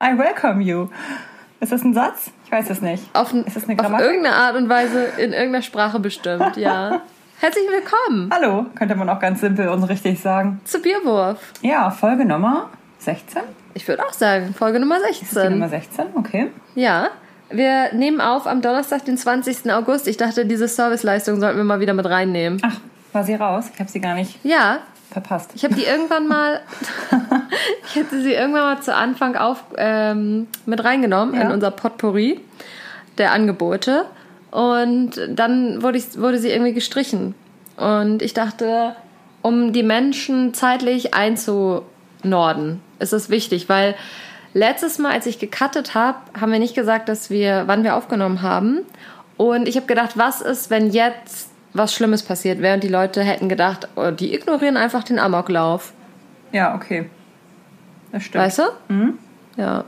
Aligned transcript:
I 0.00 0.16
welcome 0.16 0.62
you. 0.62 0.86
Ist 1.58 1.72
das 1.72 1.82
ein 1.82 1.92
Satz? 1.92 2.30
Ich 2.44 2.52
weiß 2.52 2.70
es 2.70 2.80
nicht. 2.80 3.02
Auf, 3.14 3.32
ist 3.32 3.56
das 3.56 3.68
eine 3.68 3.80
auf 3.80 4.00
irgendeine 4.00 4.36
Art 4.36 4.54
und 4.54 4.68
Weise 4.68 5.02
in 5.16 5.32
irgendeiner 5.32 5.62
Sprache 5.62 5.98
bestimmt, 5.98 6.56
ja. 6.56 7.02
Herzlich 7.40 7.64
willkommen. 7.68 8.30
Hallo, 8.32 8.66
könnte 8.76 8.94
man 8.94 9.08
auch 9.08 9.18
ganz 9.18 9.40
simpel 9.40 9.66
und 9.66 9.82
richtig 9.82 10.20
sagen. 10.20 10.60
Zu 10.64 10.80
Bierwurf. 10.80 11.52
Ja, 11.62 11.90
Folge 11.90 12.24
Nummer 12.24 12.70
16. 13.00 13.42
Ich 13.74 13.88
würde 13.88 14.06
auch 14.06 14.12
sagen, 14.12 14.54
Folge 14.54 14.78
Nummer 14.78 15.00
16. 15.00 15.26
Ist 15.26 15.36
die 15.36 15.50
Nummer 15.50 15.68
16, 15.68 16.04
okay. 16.14 16.52
Ja. 16.76 17.08
Wir 17.50 17.92
nehmen 17.92 18.20
auf 18.20 18.46
am 18.46 18.62
Donnerstag, 18.62 19.04
den 19.04 19.18
20. 19.18 19.68
August. 19.72 20.06
Ich 20.06 20.16
dachte, 20.16 20.46
diese 20.46 20.68
Serviceleistung 20.68 21.40
sollten 21.40 21.56
wir 21.56 21.64
mal 21.64 21.80
wieder 21.80 21.94
mit 21.94 22.06
reinnehmen. 22.06 22.60
Ach, 22.62 22.76
war 23.12 23.24
sie 23.24 23.34
raus? 23.34 23.68
Ich 23.74 23.80
habe 23.80 23.90
sie 23.90 24.00
gar 24.00 24.14
nicht 24.14 24.38
Ja, 24.44 24.78
verpasst. 25.10 25.50
ich 25.54 25.64
habe 25.64 25.74
die 25.74 25.84
irgendwann 25.84 26.28
mal, 26.28 26.60
ich 27.88 27.96
hätte 27.96 28.20
sie 28.22 28.32
irgendwann 28.32 28.62
mal 28.76 28.80
zu 28.82 28.94
Anfang 28.94 29.36
auf, 29.36 29.62
ähm, 29.76 30.46
mit 30.66 30.84
reingenommen 30.84 31.34
in 31.34 31.40
Ja. 31.48 31.52
unser 31.52 31.70
Potpourri 31.70 32.40
der 33.18 33.32
Angebote. 33.32 34.04
Und 34.50 35.12
dann 35.28 35.82
wurde, 35.82 35.98
ich, 35.98 36.18
wurde 36.18 36.38
sie 36.38 36.50
irgendwie 36.50 36.72
gestrichen. 36.72 37.34
Und 37.76 38.22
ich 38.22 38.32
dachte, 38.34 38.94
um 39.42 39.72
die 39.72 39.82
Menschen 39.82 40.54
zeitlich 40.54 41.14
einzunorden, 41.14 42.80
ist 42.98 43.12
es 43.12 43.30
wichtig, 43.30 43.68
weil 43.68 43.94
letztes 44.54 44.98
Mal, 44.98 45.12
als 45.12 45.26
ich 45.26 45.38
gecuttet 45.38 45.94
habe, 45.94 46.18
haben 46.40 46.52
wir 46.52 46.58
nicht 46.58 46.74
gesagt, 46.74 47.08
dass 47.08 47.30
wir, 47.30 47.64
wann 47.66 47.84
wir 47.84 47.94
aufgenommen 47.96 48.42
haben. 48.42 48.80
Und 49.36 49.68
ich 49.68 49.76
habe 49.76 49.86
gedacht, 49.86 50.12
was 50.16 50.40
ist, 50.40 50.70
wenn 50.70 50.90
jetzt 50.90 51.47
was 51.78 51.94
Schlimmes 51.94 52.22
passiert 52.22 52.60
wäre 52.60 52.74
und 52.74 52.82
die 52.82 52.88
Leute 52.88 53.22
hätten 53.22 53.48
gedacht, 53.48 53.88
oh, 53.96 54.10
die 54.10 54.34
ignorieren 54.34 54.76
einfach 54.76 55.04
den 55.04 55.18
Amoklauf. 55.18 55.92
Ja, 56.52 56.74
okay. 56.74 57.08
Das 58.12 58.24
stimmt. 58.24 58.44
Weißt 58.44 58.58
du? 58.58 58.62
Ja. 59.56 59.84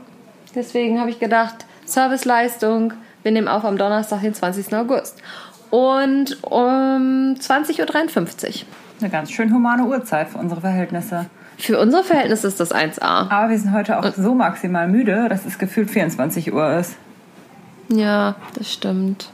Deswegen 0.55 0.99
habe 0.99 1.09
ich 1.09 1.19
gedacht, 1.19 1.65
Serviceleistung, 1.85 2.93
wir 3.23 3.31
nehmen 3.31 3.47
auf 3.47 3.65
am 3.65 3.77
Donnerstag, 3.77 4.21
den 4.21 4.33
20. 4.33 4.73
August. 4.75 5.21
Und 5.69 6.43
um 6.43 7.35
20.53 7.39 7.79
Uhr. 7.79 8.67
Eine 8.99 9.09
ganz 9.09 9.31
schön 9.31 9.53
humane 9.53 9.83
Uhrzeit 9.85 10.29
für 10.29 10.37
unsere 10.37 10.61
Verhältnisse. 10.61 11.27
Für 11.57 11.79
unsere 11.79 12.03
Verhältnisse 12.03 12.47
ist 12.47 12.59
das 12.59 12.73
1A. 12.73 13.29
Aber 13.29 13.49
wir 13.49 13.57
sind 13.57 13.71
heute 13.71 13.97
auch 13.97 14.11
so 14.15 14.35
maximal 14.35 14.87
müde, 14.87 15.29
dass 15.29 15.45
es 15.45 15.57
gefühlt 15.57 15.89
24 15.89 16.51
Uhr 16.53 16.77
ist. 16.77 16.95
Ja, 17.89 18.35
das 18.55 18.71
stimmt. 18.73 19.31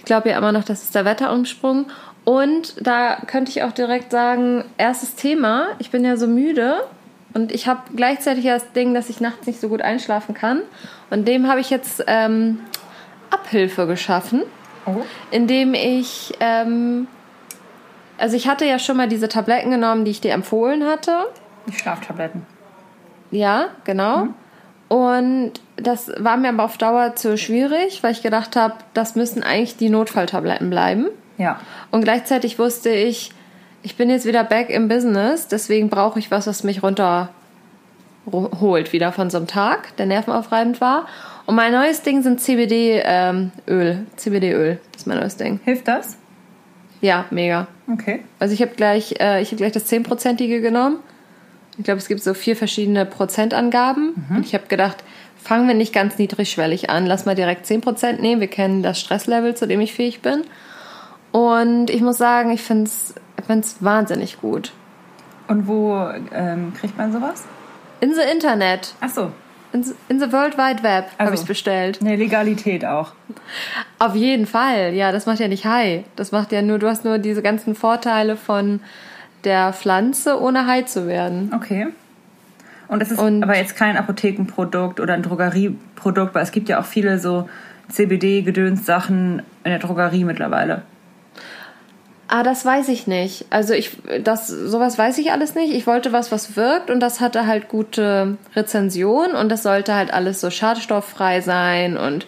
Ich 0.00 0.06
glaube 0.06 0.30
ja 0.30 0.38
immer 0.38 0.50
noch, 0.50 0.64
das 0.64 0.82
ist 0.82 0.94
der 0.94 1.04
Wetterumsprung. 1.04 1.84
Und 2.24 2.74
da 2.86 3.16
könnte 3.26 3.50
ich 3.50 3.62
auch 3.62 3.72
direkt 3.72 4.10
sagen, 4.10 4.64
erstes 4.78 5.14
Thema, 5.14 5.68
ich 5.78 5.90
bin 5.90 6.06
ja 6.06 6.16
so 6.16 6.26
müde 6.26 6.84
und 7.34 7.52
ich 7.52 7.68
habe 7.68 7.80
gleichzeitig 7.94 8.44
ja 8.44 8.54
das 8.54 8.72
Ding, 8.72 8.94
dass 8.94 9.10
ich 9.10 9.20
nachts 9.20 9.46
nicht 9.46 9.60
so 9.60 9.68
gut 9.68 9.82
einschlafen 9.82 10.34
kann. 10.34 10.62
Und 11.10 11.28
dem 11.28 11.48
habe 11.48 11.60
ich 11.60 11.68
jetzt 11.68 12.02
ähm, 12.06 12.60
Abhilfe 13.30 13.86
geschaffen, 13.86 14.42
Oh. 14.86 15.02
indem 15.30 15.74
ich, 15.74 16.32
ähm, 16.40 17.06
also 18.16 18.36
ich 18.36 18.48
hatte 18.48 18.64
ja 18.64 18.78
schon 18.78 18.96
mal 18.96 19.06
diese 19.08 19.28
Tabletten 19.28 19.70
genommen, 19.70 20.06
die 20.06 20.10
ich 20.10 20.22
dir 20.22 20.32
empfohlen 20.32 20.86
hatte. 20.86 21.26
Die 21.66 21.74
Schlaftabletten. 21.76 22.46
Ja, 23.30 23.66
genau. 23.84 24.28
Und 24.88 25.52
das 25.82 26.12
war 26.18 26.36
mir 26.36 26.50
aber 26.50 26.64
auf 26.64 26.78
Dauer 26.78 27.16
zu 27.16 27.36
schwierig, 27.38 28.02
weil 28.02 28.12
ich 28.12 28.22
gedacht 28.22 28.56
habe, 28.56 28.74
das 28.94 29.16
müssen 29.16 29.42
eigentlich 29.42 29.76
die 29.76 29.90
Notfalltabletten 29.90 30.70
bleiben. 30.70 31.06
Ja. 31.38 31.60
Und 31.90 32.02
gleichzeitig 32.02 32.58
wusste 32.58 32.90
ich, 32.90 33.32
ich 33.82 33.96
bin 33.96 34.10
jetzt 34.10 34.26
wieder 34.26 34.44
back 34.44 34.68
im 34.70 34.88
Business, 34.88 35.48
deswegen 35.48 35.88
brauche 35.88 36.18
ich 36.18 36.30
was, 36.30 36.46
was 36.46 36.64
mich 36.64 36.82
runterholt 36.82 37.32
wieder 38.92 39.12
von 39.12 39.30
so 39.30 39.38
einem 39.38 39.46
Tag, 39.46 39.96
der 39.96 40.06
nervenaufreibend 40.06 40.80
war. 40.80 41.06
Und 41.46 41.54
mein 41.54 41.72
neues 41.72 42.02
Ding 42.02 42.22
sind 42.22 42.40
CBD-Öl. 42.40 44.06
CBD-Öl 44.16 44.78
ist 44.94 45.06
mein 45.06 45.18
neues 45.18 45.36
Ding. 45.36 45.60
Hilft 45.64 45.88
das? 45.88 46.18
Ja, 47.00 47.24
mega. 47.30 47.66
Okay. 47.90 48.22
Also 48.38 48.52
ich 48.54 48.60
habe 48.60 48.72
gleich, 48.76 49.14
äh, 49.18 49.40
ich 49.40 49.48
habe 49.48 49.56
gleich 49.56 49.72
das 49.72 49.90
10-prozentige 49.90 50.60
genommen. 50.60 50.98
Ich 51.78 51.84
glaube, 51.84 51.98
es 51.98 52.08
gibt 52.08 52.22
so 52.22 52.34
vier 52.34 52.56
verschiedene 52.56 53.06
Prozentangaben. 53.06 54.26
Und 54.28 54.44
ich 54.44 54.52
habe 54.54 54.66
gedacht, 54.66 54.98
fangen 55.42 55.66
wir 55.68 55.74
nicht 55.74 55.92
ganz 55.92 56.18
niedrigschwellig 56.18 56.90
an. 56.90 57.06
Lass 57.06 57.24
mal 57.26 57.34
direkt 57.34 57.66
10% 57.66 58.20
nehmen. 58.20 58.40
Wir 58.40 58.48
kennen 58.48 58.82
das 58.82 59.00
Stresslevel, 59.00 59.54
zu 59.54 59.66
dem 59.66 59.80
ich 59.80 59.92
fähig 59.94 60.20
bin. 60.22 60.42
Und 61.32 61.90
ich 61.90 62.00
muss 62.00 62.18
sagen, 62.18 62.50
ich 62.50 62.62
finde 62.62 62.84
es 62.90 63.14
wahnsinnig 63.80 64.40
gut. 64.40 64.72
Und 65.48 65.66
wo 65.66 65.96
ähm, 66.32 66.72
kriegt 66.78 66.96
man 66.96 67.12
sowas? 67.12 67.44
In 68.00 68.14
the 68.14 68.20
Internet, 68.32 68.94
Ach 69.00 69.08
so. 69.10 69.30
in 69.72 69.82
the, 69.82 69.94
in 70.08 70.18
the 70.20 70.32
World 70.32 70.56
Wide 70.56 70.82
Web 70.82 71.04
habe 71.12 71.18
Also. 71.18 71.34
ich 71.34 71.40
es 71.40 71.46
bestellt. 71.46 72.00
Eine 72.00 72.16
Legalität 72.16 72.84
auch. 72.84 73.12
Auf 73.98 74.14
jeden 74.14 74.46
Fall. 74.46 74.94
Ja, 74.94 75.12
das 75.12 75.26
macht 75.26 75.38
ja 75.40 75.48
nicht 75.48 75.66
high. 75.66 76.04
Das 76.16 76.32
macht 76.32 76.50
ja 76.52 76.62
nur, 76.62 76.78
du 76.78 76.88
hast 76.88 77.04
nur 77.04 77.18
diese 77.18 77.42
ganzen 77.42 77.74
Vorteile 77.74 78.36
von 78.36 78.80
der 79.44 79.72
Pflanze, 79.72 80.40
ohne 80.40 80.66
high 80.66 80.86
zu 80.86 81.06
werden. 81.06 81.52
Okay. 81.54 81.88
Und 82.90 83.00
es 83.02 83.12
ist 83.12 83.20
Und- 83.20 83.44
aber 83.44 83.56
jetzt 83.56 83.76
kein 83.76 83.96
Apothekenprodukt 83.96 84.98
oder 84.98 85.14
ein 85.14 85.22
Drogerieprodukt, 85.22 86.34
weil 86.34 86.42
es 86.42 86.50
gibt 86.50 86.68
ja 86.68 86.80
auch 86.80 86.84
viele 86.84 87.20
so 87.20 87.48
CBD-Gedöns-Sachen 87.88 89.42
in 89.64 89.70
der 89.70 89.78
Drogerie 89.78 90.24
mittlerweile. 90.24 90.82
Ah, 92.26 92.42
das 92.42 92.64
weiß 92.64 92.88
ich 92.88 93.06
nicht. 93.06 93.46
Also 93.50 93.74
ich, 93.74 93.96
das, 94.22 94.48
sowas 94.48 94.98
weiß 94.98 95.18
ich 95.18 95.30
alles 95.32 95.54
nicht. 95.54 95.72
Ich 95.72 95.86
wollte 95.86 96.12
was, 96.12 96.30
was 96.32 96.56
wirkt 96.56 96.90
und 96.90 97.00
das 97.00 97.20
hatte 97.20 97.46
halt 97.46 97.68
gute 97.68 98.36
Rezension 98.54 99.32
und 99.32 99.50
das 99.50 99.62
sollte 99.62 99.94
halt 99.94 100.12
alles 100.12 100.40
so 100.40 100.50
schadstofffrei 100.50 101.40
sein 101.40 101.96
und 101.96 102.26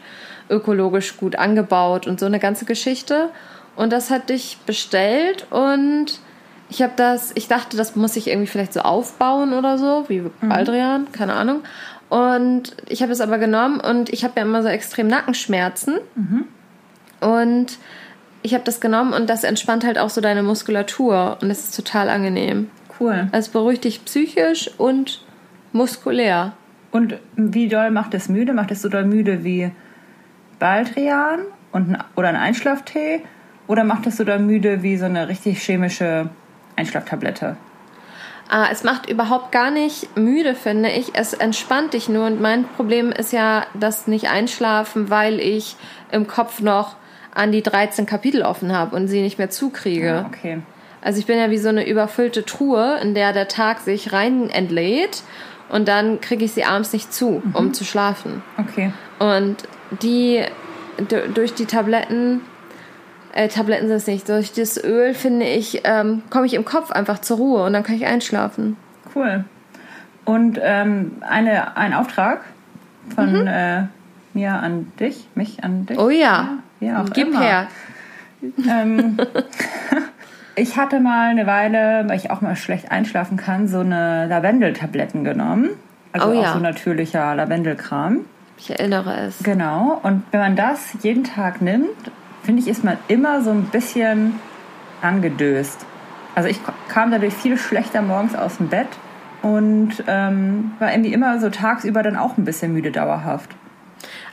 ökologisch 0.49 1.17
gut 1.17 1.37
angebaut 1.37 2.07
und 2.07 2.21
so 2.21 2.27
eine 2.27 2.39
ganze 2.39 2.65
Geschichte. 2.65 3.31
Und 3.75 3.93
das 3.93 4.11
hatte 4.11 4.33
ich 4.33 4.59
bestellt 4.67 5.47
und 5.51 6.21
ich 6.73 6.81
habe 6.81 6.95
das, 6.97 7.33
ich 7.35 7.49
dachte, 7.49 7.77
das 7.77 7.97
muss 7.97 8.17
ich 8.17 8.29
irgendwie 8.29 8.47
vielleicht 8.47 8.73
so 8.73 8.81
aufbauen 8.81 9.53
oder 9.53 9.77
so, 9.77 10.07
wie 10.09 10.23
Baldrian, 10.41 11.13
keine 11.13 11.35
Ahnung. 11.35 11.61
Und 12.09 12.75
ich 12.89 13.03
habe 13.03 13.13
es 13.13 13.21
aber 13.21 13.37
genommen 13.37 13.79
und 13.79 14.09
ich 14.09 14.25
habe 14.25 14.35
ja 14.37 14.43
immer 14.43 14.63
so 14.63 14.69
extrem 14.69 15.07
Nackenschmerzen. 15.07 15.99
Und 17.21 17.79
ich 18.41 18.55
habe 18.55 18.65
das 18.65 18.81
genommen 18.81 19.13
und 19.13 19.29
das 19.29 19.45
entspannt 19.45 19.85
halt 19.85 19.99
auch 19.99 20.09
so 20.09 20.23
deine 20.23 20.43
Muskulatur 20.43 21.37
und 21.43 21.51
es 21.51 21.65
ist 21.65 21.77
total 21.77 22.09
angenehm. 22.09 22.71
Cool. 22.99 23.29
Also 23.33 23.49
es 23.49 23.49
beruhigt 23.51 23.85
dich 23.85 24.03
psychisch 24.07 24.71
und 24.79 25.23
muskulär. 25.73 26.55
Und 26.91 27.19
wie 27.37 27.69
doll 27.69 27.91
macht 27.91 28.15
es 28.15 28.31
müde? 28.31 28.55
Macht 28.55 28.71
es 28.71 28.81
so 28.81 28.89
doll 28.89 29.05
müde 29.05 29.45
wie 29.45 29.71
Baldrian 30.59 31.41
und 31.71 31.91
ein, 31.91 31.99
oder 32.17 32.29
ein 32.29 32.37
Einschlaftee? 32.37 33.21
Oder 33.67 33.85
macht 33.85 34.07
es 34.07 34.17
so 34.17 34.25
doll 34.25 34.39
müde 34.39 34.83
wie 34.83 34.97
so 34.97 35.05
eine 35.05 35.29
richtig 35.29 35.63
chemische 35.63 36.31
Einschlaftablette? 36.83 37.57
Ah, 38.49 38.69
es 38.71 38.85
macht 38.85 39.09
überhaupt 39.09 39.51
gar 39.51 39.71
nicht 39.71 40.17
müde, 40.17 40.55
finde 40.55 40.91
ich. 40.91 41.15
Es 41.15 41.33
entspannt 41.33 41.95
dich 41.95 42.09
nur 42.09 42.27
und 42.27 42.41
mein 42.41 42.65
Problem 42.65 43.11
ist 43.11 43.33
ja 43.33 43.65
das 43.73 44.07
nicht 44.07 44.29
einschlafen, 44.29 45.09
weil 45.09 45.41
ich 45.41 45.77
im 46.11 46.27
Kopf 46.27 46.61
noch 46.61 46.97
an 47.35 47.51
die 47.51 47.63
13 47.63 48.05
Kapitel 48.05 48.43
offen 48.43 48.77
habe 48.77 48.95
und 48.95 49.09
sie 49.09 49.23
nicht 49.23 49.39
mehr 49.39 49.49
zukriege. 49.49 50.27
Okay. 50.29 50.61
Also 51.01 51.19
ich 51.19 51.27
bin 51.27 51.39
ja 51.39 51.51
wie 51.51 51.59
so 51.59 51.71
eine 51.71 51.89
überfüllte 51.89 52.45
Truhe, 52.45 52.99
in 53.01 53.15
der 53.15 53.33
der 53.33 53.49
Tag 53.49 53.81
sich 53.81 54.13
rein 54.13 54.51
entlädt 54.51 55.23
und 55.71 55.89
dann 55.89 56.21
kriege 56.21 56.45
ich 56.45 56.53
sie 56.53 56.65
abends 56.65 56.93
nicht 56.93 57.13
zu, 57.13 57.43
um 57.55 57.73
zu 57.73 57.85
schlafen. 57.85 58.43
Okay. 58.59 58.93
Und 59.19 59.57
die 60.03 60.45
durch 61.35 61.55
die 61.55 61.65
Tabletten, 61.65 62.43
äh, 63.35 63.49
Tabletten 63.49 63.89
sind 63.89 63.97
es 63.97 64.07
nicht, 64.07 64.29
durch 64.29 64.53
das 64.53 64.83
Öl 64.83 65.15
finde 65.15 65.47
ich, 65.47 65.83
ähm, 65.85 66.23
komme 66.31 66.47
ich 66.47 66.55
im 66.55 66.65
Kopf 66.65 66.91
einfach 66.91 67.21
zur 67.21 67.39
Ruhe 67.39 67.65
und 67.65 67.73
dann 67.73 67.83
kann 67.83 67.97
ich 67.97 68.07
einschlafen. 68.07 68.77
Cool. 69.15 69.45
Und 70.25 70.59
ähm, 70.63 71.13
eine, 71.21 71.77
ein 71.77 71.95
Auftrag 71.95 72.43
von 73.15 73.47
äh, 73.47 73.85
mir 74.35 74.53
an 74.53 74.93
dich, 75.01 75.27
mich 75.35 75.65
an 75.65 75.87
dich. 75.87 75.97
Mhm. 75.97 76.03
Oh 76.03 76.11
ja, 76.11 76.59
wie 76.81 76.93
auch 76.93 77.11
gib 77.13 77.29
immer. 77.29 77.41
her. 77.41 77.67
Ähm, 78.69 79.19
ich 80.55 80.77
hatte 80.77 81.01
mal 81.01 81.31
eine 81.31 81.47
Weile, 81.47 82.05
weil 82.07 82.17
ich 82.17 82.31
auch 82.31 82.41
mal 82.41 82.57
schlecht 82.57 82.91
einschlafen 82.91 83.37
kann, 83.37 83.67
so 83.67 83.81
eine 83.81 84.27
Lavendeltabletten 84.27 85.25
genommen. 85.25 85.71
Also 86.13 86.29
Oh 86.29 86.39
auch 86.39 86.43
ja. 86.43 86.53
so 86.53 86.59
natürlicher 86.59 87.35
Lavendelkram. 87.35 88.27
Ich 88.59 88.71
erinnere 88.71 89.27
es. 89.27 89.43
Genau. 89.43 89.99
Und 90.03 90.23
wenn 90.31 90.41
man 90.41 90.57
das 90.57 90.95
jeden 91.03 91.25
Tag 91.25 91.63
nimmt, 91.63 91.89
finde 92.43 92.63
ich, 92.63 92.69
ist 92.69 92.85
man 92.85 92.99
immer 93.09 93.43
so 93.43 93.51
ein 93.51 93.65
bisschen 93.65 94.41
angedöst. 95.01 95.85
Also 96.35 96.49
ich 96.49 96.61
kam 96.89 97.11
dadurch 97.11 97.35
viel 97.35 97.59
schlechter 97.59 98.03
morgens 98.03 98.35
aus 98.35 98.57
dem 98.57 98.69
Bett 98.69 98.89
und 99.43 99.91
ähm, 100.07 100.73
war 100.79 100.93
irgendwie 100.93 101.13
immer 101.13 101.41
so 101.41 101.51
tagsüber 101.51 102.03
dann 102.03 102.17
auch 102.17 102.39
ein 102.39 102.45
bisschen 102.45 102.73
müde 102.73 102.91
dauerhaft. 102.91 103.51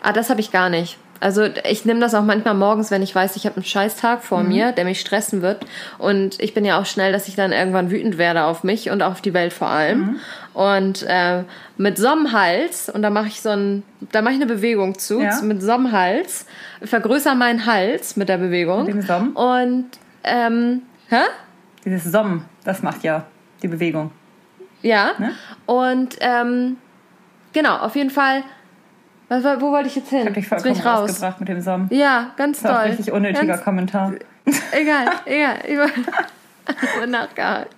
Ah, 0.02 0.14
das 0.14 0.30
habe 0.30 0.40
ich 0.40 0.52
gar 0.52 0.70
nicht. 0.70 0.98
Also 1.22 1.44
ich 1.70 1.84
nehme 1.86 2.00
das 2.00 2.16
auch 2.16 2.24
manchmal 2.24 2.54
morgens, 2.54 2.92
wenn 2.92 3.02
ich 3.02 3.14
weiß, 3.14 3.36
ich 3.36 3.46
habe 3.46 3.58
einen 3.58 3.66
Scheißtag 3.66 4.24
vor 4.24 4.44
mir, 4.44 4.72
der 4.72 4.86
mich 4.86 5.02
stressen 5.02 5.42
wird. 5.42 5.66
Und 5.98 6.40
ich 6.42 6.54
bin 6.54 6.64
ja 6.64 6.80
auch 6.80 6.86
schnell, 6.86 7.12
dass 7.12 7.28
ich 7.28 7.36
dann 7.36 7.52
irgendwann 7.52 7.92
wütend 7.92 8.18
werde 8.18 8.46
auf 8.46 8.64
mich 8.64 8.90
und 8.90 9.02
auf 9.04 9.20
die 9.22 9.34
Welt 9.34 9.52
vor 9.52 9.68
allem. 9.68 10.20
Und 10.54 11.04
äh, 11.08 11.44
mit 11.78 11.98
so 11.98 12.08
einem 12.08 12.32
Hals, 12.32 12.90
und 12.90 13.02
da 13.02 13.10
mache 13.10 13.28
ich 13.28 13.42
so 13.42 13.50
ein, 13.50 13.84
da 14.12 14.22
mache 14.22 14.34
ich 14.36 14.42
eine 14.42 14.46
Bewegung 14.52 14.98
zu, 14.98 15.20
Ja. 15.22 15.42
mit 15.42 15.62
so 15.62 15.72
einem 15.74 15.92
Hals, 15.92 16.46
vergrößere 16.84 17.36
meinen 17.36 17.66
Hals 17.66 18.16
mit 18.16 18.30
der 18.30 18.38
Bewegung. 18.38 18.86
Mit 18.86 18.94
dem 18.96 19.02
Somm? 19.02 19.36
Und 19.36 19.90
ähm, 20.24 20.84
hä? 21.10 21.22
Dieses 21.86 22.12
Somm, 22.12 22.46
das 22.64 22.82
macht 22.82 23.04
ja 23.04 23.26
die 23.62 23.68
Bewegung. 23.68 24.12
Ja. 24.82 25.12
Ne? 25.18 25.32
Und 25.66 26.16
ähm, 26.22 26.78
genau, 27.52 27.78
auf 27.78 27.96
jeden 27.98 28.10
Fall. 28.10 28.44
Was, 29.30 29.44
wo 29.62 29.72
wollte 29.72 29.88
ich 29.88 29.96
jetzt 29.96 30.10
hin? 30.10 30.22
Ich 30.22 30.26
hab 30.28 30.34
dich 30.34 30.50
jetzt 30.50 30.64
bin 30.64 30.76
vollkommen 30.76 30.80
ich 30.80 30.86
raus. 30.86 31.10
rausgebracht 31.10 31.40
mit 31.40 31.50
dem 31.50 31.62
Somm. 31.62 31.88
Ja, 31.92 32.32
ganz 32.36 32.62
Das 32.62 32.72
war 32.72 32.78
toll. 32.82 32.86
ein 32.90 32.96
richtig 32.96 33.12
unnötiger 33.14 33.46
Ganz, 33.46 33.64
Kommentar. 33.64 34.14
egal, 34.72 35.08
egal. 35.26 35.58
Ich 35.68 35.78
war 35.78 37.08
nachgehakt. 37.08 37.74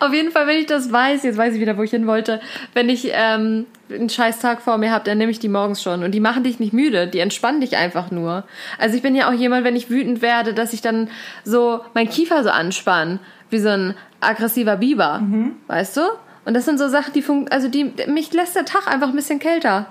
Auf 0.00 0.12
jeden 0.12 0.30
Fall, 0.30 0.46
wenn 0.46 0.58
ich 0.58 0.66
das 0.66 0.92
weiß, 0.92 1.22
jetzt 1.22 1.38
weiß 1.38 1.54
ich 1.54 1.60
wieder, 1.60 1.78
wo 1.78 1.82
ich 1.82 1.90
hin 1.90 2.06
wollte, 2.06 2.40
wenn 2.74 2.88
ich 2.90 3.08
ähm, 3.12 3.66
einen 3.90 4.10
scheiß 4.10 4.38
Tag 4.40 4.60
vor 4.60 4.76
mir 4.76 4.90
habe, 4.90 5.04
dann 5.04 5.16
nehme 5.16 5.30
ich 5.30 5.38
die 5.38 5.48
morgens 5.48 5.82
schon. 5.82 6.02
Und 6.04 6.12
die 6.12 6.20
machen 6.20 6.42
dich 6.42 6.60
nicht 6.60 6.72
müde, 6.74 7.06
die 7.06 7.20
entspannen 7.20 7.60
dich 7.62 7.76
einfach 7.76 8.10
nur. 8.10 8.44
Also 8.78 8.96
ich 8.96 9.02
bin 9.02 9.14
ja 9.14 9.28
auch 9.28 9.32
jemand, 9.32 9.64
wenn 9.64 9.76
ich 9.76 9.88
wütend 9.88 10.20
werde, 10.20 10.52
dass 10.52 10.72
ich 10.74 10.82
dann 10.82 11.08
so 11.44 11.80
mein 11.94 12.08
Kiefer 12.10 12.42
so 12.42 12.50
anspann, 12.50 13.20
wie 13.48 13.58
so 13.58 13.70
ein 13.70 13.94
aggressiver 14.20 14.76
Biber. 14.76 15.22
Weißt 15.68 15.96
du? 15.96 16.02
Und 16.44 16.52
das 16.52 16.66
sind 16.66 16.78
so 16.78 16.88
Sachen, 16.88 17.14
die 17.14 17.22
funken, 17.22 17.50
also 17.50 17.68
die, 17.68 17.84
mich 18.06 18.32
lässt 18.34 18.56
der 18.56 18.66
Tag 18.66 18.86
einfach 18.86 19.08
ein 19.08 19.16
bisschen 19.16 19.38
kälter. 19.38 19.86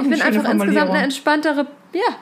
Ich 0.00 0.08
bin 0.08 0.22
einfach 0.22 0.50
insgesamt 0.50 0.90
eine 0.90 1.02
entspanntere, 1.02 1.66
ja, 1.92 2.16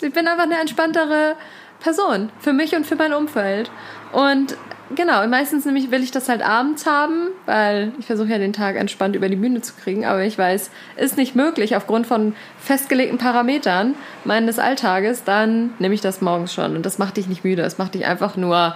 ich 0.00 0.12
bin 0.12 0.26
einfach 0.26 0.44
eine 0.44 0.60
entspanntere 0.60 1.36
Person 1.80 2.30
für 2.38 2.52
mich 2.52 2.74
und 2.74 2.86
für 2.86 2.96
mein 2.96 3.12
Umfeld. 3.12 3.70
Und 4.12 4.56
genau, 4.94 5.26
meistens 5.26 5.64
nämlich 5.64 5.90
will 5.90 6.02
ich 6.02 6.10
das 6.10 6.28
halt 6.28 6.42
abends 6.42 6.86
haben, 6.86 7.28
weil 7.46 7.92
ich 7.98 8.06
versuche 8.06 8.28
ja 8.28 8.38
den 8.38 8.52
Tag 8.52 8.76
entspannt 8.76 9.16
über 9.16 9.28
die 9.28 9.36
Bühne 9.36 9.60
zu 9.60 9.74
kriegen, 9.74 10.04
aber 10.04 10.22
ich 10.22 10.38
weiß, 10.38 10.70
ist 10.96 11.16
nicht 11.16 11.34
möglich 11.34 11.76
aufgrund 11.76 12.06
von 12.06 12.34
festgelegten 12.58 13.18
Parametern 13.18 13.94
meines 14.24 14.58
Alltages, 14.58 15.24
dann 15.24 15.74
nehme 15.78 15.94
ich 15.94 16.00
das 16.00 16.20
morgens 16.20 16.54
schon 16.54 16.76
und 16.76 16.86
das 16.86 16.98
macht 16.98 17.16
dich 17.16 17.26
nicht 17.26 17.44
müde, 17.44 17.62
es 17.62 17.78
macht 17.78 17.94
dich 17.94 18.06
einfach 18.06 18.36
nur 18.36 18.74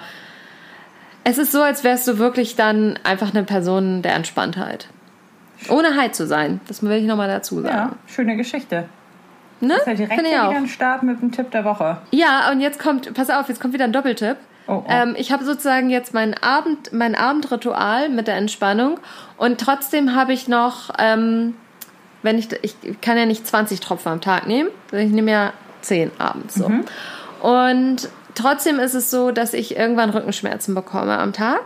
es 1.24 1.38
ist 1.38 1.52
so, 1.52 1.62
als 1.62 1.84
wärst 1.84 2.06
du 2.06 2.18
wirklich 2.18 2.54
dann 2.54 2.98
einfach 3.02 3.30
eine 3.30 3.44
Person 3.44 4.02
der 4.02 4.14
Entspanntheit. 4.14 4.88
Ohne 5.68 5.96
Heid 5.96 6.14
zu 6.14 6.26
sein. 6.26 6.60
Das 6.68 6.82
will 6.82 6.92
ich 6.92 7.04
nochmal 7.04 7.28
dazu 7.28 7.60
sagen. 7.60 7.74
Ja, 7.74 7.92
schöne 8.06 8.36
Geschichte. 8.36 8.88
Ne? 9.60 9.68
Das 9.68 9.78
ist 9.80 9.86
ja 9.86 9.94
direkt 9.94 10.24
wieder 10.24 10.48
ein 10.50 10.68
Start 10.68 11.02
mit 11.02 11.20
dem 11.20 11.32
Tipp 11.32 11.50
der 11.50 11.64
Woche. 11.64 11.98
Ja, 12.10 12.50
und 12.50 12.60
jetzt 12.60 12.78
kommt, 12.78 13.12
pass 13.14 13.30
auf, 13.30 13.48
jetzt 13.48 13.60
kommt 13.60 13.72
wieder 13.72 13.84
ein 13.84 13.92
Doppeltipp. 13.92 14.36
Oh, 14.66 14.72
oh. 14.72 14.84
Ähm, 14.88 15.14
ich 15.16 15.32
habe 15.32 15.44
sozusagen 15.44 15.90
jetzt 15.90 16.14
mein 16.14 16.34
Abend, 16.34 16.92
mein 16.92 17.14
Abendritual 17.14 18.08
mit 18.08 18.26
der 18.26 18.36
Entspannung 18.36 18.98
und 19.36 19.60
trotzdem 19.60 20.14
habe 20.14 20.32
ich 20.32 20.48
noch, 20.48 20.90
ähm, 20.98 21.54
wenn 22.22 22.38
ich, 22.38 22.48
ich 22.62 22.74
kann 23.02 23.18
ja 23.18 23.26
nicht 23.26 23.46
20 23.46 23.80
Tropfen 23.80 24.12
am 24.12 24.20
Tag 24.20 24.46
nehmen, 24.46 24.70
sondern 24.90 25.06
ich 25.08 25.14
nehme 25.14 25.30
ja 25.30 25.52
10 25.82 26.12
abends 26.18 26.54
so. 26.54 26.68
Mhm. 26.68 26.84
Und 27.42 28.08
trotzdem 28.34 28.78
ist 28.78 28.94
es 28.94 29.10
so, 29.10 29.32
dass 29.32 29.52
ich 29.52 29.76
irgendwann 29.76 30.10
Rückenschmerzen 30.10 30.74
bekomme 30.74 31.18
am 31.18 31.34
Tag 31.34 31.62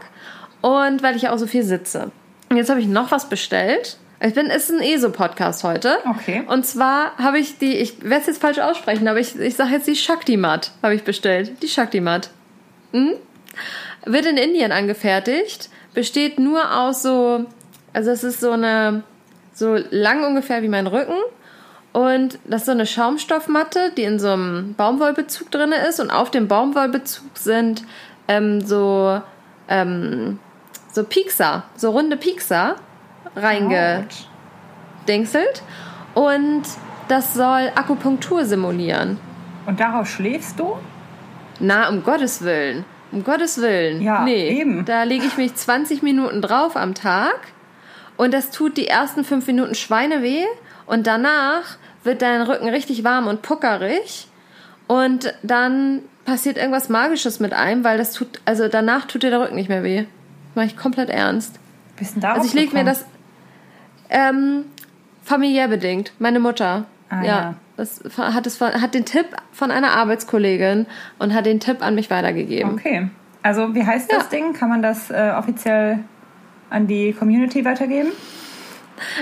und 0.61 1.03
weil 1.03 1.15
ich 1.15 1.29
auch 1.29 1.39
so 1.39 1.47
viel 1.47 1.63
sitze. 1.63 2.11
Und 2.49 2.57
jetzt 2.57 2.71
habe 2.71 2.81
ich 2.81 2.87
noch 2.87 3.11
was 3.11 3.29
bestellt. 3.29 3.99
Ich 4.21 4.35
bin, 4.35 4.47
es 4.47 4.69
ist 4.69 4.77
ein 4.77 4.83
ESO-Podcast 4.83 5.63
heute. 5.63 5.99
Okay. 6.11 6.43
Und 6.49 6.67
zwar 6.67 7.17
habe 7.19 7.39
ich 7.39 7.59
die, 7.59 7.77
ich 7.77 8.03
werde 8.03 8.23
es 8.23 8.27
jetzt 8.27 8.41
falsch 8.41 8.59
aussprechen, 8.59 9.07
aber 9.07 9.21
ich, 9.21 9.39
ich 9.39 9.55
sage 9.55 9.71
jetzt 9.71 9.87
die 9.87 9.95
Shakti-Mat, 9.95 10.73
habe 10.83 10.95
ich 10.95 11.05
bestellt. 11.05 11.63
Die 11.63 11.69
Shakti-Mat. 11.69 12.31
Hm? 12.93 13.15
Wird 14.05 14.27
in 14.27 14.37
Indien 14.37 14.73
angefertigt, 14.73 15.69
besteht 15.95 16.41
nur 16.41 16.77
aus 16.77 17.03
so, 17.03 17.47
also 17.93 18.11
es 18.11 18.25
ist 18.25 18.41
so 18.41 18.51
eine, 18.51 19.05
so 19.53 19.77
lang 19.91 20.25
ungefähr 20.25 20.63
wie 20.63 20.69
mein 20.69 20.89
Rücken. 20.89 21.19
Und 21.93 22.39
das 22.45 22.63
ist 22.63 22.67
so 22.67 22.73
eine 22.73 22.87
Schaumstoffmatte, 22.87 23.93
die 23.97 24.03
in 24.03 24.19
so 24.19 24.31
einem 24.31 24.75
Baumwollbezug 24.75 25.51
drin 25.51 25.73
ist. 25.89 26.01
Und 26.01 26.11
auf 26.11 26.31
dem 26.31 26.49
Baumwollbezug 26.49 27.37
sind 27.37 27.85
ähm, 28.27 28.61
so, 28.61 29.21
ähm, 29.69 30.39
so 30.91 31.05
Piekser, 31.05 31.65
so 31.77 31.91
runde 31.91 32.17
Piekser 32.17 32.77
reingedingselt. 33.37 35.63
Und 36.15 36.63
das 37.09 37.35
soll 37.35 37.71
Akupunktur 37.75 38.45
simulieren. 38.45 39.19
Und 39.67 39.81
darauf 39.81 40.09
schläfst 40.09 40.59
du? 40.59 40.77
Na, 41.61 41.89
um 41.89 42.03
Gottes 42.03 42.43
Willen. 42.43 42.85
Um 43.11 43.25
Gottes 43.25 43.61
Willen. 43.61 44.03
Ja, 44.03 44.25
nee, 44.25 44.61
eben. 44.61 44.85
Da 44.85 45.05
lege 45.05 45.27
ich 45.27 45.37
mich 45.37 45.55
20 45.55 46.03
Minuten 46.03 46.43
drauf 46.43 46.77
am 46.77 46.95
Tag 46.95 47.39
und 48.17 48.35
das 48.35 48.51
tut 48.51 48.77
die 48.77 48.87
ersten 48.87 49.25
fünf 49.25 49.47
Minuten 49.47 49.75
Schweineweh 49.75 50.45
und 50.87 51.07
danach 51.07 51.77
wird 52.05 52.23
dein 52.23 52.43
Rücken 52.43 52.69
richtig 52.69 53.05
warm 53.05 53.27
und 53.27 53.43
puckerig 53.43 54.29
und 54.87 55.35
dann 55.43 56.03
passiert 56.25 56.59
irgendwas 56.59 56.91
Magisches 56.91 57.41
mit 57.41 57.55
einem, 57.55 57.85
weil 57.85 57.97
das 57.97 58.13
tut, 58.13 58.41
also 58.45 58.69
danach 58.69 59.07
tut 59.07 59.23
dir 59.23 59.31
der 59.31 59.41
Rücken 59.41 59.55
nicht 59.55 59.69
mehr 59.69 59.83
weh. 59.83 60.05
Mach 60.59 60.65
ich 60.65 60.77
komplett 60.77 61.09
ernst. 61.09 61.61
Bist 61.97 62.17
du 62.17 62.21
darauf 62.21 62.39
Also 62.39 62.49
ich 62.49 62.55
lege 62.55 62.75
mir 62.75 62.83
das 62.83 63.05
ähm, 64.11 64.65
familiär 65.23 65.69
bedingt. 65.69 66.13
Meine 66.19 66.41
Mutter. 66.41 66.87
Ah, 67.11 67.23
ja. 67.23 67.25
ja. 67.25 67.55
Das 67.77 68.01
hat, 68.19 68.45
es 68.45 68.61
hat 68.61 68.93
den 68.93 69.05
Tipp 69.05 69.27
von 69.53 69.71
einer 69.71 69.93
Arbeitskollegin 69.93 70.87
und 71.21 71.33
hat 71.33 71.47
den 71.47 71.61
Tipp 71.61 71.81
an 71.81 71.95
mich 71.95 72.11
weitergegeben. 72.11 72.73
Okay. 72.73 73.09
Also, 73.45 73.73
wie 73.73 73.87
heißt 73.87 74.11
das 74.13 74.25
Ja. 74.25 74.29
Ding? 74.31 74.53
Kann 74.53 74.69
man 74.69 74.83
das 74.83 75.11
äh, 75.11 75.33
offiziell 75.39 76.01
an 76.71 76.89
die 76.89 77.13
Community 77.13 77.65
weitergeben? 77.65 78.11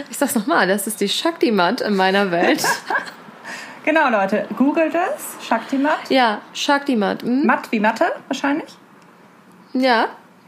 Ich 0.09 0.17
sag's 0.17 0.35
nochmal, 0.35 0.67
das 0.67 0.87
ist 0.87 1.03
die 1.03 1.09
Shakti-Mat 1.11 1.83
in 1.83 1.97
meiner 1.97 2.31
Welt. 2.31 2.65
Genau, 3.85 4.09
Leute. 4.09 4.47
Googelt 4.57 4.95
es. 4.95 5.47
Shakti-Mat. 5.47 6.09
ja, 6.09 6.41
Shakti-Mat. 6.55 7.23
Hm? 7.23 7.45
Matt 7.47 7.71
wie 7.71 7.79
Mathe 7.79 8.07
wahrscheinlich. 8.27 8.75
Ja, 9.75 10.07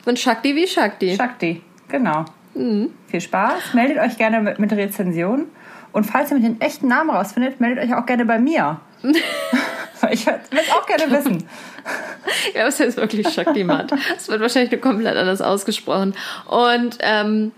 und 0.08 0.18
Shakti 0.18 0.54
wie 0.56 0.66
Shakti. 0.66 1.16
Shakti. 1.16 1.62
Genau. 1.88 2.24
Mhm. 2.54 2.92
Viel 3.08 3.20
Spaß. 3.20 3.74
Meldet 3.74 3.98
euch 3.98 4.16
gerne 4.16 4.40
mit, 4.40 4.58
mit 4.58 4.72
Rezensionen. 4.72 5.46
Und 5.92 6.04
falls 6.04 6.30
ihr 6.30 6.36
mit 6.36 6.44
den 6.44 6.60
echten 6.60 6.88
Namen 6.88 7.10
rausfindet, 7.10 7.60
meldet 7.60 7.84
euch 7.84 7.94
auch 7.94 8.06
gerne 8.06 8.24
bei 8.24 8.38
mir. 8.38 8.80
Ich 10.12 10.26
will 10.26 10.38
es 10.52 10.70
auch 10.70 10.86
gerne 10.86 11.10
wissen. 11.10 11.44
Ja, 12.54 12.66
das 12.66 12.78
heißt 12.78 12.98
wirklich 12.98 13.28
Shakti-Mat. 13.28 13.92
Es 14.16 14.28
wird 14.28 14.40
wahrscheinlich 14.40 14.70
nur 14.70 14.80
komplett 14.80 15.16
anders 15.16 15.40
ausgesprochen. 15.40 16.14
Und 16.46 16.98
ähm, 17.00 17.52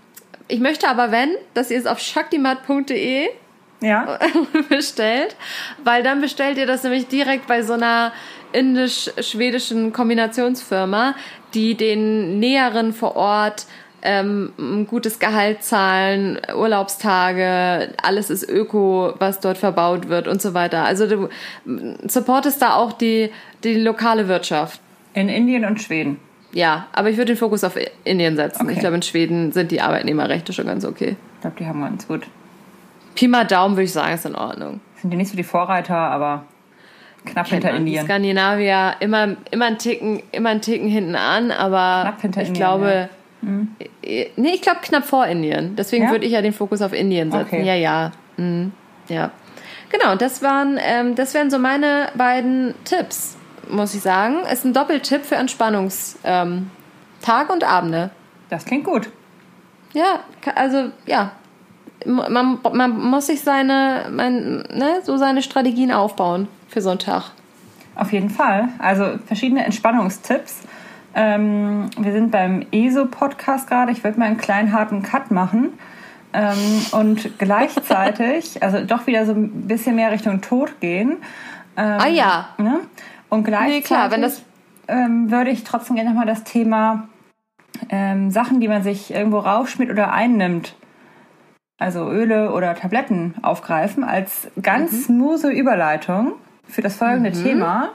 ich 0.47 0.59
möchte 0.59 0.87
aber, 0.87 1.11
wenn, 1.11 1.35
dass 1.53 1.69
ihr 1.69 1.77
es 1.77 1.85
auf 1.85 1.99
shaktimat.de 1.99 3.29
Ja. 3.81 4.17
bestellt, 4.69 5.35
weil 5.83 6.03
dann 6.03 6.21
bestellt 6.21 6.57
ihr 6.57 6.65
das 6.65 6.83
nämlich 6.83 7.07
direkt 7.07 7.47
bei 7.47 7.61
so 7.61 7.73
einer 7.73 8.11
indisch-schwedischen 8.53 9.93
Kombinationsfirma, 9.93 11.15
die 11.53 11.75
den 11.75 12.39
Näheren 12.39 12.93
vor 12.93 13.15
Ort 13.15 13.65
ähm, 14.03 14.53
ein 14.57 14.87
gutes 14.87 15.19
Gehalt 15.19 15.63
zahlen, 15.63 16.39
Urlaubstage, 16.55 17.93
alles 18.01 18.29
ist 18.29 18.47
öko, 18.49 19.13
was 19.19 19.39
dort 19.39 19.57
verbaut 19.57 20.09
wird 20.09 20.27
und 20.27 20.41
so 20.41 20.53
weiter. 20.53 20.83
Also 20.83 21.07
du 21.07 21.29
supportest 22.07 22.61
da 22.61 22.75
auch 22.75 22.93
die, 22.93 23.31
die 23.63 23.75
lokale 23.75 24.27
Wirtschaft. 24.27 24.81
In 25.13 25.29
Indien 25.29 25.65
und 25.65 25.81
Schweden. 25.81 26.19
Ja, 26.53 26.87
aber 26.93 27.09
ich 27.09 27.17
würde 27.17 27.33
den 27.33 27.37
Fokus 27.37 27.63
auf 27.63 27.77
Indien 28.03 28.35
setzen. 28.35 28.63
Okay. 28.63 28.73
Ich 28.73 28.79
glaube, 28.79 28.95
in 28.95 29.01
Schweden 29.01 29.51
sind 29.51 29.71
die 29.71 29.81
Arbeitnehmerrechte 29.81 30.51
schon 30.51 30.65
ganz 30.65 30.83
okay. 30.83 31.15
Ich 31.35 31.41
glaube, 31.41 31.55
die 31.59 31.65
haben 31.65 31.81
ganz 31.81 32.07
gut. 32.07 32.27
Pi 33.15 33.27
mal 33.27 33.45
Daumen 33.45 33.75
würde 33.75 33.83
ich 33.83 33.93
sagen, 33.93 34.13
ist 34.13 34.25
in 34.25 34.35
Ordnung. 34.35 34.79
Sind 35.01 35.11
die 35.11 35.17
nicht 35.17 35.29
so 35.29 35.37
die 35.37 35.43
Vorreiter, 35.43 35.95
aber 35.95 36.45
knapp 37.25 37.47
Kennt 37.47 37.63
hinter 37.63 37.73
man. 37.73 37.85
Die 37.85 37.91
Indien. 37.91 38.05
Skandinavier 38.05 38.95
immer, 38.99 39.35
immer, 39.51 39.65
einen 39.65 39.77
Ticken, 39.77 40.23
immer 40.31 40.49
einen 40.49 40.61
Ticken 40.61 40.87
hinten 40.87 41.15
an, 41.15 41.51
aber 41.51 42.01
Knapp 42.03 42.21
hinter 42.21 42.41
ich 42.41 42.47
Indien, 42.49 42.63
glaube, 42.63 43.09
äh, 44.03 44.27
nee, 44.35 44.51
ich 44.53 44.61
glaube 44.61 44.79
knapp 44.81 45.05
vor 45.05 45.25
Indien. 45.25 45.75
Deswegen 45.75 46.05
Ja? 46.05 46.11
würde 46.11 46.25
ich 46.25 46.31
ja 46.31 46.41
den 46.41 46.53
Fokus 46.53 46.81
auf 46.81 46.93
Indien 46.93 47.31
setzen. 47.31 47.45
Okay. 47.45 47.63
Ja, 47.63 47.75
ja. 47.75 48.11
Mhm. 48.37 48.71
Ja. 49.07 49.31
Genau, 49.89 50.15
das 50.15 50.41
waren, 50.41 50.79
ähm, 50.81 51.15
das 51.15 51.33
wären 51.33 51.49
so 51.49 51.59
meine 51.59 52.09
beiden 52.15 52.73
Tipps, 52.85 53.37
muss 53.69 53.93
ich 53.93 54.01
sagen. 54.01 54.37
Ist 54.51 54.63
ein 54.63 54.73
Doppeltipp 54.73 55.25
für 55.25 55.35
Entspannungs, 55.35 56.17
ähm, 56.23 56.69
und 57.51 57.63
Abende. 57.63 58.09
Das 58.49 58.65
klingt 58.65 58.85
gut. 58.85 59.09
Ja, 59.93 60.21
also 60.55 60.89
ja, 61.05 61.33
man, 62.05 62.59
man 62.73 62.99
muss 62.99 63.27
sich 63.27 63.41
seine, 63.41 64.05
mein, 64.09 64.63
ne, 64.73 65.01
so 65.03 65.17
seine 65.17 65.41
Strategien 65.41 65.91
aufbauen 65.91 66.47
für 66.71 66.81
so 66.81 66.89
einen 66.89 66.99
Tag. 66.99 67.31
Auf 67.95 68.11
jeden 68.13 68.29
Fall. 68.29 68.69
Also 68.79 69.19
verschiedene 69.25 69.65
Entspannungstipps. 69.65 70.61
Ähm, 71.13 71.89
wir 71.99 72.13
sind 72.13 72.31
beim 72.31 72.65
ESO-Podcast 72.71 73.67
gerade. 73.67 73.91
Ich 73.91 74.03
würde 74.03 74.17
mal 74.17 74.25
einen 74.25 74.37
kleinen 74.37 74.71
harten 74.71 75.03
Cut 75.03 75.29
machen. 75.31 75.73
ähm, 76.33 76.57
und 76.93 77.37
gleichzeitig, 77.39 78.63
also 78.63 78.83
doch 78.85 79.05
wieder 79.07 79.25
so 79.25 79.33
ein 79.33 79.67
bisschen 79.67 79.95
mehr 79.97 80.11
Richtung 80.11 80.39
Tod 80.41 80.79
gehen. 80.79 81.17
Ähm, 81.75 81.97
Ah 81.99 82.07
ja. 82.07 82.49
Ne? 82.57 82.79
Und 83.29 83.43
gleichzeitig 83.43 83.75
Nee, 83.75 83.81
klar, 83.81 84.11
wenn 84.11 84.21
das- 84.21 84.41
ähm, 84.87 85.29
würde 85.31 85.51
ich 85.51 85.63
trotzdem 85.65 85.95
gerne 85.97 86.09
nochmal 86.11 86.25
das 86.25 86.43
Thema 86.45 87.07
ähm, 87.89 88.31
Sachen, 88.31 88.59
die 88.61 88.67
man 88.67 88.83
sich 88.83 89.13
irgendwo 89.13 89.39
raufschmiert 89.39 89.91
oder 89.91 90.11
einnimmt, 90.13 90.75
also 91.79 92.09
Öle 92.09 92.51
oder 92.53 92.75
Tabletten 92.75 93.35
aufgreifen, 93.41 94.03
als 94.03 94.47
ganz 94.61 94.91
Mhm. 94.91 94.97
smooth 95.01 95.43
Überleitung 95.45 96.33
für 96.71 96.81
das 96.81 96.95
folgende 96.95 97.31
Thema. 97.31 97.89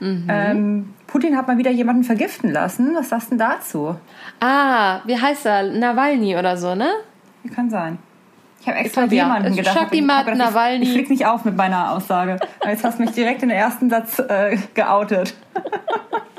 Mhm. 0.00 0.26
Ähm, 0.28 0.94
Putin 1.06 1.36
hat 1.36 1.46
mal 1.46 1.56
wieder 1.56 1.70
jemanden 1.70 2.04
vergiften 2.04 2.52
lassen. 2.52 2.94
Was 2.94 3.08
sagst 3.08 3.28
du 3.30 3.36
denn 3.36 3.38
dazu? 3.48 3.96
Ah, 4.40 5.00
wie 5.06 5.18
heißt 5.18 5.46
er? 5.46 5.62
Nawalny 5.62 6.36
oder 6.36 6.56
so, 6.56 6.74
ne? 6.74 6.88
Kann 7.54 7.70
sein? 7.70 7.98
Ich 8.60 8.66
habe 8.68 8.78
extra 8.78 9.02
glaub, 9.02 9.12
ja. 9.12 9.22
jemanden 9.24 9.48
Es- 9.50 9.56
gedacht. 9.56 9.76
Aber 9.76 9.92
ich 9.94 10.02
hab 10.08 10.24
gedacht, 10.26 10.38
Nawalny. 10.38 10.82
Ich, 10.82 10.88
ich 10.88 10.94
flieg 10.94 11.10
nicht 11.10 11.26
auf 11.26 11.44
mit 11.44 11.56
meiner 11.56 11.92
Aussage. 11.92 12.38
Aber 12.60 12.70
jetzt 12.70 12.82
hast 12.84 12.98
du 12.98 13.04
mich 13.04 13.12
direkt 13.12 13.42
in 13.42 13.48
den 13.48 13.56
ersten 13.58 13.88
Satz 13.88 14.18
äh, 14.18 14.58
geoutet. 14.74 15.34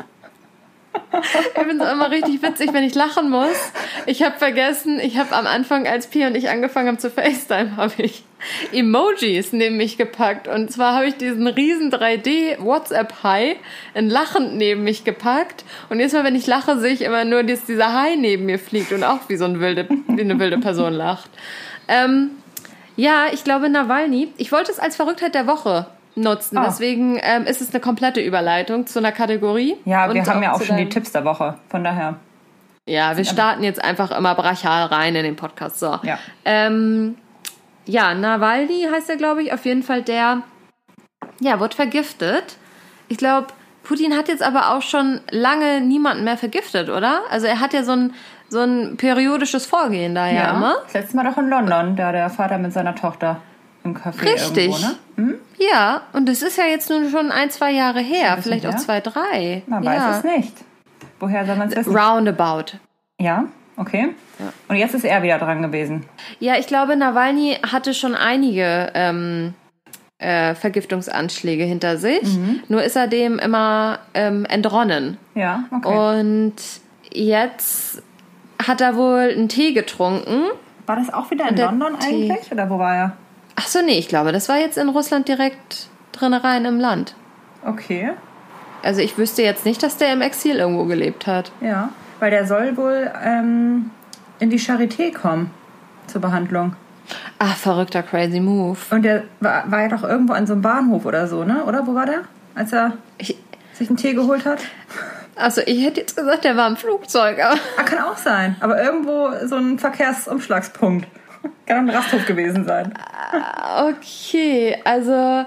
Ich 1.21 1.63
finde 1.63 1.83
es 1.83 1.91
immer 1.91 2.11
richtig 2.11 2.41
witzig, 2.41 2.73
wenn 2.73 2.83
ich 2.83 2.95
lachen 2.95 3.29
muss. 3.29 3.71
Ich 4.05 4.23
habe 4.23 4.37
vergessen, 4.37 4.99
ich 4.99 5.17
habe 5.17 5.35
am 5.35 5.47
Anfang, 5.47 5.87
als 5.87 6.07
Pia 6.07 6.27
und 6.27 6.35
ich 6.35 6.49
angefangen 6.49 6.87
haben 6.87 6.99
zu 6.99 7.09
FaceTime, 7.09 7.75
habe 7.77 7.93
ich 7.97 8.23
Emojis 8.71 9.51
neben 9.53 9.77
mich 9.77 9.97
gepackt. 9.97 10.47
Und 10.47 10.71
zwar 10.71 10.95
habe 10.95 11.07
ich 11.07 11.15
diesen 11.15 11.47
riesen 11.47 11.91
3D 11.91 12.63
WhatsApp-High 12.63 13.57
in 13.95 14.09
lachend 14.09 14.55
neben 14.55 14.83
mich 14.83 15.03
gepackt. 15.03 15.65
Und 15.89 15.99
jedes 15.99 16.13
Mal, 16.13 16.23
wenn 16.23 16.35
ich 16.35 16.47
lache, 16.47 16.79
sehe 16.79 16.93
ich 16.93 17.01
immer 17.01 17.25
nur, 17.25 17.43
dass 17.43 17.65
dieser 17.65 17.93
High 17.93 18.17
neben 18.17 18.45
mir 18.45 18.59
fliegt 18.59 18.91
und 18.91 19.03
auch 19.03 19.21
wie 19.27 19.37
so 19.37 19.45
eine 19.45 19.59
wilde, 19.59 19.87
wie 20.07 20.21
eine 20.21 20.39
wilde 20.39 20.59
Person 20.59 20.93
lacht. 20.93 21.29
Ähm, 21.87 22.31
ja, 22.95 23.25
ich 23.31 23.43
glaube 23.43 23.69
Nawalny. 23.69 24.29
Ich 24.37 24.51
wollte 24.51 24.71
es 24.71 24.79
als 24.79 24.95
Verrücktheit 24.95 25.35
der 25.35 25.47
Woche 25.47 25.87
nutzen. 26.17 26.57
Ah. 26.57 26.65
Deswegen 26.65 27.19
ähm, 27.21 27.45
ist 27.45 27.61
es 27.61 27.71
eine 27.71 27.79
komplette 27.79 28.19
Überleitung 28.19 28.87
zu 28.87 28.99
einer 28.99 29.11
Kategorie. 29.11 29.75
Ja, 29.85 30.13
wir 30.13 30.25
haben 30.25 30.43
ja 30.43 30.53
auch 30.53 30.61
schon 30.61 30.77
die 30.77 30.89
Tipps 30.89 31.11
der 31.11 31.23
Woche. 31.23 31.55
Von 31.69 31.83
daher. 31.83 32.15
ja, 32.85 33.15
wir 33.15 33.25
starten 33.25 33.63
jetzt 33.63 33.83
einfach 33.83 34.11
immer 34.11 34.35
brachial 34.35 34.85
rein 34.87 35.15
in 35.15 35.23
den 35.23 35.35
Podcast. 35.35 35.79
So. 35.79 35.99
Ja. 36.03 36.17
Ähm, 36.45 37.15
ja, 37.85 38.13
Nawalny 38.13 38.87
heißt 38.91 39.09
er, 39.09 39.17
glaube 39.17 39.43
ich, 39.43 39.53
auf 39.53 39.65
jeden 39.65 39.83
Fall 39.83 40.01
der, 40.01 40.41
ja, 41.39 41.59
wird 41.59 41.73
vergiftet. 41.73 42.57
Ich 43.07 43.17
glaube, 43.17 43.47
Putin 43.83 44.17
hat 44.17 44.27
jetzt 44.27 44.43
aber 44.43 44.75
auch 44.75 44.81
schon 44.81 45.21
lange 45.31 45.79
niemanden 45.79 46.25
mehr 46.25 46.37
vergiftet, 46.37 46.89
oder? 46.89 47.21
Also 47.29 47.47
er 47.47 47.61
hat 47.61 47.73
ja 47.73 47.83
so 47.83 47.93
ein, 47.93 48.13
so 48.49 48.59
ein 48.59 48.97
periodisches 48.97 49.65
Vorgehen 49.65 50.13
da 50.13 50.27
ja, 50.29 50.51
immer. 50.51 50.75
Das 50.83 50.93
letzte 50.93 51.15
Mal 51.15 51.23
doch 51.23 51.37
in 51.37 51.49
London, 51.49 51.95
da 51.95 52.11
der 52.11 52.29
Vater 52.29 52.57
mit 52.57 52.73
seiner 52.73 52.95
Tochter 52.95 53.41
im 53.87 53.97
Café 53.97 54.33
Richtig. 54.33 54.67
irgendwo, 54.67 54.87
ne? 54.87 54.95
Hm? 55.15 55.35
Ja, 55.57 56.01
und 56.13 56.29
das 56.29 56.41
ist 56.41 56.57
ja 56.57 56.65
jetzt 56.65 56.89
nun 56.89 57.09
schon 57.09 57.31
ein, 57.31 57.49
zwei 57.49 57.71
Jahre 57.71 57.99
her, 57.99 58.37
vielleicht 58.41 58.65
auch 58.65 58.71
her. 58.71 58.79
zwei, 58.79 59.01
drei. 59.01 59.63
Man 59.67 59.83
ja. 59.83 59.91
weiß 59.91 60.17
es 60.17 60.23
nicht. 60.23 60.53
Woher 61.19 61.45
soll 61.45 61.55
man 61.55 61.69
es 61.69 61.75
wissen? 61.75 61.95
Roundabout. 61.95 62.77
Ja, 63.19 63.45
okay. 63.77 64.09
Und 64.67 64.75
jetzt 64.75 64.93
ist 64.93 65.03
er 65.03 65.23
wieder 65.23 65.39
dran 65.39 65.61
gewesen. 65.61 66.05
Ja, 66.39 66.57
ich 66.57 66.67
glaube, 66.67 66.95
Nawalny 66.95 67.57
hatte 67.71 67.95
schon 67.95 68.13
einige 68.13 68.91
ähm, 68.93 69.55
äh, 70.19 70.53
Vergiftungsanschläge 70.53 71.63
hinter 71.63 71.97
sich. 71.97 72.37
Nur 72.67 72.83
ist 72.83 72.95
er 72.95 73.07
dem 73.07 73.39
immer 73.39 73.99
ähm, 74.13 74.45
entronnen. 74.45 75.17
Ja, 75.33 75.63
okay. 75.71 76.19
Und 76.19 76.55
jetzt 77.11 78.03
hat 78.65 78.81
er 78.81 78.95
wohl 78.95 79.33
einen 79.35 79.49
Tee 79.49 79.73
getrunken. 79.73 80.43
war 80.85 80.95
das 80.95 81.11
auch 81.11 81.31
wieder 81.31 81.49
in 81.49 81.57
London 81.57 81.99
Tee. 81.99 82.31
eigentlich? 82.31 82.51
Oder 82.51 82.69
wo 82.69 82.77
war 82.77 82.95
er? 82.95 83.17
Ach 83.59 83.67
so, 83.67 83.81
nee, 83.81 83.97
ich 83.97 84.07
glaube, 84.07 84.31
das 84.31 84.47
war 84.49 84.57
jetzt 84.57 84.77
in 84.77 84.87
Russland 84.89 85.27
direkt 85.27 85.87
drin 86.11 86.33
rein 86.33 86.65
im 86.65 86.79
Land. 86.79 87.15
Okay. 87.65 88.11
Also 88.83 89.01
ich 89.01 89.17
wüsste 89.17 89.41
jetzt 89.41 89.65
nicht, 89.65 89.81
dass 89.83 89.97
der 89.97 90.13
im 90.13 90.21
Exil 90.21 90.55
irgendwo 90.57 90.85
gelebt 90.85 91.27
hat. 91.27 91.51
Ja, 91.61 91.89
weil 92.19 92.31
der 92.31 92.45
soll 92.45 92.77
wohl 92.77 93.11
ähm, 93.23 93.91
in 94.39 94.49
die 94.49 94.59
Charité 94.59 95.11
kommen 95.13 95.51
zur 96.05 96.21
Behandlung. 96.21 96.75
Ah, 97.39 97.47
verrückter 97.55 98.03
crazy 98.03 98.39
move. 98.39 98.77
Und 98.91 99.03
der 99.03 99.23
war, 99.39 99.69
war 99.71 99.81
ja 99.81 99.87
doch 99.87 100.03
irgendwo 100.03 100.33
an 100.33 100.45
so 100.45 100.53
einem 100.53 100.61
Bahnhof 100.61 101.05
oder 101.05 101.27
so, 101.27 101.43
ne? 101.43 101.63
Oder 101.65 101.85
wo 101.87 101.95
war 101.95 102.05
der? 102.05 102.21
Als 102.55 102.73
er 102.73 102.93
Ich, 103.17 103.37
sich 103.73 103.89
einen 103.89 103.97
Tee 103.97 104.13
geholt 104.13 104.45
hat? 104.45 104.59
also 105.35 105.61
ich 105.65 105.83
hätte 105.83 106.01
jetzt 106.01 106.15
gesagt, 106.15 106.43
der 106.45 106.55
war 106.57 106.67
im 106.67 106.77
Flugzeug, 106.77 107.39
aber 107.43 107.59
Ah, 107.77 107.83
kann 107.83 107.99
auch 107.99 108.17
sein. 108.17 108.55
Aber 108.59 108.81
irgendwo 108.81 109.29
so 109.47 109.55
ein 109.55 109.79
Verkehrsumschlagspunkt. 109.79 111.07
Kann 111.65 111.89
ein 111.89 111.95
Rasthof 111.95 112.25
gewesen 112.25 112.65
sein. 112.65 112.93
Okay, 113.89 114.77
also 114.83 115.45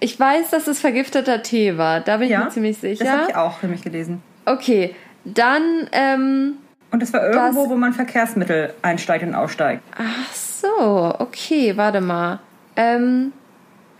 ich 0.00 0.18
weiß, 0.18 0.50
dass 0.50 0.66
es 0.66 0.80
vergifteter 0.80 1.42
Tee 1.42 1.76
war. 1.78 2.00
Da 2.00 2.16
bin 2.16 2.26
ich 2.26 2.32
Ja, 2.32 2.44
mir 2.44 2.48
ziemlich 2.50 2.80
Das 2.80 3.00
habe 3.00 3.18
sicher. 3.20 3.26
ich 3.28 3.36
auch 3.36 3.58
für 3.58 3.68
mich 3.68 3.82
gelesen. 3.82 4.22
Okay, 4.46 4.94
dann, 5.24 5.88
ähm, 5.92 6.54
Und 6.92 7.02
es 7.02 7.12
war 7.12 7.22
irgendwo, 7.22 7.62
Das- 7.62 7.70
wo 7.70 7.76
man 7.76 7.92
Verkehrsmittel 7.92 8.72
einsteigt 8.82 9.22
und 9.24 9.34
aussteigt. 9.34 9.82
ach 9.96 10.32
so, 10.34 11.14
okay, 11.18 11.76
warte 11.76 12.00
mal. 12.00 12.40
Ähm, 12.76 13.32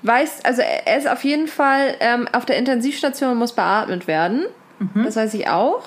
weiß, 0.03 0.45
also 0.45 0.63
er 0.63 0.87
er 0.87 0.97
ist 0.99 1.09
auf 1.09 1.23
jeden 1.25 1.47
Fall 1.47 1.95
ähm, 2.01 2.27
auf 2.33 2.47
der 2.47 2.57
Intensivstation 2.57 3.33
und 3.33 3.39
muss 3.39 3.53
beatmet 3.53 4.07
werden. 4.07 4.47
Mhm. 4.79 5.05
Das 5.05 5.17
weiß 5.17 5.35
ich 5.35 5.49
auch. 5.49 5.83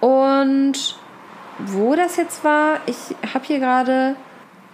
Und 0.00 0.96
wo 1.58 1.94
das 1.96 2.16
jetzt 2.16 2.44
war, 2.44 2.78
ich 2.86 2.96
habe 3.32 3.44
hier 3.46 3.58
gerade. 3.60 4.16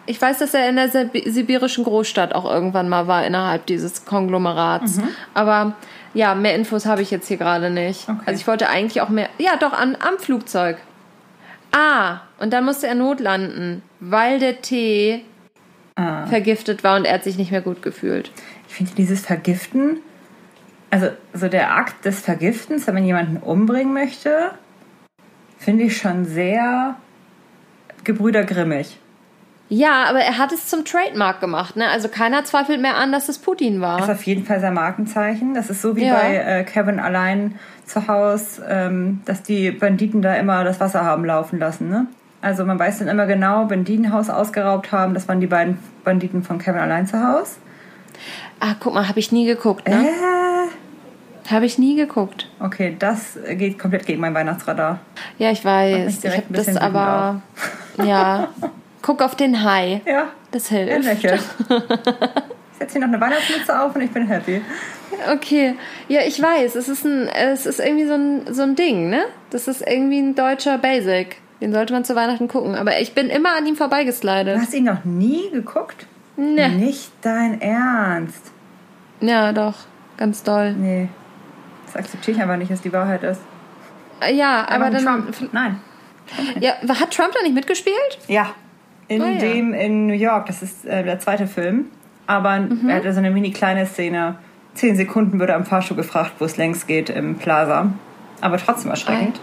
Ich 0.07 0.21
weiß, 0.21 0.39
dass 0.39 0.55
er 0.55 0.69
in 0.69 0.77
der 0.77 0.89
Sib- 0.89 1.23
sibirischen 1.27 1.85
Großstadt 1.85 2.35
auch 2.35 2.51
irgendwann 2.51 2.89
mal 2.89 3.07
war 3.07 3.25
innerhalb 3.25 3.67
dieses 3.67 4.05
Konglomerats. 4.05 4.97
Mhm. 4.97 5.09
Aber 5.35 5.75
ja, 6.15 6.35
mehr 6.35 6.55
Infos 6.57 6.87
habe 6.87 7.03
ich 7.03 7.11
jetzt 7.11 7.29
hier 7.29 7.37
gerade 7.37 7.71
nicht. 7.71 8.09
Okay. 8.09 8.19
Also 8.27 8.41
ich 8.41 8.47
wollte 8.47 8.69
eigentlich 8.69 9.01
auch 9.03 9.09
mehr. 9.11 9.29
Ja, 9.39 9.57
doch, 9.57 9.73
an, 9.73 9.97
am 10.01 10.19
Flugzeug. 10.19 10.79
Ah, 11.73 12.21
und 12.41 12.53
dann 12.53 12.65
musste 12.65 12.89
er 12.89 12.97
notlanden, 12.97 13.83
weil 14.01 14.39
der 14.41 14.61
Tee 14.63 15.25
Ah. 15.97 16.25
vergiftet 16.27 16.83
war 16.83 16.97
und 16.97 17.05
er 17.05 17.15
hat 17.15 17.25
sich 17.25 17.37
nicht 17.37 17.51
mehr 17.51 17.61
gut 17.61 17.83
gefühlt. 17.83 18.31
Ich 18.69 18.75
finde 18.75 18.93
dieses 18.97 19.21
Vergiften, 19.21 19.99
also 20.91 21.09
so 21.35 21.49
der 21.49 21.75
Akt 21.77 22.05
des 22.07 22.21
Vergiftens, 22.21 22.87
wenn 22.87 22.95
man 22.95 23.05
jemanden 23.05 23.37
umbringen 23.37 23.93
möchte, 23.93 24.53
finde 25.59 25.85
ich 25.85 25.99
schon 25.99 26.25
sehr 26.25 26.97
Gebrüder 28.03 28.45
Grimmig. 28.45 28.99
Ja, 29.73 30.05
aber 30.09 30.19
er 30.19 30.37
hat 30.37 30.51
es 30.53 30.67
zum 30.67 30.85
Trademark 30.85 31.41
gemacht, 31.41 31.77
ne? 31.77 31.89
Also 31.89 32.09
keiner 32.09 32.45
zweifelt 32.45 32.81
mehr 32.83 32.97
an, 32.97 33.13
dass 33.13 33.29
es 33.29 33.39
Putin 33.39 33.81
Das 33.81 34.01
ist 34.03 34.09
war. 34.09 34.15
auf 34.17 34.23
jeden 34.25 34.45
Fall 34.45 34.61
sein 34.61 34.75
Markenzeichen. 34.75 35.55
Das 35.55 35.71
ist 35.71 35.81
so 35.81 35.95
wie 35.95 36.07
Ja. 36.07 36.15
bei 36.17 36.35
äh, 36.37 36.65
Kevin 36.65 36.99
allein 36.99 37.57
zu 37.87 38.09
Hause, 38.09 38.63
ähm, 38.69 39.21
dass 39.27 39.45
die 39.45 39.71
Banditen 39.71 40.23
da 40.23 40.35
immer 40.35 40.65
das 40.65 40.81
Wasser 40.81 41.05
haben 41.05 41.25
laufen 41.25 41.61
lassen. 41.61 41.89
Ne? 41.89 42.07
Also 42.43 42.65
man 42.65 42.79
weiß 42.81 42.99
dann 42.99 43.07
immer 43.09 43.27
genau, 43.27 43.71
wenn 43.71 43.85
die 43.85 43.97
ein 43.97 44.13
Haus 44.13 44.29
ausgeraubt 44.29 44.91
haben, 44.91 45.15
das 45.15 45.29
waren 45.29 45.41
die 45.41 45.47
beiden 45.47 45.79
Banditen 46.03 46.43
von 46.43 46.59
Kevin 46.59 46.81
allein 46.81 47.07
zu 47.07 47.23
Hause. 47.23 47.53
Ah, 48.59 48.75
guck 48.81 48.93
mal, 48.95 49.09
habe 49.09 49.21
ich 49.21 49.31
nie 49.31 49.47
geguckt, 49.47 49.89
ne? 49.89 50.09
Äh, 50.09 51.51
Habe 51.53 51.65
ich 51.67 51.79
nie 51.79 51.95
geguckt. 51.97 52.49
okay, 52.59 52.97
das 52.99 53.39
geht 53.57 53.79
komplett 53.79 54.05
gegen 54.07 54.21
mein 54.21 54.35
Weihnachtsradar. 54.35 54.99
Ja, 55.39 55.51
ich 55.53 55.65
weiß. 55.65 56.25
Ich 56.25 56.31
habe 56.37 56.43
das 56.51 56.77
aber. 56.77 57.41
Ja. 58.05 58.49
Guck 59.03 59.23
auf 59.23 59.35
den 59.35 59.65
Hai. 59.65 60.03
Ja, 60.07 60.29
Das 60.51 60.71
er 60.71 60.79
hilft. 60.85 61.05
lächelt. 61.05 61.41
Ich 62.73 62.79
setze 62.79 62.93
hier 62.99 63.01
noch 63.07 63.09
eine 63.09 63.21
Weihnachtsmütze 63.21 63.81
auf 63.81 63.95
und 63.95 64.01
ich 64.03 64.11
bin 64.11 64.27
happy. 64.27 64.63
Okay. 65.33 65.75
Ja, 66.09 66.21
ich 66.23 66.41
weiß. 66.41 66.75
Es 66.77 66.89
ist 66.89 67.05
ein, 67.05 67.29
es 67.29 67.67
ist 67.67 67.81
irgendwie 67.81 68.07
so 68.07 68.15
ein, 68.15 68.55
so 68.55 68.63
ein 68.63 68.75
Ding, 68.77 69.11
ne? 69.11 69.25
Das 69.51 69.69
ist 69.69 69.83
irgendwie 69.87 70.19
ein 70.19 70.35
deutscher 70.35 70.79
Basic. 70.79 71.37
Den 71.61 71.73
sollte 71.73 71.93
man 71.93 72.05
zu 72.05 72.15
Weihnachten 72.17 72.49
gucken. 72.49 72.75
Aber 72.75 72.99
ich 73.01 73.15
bin 73.15 73.29
immer 73.29 73.55
an 73.57 73.67
ihm 73.67 73.75
Du 73.75 73.79
vorbeigeslidet. 73.79 74.59
hast 74.59 74.73
ihn 74.73 74.85
noch 74.85 75.05
nie 75.05 75.51
geguckt? 75.51 76.07
Ne. 76.37 76.71
Nicht 76.71 77.11
dein 77.21 77.61
Ernst. 77.61 78.51
Ja, 79.21 79.53
doch. 79.53 79.75
Ganz 80.17 80.43
doll. 80.43 80.73
Nee. 80.73 81.09
Das 81.87 81.97
akzeptiere 81.97 82.37
ich 82.37 82.43
einfach 82.43 82.57
nicht, 82.57 82.71
dass 82.71 82.81
die 82.81 82.93
Wahrheit 82.93 83.23
ist. 83.25 83.41
Ja, 84.33 84.67
aber 84.69 84.87
Einfach 84.87 85.05
dann. 85.05 85.33
Trump. 85.33 85.53
Nein. 85.53 85.81
Ja, 86.61 86.75
hat 86.89 87.11
Trump 87.11 87.33
da 87.35 87.43
nicht 87.43 87.55
mitgespielt? 87.55 88.19
Ja. 88.29 88.55
In 89.11 89.23
Ah, 89.23 89.29
ja. 89.31 89.39
dem 89.41 89.75
in 89.75 90.07
New 90.07 90.15
York, 90.15 90.47
das 90.47 90.63
ist 90.63 90.87
äh, 90.87 91.03
der 91.03 91.19
zweite 91.19 91.49
Film. 91.49 91.87
Aber 92.29 92.61
Mhm. 92.61 92.89
er 92.89 92.97
hatte 92.97 93.13
so 93.13 93.19
eine 93.19 93.31
mini 93.33 93.51
kleine 93.51 93.85
Szene. 93.87 94.37
Zehn 94.75 94.95
Sekunden 94.95 95.41
würde 95.41 95.55
am 95.57 95.65
Fahrstuhl 95.67 95.97
gefragt, 95.97 96.35
wo 96.39 96.45
es 96.45 96.57
längs 96.57 96.87
geht 96.87 97.11
im 97.11 97.35
Plaza. 97.35 97.87
Aber 98.41 98.57
trotzdem 98.57 98.93
erschreckend. 98.93 99.41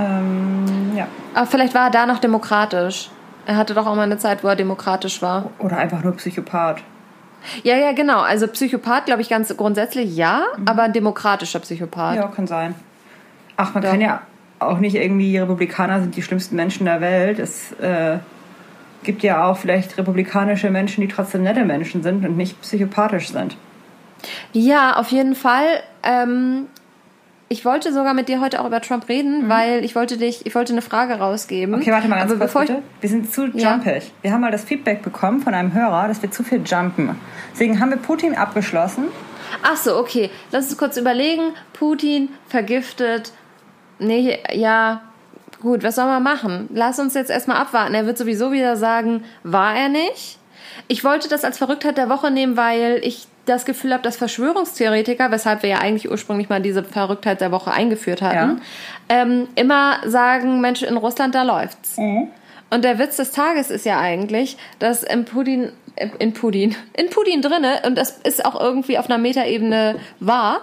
Ähm, 0.00 0.92
ja. 0.96 1.06
Aber 1.34 1.46
vielleicht 1.46 1.74
war 1.74 1.84
er 1.86 1.90
da 1.90 2.06
noch 2.06 2.18
demokratisch. 2.18 3.10
Er 3.46 3.56
hatte 3.56 3.74
doch 3.74 3.86
auch 3.86 3.94
mal 3.94 4.02
eine 4.02 4.18
Zeit, 4.18 4.42
wo 4.42 4.48
er 4.48 4.56
demokratisch 4.56 5.22
war. 5.22 5.50
Oder 5.60 5.78
einfach 5.78 6.02
nur 6.02 6.16
Psychopath. 6.16 6.82
Ja, 7.62 7.76
ja, 7.76 7.92
genau. 7.92 8.20
Also 8.20 8.48
Psychopath, 8.48 9.06
glaube 9.06 9.22
ich, 9.22 9.28
ganz 9.28 9.54
grundsätzlich 9.56 10.16
ja, 10.16 10.42
aber 10.66 10.82
ein 10.82 10.92
demokratischer 10.92 11.60
Psychopath. 11.60 12.16
Ja, 12.16 12.26
kann 12.26 12.46
sein. 12.46 12.74
Ach, 13.56 13.72
man 13.72 13.82
Ja. 13.84 13.90
kann 13.90 14.00
ja 14.00 14.20
auch 14.58 14.78
nicht 14.78 14.96
irgendwie, 14.96 15.38
Republikaner 15.38 16.00
sind 16.00 16.16
die 16.16 16.22
schlimmsten 16.22 16.56
Menschen 16.56 16.84
der 16.86 17.00
Welt. 17.00 17.38
Es, 17.38 17.72
äh, 17.80 18.18
gibt 19.02 19.22
ja 19.22 19.46
auch 19.46 19.56
vielleicht 19.56 19.96
republikanische 19.98 20.70
Menschen, 20.70 21.00
die 21.00 21.08
trotzdem 21.08 21.42
nette 21.42 21.64
Menschen 21.64 22.02
sind 22.02 22.24
und 22.24 22.36
nicht 22.36 22.60
psychopathisch 22.60 23.30
sind. 23.30 23.56
Ja, 24.52 24.96
auf 24.96 25.08
jeden 25.08 25.34
Fall. 25.34 25.82
Ähm, 26.02 26.66
ich 27.48 27.64
wollte 27.64 27.92
sogar 27.92 28.14
mit 28.14 28.28
dir 28.28 28.40
heute 28.40 28.60
auch 28.60 28.66
über 28.66 28.80
Trump 28.80 29.08
reden, 29.08 29.48
weil 29.48 29.84
ich 29.84 29.96
wollte 29.96 30.16
dich, 30.16 30.46
ich 30.46 30.54
wollte 30.54 30.72
eine 30.72 30.82
Frage 30.82 31.14
rausgeben. 31.14 31.74
Mhm. 31.74 31.80
Okay, 31.80 31.90
warte 31.90 32.06
mal 32.06 32.16
ganz 32.16 32.30
Aber 32.30 32.38
kurz 32.38 32.52
bevor 32.52 32.60
bitte. 32.62 32.82
Wir 33.00 33.08
sind 33.08 33.32
zu 33.32 33.46
jumpig. 33.46 34.12
Wir 34.22 34.32
haben 34.32 34.40
mal 34.40 34.52
das 34.52 34.62
Feedback 34.62 35.02
bekommen 35.02 35.40
von 35.40 35.52
einem 35.52 35.74
Hörer, 35.74 36.06
dass 36.06 36.22
wir 36.22 36.30
zu 36.30 36.44
viel 36.44 36.62
jumpen. 36.64 37.16
Deswegen 37.52 37.80
haben 37.80 37.90
wir 37.90 37.96
Putin 37.96 38.36
abgeschlossen. 38.36 39.06
Ach 39.64 39.76
so, 39.76 39.96
okay. 39.96 40.30
Lass 40.52 40.66
uns 40.66 40.78
kurz 40.78 40.96
überlegen. 40.96 41.54
Putin 41.72 42.28
vergiftet. 42.48 43.32
Nee, 43.98 44.38
ja. 44.52 45.02
Gut, 45.60 45.82
was 45.82 45.94
soll 45.96 46.06
man 46.06 46.22
machen? 46.22 46.68
Lass 46.72 46.98
uns 46.98 47.14
jetzt 47.14 47.30
erstmal 47.30 47.58
abwarten. 47.58 47.94
Er 47.94 48.06
wird 48.06 48.16
sowieso 48.18 48.50
wieder 48.52 48.76
sagen, 48.76 49.24
war 49.42 49.74
er 49.76 49.88
nicht. 49.88 50.38
Ich 50.88 51.04
wollte 51.04 51.28
das 51.28 51.44
als 51.44 51.58
Verrücktheit 51.58 51.98
der 51.98 52.08
Woche 52.08 52.30
nehmen, 52.30 52.56
weil 52.56 53.00
ich 53.02 53.26
das 53.46 53.64
Gefühl 53.64 53.92
habe, 53.92 54.02
dass 54.02 54.16
Verschwörungstheoretiker, 54.16 55.30
weshalb 55.30 55.62
wir 55.62 55.70
ja 55.70 55.78
eigentlich 55.78 56.10
ursprünglich 56.10 56.48
mal 56.48 56.60
diese 56.62 56.84
Verrücktheit 56.84 57.40
der 57.40 57.52
Woche 57.52 57.72
eingeführt 57.72 58.22
hatten, 58.22 58.60
ähm, 59.08 59.48
immer 59.56 59.96
sagen, 60.06 60.60
Mensch, 60.60 60.82
in 60.82 60.96
Russland, 60.96 61.34
da 61.34 61.42
läuft's. 61.42 61.96
Und 62.70 62.84
der 62.84 62.98
Witz 62.98 63.16
des 63.16 63.32
Tages 63.32 63.70
ist 63.70 63.84
ja 63.84 63.98
eigentlich, 63.98 64.56
dass 64.78 65.02
in 65.02 65.24
Putin, 65.24 65.72
äh, 65.96 66.08
in 66.20 66.32
Putin, 66.32 66.76
in 66.96 67.10
Putin 67.10 67.42
drinne, 67.42 67.82
und 67.86 67.96
das 67.98 68.10
ist 68.18 68.44
auch 68.44 68.58
irgendwie 68.60 68.98
auf 68.98 69.06
einer 69.10 69.18
Metaebene 69.18 69.96
wahr, 70.20 70.60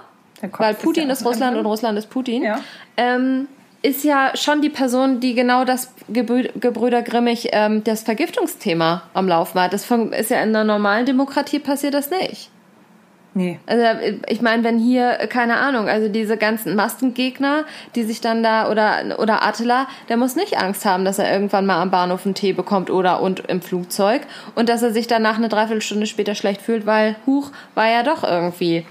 weil 0.58 0.74
Putin 0.76 1.08
ja 1.08 1.14
ist 1.14 1.26
Russland 1.26 1.58
und 1.58 1.66
Russland 1.66 1.98
ist 1.98 2.10
Putin, 2.10 2.44
Ja. 2.44 2.60
ähm, 2.96 3.48
ist 3.82 4.04
ja 4.04 4.32
schon 4.36 4.62
die 4.62 4.70
Person, 4.70 5.20
die 5.20 5.36
genau 5.36 5.64
das 5.64 5.94
Gebrü 6.10 6.50
Gebrüder 6.60 7.02
Grimmig, 7.02 7.50
ähm, 7.52 7.84
das 7.84 8.04
Vergiftungsthema 8.04 9.04
am 9.14 9.28
Laufen 9.28 9.60
hat. 9.60 9.74
Das 9.74 9.90
ist 9.90 10.30
ja 10.30 10.42
in 10.42 10.50
einer 10.50 10.64
normalen 10.64 11.06
Demokratie 11.06 11.60
passiert 11.60 11.94
das 11.94 12.10
nicht. 12.10 12.50
Nee. 13.38 13.60
Also 13.68 13.84
ich 14.28 14.42
meine, 14.42 14.64
wenn 14.64 14.80
hier, 14.80 15.12
keine 15.30 15.58
Ahnung, 15.58 15.88
also 15.88 16.10
diese 16.10 16.38
ganzen 16.38 16.76
Mastengegner, 16.76 17.66
die 17.94 18.02
sich 18.02 18.20
dann 18.20 18.42
da, 18.42 18.72
oder, 18.72 19.20
oder 19.20 19.46
Attila, 19.46 19.86
der 20.10 20.18
muss 20.18 20.36
nicht 20.36 20.58
Angst 20.58 20.86
haben, 20.86 21.06
dass 21.06 21.20
er 21.20 21.32
irgendwann 21.32 21.68
mal 21.68 21.80
am 21.80 21.92
Bahnhof 21.92 22.26
einen 22.26 22.34
Tee 22.34 22.54
bekommt 22.54 22.90
oder 22.90 23.22
und 23.22 23.42
im 23.42 23.62
Flugzeug 23.62 24.24
und 24.56 24.70
dass 24.70 24.82
er 24.82 24.92
sich 24.92 25.06
danach 25.06 25.38
eine 25.38 25.50
Dreiviertelstunde 25.50 26.08
später 26.08 26.34
schlecht 26.34 26.64
fühlt, 26.64 26.88
weil, 26.88 27.16
huch, 27.28 27.52
war 27.76 27.88
ja 27.88 28.02
doch 28.02 28.24
irgendwie, 28.24 28.88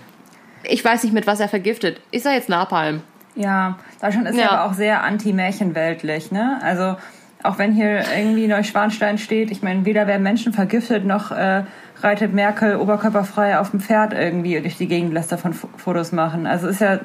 ich 0.62 0.84
weiß 0.84 1.02
nicht, 1.02 1.12
mit 1.12 1.26
was 1.26 1.40
er 1.40 1.48
vergiftet. 1.48 2.00
Ich 2.12 2.22
sag 2.22 2.34
jetzt 2.34 2.48
Napalm. 2.48 3.02
Ja, 3.36 3.78
Deutschland 4.00 4.28
ist 4.28 4.36
ja, 4.36 4.50
aber 4.50 4.64
auch 4.64 4.72
sehr 4.74 5.02
anti-märchenweltlich, 5.04 6.32
ne? 6.32 6.58
Also 6.62 6.96
auch 7.42 7.58
wenn 7.58 7.72
hier 7.72 8.00
irgendwie 8.16 8.48
Neuschwanstein 8.48 9.18
steht, 9.18 9.50
ich 9.50 9.62
meine, 9.62 9.84
weder 9.84 10.06
werden 10.06 10.22
Menschen 10.22 10.52
vergiftet, 10.52 11.04
noch 11.04 11.30
äh, 11.30 11.62
reitet 12.00 12.32
Merkel 12.34 12.76
oberkörperfrei 12.76 13.58
auf 13.58 13.70
dem 13.70 13.80
Pferd 13.80 14.12
irgendwie 14.14 14.60
durch 14.60 14.76
die 14.78 14.88
Gegend, 14.88 15.12
lässt 15.12 15.30
davon 15.30 15.52
F 15.52 15.66
Fotos 15.76 16.12
machen. 16.12 16.46
Also 16.46 16.66
ist 16.66 16.80
ja 16.80 16.98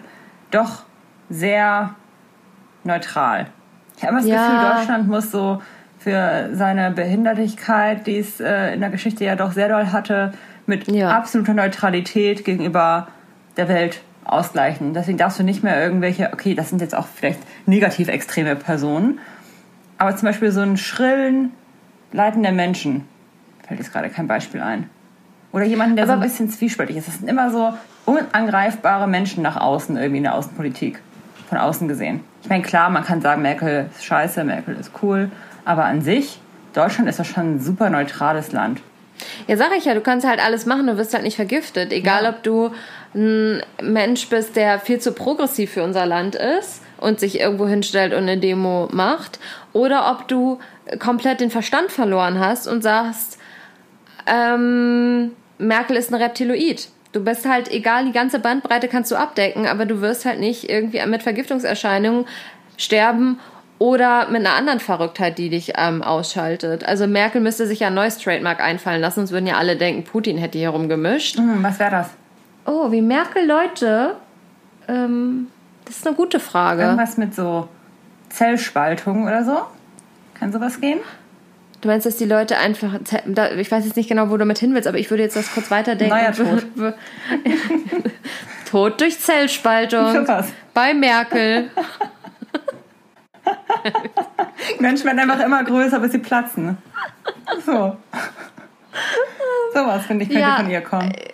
doch 0.50 0.84
sehr 1.30 1.92
neutral. 2.84 3.48
Ich 3.98 4.04
habe 4.04 4.14
immer 4.14 4.22
das 4.22 4.30
Ja. 4.30 4.48
Gefühl, 4.48 4.60
Deutschland 4.70 5.08
muss 5.08 5.32
so 5.32 5.62
für 6.00 6.50
seine 6.54 6.92
Behindertigkeit, 6.92 8.08
die 8.08 8.18
es 8.18 8.40
äh, 8.40 8.74
in 8.74 8.80
der 8.80 8.90
Geschichte 8.90 9.24
ja 9.24 9.36
doch 9.36 9.52
sehr 9.52 9.70
doll 9.70 9.92
hatte, 9.92 10.32
mit 10.66 10.90
Ja. 10.92 11.12
absoluter 11.12 11.54
Neutralität 11.54 12.44
gegenüber 12.46 13.08
der 13.58 13.68
Welt 13.68 14.02
ausgleichen. 14.32 14.94
Deswegen 14.94 15.18
darfst 15.18 15.40
du 15.40 15.44
nicht 15.44 15.64
mehr 15.64 15.82
irgendwelche, 15.82 16.32
okay, 16.34 16.56
das 16.56 16.70
sind 16.70 16.82
jetzt 16.82 16.96
auch 16.96 17.08
vielleicht 17.08 17.40
negativ 17.66 18.08
extreme 18.08 18.56
Personen, 18.56 19.20
aber 19.98 20.16
zum 20.16 20.28
Beispiel 20.28 20.52
so 20.52 20.62
einen 20.62 20.78
schrillen, 20.78 21.52
leitenden 22.12 22.56
Menschen, 22.56 23.06
fällt 23.68 23.80
jetzt 23.80 23.92
gerade 23.92 24.10
kein 24.10 24.28
Beispiel 24.28 24.62
ein. 24.62 24.90
Oder 25.52 25.66
jemanden, 25.66 25.96
der 25.96 26.06
so 26.06 26.14
ein 26.14 26.20
Aber- 26.20 26.28
bisschen 26.28 26.50
zwiespältig 26.50 26.98
ist. 26.98 27.08
Das 27.08 27.18
sind 27.18 27.28
immer 27.30 27.52
so 27.52 27.74
unangreifbare 28.06 29.08
Menschen 29.08 29.44
nach 29.44 29.58
außen, 29.58 29.98
irgendwie 29.98 30.18
in 30.18 30.24
der 30.24 30.36
Außenpolitik. 30.36 31.00
Von 31.50 31.58
außen 31.58 31.90
gesehen. 31.90 32.22
Ich 32.44 32.50
meine, 32.50 32.64
klar, 32.64 32.90
man 32.90 33.04
kann 33.04 33.20
sagen, 33.20 33.42
Merkel 33.42 33.90
ist 33.94 34.06
scheiße, 34.06 34.46
Merkel 34.46 34.76
ist 34.78 34.92
cool, 35.04 35.30
aber 35.66 35.84
an 35.84 36.02
sich, 36.02 36.40
Deutschland 36.74 37.10
ist 37.10 37.20
doch 37.20 37.26
schon 37.26 37.56
ein 37.56 37.60
super 37.60 37.90
neutrales 37.90 38.54
Land. 38.54 38.82
Ja, 39.48 39.58
sag 39.58 39.76
ich 39.78 39.86
ja, 39.86 39.94
du 39.94 40.02
kannst 40.02 40.26
halt 40.28 40.44
alles 40.44 40.66
machen, 40.66 40.88
du 40.88 40.98
wirst 40.98 41.14
halt 41.14 41.24
nicht 41.24 41.36
vergiftet. 41.36 41.92
Egal, 41.92 42.24
Ja. 42.24 42.30
ob 42.30 42.44
du 42.44 42.72
ein 43.14 43.62
Mensch 43.82 44.28
bist, 44.30 44.56
der 44.56 44.80
viel 44.80 45.00
zu 45.00 45.12
progressiv 45.14 45.72
für 45.72 45.84
unser 45.84 46.06
Land 46.06 46.36
ist 46.36 46.82
und 46.98 47.20
sich 47.20 47.40
irgendwo 47.40 47.68
hinstellt 47.68 48.14
und 48.14 48.20
eine 48.24 48.38
Demo 48.38 48.88
macht, 48.92 49.40
oder 49.74 50.12
ob 50.12 50.28
du 50.28 50.60
komplett 51.00 51.40
den 51.42 51.52
Verstand 51.52 51.92
verloren 51.92 52.40
hast 52.40 52.68
und 52.68 52.82
sagst, 52.84 53.38
ähm, 54.28 55.32
Merkel 55.58 55.96
ist 55.98 56.14
ein 56.14 56.22
Reptiloid. 56.22 56.90
Du 57.12 57.24
bist 57.24 57.48
halt, 57.48 57.70
egal, 57.72 58.06
die 58.06 58.12
ganze 58.14 58.40
Bandbreite 58.40 58.88
kannst 58.88 59.12
du 59.12 59.16
abdecken, 59.16 59.68
aber 59.68 59.86
du 59.86 60.02
wirst 60.02 60.26
halt 60.26 60.40
nicht 60.40 60.70
irgendwie 60.70 61.06
mit 61.08 61.24
Vergiftungserscheinungen 61.24 62.26
sterben 62.78 63.40
oder 63.82 64.30
mit 64.30 64.46
einer 64.46 64.54
anderen 64.54 64.80
Verrücktheit, 64.80 65.40
die 65.40 65.50
dich 65.50 65.74
ähm, 65.76 66.04
ausschaltet. 66.04 66.84
Also 66.84 67.08
Merkel 67.08 67.42
müsste 67.42 67.66
sich 67.66 67.80
ja 67.80 67.88
ein 67.88 67.96
neues 67.96 68.20
Trademark 68.20 68.62
einfallen 68.62 69.02
lassen, 69.02 69.22
sonst 69.22 69.32
würden 69.32 69.48
ja 69.48 69.58
alle 69.58 69.76
denken, 69.76 70.04
Putin 70.04 70.38
hätte 70.38 70.60
hier 70.60 70.70
rumgemischt. 70.70 71.40
Hm, 71.40 71.64
was 71.64 71.80
wäre 71.80 71.90
das? 71.90 72.10
Oh, 72.68 72.92
wie 72.92 73.02
Merkel 73.02 73.48
Leute? 73.48 74.18
Ähm, 74.88 75.48
das 75.86 75.98
ist 75.98 76.06
eine 76.06 76.16
gute 76.16 76.40
Frage. 76.40 76.84
Irgendwas 76.84 77.18
mit 77.18 77.34
so 77.34 77.70
Zellspaltung 78.30 79.24
oder 79.26 79.44
so? 79.44 79.58
Kann 80.36 80.52
sowas 80.52 80.80
gehen? 80.80 81.00
Du 81.82 81.88
meinst, 81.88 82.06
dass 82.06 82.18
die 82.18 82.26
Leute 82.26 82.60
einfach, 82.60 83.00
ich 83.58 83.72
weiß 83.72 83.84
jetzt 83.84 83.98
nicht 83.98 84.10
genau, 84.10 84.30
wo 84.30 84.38
du 84.38 84.46
mit 84.46 84.60
hin 84.60 84.76
willst, 84.76 84.88
aber 84.88 85.00
ich 85.00 85.10
würde 85.10 85.24
jetzt 85.24 85.36
das 85.36 85.52
kurz 85.56 85.72
weiterdenken. 85.72 86.16
Neuer 86.16 86.32
Tod. 86.32 86.68
Tod 88.70 89.02
durch 89.02 89.20
Zellspaltung. 89.20 90.12
Für 90.12 90.28
was? 90.28 90.50
Bei 90.76 90.94
Merkel. 90.94 91.72
Menschen 94.80 95.06
werden 95.06 95.20
einfach 95.20 95.40
immer 95.46 95.64
größer, 95.64 96.00
bis 96.00 96.12
sie 96.12 96.18
platzen. 96.20 96.78
So. 97.66 97.96
Sowas, 99.74 100.06
finde 100.06 100.24
ich, 100.24 100.30
könnte 100.30 100.42
Ja, 100.42 100.56
von 100.58 100.70
ihr 100.70 100.82
kommen. 100.82 101.12
Äh, 101.12 101.28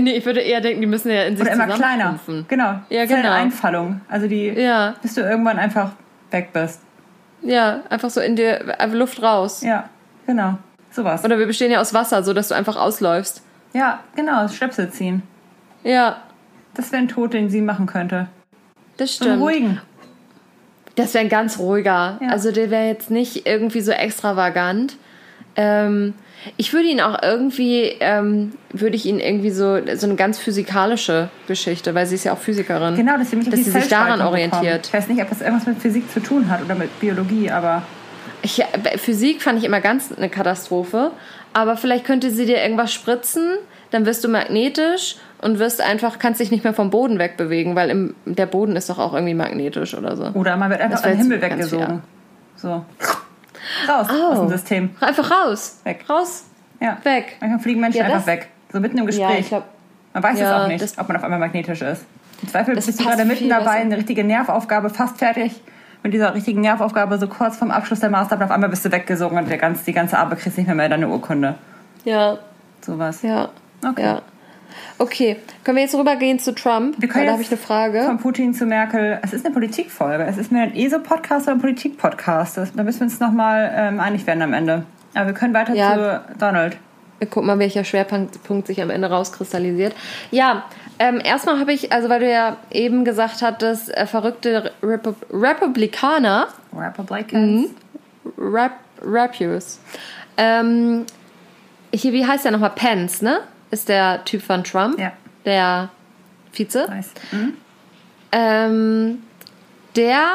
Nee, 0.00 0.16
ich 0.18 0.26
würde 0.26 0.40
eher 0.40 0.60
denken, 0.60 0.82
die 0.82 0.86
müssen 0.86 1.10
ja 1.10 1.22
in 1.24 1.36
sich 1.36 1.46
Oder 1.46 1.54
immer 1.54 1.66
kleiner. 1.74 2.18
Genau. 2.46 2.74
Ja, 2.90 3.06
genau. 3.06 3.22
Zelleinfallung. 3.22 4.02
Also 4.08 4.28
die, 4.28 4.48
Ja. 4.48 4.94
bis 5.00 5.14
du 5.14 5.22
irgendwann 5.22 5.58
einfach 5.58 5.92
weg 6.30 6.50
bist. 6.52 6.82
Ja, 7.40 7.80
einfach 7.88 8.10
so 8.10 8.20
in 8.20 8.36
die 8.36 8.44
einfach 8.46 8.96
Luft 8.96 9.22
raus. 9.22 9.62
Ja, 9.62 9.88
genau. 10.26 10.58
Sowas. 10.90 11.24
Oder 11.24 11.38
wir 11.38 11.46
bestehen 11.46 11.72
ja 11.72 11.80
aus 11.80 11.94
Wasser, 11.94 12.22
so 12.22 12.34
dass 12.34 12.48
du 12.48 12.54
einfach 12.54 12.76
ausläufst. 12.76 13.42
Ja, 13.72 14.00
genau, 14.14 14.46
Stöpsel 14.48 14.90
ziehen. 14.90 15.22
Ja, 15.84 16.18
Das 16.74 16.92
wäre 16.92 17.00
ein 17.02 17.08
Tod, 17.08 17.32
den 17.32 17.48
sie 17.48 17.62
machen 17.62 17.86
könnte. 17.86 18.28
das 18.98 19.16
So 19.16 19.24
stimmt. 19.24 19.40
ruhigen. 19.40 19.80
Das 20.98 21.14
wäre 21.14 21.24
ein 21.24 21.30
ganz 21.30 21.58
ruhiger. 21.58 22.18
Ja. 22.20 22.28
Also 22.30 22.52
der 22.52 22.70
wäre 22.70 22.86
jetzt 22.86 23.10
nicht 23.10 23.46
irgendwie 23.46 23.80
so 23.80 23.92
extravagant. 23.92 24.96
Ähm, 25.56 26.14
ich 26.56 26.72
würde 26.72 26.88
ihn 26.88 27.00
auch 27.00 27.20
irgendwie, 27.22 27.96
ähm, 28.00 28.52
würde 28.72 28.94
ich 28.94 29.06
ihn 29.06 29.18
irgendwie 29.18 29.50
so, 29.50 29.78
so 29.96 30.06
eine 30.06 30.14
ganz 30.14 30.38
physikalische 30.38 31.30
Geschichte, 31.48 31.94
weil 31.94 32.06
sie 32.06 32.14
ist 32.14 32.24
ja 32.24 32.32
auch 32.32 32.38
Physikerin. 32.38 32.94
Genau, 32.94 33.16
dass 33.18 33.30
sie 33.30 33.36
mich 33.36 33.48
Dass 33.48 33.58
sie 33.64 33.70
sich 33.70 33.88
daran 33.88 34.18
Zellspaltung 34.18 34.32
bekommen. 34.32 34.52
orientiert. 34.52 34.86
Ich 34.86 34.92
weiß 34.92 35.08
nicht, 35.08 35.20
ob 35.20 35.28
das 35.30 35.40
irgendwas 35.40 35.66
mit 35.66 35.78
Physik 35.80 36.10
zu 36.12 36.20
tun 36.20 36.48
hat 36.48 36.62
oder 36.64 36.74
mit 36.76 37.00
Biologie, 37.00 37.50
aber 37.50 37.82
Ich, 38.42 38.62
bei 38.84 38.96
Physik 38.98 39.42
fand 39.42 39.58
ich 39.58 39.64
immer 39.64 39.80
ganz 39.80 40.12
eine 40.16 40.28
Katastrophe. 40.28 41.10
Aber 41.54 41.76
vielleicht 41.76 42.04
könnte 42.04 42.30
sie 42.30 42.46
dir 42.46 42.62
irgendwas 42.62 42.92
spritzen, 42.92 43.54
dann 43.90 44.06
wirst 44.06 44.22
du 44.24 44.28
magnetisch 44.28 45.16
und 45.40 45.58
wirst 45.58 45.80
einfach, 45.80 46.18
kannst 46.18 46.40
dich 46.40 46.50
nicht 46.50 46.64
mehr 46.64 46.74
vom 46.74 46.90
Boden 46.90 47.18
wegbewegen, 47.18 47.74
weil 47.76 47.90
im, 47.90 48.14
der 48.24 48.46
Boden 48.46 48.76
ist 48.76 48.90
doch 48.90 48.98
auch 48.98 49.14
irgendwie 49.14 49.34
magnetisch 49.34 49.94
oder 49.94 50.16
so. 50.16 50.26
oder 50.34 50.56
man 50.56 50.70
wird 50.70 50.80
einfach 50.80 51.02
den 51.02 51.16
Himmel 51.18 51.40
weggesogen. 51.40 52.02
So. 52.56 52.84
Raus 53.88 54.06
Oh. 54.10 54.32
aus 54.32 54.38
dem 54.40 54.48
System. 54.48 54.90
Einfach 55.00 55.30
raus. 55.30 55.80
Weg. 55.84 56.04
Raus. 56.08 56.44
Ja. 56.80 56.96
Weg. 57.04 57.36
Manchmal 57.40 57.60
fliegen 57.60 57.80
Menschen 57.80 57.98
Ja, 57.98 58.04
einfach 58.06 58.26
weg. 58.26 58.48
So 58.72 58.80
mitten 58.80 58.98
im 58.98 59.04
Ja, 59.04 59.06
Gespräch. 59.10 59.40
ich 59.40 59.48
glaube. 59.48 59.64
man 60.14 60.22
weiß 60.22 60.38
ja, 60.38 60.46
es 60.58 60.62
auch 60.64 60.68
nicht, 60.68 61.00
ob 61.00 61.08
man 61.08 61.16
auf 61.16 61.24
einmal 61.24 61.38
magnetisch 61.40 61.82
ist. 61.82 62.04
Im 62.42 62.48
Zweifel 62.48 62.74
bist 62.74 62.88
du 63.00 63.04
gerade 63.04 63.24
mitten 63.24 63.48
dabei, 63.48 63.64
besser. 63.64 63.76
eine 63.80 63.96
richtige 63.96 64.22
Nervaufgabe, 64.24 64.90
fast 64.90 65.18
fertig. 65.18 65.60
Mit 66.04 66.14
dieser 66.14 66.32
richtigen 66.34 66.60
Nervaufgabe, 66.60 67.18
so 67.18 67.26
kurz 67.26 67.56
vorm 67.56 67.72
Abschluss 67.72 67.98
der 67.98 68.10
Master, 68.10 68.36
und 68.36 68.42
auf 68.44 68.52
einmal 68.52 68.70
bist 68.70 68.84
du 68.84 68.92
weggesogen 68.92 69.36
und 69.36 69.50
der 69.50 69.58
ganz, 69.58 69.82
die 69.84 69.92
ganze 69.92 70.16
Arbeit 70.16 70.38
kriegst 70.38 70.56
nicht 70.56 70.66
mehr, 70.68 70.76
mehr 70.76 70.88
deine 70.88 71.08
Urkunde. 71.08 71.56
Ja, 72.04 72.38
Sowas. 72.80 73.22
ja. 73.22 73.48
Okay. 73.86 74.02
Ja. 74.02 74.22
Okay, 74.98 75.36
können 75.64 75.76
wir 75.76 75.84
jetzt 75.84 75.94
rübergehen 75.94 76.38
zu 76.38 76.54
Trump? 76.54 76.96
Wir 77.00 77.08
können 77.08 77.26
da 77.26 77.32
habe 77.32 77.42
ich 77.42 77.48
eine 77.48 77.56
Frage. 77.56 78.02
Von 78.02 78.18
Putin 78.18 78.52
zu 78.52 78.66
Merkel. 78.66 79.18
Es 79.22 79.32
ist 79.32 79.44
eine 79.44 79.54
Politikfolge. 79.54 80.24
Es 80.24 80.36
ist 80.38 80.50
mir 80.52 80.62
ein 80.62 80.74
ESO-Podcast 80.74 81.46
oder 81.46 81.56
ein 81.56 81.60
Politik-Podcast. 81.60 82.58
Da 82.74 82.82
müssen 82.82 83.00
wir 83.00 83.04
uns 83.04 83.20
nochmal 83.20 83.72
ähm, 83.74 84.00
einig 84.00 84.26
werden 84.26 84.42
am 84.42 84.52
Ende. 84.52 84.84
Aber 85.14 85.26
wir 85.28 85.34
können 85.34 85.54
weiter 85.54 85.74
Ja. 85.74 85.94
zu 86.28 86.38
Donald. 86.38 86.76
Wir 87.18 87.28
gucken 87.28 87.46
mal, 87.46 87.58
welcher 87.58 87.84
Schwerpunkt 87.84 88.42
Punkt 88.44 88.66
sich 88.66 88.80
am 88.82 88.90
Ende 88.90 89.08
rauskristallisiert. 89.08 89.94
Ja, 90.30 90.64
ähm, 90.98 91.20
erstmal 91.22 91.58
habe 91.58 91.72
ich, 91.72 91.92
also 91.92 92.08
weil 92.08 92.20
du 92.20 92.30
ja 92.30 92.56
eben 92.70 93.04
gesagt 93.04 93.42
hattest, 93.42 93.92
äh, 93.96 94.06
verrückte 94.06 94.72
Repu 94.82 95.14
Republikaner, 95.32 96.48
Republicans. 96.76 97.70
Rap 98.36 98.72
Rapus, 99.02 99.80
Ähm, 100.36 101.06
hier, 101.94 102.12
wie 102.12 102.26
heißt 102.26 102.44
der 102.44 102.52
nochmal? 102.52 102.72
Pence, 102.74 103.22
ne? 103.22 103.40
Ist 103.70 103.88
der 103.88 104.24
Typ 104.24 104.42
von 104.42 104.64
Trump. 104.64 104.98
Ja. 104.98 105.12
Der 105.44 105.90
Vize. 106.52 106.86
Weiß. 106.88 107.10
Mhm. 107.32 107.54
Ähm, 108.32 109.22
der 109.96 110.26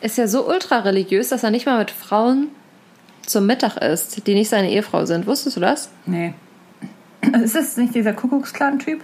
ist 0.00 0.18
ja 0.18 0.26
so 0.26 0.48
ultra 0.48 0.80
religiös, 0.80 1.28
dass 1.28 1.42
er 1.42 1.50
nicht 1.50 1.66
mal 1.66 1.78
mit 1.78 1.90
Frauen 1.90 2.48
zum 3.24 3.46
Mittag 3.46 3.76
isst, 3.76 4.26
die 4.26 4.34
nicht 4.34 4.48
seine 4.48 4.70
Ehefrau 4.70 5.04
sind. 5.06 5.26
Wusstest 5.26 5.56
du 5.56 5.60
das? 5.60 5.90
Nee. 6.06 6.34
Ist 7.42 7.54
das 7.54 7.76
nicht 7.76 7.94
dieser 7.94 8.12
Kuckucksklan-Typ? 8.12 9.00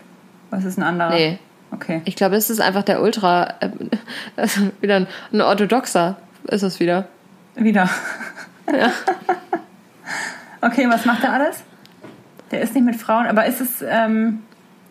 Was 0.51 0.65
ist 0.65 0.77
ein 0.79 0.83
anderer? 0.83 1.11
Nee. 1.11 1.39
Okay. 1.71 2.03
Ich 2.05 2.17
glaube, 2.17 2.37
es 2.37 2.51
ist 2.51 2.61
einfach 2.61 2.83
der 2.83 3.03
Ultra. 3.03 3.55
Äh, 3.61 3.71
also 4.37 4.71
wieder 4.81 4.97
ein, 4.97 5.07
ein 5.33 5.41
Orthodoxer 5.41 6.17
ist 6.45 6.63
es 6.63 6.81
wieder. 6.81 7.09
Wieder. 7.55 7.89
Ja. 8.67 8.93
Okay, 10.61 10.89
was 10.89 11.05
macht 11.05 11.23
er 11.23 11.35
alles? 11.35 11.63
Der 12.51 12.61
ist 12.61 12.75
nicht 12.75 12.85
mit 12.85 12.97
Frauen, 12.97 13.27
aber 13.27 13.47
ist 13.47 13.61
es. 13.61 13.85
Ähm, 13.87 14.41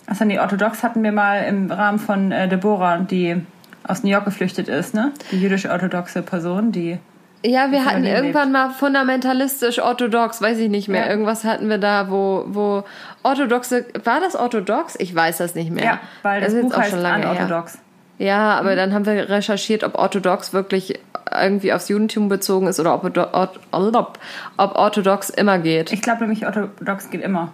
achso, 0.06 0.26
nee, 0.26 0.40
orthodox 0.40 0.84
hatten 0.84 1.04
wir 1.04 1.12
mal 1.12 1.44
im 1.44 1.72
Rahmen 1.72 2.00
von 2.00 2.32
äh, 2.32 2.48
Deborah, 2.48 3.00
die 3.00 3.42
aus 3.84 4.04
New 4.04 4.10
York 4.10 4.26
geflüchtet 4.26 4.68
ist, 4.68 4.94
ne? 4.94 5.14
Die 5.32 5.42
jüdisch-orthodoxe 5.42 6.22
Person, 6.22 6.72
die. 6.72 7.00
Ja, 7.46 7.72
wir 7.72 7.80
Das 7.80 7.88
hatten 7.88 8.04
irgendwann 8.04 8.52
mal 8.52 8.72
fundamentalistisch 8.72 9.80
orthodox, 9.80 10.42
weiß 10.42 10.58
ich 10.58 10.70
nicht 10.70 10.88
mehr. 10.88 11.06
Ja. 11.06 11.12
Irgendwas 11.12 11.44
hatten 11.44 11.70
wir 11.70 11.78
da, 11.78 12.10
wo, 12.10 12.46
wo 12.48 12.84
orthodoxe, 13.24 13.86
war 14.04 14.20
das 14.20 14.36
orthodox? 14.36 14.96
Ich 15.00 15.14
weiß 15.14 15.38
das 15.38 15.56
nicht 15.56 15.72
mehr. 15.72 15.84
Ja, 15.84 16.00
weil 16.24 16.42
das, 16.42 16.54
ist 16.54 16.62
Buch 16.62 16.70
jetzt 16.70 16.78
auch 16.78 16.82
heißt 16.82 16.92
schon 16.92 17.02
lange 17.02 17.32
her. 17.32 17.66
Ja, 18.18 18.58
aber 18.58 18.76
dann 18.76 18.94
haben 18.94 19.06
wir 19.06 19.30
recherchiert, 19.30 19.84
ob 19.84 19.96
orthodox 19.96 20.54
wirklich 20.54 21.00
irgendwie 21.32 21.74
aufs 21.74 21.90
Judentum 21.90 22.30
bezogen 22.30 22.68
ist 22.68 22.80
oder 22.80 22.94
ob, 22.96 23.04
ob, 23.16 23.60
ob, 23.72 24.20
orthodox 24.58 25.30
immer 25.30 25.60
geht. 25.60 25.92
Ich 25.92 26.02
glaube 26.02 26.22
nämlich, 26.22 26.46
orthodox 26.46 27.10
geht 27.10 27.22
immer. 27.22 27.52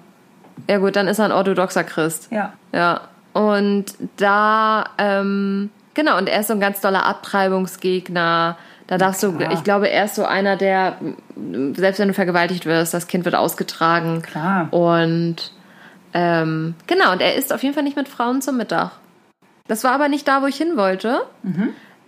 Ja 0.70 0.78
gut, 0.78 0.96
dann 0.96 1.08
ist 1.08 1.20
er 1.20 1.26
ein 1.26 1.32
orthodoxer 1.32 1.84
Christ. 1.84 2.30
Ja. 2.32 2.54
Ja. 2.72 3.02
Und 3.34 3.86
da, 4.18 4.86
ähm, 4.98 5.72
genau, 5.96 6.18
und 6.18 6.30
er 6.30 6.40
ist 6.40 6.48
so 6.48 6.54
ein 6.54 6.60
ganz 6.60 6.80
toller 6.80 7.06
Abtreibungsgegner. 7.06 8.58
Da 8.88 8.98
darfst 8.98 9.24
du, 9.24 9.38
ich 9.52 9.64
glaube, 9.64 9.90
er 9.90 10.06
ist 10.06 10.16
so 10.16 10.26
einer, 10.26 10.56
der, 10.56 10.98
selbst 11.74 12.00
wenn 12.00 12.10
du 12.10 12.14
vergewaltigt 12.14 12.66
wirst, 12.66 12.94
das 12.94 13.08
Kind 13.08 13.26
wird 13.26 13.36
ausgetragen. 13.36 14.22
Klar. 14.22 14.68
Und 14.72 15.52
ähm, 16.14 16.76
genau, 16.86 17.12
und 17.12 17.22
er 17.22 17.36
isst 17.36 17.52
auf 17.52 17.64
jeden 17.64 17.74
Fall 17.74 17.84
nicht 17.84 17.96
mit 17.96 18.08
Frauen 18.08 18.42
zum 18.42 18.58
Mittag. 18.58 18.92
Das 19.68 19.84
war 19.84 19.92
aber 19.92 20.10
nicht 20.10 20.28
da, 20.28 20.42
wo 20.42 20.48
ich 20.48 20.58
hin 20.58 20.76
wollte, 20.76 21.22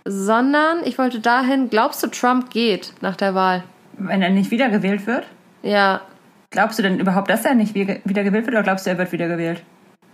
sondern 0.04 0.78
ich 0.84 0.98
wollte 0.98 1.20
dahin, 1.20 1.70
glaubst 1.70 2.02
du, 2.02 2.08
Trump 2.08 2.50
geht 2.50 2.92
nach 3.00 3.16
der 3.16 3.34
Wahl? 3.34 3.64
Wenn 3.98 4.20
er 4.22 4.30
nicht 4.30 4.50
wiedergewählt 4.50 5.06
wird? 5.06 5.24
Ja, 5.62 6.02
Glaubst 6.50 6.78
du 6.78 6.82
denn 6.84 7.00
überhaupt, 7.00 7.28
dass 7.28 7.44
er 7.44 7.54
nicht 7.54 7.74
wieder- 7.74 7.96
wiedergewählt 8.04 8.46
wird 8.46 8.54
oder 8.54 8.62
glaubst 8.62 8.86
du, 8.86 8.90
er 8.90 8.98
wird 8.98 9.10
wiedergewählt? 9.12 9.62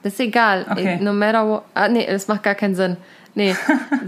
ist 0.02 0.18
egal. 0.18 0.66
Okay. 0.68 0.98
No 1.00 1.12
matter 1.12 1.46
what. 1.46 1.62
Ah, 1.74 1.88
nee, 1.88 2.04
das 2.10 2.26
macht 2.26 2.42
gar 2.42 2.54
keinen 2.56 2.74
Sinn. 2.74 2.96
Nee, 3.34 3.54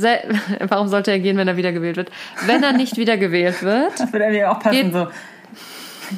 warum 0.61 0.89
sollte 0.89 1.11
er 1.13 1.19
gehen, 1.21 1.37
wenn 1.37 1.47
er 1.47 1.57
wiedergewählt 1.57 1.97
wird? 1.97 2.11
Wenn 2.47 2.63
er 2.63 2.73
nicht 2.73 2.97
wiedergewählt 2.97 3.63
wird, 3.63 4.01
Das 4.01 4.13
würde 4.13 4.31
dir 4.33 4.51
auch 4.51 4.59
passen, 4.59 4.91
so. 4.93 5.07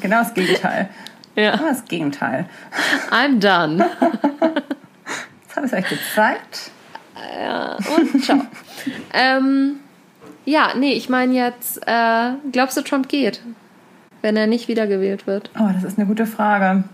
Genau 0.00 0.18
das 0.20 0.32
Gegenteil. 0.32 0.88
ja, 1.34 1.56
Genau 1.56 1.68
das 1.68 1.84
Gegenteil. 1.84 2.46
I'm 3.10 3.38
done. 3.40 3.84
Jetzt 5.42 5.56
habe 5.56 5.66
ich 5.66 5.72
es 5.72 5.78
euch 5.78 5.88
gezeigt. 5.88 6.70
Und 7.96 8.24
ciao. 8.24 8.40
ähm, 9.12 9.76
ja, 10.44 10.72
nee, 10.78 10.92
ich 10.92 11.08
meine 11.08 11.34
jetzt, 11.34 11.80
äh, 11.86 12.30
glaubst 12.52 12.76
du, 12.76 12.82
Trump 12.82 13.08
geht, 13.08 13.42
wenn 14.22 14.36
er 14.36 14.46
nicht 14.46 14.68
wiedergewählt 14.68 15.26
wird? 15.26 15.50
Oh, 15.58 15.68
das 15.72 15.84
ist 15.84 15.98
eine 15.98 16.06
gute 16.06 16.26
Frage. 16.26 16.84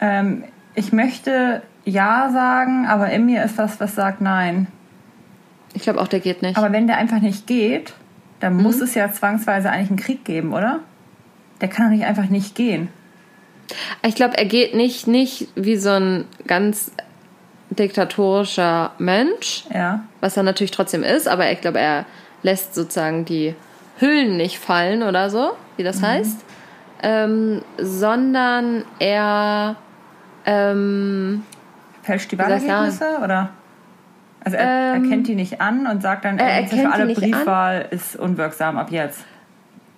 Ähm, 0.00 0.44
ich 0.74 0.92
möchte 0.92 1.62
Ja 1.84 2.30
sagen, 2.32 2.86
aber 2.86 3.10
in 3.10 3.26
mir 3.26 3.44
ist 3.44 3.58
was, 3.58 3.80
was 3.80 3.94
sagt 3.94 4.20
Nein. 4.20 4.68
Ich 5.74 5.82
glaube 5.82 6.00
auch, 6.00 6.08
der 6.08 6.20
geht 6.20 6.42
nicht. 6.42 6.56
Aber 6.56 6.72
wenn 6.72 6.86
der 6.86 6.96
einfach 6.96 7.20
nicht 7.20 7.46
geht, 7.46 7.92
dann 8.40 8.56
Mhm. 8.56 8.62
muss 8.62 8.80
es 8.80 8.94
ja 8.94 9.12
zwangsweise 9.12 9.70
eigentlich 9.70 9.90
einen 9.90 9.98
Krieg 9.98 10.24
geben, 10.24 10.52
oder? 10.54 10.80
Der 11.60 11.68
kann 11.68 11.86
doch 11.86 11.96
nicht 11.96 12.06
einfach 12.06 12.28
nicht 12.30 12.54
gehen. 12.54 12.88
Ich 14.02 14.14
glaube, 14.14 14.36
er 14.38 14.46
geht 14.46 14.74
nicht, 14.74 15.06
nicht 15.06 15.48
wie 15.54 15.76
so 15.76 15.90
ein 15.90 16.24
ganz 16.46 16.90
diktatorischer 17.70 18.92
Mensch, 18.98 19.64
Ja. 19.72 20.00
was 20.20 20.36
er 20.36 20.42
natürlich 20.42 20.70
trotzdem 20.72 21.02
ist, 21.02 21.28
aber 21.28 21.50
ich 21.52 21.60
glaube, 21.60 21.78
er 21.78 22.04
lässt 22.42 22.74
sozusagen 22.74 23.24
die 23.24 23.54
Hüllen 23.98 24.36
nicht 24.36 24.58
fallen 24.58 25.02
oder 25.02 25.30
so, 25.30 25.52
wie 25.76 25.82
das 25.82 26.02
heißt, 26.02 26.40
ähm, 27.02 27.62
sondern 27.78 28.84
er 28.98 29.76
ähm, 30.46 31.44
Fälscht 32.02 32.32
die 32.32 32.38
Wahlergebnisse, 32.38 33.18
oder? 33.22 33.50
Also 34.42 34.56
er 34.56 34.94
Ähm, 34.96 35.04
erkennt 35.04 35.28
die 35.28 35.34
nicht 35.34 35.60
an 35.60 35.86
und 35.86 36.00
sagt 36.02 36.24
dann, 36.24 36.38
er 36.38 36.56
ey, 36.56 36.62
jetzt 36.62 36.74
für 36.74 36.90
alle. 36.90 37.14
Briefwahl 37.14 37.86
ist 37.90 38.16
unwirksam 38.16 38.78
ab 38.78 38.90
jetzt. 38.90 39.22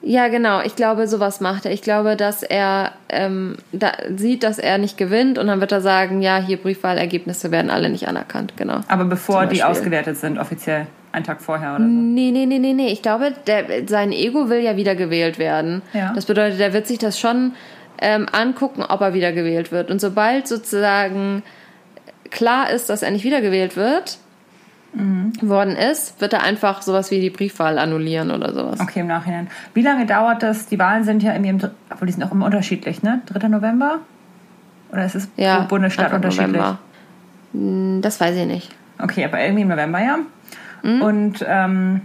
Ja, 0.03 0.29
genau. 0.29 0.61
Ich 0.63 0.75
glaube, 0.75 1.07
sowas 1.07 1.41
macht 1.41 1.65
er. 1.65 1.73
Ich 1.73 1.83
glaube, 1.83 2.17
dass 2.17 2.43
er 2.43 2.93
ähm, 3.09 3.57
da 3.71 3.93
sieht, 4.17 4.43
dass 4.43 4.59
er 4.59 4.79
nicht 4.79 4.99
gewinnt 4.99 5.39
und 5.39 5.47
dann 5.47 5.61
wird 5.61 5.71
er 5.71 5.81
sagen, 5.81 6.23
ja, 6.23 6.39
hier 6.39 6.57
Briefwahlergebnisse 6.57 7.53
werden 7.53 7.71
alle 7.71 7.89
nicht 7.89 8.09
anerkannt. 8.09 8.55
Genau. 8.57 8.81
Aber 8.89 9.05
bevor 9.05 9.47
die 9.47 9.63
ausgewertet 9.63 10.17
sind, 10.17 10.39
offiziell, 10.39 10.87
einen 11.13 11.25
Tag 11.25 11.41
vorher 11.41 11.77
oder 11.77 11.85
so. 11.85 11.91
Nee, 11.91 12.31
nee, 12.33 12.47
nee, 12.47 12.59
nee, 12.59 12.73
nee. 12.73 12.89
Ich 12.89 13.03
glaube, 13.03 13.33
der, 13.47 13.87
sein 13.87 14.13
Ego 14.13 14.49
will 14.49 14.61
ja 14.61 14.77
wiedergewählt 14.77 15.39
werden. 15.39 15.83
Ja. 15.93 16.13
Das 16.15 16.27
bedeutet, 16.27 16.59
er 16.59 16.73
wird 16.73 16.87
sich 16.87 16.99
das 16.99 17.21
schon 17.21 17.53
ähm, 17.99 18.27
angucken, 18.33 18.83
ob 18.83 19.01
er 19.03 19.15
wiedergewählt 19.15 19.71
wird. 19.71 19.91
Und 19.91 20.01
sobald 20.01 20.49
sozusagen 20.49 21.45
klar 22.31 22.71
ist, 22.71 22.91
dass 22.91 23.03
er 23.03 23.13
nicht 23.13 23.25
wiedergewählt 23.25 23.77
wird, 23.77 24.19
Mhm. 24.95 25.33
worden 25.43 25.75
ist, 25.77 26.21
wird 26.21 26.33
er 26.35 26.43
einfach 26.43 26.83
sowas 26.83 27.11
wie 27.11 27.21
die 27.21 27.31
Briefwahl 27.31 27.79
annullieren 27.79 28.31
oder 28.31 28.53
sowas. 28.53 28.79
Okay, 28.81 29.01
im 29.01 29.07
Nachhinein. 29.07 29.49
Wie 29.73 29.83
lange 29.83 30.05
dauert 30.07 30.43
das? 30.43 30.67
Die 30.67 30.79
Wahlen 30.79 31.05
sind 31.05 31.23
ja 31.23 31.33
irgendwie 31.33 31.51
im, 31.51 31.61
obwohl 31.91 32.07
die 32.07 32.13
sind 32.13 32.23
auch 32.25 32.33
immer 32.33 32.45
unterschiedlich, 32.47 33.03
ne? 33.03 33.23
3. 33.27 33.49
November? 33.49 33.99
Oder 34.93 35.07
ist 35.07 35.15
es 35.15 35.29
Ja, 35.37 35.61
pro 35.61 35.69
Bundesstaat 35.69 36.13
unterschiedlich? 36.13 36.49
November. 36.49 36.79
Hm, 37.53 38.01
Das 38.03 38.21
weiß 38.21 38.37
ich 38.37 38.47
nicht. 38.47 38.75
Okay, 38.99 39.25
aber 39.25 39.41
irgendwie 39.41 39.63
im 39.63 39.69
November, 39.69 40.01
ja. 40.01 40.19
Mhm. 40.83 41.03
Und 41.03 41.45
ähm, 41.49 42.01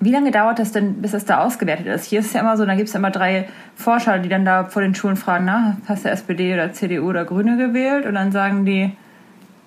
wie 0.00 0.10
lange 0.12 0.30
dauert 0.30 0.58
das 0.58 0.72
denn, 0.72 1.02
bis 1.02 1.12
es 1.14 1.24
da 1.26 1.38
ausgewertet 1.44 1.86
ist? 1.86 2.04
Hier 2.06 2.20
ist 2.20 2.26
es 2.26 2.32
ja 2.32 2.40
immer 2.40 2.56
so, 2.56 2.64
da 2.64 2.74
gibt 2.74 2.88
es 2.88 2.94
ja 2.94 2.98
immer 2.98 3.10
drei 3.10 3.48
Forscher, 3.76 4.18
die 4.18 4.28
dann 4.28 4.44
da 4.44 4.64
vor 4.64 4.82
den 4.82 4.94
Schulen 4.94 5.16
fragen, 5.16 5.44
na, 5.46 5.76
hast 5.88 6.04
du 6.04 6.08
SPD 6.10 6.54
oder 6.54 6.72
CDU 6.72 7.08
oder 7.10 7.24
Grüne 7.24 7.56
gewählt? 7.56 8.06
Und 8.06 8.14
dann 8.14 8.32
sagen 8.32 8.64
die 8.64 8.92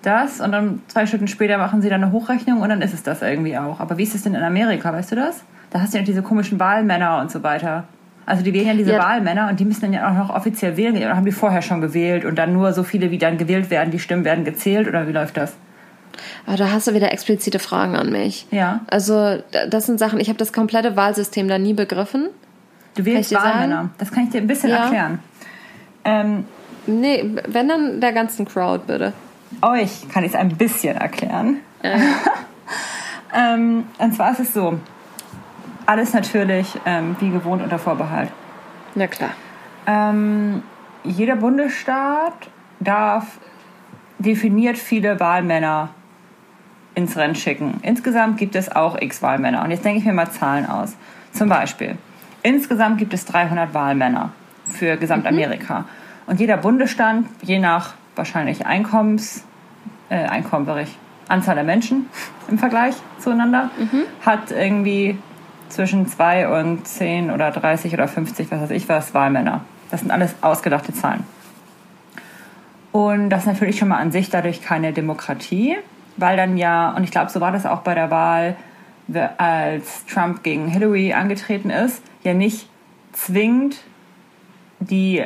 das 0.02 0.40
und 0.40 0.52
dann 0.52 0.80
zwei 0.88 1.06
Stunden 1.06 1.28
später 1.28 1.58
machen 1.58 1.82
sie 1.82 1.88
dann 1.90 2.02
eine 2.02 2.12
Hochrechnung 2.12 2.60
und 2.62 2.68
dann 2.68 2.80
ist 2.82 2.94
es 2.94 3.02
das 3.02 3.22
irgendwie 3.22 3.56
auch. 3.58 3.80
Aber 3.80 3.98
wie 3.98 4.02
ist 4.02 4.14
es 4.14 4.22
denn 4.22 4.34
in 4.34 4.42
Amerika, 4.42 4.92
weißt 4.92 5.12
du 5.12 5.16
das? 5.16 5.42
Da 5.70 5.80
hast 5.80 5.92
du 5.94 5.98
ja 5.98 6.04
diese 6.04 6.22
komischen 6.22 6.58
Wahlmänner 6.58 7.18
und 7.20 7.30
so 7.30 7.42
weiter. 7.42 7.84
Also 8.26 8.42
die 8.44 8.52
wählen 8.52 8.66
ja 8.66 8.74
diese 8.74 8.92
Ja. 8.92 8.98
Wahlmänner 8.98 9.48
und 9.48 9.60
die 9.60 9.64
müssen 9.64 9.80
dann 9.82 9.92
ja 9.92 10.08
auch 10.08 10.14
noch 10.14 10.34
offiziell 10.34 10.76
wählen. 10.76 10.96
Oder 10.96 11.16
haben 11.16 11.24
die 11.24 11.32
vorher 11.32 11.62
schon 11.62 11.80
gewählt 11.80 12.24
und 12.24 12.36
dann 12.38 12.52
nur 12.52 12.72
so 12.72 12.82
viele, 12.82 13.10
wie 13.10 13.18
dann 13.18 13.38
gewählt 13.38 13.70
werden, 13.70 13.90
die 13.90 13.98
Stimmen 13.98 14.24
werden 14.24 14.44
gezählt 14.44 14.88
oder 14.88 15.06
wie 15.08 15.12
läuft 15.12 15.36
das? 15.36 15.54
Aber 16.46 16.56
da 16.56 16.70
hast 16.70 16.86
du 16.86 16.94
wieder 16.94 17.12
explizite 17.12 17.58
Fragen 17.58 17.96
an 17.96 18.10
mich. 18.10 18.46
Ja. 18.50 18.80
Also, 18.90 19.38
da- 19.52 19.66
das 19.68 19.86
sind 19.86 19.98
Sachen, 19.98 20.20
ich 20.20 20.28
habe 20.28 20.38
das 20.38 20.52
komplette 20.52 20.96
Wahlsystem 20.96 21.48
da 21.48 21.58
nie 21.58 21.72
begriffen. 21.74 22.28
Du 22.96 23.04
wählst 23.04 23.30
dir 23.30 23.36
sagen? 23.38 23.58
Wahlmänner. 23.60 23.90
Das 23.98 24.10
kann 24.12 24.24
ich 24.24 24.30
dir 24.30 24.40
ein 24.40 24.46
bisschen 24.46 24.70
Ja. 24.70 24.84
erklären. 24.84 25.18
Ähm, 26.04 26.44
Nee, 26.86 27.24
wenn 27.46 27.68
dann 27.68 28.00
der 28.00 28.12
ganzen 28.12 28.46
Crowd, 28.46 28.84
bitte. 28.86 29.12
Euch 29.62 30.08
kann 30.08 30.24
ich 30.24 30.32
es 30.32 30.36
ein 30.36 30.56
bisschen 30.56 30.96
erklären. 30.96 31.58
Ja. 31.82 31.96
Ähm, 33.32 33.84
und 33.98 34.14
zwar 34.14 34.32
ist 34.32 34.40
es 34.40 34.54
so, 34.54 34.80
alles 35.86 36.12
natürlich 36.12 36.78
ähm, 36.84 37.16
wie 37.20 37.30
gewohnt 37.30 37.62
unter 37.62 37.78
Vorbehalt. 37.78 38.30
Na 38.94 39.06
klar. 39.06 39.30
Ähm, 39.86 40.62
jeder 41.04 41.36
Bundesstaat 41.36 42.48
darf 42.80 43.38
definiert 44.18 44.78
viele 44.78 45.18
Wahlmänner 45.20 45.90
ins 46.94 47.16
Rennen 47.16 47.34
schicken. 47.34 47.78
Insgesamt 47.82 48.36
gibt 48.36 48.54
es 48.54 48.70
auch 48.70 49.00
x 49.00 49.22
Wahlmänner. 49.22 49.62
Und 49.64 49.70
jetzt 49.70 49.84
denke 49.84 50.00
ich 50.00 50.04
mir 50.04 50.12
mal 50.12 50.30
Zahlen 50.30 50.66
aus. 50.66 50.96
Zum 51.32 51.48
Beispiel, 51.48 51.96
insgesamt 52.42 52.98
gibt 52.98 53.14
es 53.14 53.24
300 53.26 53.72
Wahlmänner 53.72 54.32
für 54.66 54.96
Gesamtamerika. 54.96 55.84
Und 56.26 56.40
jeder 56.40 56.56
Bundesstaat, 56.56 57.24
je 57.42 57.58
nach 57.58 57.94
wahrscheinlich 58.20 58.66
Einkommens, 58.66 59.44
äh, 60.10 60.26
Einkommen, 60.26 60.68
ich, 60.82 60.96
Anzahl 61.28 61.54
der 61.54 61.64
Menschen 61.64 62.06
im 62.48 62.58
Vergleich 62.58 62.94
zueinander, 63.18 63.70
hat 64.24 64.50
irgendwie 64.50 65.18
zwischen 65.70 66.06
2 66.06 66.60
und 66.60 66.86
10 66.86 67.30
oder 67.30 67.50
30 67.50 67.94
oder 67.94 68.06
50, 68.08 68.50
was 68.50 68.60
weiß 68.60 68.70
ich 68.70 68.88
was, 68.88 69.14
Wahlmänner. 69.14 69.62
Das 69.90 70.00
sind 70.00 70.10
alles 70.10 70.34
ausgedachte 70.42 70.92
Zahlen. 70.92 71.24
Und 72.92 73.30
das 73.30 73.40
ist 73.40 73.46
natürlich 73.46 73.78
schon 73.78 73.88
mal 73.88 73.98
an 73.98 74.12
sich 74.12 74.28
dadurch 74.28 74.60
keine 74.60 74.92
Demokratie, 74.92 75.78
weil 76.16 76.36
dann 76.36 76.58
ja, 76.58 76.90
und 76.90 77.04
ich 77.04 77.10
glaube, 77.10 77.30
so 77.30 77.40
war 77.40 77.52
das 77.52 77.64
auch 77.64 77.80
bei 77.80 77.94
der 77.94 78.10
Wahl, 78.10 78.56
als 79.38 80.04
Trump 80.06 80.42
gegen 80.42 80.68
Hillary 80.68 81.14
angetreten 81.14 81.70
ist, 81.70 82.02
ja 82.22 82.34
nicht 82.34 82.68
zwingend 83.12 83.76
die 84.78 85.24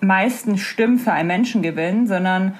meisten 0.00 0.58
Stimmen 0.58 0.98
für 0.98 1.12
einen 1.12 1.28
Menschen 1.28 1.62
gewinnen, 1.62 2.06
sondern 2.06 2.54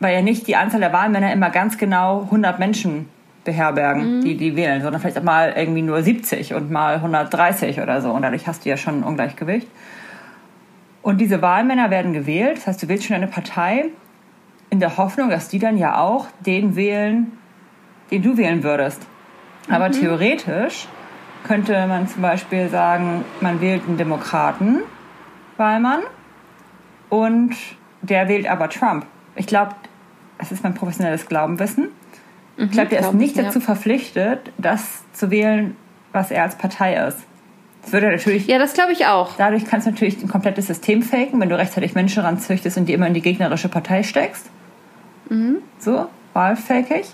weil 0.00 0.14
ja 0.14 0.22
nicht 0.22 0.46
die 0.46 0.56
Anzahl 0.56 0.80
der 0.80 0.92
Wahlmänner 0.92 1.32
immer 1.32 1.50
ganz 1.50 1.78
genau 1.78 2.22
100 2.22 2.58
Menschen 2.58 3.08
beherbergen, 3.44 4.20
die 4.20 4.36
die 4.36 4.56
wählen, 4.56 4.82
sondern 4.82 5.00
vielleicht 5.00 5.18
auch 5.18 5.22
mal 5.22 5.52
irgendwie 5.56 5.82
nur 5.82 6.02
70 6.02 6.54
und 6.54 6.70
mal 6.70 6.96
130 6.96 7.80
oder 7.80 8.00
so. 8.00 8.10
Und 8.10 8.22
dadurch 8.22 8.46
hast 8.46 8.64
du 8.64 8.68
ja 8.68 8.76
schon 8.76 9.00
ein 9.00 9.02
Ungleichgewicht. 9.04 9.68
Und 11.02 11.20
diese 11.20 11.42
Wahlmänner 11.42 11.90
werden 11.90 12.12
gewählt, 12.12 12.58
das 12.58 12.66
heißt, 12.68 12.82
du 12.82 12.88
wählst 12.88 13.04
schon 13.04 13.16
eine 13.16 13.26
Partei 13.26 13.86
in 14.70 14.80
der 14.80 14.96
Hoffnung, 14.96 15.28
dass 15.30 15.48
die 15.48 15.58
dann 15.58 15.76
ja 15.76 15.98
auch 15.98 16.26
den 16.46 16.76
wählen, 16.76 17.32
den 18.10 18.22
du 18.22 18.36
wählen 18.36 18.62
würdest. 18.62 19.02
Aber 19.68 19.90
theoretisch 19.90 20.86
könnte 21.44 21.86
man 21.86 22.06
zum 22.06 22.22
Beispiel 22.22 22.68
sagen, 22.68 23.24
man 23.40 23.60
wählt 23.60 23.82
einen 23.86 23.96
Demokraten, 23.96 24.78
Wahlmann, 25.56 26.00
und 27.12 27.54
der 28.00 28.26
wählt 28.26 28.48
aber 28.48 28.70
Trump. 28.70 29.04
Ich 29.36 29.46
glaube, 29.46 29.74
das 30.38 30.50
ist 30.50 30.62
mein 30.64 30.72
professionelles 30.72 31.26
Glaubenwissen. 31.26 31.88
Ich 32.56 32.70
glaube, 32.70 32.88
der 32.88 33.00
ist 33.00 33.04
Glaubenwissen, 33.04 33.18
nicht 33.18 33.36
ja. 33.36 33.42
dazu 33.42 33.60
verpflichtet, 33.60 34.50
das 34.56 35.04
zu 35.12 35.30
wählen, 35.30 35.76
was 36.12 36.30
er 36.30 36.44
als 36.44 36.56
Partei 36.56 36.94
ist. 37.06 37.18
Das 37.82 37.92
würde 37.92 38.10
natürlich 38.10 38.46
Ja, 38.46 38.58
das 38.58 38.72
glaube 38.72 38.92
ich 38.92 39.04
auch. 39.06 39.36
Dadurch 39.36 39.66
kannst 39.66 39.86
du 39.86 39.90
natürlich 39.90 40.22
ein 40.22 40.28
komplettes 40.28 40.68
System 40.68 41.02
faken, 41.02 41.38
wenn 41.38 41.50
du 41.50 41.58
rechtzeitig 41.58 41.94
Menschen 41.94 42.22
ranzüchtest 42.22 42.78
und 42.78 42.86
die 42.86 42.94
immer 42.94 43.08
in 43.08 43.14
die 43.14 43.20
gegnerische 43.20 43.68
Partei 43.68 44.04
steckst. 44.04 44.48
So, 45.80 46.06
wahlfakig. 46.32 47.08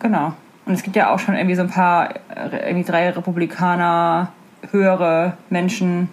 Genau. 0.00 0.32
Und 0.66 0.72
es 0.72 0.82
gibt 0.82 0.96
ja 0.96 1.14
auch 1.14 1.20
schon 1.20 1.36
irgendwie 1.36 1.54
so 1.54 1.62
ein 1.62 1.70
paar, 1.70 2.16
äh, 2.34 2.68
irgendwie 2.68 2.84
drei 2.84 3.10
Republikaner, 3.10 4.32
höhere 4.72 5.36
Menschen, 5.50 6.08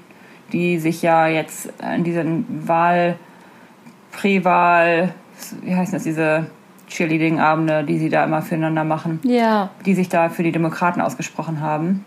die 0.54 0.80
sich 0.80 1.02
ja 1.02 1.28
jetzt 1.28 1.72
in 1.96 2.04
diesen 2.04 2.68
Wahl, 2.68 3.18
Präwahl, 4.12 5.14
wie 5.64 5.76
heißen 5.76 5.94
das, 5.94 6.04
diese 6.04 6.48
Cheerleading-Abende, 6.88 7.84
die 7.84 7.98
sie 7.98 8.10
da 8.10 8.24
immer 8.26 8.42
füreinander 8.42 8.84
machen, 8.84 9.20
Ja. 9.24 9.70
die 9.86 9.94
sich 9.96 10.10
da 10.10 10.30
für 10.30 10.44
die 10.44 10.52
Demokraten 10.52 11.02
ausgesprochen 11.02 11.62
haben. 11.62 12.04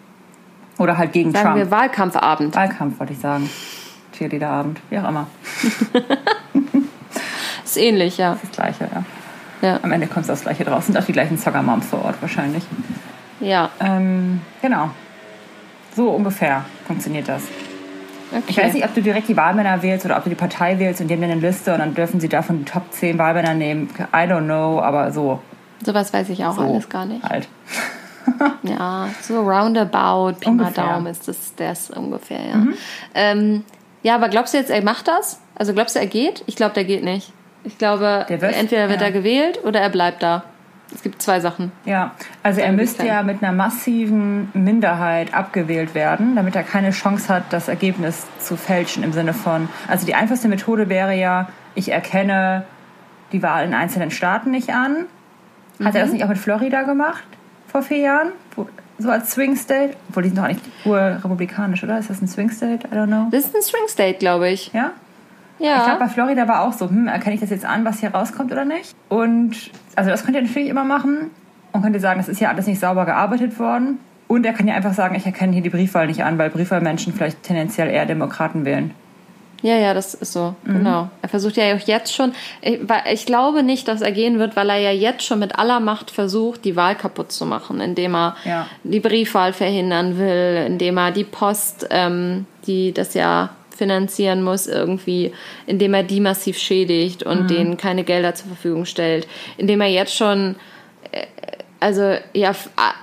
Oder 0.79 0.99
halt 0.99 1.13
gegen 1.13 1.33
Sagen 1.33 1.45
Trump. 1.45 1.57
wir 1.57 1.71
Wahlkampfabend. 1.71 2.55
Wahlkampf, 2.55 2.99
wollte 2.99 3.13
ich 3.13 3.19
sagen. 3.21 3.49
Cheerleaderabend, 4.13 4.81
wie 4.91 4.99
auch 4.99 5.09
immer. 5.09 5.27
Ist 7.65 7.77
ähnlich, 7.77 8.19
ja. 8.19 8.37
Das 8.41 8.51
Gleiche, 8.51 8.89
ja. 8.93 9.05
Ja. 9.69 9.79
Am 9.83 9.93
Ende 9.93 10.07
kommt 10.07 10.29
das 10.29 10.43
Gleiche 10.43 10.65
draus. 10.65 10.87
Sind 10.87 10.99
auch 10.99 11.05
die 11.05 11.13
gleichen 11.13 11.39
Soccer-Moms 11.39 11.87
vor 11.87 12.05
Ort 12.05 12.17
wahrscheinlich. 12.21 12.63
Ja. 13.41 13.71
Ähm, 13.81 14.41
genau. 14.61 14.91
So 15.97 16.11
ungefähr 16.11 16.65
funktioniert 16.87 17.29
das. 17.29 17.43
Okay. 18.35 18.45
Ich 18.49 18.57
weiß 18.59 18.73
nicht, 18.75 18.85
ob 18.85 18.93
du 18.95 19.01
direkt 19.03 19.29
die 19.29 19.37
Wahlmänner 19.37 19.81
wählst 19.83 20.05
oder 20.05 20.17
ob 20.17 20.25
du 20.25 20.31
die 20.31 20.35
Partei 20.37 20.79
wählst 20.79 21.01
und 21.01 21.07
die 21.09 21.15
haben 21.15 21.21
dann 21.21 21.31
eine 21.31 21.41
Liste 21.41 21.73
und 21.73 21.79
dann 21.79 21.95
dürfen 21.95 22.19
sie 22.19 22.29
davon 22.29 22.59
die 22.59 22.65
Top 22.65 22.83
10 22.91 23.17
Wahlmänner 23.19 23.55
nehmen. 23.55 23.89
I 24.13 24.27
don't 24.27 24.45
know, 24.45 24.81
aber 24.81 25.13
so. 25.13 25.41
Sowas 25.85 26.13
weiß 26.13 26.29
ich 26.31 26.45
auch 26.45 26.57
so 26.57 26.63
alles 26.63 26.89
gar 26.89 27.07
nicht. 27.07 27.23
Halt. 27.23 27.49
Ja, 28.63 29.11
so 29.21 29.41
roundabout, 29.43 30.41
Pi 30.41 30.51
mal. 30.51 30.71
Mhm. 30.71 30.75
Daumen 30.75 31.07
ist 31.09 31.29
das, 31.29 31.55
das 31.57 31.91
ungefähr, 31.91 32.41
ja. 32.41 32.67
Ähm, 33.15 33.65
ja, 34.03 34.15
aber 34.15 34.31
glaubst 34.31 34.55
du 34.55 34.59
jetzt, 34.59 34.71
er 34.71 34.83
macht 34.83 35.09
das? 35.09 35.41
Also 35.55 35.75
glaubst 35.75 35.95
du, 35.95 36.01
er 36.01 36.07
geht? 36.07 36.43
Ich 36.47 36.57
glaube, 36.57 36.73
der 36.75 36.85
geht 36.85 37.05
nicht. 37.05 37.33
Ich 37.65 37.77
glaube, 37.77 38.25
wird- 38.27 38.43
entweder 38.43 38.89
wird 38.89 39.01
ja. 39.03 39.09
er 39.09 39.13
gewählt 39.13 39.61
oder 39.65 39.81
er 39.81 39.91
bleibt 39.91 40.23
da. 40.23 40.45
Es 40.95 41.03
gibt 41.03 41.21
zwei 41.21 41.41
Sachen. 41.41 41.73
Ja, 41.85 42.13
also 42.43 42.61
er 42.61 42.73
müsste 42.73 43.05
ja 43.05 43.23
mit 43.23 43.43
einer 43.43 43.53
massiven 43.53 44.49
Minderheit 44.55 45.35
abgewählt 45.35 45.95
werden, 45.95 46.37
damit 46.37 46.55
er 46.55 46.63
keine 46.63 46.93
Chance 46.93 47.29
hat, 47.29 47.53
das 47.53 47.69
Ergebnis 47.69 48.27
zu 48.39 48.57
fälschen 48.57 49.03
im 49.03 49.13
Sinne 49.13 49.35
von, 49.35 49.69
also 49.89 50.07
die 50.07 50.15
einfachste 50.15 50.49
Methode 50.49 50.89
wäre 50.89 51.15
ja, 51.15 51.49
ich 51.75 51.91
erkenne 51.91 52.65
die 53.33 53.43
Wahl 53.43 53.65
in 53.65 53.75
einzelnen 53.75 54.11
Staaten 54.11 54.51
nicht 54.51 54.71
an. 54.71 55.07
Hat 55.83 55.95
er 55.97 56.03
das 56.03 56.13
nicht 56.13 56.25
auch 56.25 56.29
mit 56.29 56.39
Florida 56.39 56.83
gemacht 56.83 57.25
vor 57.67 57.83
vier 57.83 57.99
Jahren? 57.99 58.29
Wo, 58.55 58.69
so 58.99 59.11
als 59.11 59.33
Swing 59.33 59.57
State? 59.57 59.97
Obwohl 60.09 60.23
die 60.23 60.29
sind 60.29 60.39
doch 60.39 60.45
eigentlich 60.45 60.63
urrepublikanisch, 60.85 61.83
oder? 61.83 61.99
Ist 61.99 62.11
das 62.11 62.23
ein 62.23 62.29
Swing 62.29 62.51
State? 62.51 62.87
I 62.87 62.95
don't 62.95 63.07
know. 63.07 63.27
Das 63.33 63.47
ist 63.47 63.57
ein 63.57 63.63
Swing 63.63 63.89
State, 63.89 64.19
glaube 64.19 64.49
ich. 64.49 64.73
Ja? 64.73 64.93
Ich 65.59 65.67
glaube, 65.67 65.89
Ja. 65.89 65.97
bei 65.97 66.09
Florida 66.09 66.49
war 66.49 66.63
auch 66.63 66.73
so, 66.73 66.89
hm, 66.89 67.07
erkenne 67.09 67.35
ich 67.37 67.41
das 67.41 67.51
jetzt 67.51 67.65
an, 67.65 67.85
was 67.85 68.01
hier 68.01 68.11
rauskommt 68.13 68.51
oder 68.53 68.65
nicht? 68.65 68.95
Und 69.09 69.53
also 69.97 70.11
das 70.11 70.25
könnt 70.25 70.37
ihr 70.37 70.43
natürlich 70.43 70.69
immer 70.69 70.85
machen 70.85 71.31
und 71.73 71.83
könnt 71.83 71.95
ihr 71.95 72.01
sagen, 72.01 72.19
das 72.19 72.29
ist 72.29 72.41
ja 72.41 72.49
alles 72.51 72.67
nicht 72.67 72.81
sauber 72.81 73.05
gearbeitet 73.07 73.59
worden. 73.59 73.99
Und 74.27 74.45
er 74.47 74.53
kann 74.53 74.67
ja 74.67 74.75
einfach 74.75 74.95
sagen, 74.95 75.15
ich 75.15 75.27
erkenne 75.27 75.53
hier 75.53 75.63
die 75.63 75.71
Briefwahl 75.71 76.07
nicht 76.07 76.25
an, 76.25 76.39
weil 76.39 76.51
Briefwahlmenschen 76.51 77.13
vielleicht 77.13 77.43
tendenziell 77.43 77.89
eher 77.89 78.07
Demokraten 78.07 78.65
wählen. 78.65 78.93
Ja, 79.63 79.77
ja, 79.77 79.95
das 79.95 80.13
ist 80.13 80.33
so. 80.33 80.55
Mhm. 80.65 80.73
Genau. 80.79 81.09
Er 81.23 81.29
versucht 81.29 81.57
ja 81.57 81.75
auch 81.75 81.79
jetzt 81.81 82.13
schon. 82.15 82.33
Ich, 82.61 82.81
ich 83.11 83.25
glaube 83.27 83.63
nicht, 83.63 83.89
dass 83.89 84.03
er 84.03 84.13
gehen 84.13 84.39
wird, 84.39 84.57
weil 84.57 84.69
er 84.69 84.79
ja 84.79 84.91
jetzt 84.91 85.23
schon 85.25 85.39
mit 85.39 85.59
aller 85.59 85.81
Macht 85.81 86.11
versucht, 86.11 86.65
die 86.67 86.77
Wahl 86.77 86.97
kaputt 86.97 87.33
zu 87.33 87.47
machen, 87.47 87.81
indem 87.81 88.15
er 88.15 88.37
Ja. 88.45 88.67
die 88.83 89.01
Briefwahl 89.01 89.53
verhindern 89.55 90.19
will, 90.19 90.65
indem 90.67 90.99
er 90.99 91.13
die 91.13 91.25
Post, 91.25 91.87
ähm, 91.91 92.45
die 92.67 92.93
das 92.93 93.15
ja 93.15 93.51
finanzieren 93.77 94.43
muss, 94.43 94.67
irgendwie, 94.67 95.33
indem 95.67 95.95
er 95.95 96.03
die 96.03 96.21
massiv 96.21 96.59
schädigt 96.59 97.23
und 97.23 97.51
denen 97.51 97.77
keine 97.77 98.05
Gelder 98.05 98.35
zur 98.35 98.49
Verfügung 98.49 98.85
stellt, 98.85 99.27
indem 99.57 99.81
er 99.81 99.89
jetzt 99.89 100.15
schon 100.15 100.57
äh, 101.13 101.27
also 101.81 102.15
ja 102.33 102.53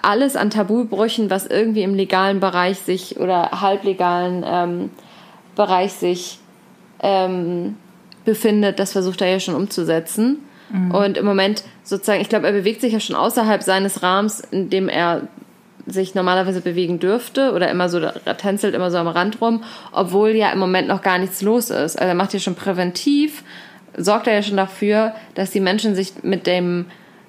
alles 0.02 0.36
an 0.36 0.50
Tabubrüchen, 0.50 1.30
was 1.30 1.46
irgendwie 1.46 1.84
im 1.84 1.94
legalen 1.94 2.40
Bereich 2.40 2.80
sich 2.80 3.20
oder 3.20 3.62
halblegalen 3.62 4.44
ähm, 4.46 4.90
Bereich 5.56 5.94
sich 5.94 6.40
ähm, 7.04 7.76
befindet, 8.26 8.80
das 8.80 8.94
versucht 8.94 9.22
er 9.22 9.30
ja 9.30 9.40
schon 9.40 9.56
umzusetzen. 9.56 10.40
Und 10.94 11.18
im 11.18 11.26
Moment 11.26 11.64
sozusagen, 11.84 12.22
ich 12.22 12.30
glaube, 12.30 12.48
er 12.48 12.54
bewegt 12.54 12.82
sich 12.82 12.94
ja 12.94 13.00
schon 13.00 13.16
außerhalb 13.16 13.62
seines 13.62 14.04
Rahmens, 14.04 14.40
in 14.52 14.70
dem 14.70 14.88
er 14.88 15.28
sich 15.86 16.15
normalerweise 16.15 16.62
bewegen 16.62 17.00
dürfte 17.00 17.54
oder 17.54 17.70
immer 17.70 17.89
so, 17.89 18.00
tänzelt 18.38 18.76
immer 18.76 18.91
so 18.91 18.98
am 18.98 19.08
Rand 19.08 19.41
rum, 19.41 19.63
obwohl 19.91 20.30
ja 20.30 20.52
im 20.52 20.60
Moment 20.60 20.88
noch 20.88 21.02
gar 21.02 21.17
nichts 21.17 21.41
los 21.41 21.70
ist. 21.70 21.98
Also 21.98 22.10
er 22.10 22.15
macht 22.15 22.34
ja 22.34 22.39
schon 22.39 22.56
präventiv, 22.56 23.44
sorgt 23.98 24.28
er 24.28 24.34
ja 24.34 24.44
schon 24.44 24.58
dafür, 24.58 25.13
dass 25.36 25.52
die 25.52 25.60
Menschen 25.60 25.96
sich 25.96 26.13
mit 26.24 26.48
dem, 26.48 26.86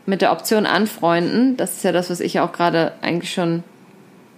mit 0.06 0.22
der 0.22 0.32
Option 0.32 0.66
anfreunden. 0.66 1.56
Das 1.56 1.76
ist 1.76 1.84
ja 1.84 1.92
das, 1.92 2.10
was 2.10 2.20
ich 2.20 2.34
ja 2.34 2.44
auch 2.44 2.52
gerade 2.52 2.92
eigentlich 3.02 3.32
schon 3.32 3.62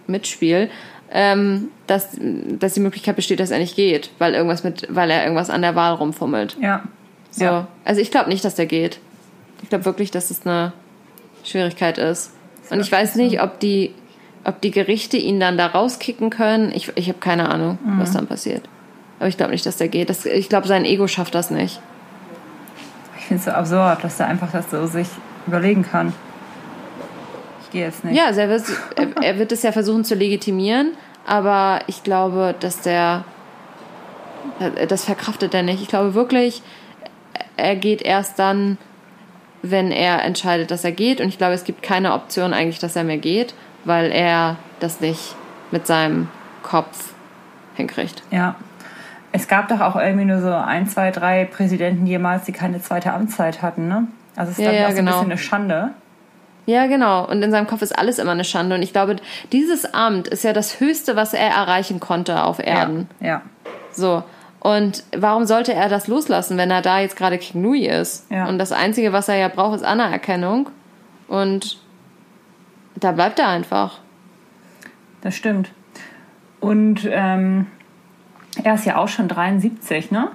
mitspiele, 0.06 0.68
ähm, 1.10 1.68
dass, 1.86 2.10
dass 2.18 2.74
die 2.74 2.80
Möglichkeit 2.80 3.16
besteht, 3.16 3.40
dass 3.40 3.50
er 3.50 3.58
nicht 3.58 3.76
geht, 3.76 4.10
weil 4.18 4.34
irgendwas 4.34 4.64
mit, 4.64 4.86
weil 4.90 5.10
er 5.10 5.22
irgendwas 5.22 5.50
an 5.50 5.62
der 5.62 5.74
Wahl 5.74 5.94
rumfummelt. 5.94 6.56
Ja. 6.60 6.82
So. 7.30 7.44
Ja. 7.44 7.68
Also 7.84 8.00
ich 8.00 8.10
glaube 8.10 8.30
nicht, 8.30 8.44
dass 8.44 8.54
der 8.54 8.66
geht. 8.66 9.00
Ich 9.62 9.68
glaube 9.68 9.84
wirklich, 9.84 10.10
dass 10.10 10.30
es 10.30 10.46
eine 10.46 10.72
Schwierigkeit 11.44 11.98
ist. 11.98 12.32
Und 12.70 12.80
ich 12.80 12.90
weiß 12.90 13.16
nicht, 13.16 13.42
ob 13.42 13.60
die, 13.60 13.94
ob 14.44 14.60
die 14.60 14.70
Gerichte 14.70 15.16
ihn 15.16 15.40
dann 15.40 15.56
da 15.58 15.66
rauskicken 15.66 16.30
können. 16.30 16.70
Ich, 16.74 16.92
ich 16.96 17.08
habe 17.08 17.18
keine 17.18 17.48
Ahnung, 17.48 17.78
was 17.98 18.10
Mhm. 18.10 18.14
dann 18.14 18.26
passiert. 18.26 18.62
Aber 19.18 19.28
ich 19.28 19.36
glaube 19.36 19.52
nicht, 19.52 19.64
dass 19.64 19.76
der 19.76 19.88
geht. 19.88 20.10
Das, 20.10 20.26
ich 20.26 20.48
glaube, 20.48 20.66
sein 20.66 20.84
Ego 20.84 21.06
schafft 21.06 21.34
das 21.34 21.50
nicht. 21.50 21.80
Ich 23.18 23.24
finde 23.26 23.38
es 23.40 23.44
so 23.46 23.50
absurd, 23.52 24.04
dass 24.04 24.20
er 24.20 24.26
einfach 24.28 24.50
das 24.52 24.70
so 24.70 24.86
sich 24.86 25.08
überlegen 25.46 25.82
kann. 25.82 26.12
Ich 27.62 27.70
gehe 27.70 27.84
jetzt 27.86 28.04
nicht. 28.04 28.16
Ja, 28.16 28.26
also 28.26 28.40
er 28.40 28.48
wird, 28.50 28.64
er, 28.96 29.22
er 29.22 29.38
wird 29.38 29.52
es 29.52 29.62
ja 29.62 29.72
versuchen 29.72 30.04
zu 30.04 30.14
legitimieren, 30.14 30.92
aber 31.26 31.80
ich 31.86 32.02
glaube, 32.02 32.54
dass 32.60 32.80
der 32.80 33.24
das 34.88 35.04
verkraftet 35.04 35.54
er 35.54 35.62
nicht. 35.62 35.80
Ich 35.82 35.88
glaube 35.88 36.14
wirklich, 36.14 36.62
er 37.56 37.76
geht 37.76 38.02
erst 38.02 38.38
dann, 38.38 38.76
wenn 39.62 39.90
er 39.90 40.22
entscheidet, 40.22 40.70
dass 40.70 40.84
er 40.84 40.92
geht. 40.92 41.20
Und 41.20 41.28
ich 41.28 41.38
glaube, 41.38 41.54
es 41.54 41.64
gibt 41.64 41.82
keine 41.82 42.12
Option 42.12 42.52
eigentlich, 42.52 42.78
dass 42.78 42.94
er 42.94 43.04
mehr 43.04 43.16
geht, 43.16 43.54
weil 43.84 44.10
er 44.12 44.56
das 44.80 45.00
nicht 45.00 45.34
mit 45.70 45.86
seinem 45.86 46.28
Kopf 46.62 47.14
hinkriegt. 47.74 48.22
Ja. 48.30 48.56
Es 49.32 49.48
gab 49.48 49.68
doch 49.68 49.80
auch 49.80 49.96
irgendwie 49.96 50.26
nur 50.26 50.40
so 50.40 50.52
ein, 50.52 50.86
zwei, 50.86 51.10
drei 51.10 51.44
Präsidenten 51.44 52.06
jemals, 52.06 52.44
die 52.44 52.52
keine 52.52 52.80
zweite 52.80 53.12
Amtszeit 53.12 53.62
hatten, 53.62 53.88
ne? 53.88 54.06
Also 54.36 54.52
es 54.52 54.58
ist 54.58 54.64
Ja, 54.64 54.70
dann 54.70 54.80
ja, 54.80 54.86
auch 54.86 54.90
so 54.90 54.96
genau. 54.96 55.10
ein 55.10 55.14
bisschen 55.14 55.32
eine 55.32 55.38
Schande. 55.38 55.90
Ja, 56.66 56.86
genau. 56.86 57.26
Und 57.28 57.42
in 57.42 57.50
seinem 57.50 57.66
Kopf 57.66 57.82
ist 57.82 57.96
alles 57.98 58.18
immer 58.18 58.32
eine 58.32 58.44
Schande. 58.44 58.74
Und 58.76 58.82
ich 58.82 58.92
glaube, 58.92 59.16
dieses 59.52 59.92
Amt 59.92 60.28
ist 60.28 60.44
ja 60.44 60.52
das 60.52 60.80
Höchste, 60.80 61.16
was 61.16 61.34
er 61.34 61.48
erreichen 61.48 62.00
konnte 62.00 62.42
auf 62.42 62.58
Erden. 62.58 63.08
Ja. 63.20 63.26
ja. 63.26 63.42
So. 63.90 64.22
Und 64.60 65.04
warum 65.14 65.44
sollte 65.44 65.74
er 65.74 65.90
das 65.90 66.06
loslassen, 66.06 66.56
wenn 66.56 66.70
er 66.70 66.80
da 66.80 67.00
jetzt 67.00 67.16
gerade 67.16 67.36
King 67.36 67.62
Louis 67.62 67.86
ist? 67.88 68.30
Ja. 68.30 68.46
Und 68.46 68.58
das 68.58 68.72
Einzige, 68.72 69.12
was 69.12 69.28
er 69.28 69.36
ja 69.36 69.48
braucht, 69.48 69.76
ist 69.76 69.84
Anerkennung. 69.84 70.70
Und 71.28 71.78
da 72.96 73.12
bleibt 73.12 73.38
er 73.38 73.48
einfach. 73.48 73.98
Das 75.20 75.34
stimmt. 75.34 75.72
Und 76.60 77.06
ähm, 77.10 77.66
er 78.62 78.74
ist 78.74 78.84
ja 78.86 78.96
auch 78.96 79.08
schon 79.08 79.28
73, 79.28 80.10
ne? 80.10 80.28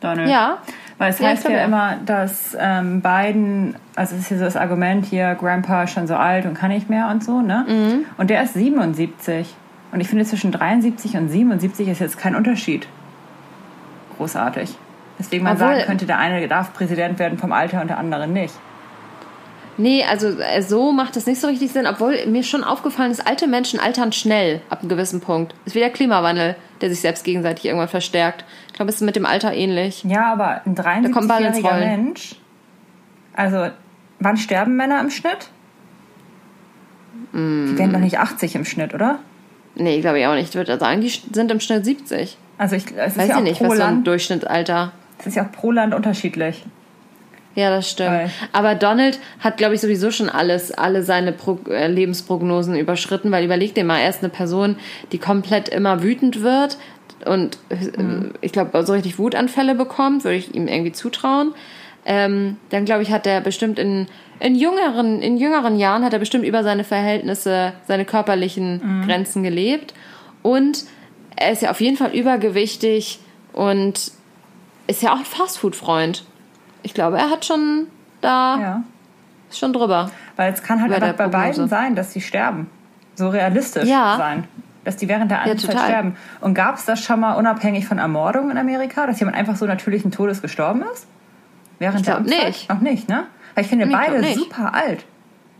Donald. 0.00 0.28
Ja. 0.28 0.58
Weil 0.98 1.10
es 1.10 1.18
Ja, 1.18 1.28
heißt 1.28 1.48
ja 1.48 1.64
immer, 1.64 1.96
dass 2.04 2.56
ähm, 2.58 3.00
Biden, 3.02 3.76
also 3.94 4.14
es 4.14 4.22
ist 4.22 4.30
ja 4.30 4.38
so 4.38 4.44
das 4.44 4.56
Argument 4.56 5.04
hier, 5.04 5.34
Grandpa 5.34 5.82
ist 5.84 5.92
schon 5.92 6.06
so 6.06 6.14
alt 6.16 6.46
und 6.46 6.54
kann 6.54 6.70
nicht 6.70 6.88
mehr 6.90 7.08
und 7.08 7.22
so, 7.24 7.40
ne? 7.40 7.64
Mhm. 7.68 8.04
Und 8.16 8.30
der 8.30 8.42
ist 8.42 8.54
77. 8.54 9.54
Und 9.90 9.94
Und 9.94 10.00
ich 10.00 10.08
finde, 10.08 10.24
zwischen 10.24 10.52
73 10.52 11.16
und 11.16 11.28
77 11.28 11.88
ist 11.88 12.00
jetzt 12.00 12.18
kein 12.18 12.34
Unterschied. 12.34 12.86
Großartig. 14.16 14.76
Deswegen 15.18 15.44
man 15.44 15.54
Obwohl- 15.54 15.68
sagen 15.68 15.82
könnte, 15.86 16.06
der 16.06 16.18
eine 16.18 16.46
darf 16.48 16.72
Präsident 16.74 17.18
werden 17.18 17.38
vom 17.38 17.52
Alter 17.52 17.80
und 17.80 17.88
der 17.88 17.98
andere 17.98 18.26
nicht. 18.26 18.54
Nee, 19.78 20.04
also 20.04 20.28
äh, 20.28 20.62
so 20.62 20.92
macht 20.92 21.16
es 21.16 21.26
nicht 21.26 21.40
so 21.40 21.48
richtig 21.48 21.72
Sinn, 21.72 21.86
obwohl 21.86 22.26
mir 22.26 22.42
schon 22.42 22.64
aufgefallen 22.64 23.10
ist, 23.10 23.26
alte 23.26 23.46
Menschen 23.46 23.78
altern 23.78 24.12
schnell 24.12 24.62
ab 24.70 24.80
einem 24.80 24.88
gewissen 24.88 25.20
Punkt. 25.20 25.54
Ist 25.66 25.74
wie 25.74 25.80
der 25.80 25.90
Klimawandel, 25.90 26.56
der 26.80 26.90
sich 26.90 27.00
selbst 27.00 27.24
gegenseitig 27.24 27.66
irgendwann 27.66 27.88
verstärkt. 27.88 28.44
Ich 28.68 28.74
glaube, 28.74 28.88
es 28.88 28.96
ist 28.96 29.02
mit 29.02 29.16
dem 29.16 29.26
Alter 29.26 29.52
ähnlich. 29.52 30.04
Ja, 30.04 30.32
aber 30.32 30.62
ein 30.64 30.74
kommen 31.12 31.28
Ball 31.28 31.44
ins 31.44 31.58
73-jähriger 31.58 31.70
Rollen. 31.70 32.04
Mensch. 32.04 32.36
Also, 33.34 33.70
wann 34.18 34.36
sterben 34.38 34.76
Männer 34.76 35.00
im 35.00 35.10
Schnitt? 35.10 35.50
Mm. 37.32 37.66
Die 37.66 37.78
werden 37.78 37.92
doch 37.92 38.00
nicht 38.00 38.18
80 38.18 38.54
im 38.54 38.64
Schnitt, 38.64 38.94
oder? 38.94 39.18
Nee, 39.74 40.00
glaube 40.00 40.20
ich 40.20 40.26
auch 40.26 40.34
nicht. 40.34 40.50
Ich 40.50 40.54
würde 40.54 40.78
sagen, 40.78 41.02
die 41.02 41.08
sind 41.10 41.50
im 41.50 41.60
Schnitt 41.60 41.84
70. 41.84 42.38
Also, 42.56 42.76
ich, 42.76 42.84
es 42.96 43.12
ist 43.12 43.18
Weiß 43.18 43.28
ja 43.28 43.36
ich 43.38 43.42
nicht, 43.42 43.58
pro 43.58 43.68
was 43.68 43.76
so 43.76 43.82
ein 43.82 43.90
Land, 43.90 44.06
Durchschnittsalter. 44.06 44.92
es 45.18 45.26
ist 45.26 45.34
ja 45.34 45.44
auch 45.44 45.52
pro 45.52 45.70
Land 45.70 45.94
unterschiedlich. 45.94 46.64
Ja, 47.56 47.70
das 47.70 47.90
stimmt. 47.90 48.10
Weil- 48.10 48.30
Aber 48.52 48.74
Donald 48.76 49.18
hat, 49.40 49.56
glaube 49.56 49.74
ich, 49.74 49.80
sowieso 49.80 50.10
schon 50.12 50.28
alles, 50.28 50.70
alle 50.70 51.02
seine 51.02 51.32
Pro 51.32 51.58
äh, 51.68 51.88
Lebensprognosen 51.88 52.76
überschritten, 52.76 53.32
weil 53.32 53.44
überleg 53.44 53.74
dir 53.74 53.82
mal, 53.84 53.98
er 53.98 54.10
ist 54.10 54.20
eine 54.22 54.28
Person, 54.28 54.76
die 55.10 55.18
komplett 55.18 55.68
immer 55.68 56.02
wütend 56.04 56.42
wird 56.42 56.76
und 57.24 57.58
äh, 57.70 57.76
ich 58.42 58.52
glaube, 58.52 58.84
so 58.84 58.92
richtig 58.92 59.18
Wutanfälle 59.18 59.74
bekommt, 59.74 60.22
würde 60.24 60.36
ich 60.36 60.54
ihm 60.54 60.68
irgendwie 60.68 60.92
zutrauen. 60.92 61.54
Ähm, 62.04 62.58
dann 62.70 62.84
glaube 62.84 63.02
ich, 63.02 63.10
hat 63.10 63.26
er 63.26 63.40
bestimmt 63.40 63.78
in, 63.80 64.06
in 64.38 64.54
jüngeren, 64.54 65.22
in 65.22 65.38
jüngeren 65.38 65.76
Jahren 65.78 66.04
hat 66.04 66.12
er 66.12 66.20
bestimmt 66.20 66.44
über 66.44 66.62
seine 66.62 66.84
Verhältnisse, 66.84 67.72
seine 67.88 68.04
körperlichen 68.04 69.02
Grenzen 69.06 69.42
gelebt. 69.42 69.92
Und 70.42 70.84
er 71.34 71.50
ist 71.50 71.62
ja 71.62 71.70
auf 71.70 71.80
jeden 71.80 71.96
Fall 71.96 72.14
übergewichtig 72.14 73.18
und 73.52 74.12
ist 74.86 75.02
ja 75.02 75.12
auch 75.14 75.18
ein 75.18 75.24
Fastfood-Freund. 75.24 76.22
Ich 76.86 76.94
glaube, 76.94 77.18
er 77.18 77.30
hat 77.30 77.44
schon 77.44 77.88
da 78.20 78.58
Ja. 78.60 78.82
ist 79.50 79.58
schon 79.58 79.72
drüber. 79.72 80.08
Weil 80.36 80.52
es 80.52 80.62
kann 80.62 80.80
halt 80.80 80.92
Bei 81.00 81.12
bei 81.12 81.26
beiden 81.26 81.66
sein, 81.68 81.96
dass 81.96 82.12
sie 82.12 82.20
sterben. 82.20 82.70
So 83.16 83.28
realistisch 83.28 83.88
Ja. 83.88 84.16
sein. 84.16 84.44
Dass 84.84 84.96
die 84.96 85.08
während 85.08 85.32
der 85.32 85.42
Amtszeit 85.42 85.72
total. 85.72 85.84
sterben. 85.88 86.16
Und 86.40 86.54
gab 86.54 86.76
es 86.76 86.84
das 86.84 87.00
schon 87.02 87.18
mal 87.18 87.32
unabhängig 87.34 87.86
von 87.88 87.98
Ermordungen 87.98 88.52
in 88.52 88.58
Amerika, 88.58 89.04
dass 89.08 89.18
jemand 89.18 89.36
einfach 89.36 89.56
so 89.56 89.66
natürlichen 89.66 90.12
Todes 90.12 90.42
gestorben 90.42 90.84
ist? 90.92 91.08
Während 91.80 91.98
Ich 92.00 92.06
der 92.06 92.18
Amtszeit? 92.18 92.46
nicht. 92.46 92.68
Noch 92.70 92.80
nicht, 92.80 93.08
ne? 93.08 93.24
Weil 93.56 93.64
ich 93.64 93.68
finde 93.70 93.86
ich 93.86 93.92
beide 93.92 94.22
super 94.34 94.72
alt 94.74 95.04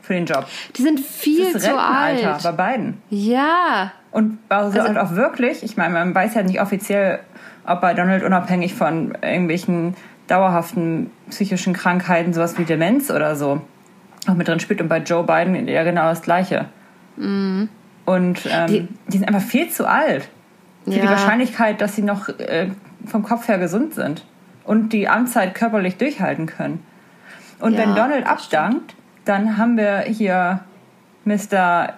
für 0.00 0.12
den 0.14 0.26
Job. 0.26 0.46
Die 0.76 0.82
sind 0.82 1.00
viel 1.00 1.52
das 1.52 1.64
zu 1.64 1.76
alt. 1.76 2.40
bei 2.44 2.52
beiden. 2.52 3.02
Ja. 3.10 3.90
Und 4.12 4.38
also, 4.48 4.78
Also- 4.78 4.88
halt 4.88 4.96
auch 4.98 5.10
wirklich, 5.16 5.64
ich 5.64 5.76
meine, 5.76 5.92
man 5.92 6.14
weiß 6.14 6.34
ja 6.34 6.44
nicht 6.44 6.60
offiziell, 6.60 7.18
ob 7.66 7.80
bei 7.80 7.94
Donald 7.94 8.22
unabhängig 8.22 8.74
von 8.74 9.18
irgendwelchen 9.22 9.96
dauerhaften 10.26 11.10
psychischen 11.30 11.72
Krankheiten, 11.72 12.32
sowas 12.32 12.58
wie 12.58 12.64
Demenz 12.64 13.10
oder 13.10 13.36
so, 13.36 13.60
auch 14.28 14.34
mit 14.34 14.48
drin 14.48 14.60
spielt. 14.60 14.80
Und 14.80 14.88
bei 14.88 14.98
Joe 14.98 15.24
Biden 15.24 15.68
ja 15.68 15.82
genau 15.84 16.04
das 16.04 16.22
Gleiche. 16.22 16.66
Und 17.16 17.68
ähm, 18.06 18.66
die, 18.68 18.88
Die- 19.08 19.18
sind 19.18 19.28
einfach 19.28 19.40
viel 19.46 19.68
zu 19.70 19.86
alt 19.88 20.28
für 20.84 20.90
die 20.90 20.98
Ja. 20.98 21.10
Wahrscheinlichkeit, 21.10 21.80
dass 21.80 21.96
sie 21.96 22.02
noch 22.02 22.28
äh, 22.28 22.68
vom 23.06 23.22
Kopf 23.22 23.48
her 23.48 23.58
gesund 23.58 23.94
sind 23.94 24.24
und 24.64 24.92
die 24.92 25.08
Amtszeit 25.08 25.54
körperlich 25.54 25.96
durchhalten 25.96 26.46
können. 26.46 26.82
Und 27.58 27.72
Ja, 27.74 27.80
wenn 27.80 27.94
Donald 27.94 28.26
abdankt, 28.26 28.94
dann 29.24 29.56
haben 29.58 29.76
wir 29.76 30.00
hier 30.00 30.60
Mr. 31.24 31.94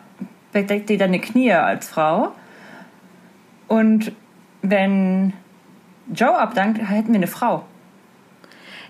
Bedeckt 0.53 0.89
dir 0.89 0.97
deine 0.99 1.19
Knie 1.21 1.53
als 1.53 1.89
Frau. 1.89 2.33
Und 3.67 4.13
wenn 4.63 5.35
Joe 6.15 6.39
abdankt, 6.39 6.79
hätten 6.79 7.09
wir 7.09 7.17
eine 7.17 7.27
Frau. 7.27 7.65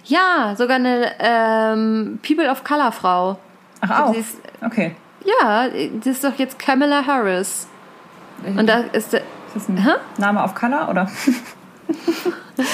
Ja, 0.08 0.54
sogar 0.56 0.76
eine 0.76 1.12
ähm, 1.20 2.18
People 2.26 2.50
of 2.50 2.64
Color 2.64 2.92
Frau. 2.92 3.38
Ach, 3.80 3.86
glaub, 3.88 4.00
auch. 4.08 4.12
sie 4.14 4.20
ist- 4.20 4.38
Okay. 4.64 4.94
Ja, 5.24 5.68
das 5.68 6.06
ist 6.06 6.24
doch 6.24 6.34
jetzt 6.38 6.58
Kamala 6.58 7.06
Harris. 7.06 7.68
Und 8.44 8.66
da 8.68 8.78
ist 8.92 9.12
der, 9.12 9.20
Ist 9.20 9.54
das 9.54 9.68
ein 9.68 9.76
Hä? 9.78 9.90
Name 10.18 10.42
auf 10.42 10.54
Color 10.54 10.88
oder? 10.88 11.08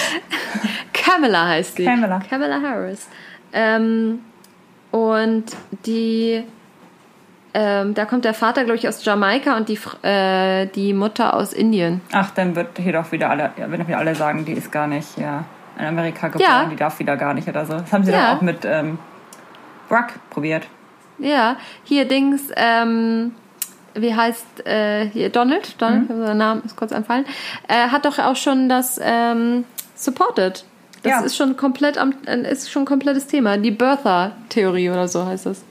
Kamala 0.93 1.49
heißt 1.49 1.79
die. 1.79 1.85
Kamala. 1.85 2.21
Kamala 2.29 2.61
Harris. 2.63 3.09
Ähm, 3.53 4.21
und 4.91 5.45
die, 5.87 6.43
ähm, 7.55 7.95
da 7.95 8.05
kommt 8.05 8.25
der 8.25 8.35
Vater, 8.35 8.65
glaube 8.65 8.77
ich, 8.79 8.89
aus 8.89 9.05
Jamaika 9.05 9.57
und 9.57 9.69
die, 9.69 9.79
äh, 10.03 10.67
die 10.67 10.93
Mutter 10.93 11.35
aus 11.35 11.53
Indien. 11.53 12.01
Ach, 12.13 12.31
dann 12.31 12.55
wird 12.57 12.79
hier 12.79 12.93
doch 12.93 13.11
wieder 13.13 13.31
alle, 13.31 13.51
ja, 13.57 13.69
werden 13.71 13.81
doch 13.81 13.89
wieder 13.89 13.99
alle 13.99 14.15
sagen, 14.15 14.45
die 14.45 14.53
ist 14.53 14.71
gar 14.73 14.87
nicht 14.87 15.19
ja, 15.19 15.45
in 15.79 15.85
Amerika 15.87 16.29
geboren, 16.29 16.43
Ja. 16.49 16.65
die 16.67 16.77
darf 16.77 16.99
wieder 16.99 17.17
gar 17.17 17.35
nicht 17.35 17.49
oder 17.49 17.65
so. 17.67 17.75
Das 17.75 17.93
haben 17.93 18.05
sie 18.05 18.13
Ja. 18.13 18.31
doch 18.33 18.39
auch 18.39 18.43
mit 18.43 18.65
ähm, 18.65 18.99
Brock 19.89 20.09
probiert. 20.31 20.67
Ja, 21.19 21.57
hier 21.85 22.07
Dings, 22.09 22.43
ähm, 22.57 23.33
wie 23.95 24.15
heißt 24.15 24.67
äh, 24.67 25.07
hier 25.07 25.31
Donald? 25.31 25.81
Donald, 25.81 26.11
Mhm. 26.11 26.21
der 26.25 26.35
Name 26.35 26.63
ist 26.65 26.77
kurz 26.77 26.91
entfallen. 26.93 27.25
Äh, 27.69 27.89
hat 27.89 28.05
doch 28.05 28.19
auch 28.19 28.37
schon 28.37 28.69
das 28.69 28.99
ähm, 29.03 29.65
supported. 29.95 30.65
Das 31.03 31.13
Ja. 31.13 31.21
ist 31.21 31.37
schon 31.37 31.57
komplett 31.57 31.99
am, 31.99 32.15
äh, 32.27 32.51
ist 32.51 32.71
schon 32.71 32.83
ein 32.83 32.87
komplettes 32.87 33.27
Thema. 33.27 33.57
Die 33.59 33.71
Birther-Theorie 33.71 34.91
oder 34.91 35.07
so 35.07 35.25
heißt 35.27 35.47
das. 35.47 35.63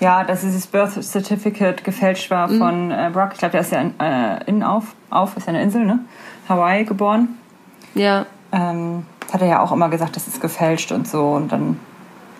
Ja, 0.00 0.24
dass 0.24 0.40
dieses 0.42 0.66
Birth 0.66 1.02
Certificate 1.02 1.82
gefälscht 1.84 2.30
war 2.30 2.48
Mhm. 2.48 2.58
von 2.58 2.90
äh, 2.90 3.10
Brock. 3.12 3.30
Ich 3.32 3.38
glaube, 3.38 3.52
der 3.52 3.60
ist 3.62 3.72
ja 3.72 3.80
in, 3.80 3.98
äh, 4.00 4.44
in 4.46 4.62
auf, 4.62 4.94
auf, 5.10 5.36
ist 5.36 5.46
ja 5.46 5.50
eine 5.52 5.62
Insel, 5.62 5.84
ne? 5.84 5.98
Hawaii 6.48 6.84
geboren. 6.84 7.36
Ja. 7.94 8.24
Ähm, 8.52 9.04
hat 9.32 9.40
er 9.42 9.46
ja 9.48 9.60
auch 9.62 9.72
immer 9.72 9.88
gesagt, 9.88 10.16
das 10.16 10.26
ist 10.26 10.40
gefälscht 10.40 10.92
und 10.92 11.06
so. 11.08 11.30
Und 11.30 11.52
dann 11.52 11.78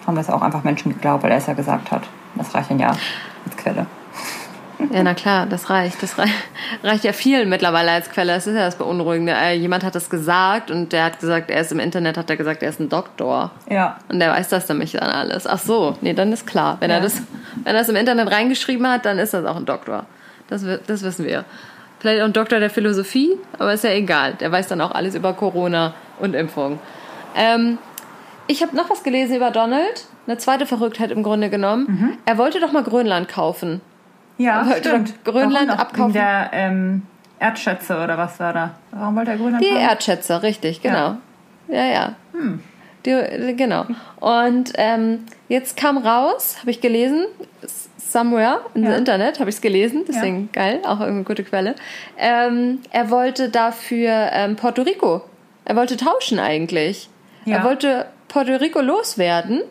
haben 0.06 0.16
das 0.16 0.30
auch 0.30 0.42
einfach 0.42 0.64
Menschen 0.64 0.92
geglaubt, 0.92 1.22
weil 1.22 1.30
er 1.30 1.38
es 1.38 1.46
ja 1.46 1.52
gesagt 1.54 1.90
hat. 1.90 2.02
Das 2.34 2.54
reicht 2.54 2.70
dann 2.70 2.78
ja 2.78 2.88
als 2.88 3.56
Quelle. 3.56 3.86
Ja, 4.92 5.02
na 5.02 5.12
klar, 5.12 5.46
das 5.46 5.70
reicht. 5.70 6.00
Das 6.02 6.18
rei 6.18 6.26
reicht 6.84 7.02
ja 7.02 7.12
vielen 7.12 7.48
mittlerweile 7.48 7.90
als 7.90 8.10
Quelle. 8.10 8.32
Das 8.34 8.46
ist 8.46 8.54
ja 8.54 8.64
das 8.64 8.76
Beunruhigende. 8.76 9.32
Äh, 9.32 9.54
jemand 9.56 9.82
hat 9.82 9.94
das 9.96 10.08
gesagt 10.08 10.70
und 10.70 10.92
der 10.92 11.04
hat 11.04 11.18
gesagt, 11.18 11.50
er 11.50 11.60
ist 11.60 11.72
im 11.72 11.80
Internet, 11.80 12.16
hat 12.16 12.30
er 12.30 12.36
gesagt, 12.36 12.62
er 12.62 12.68
ist 12.70 12.78
ein 12.78 12.88
Doktor. 12.88 13.50
Ja. 13.68 13.96
Und 14.08 14.20
der 14.20 14.30
weiß 14.30 14.48
das 14.48 14.68
nämlich 14.68 14.92
dann 14.92 15.10
alles. 15.10 15.46
Ach 15.48 15.58
so, 15.58 15.96
nee, 16.00 16.14
dann 16.14 16.32
ist 16.32 16.46
klar. 16.46 16.76
Wenn 16.78 16.90
Ja. 16.90 16.96
er 16.98 17.02
das, 17.02 17.16
wenn 17.64 17.74
er 17.74 17.80
das 17.80 17.88
im 17.88 17.96
Internet 17.96 18.30
reingeschrieben 18.30 18.86
hat, 18.86 19.04
dann 19.04 19.18
ist 19.18 19.34
das 19.34 19.44
auch 19.46 19.56
ein 19.56 19.66
Doktor. 19.66 20.06
Das, 20.48 20.64
das 20.86 21.02
wissen 21.02 21.26
wir. 21.26 21.44
Vielleicht 22.00 22.20
auch 22.20 22.26
ein 22.26 22.32
Doktor 22.32 22.60
der 22.60 22.70
Philosophie, 22.70 23.30
aber 23.58 23.72
ist 23.72 23.84
ja 23.84 23.90
egal. 23.90 24.34
Der 24.34 24.52
weiß 24.52 24.68
dann 24.68 24.80
auch 24.80 24.92
alles 24.92 25.14
über 25.14 25.32
Corona 25.32 25.94
und 26.20 26.34
Impfung. 26.34 26.78
Ähm, 27.36 27.78
ich 28.46 28.62
habe 28.62 28.76
noch 28.76 28.88
was 28.88 29.02
gelesen 29.02 29.36
über 29.36 29.50
Donald. 29.50 30.06
Eine 30.26 30.38
zweite 30.38 30.66
Verrücktheit 30.66 31.10
im 31.10 31.22
Grunde 31.22 31.50
genommen. 31.50 32.18
Er 32.24 32.38
wollte 32.38 32.60
doch 32.60 32.70
mal 32.72 32.82
Grönland 32.84 33.28
kaufen. 33.28 33.80
Ja, 34.36 34.60
Er 34.60 34.66
wollte 34.66 34.88
stimmt. 34.88 35.14
doch 35.24 35.32
Grönland 35.32 35.68
Warum 35.68 35.80
abkaufen. 35.80 36.12
Der 36.12 36.50
ähm, 36.52 37.02
Erdschätze 37.40 37.94
oder 38.02 38.16
was 38.18 38.38
war 38.38 38.52
da? 38.52 38.70
Warum 38.92 39.16
wollte 39.16 39.32
er 39.32 39.36
Grönland 39.38 39.64
Die 39.64 39.68
haben? 39.70 39.76
Erdschätze, 39.78 40.42
richtig, 40.42 40.80
genau. 40.82 41.16
Ja, 41.68 41.84
ja. 41.84 42.14
Die, 43.06 43.54
genau. 43.56 43.86
Und 44.20 44.72
ähm, 44.76 45.24
jetzt 45.48 45.76
kam 45.76 45.98
raus, 45.98 46.56
habe 46.60 46.70
ich 46.70 46.80
gelesen, 46.80 47.26
s- 47.62 47.87
somewhere 48.12 48.60
in 48.74 48.84
Ja. 48.84 48.90
the 48.92 48.96
Internet 48.96 49.40
habe 49.40 49.50
ich 49.50 49.56
es 49.56 49.62
gelesen, 49.62 50.04
deswegen 50.08 50.50
geil, 50.52 50.80
auch 50.84 51.00
eine 51.00 51.22
gute 51.24 51.44
Quelle. 51.44 51.74
Ähm, 52.16 52.80
er 52.90 53.10
wollte 53.10 53.48
dafür 53.48 54.30
ähm, 54.32 54.56
Puerto 54.56 54.82
Rico. 54.82 55.22
Er 55.64 55.76
wollte 55.76 55.96
tauschen 55.96 56.38
eigentlich. 56.38 57.08
Ja. 57.44 57.58
Er 57.58 57.64
wollte 57.64 58.06
Puerto 58.28 58.56
Rico 58.56 58.80
loswerden 58.80 59.62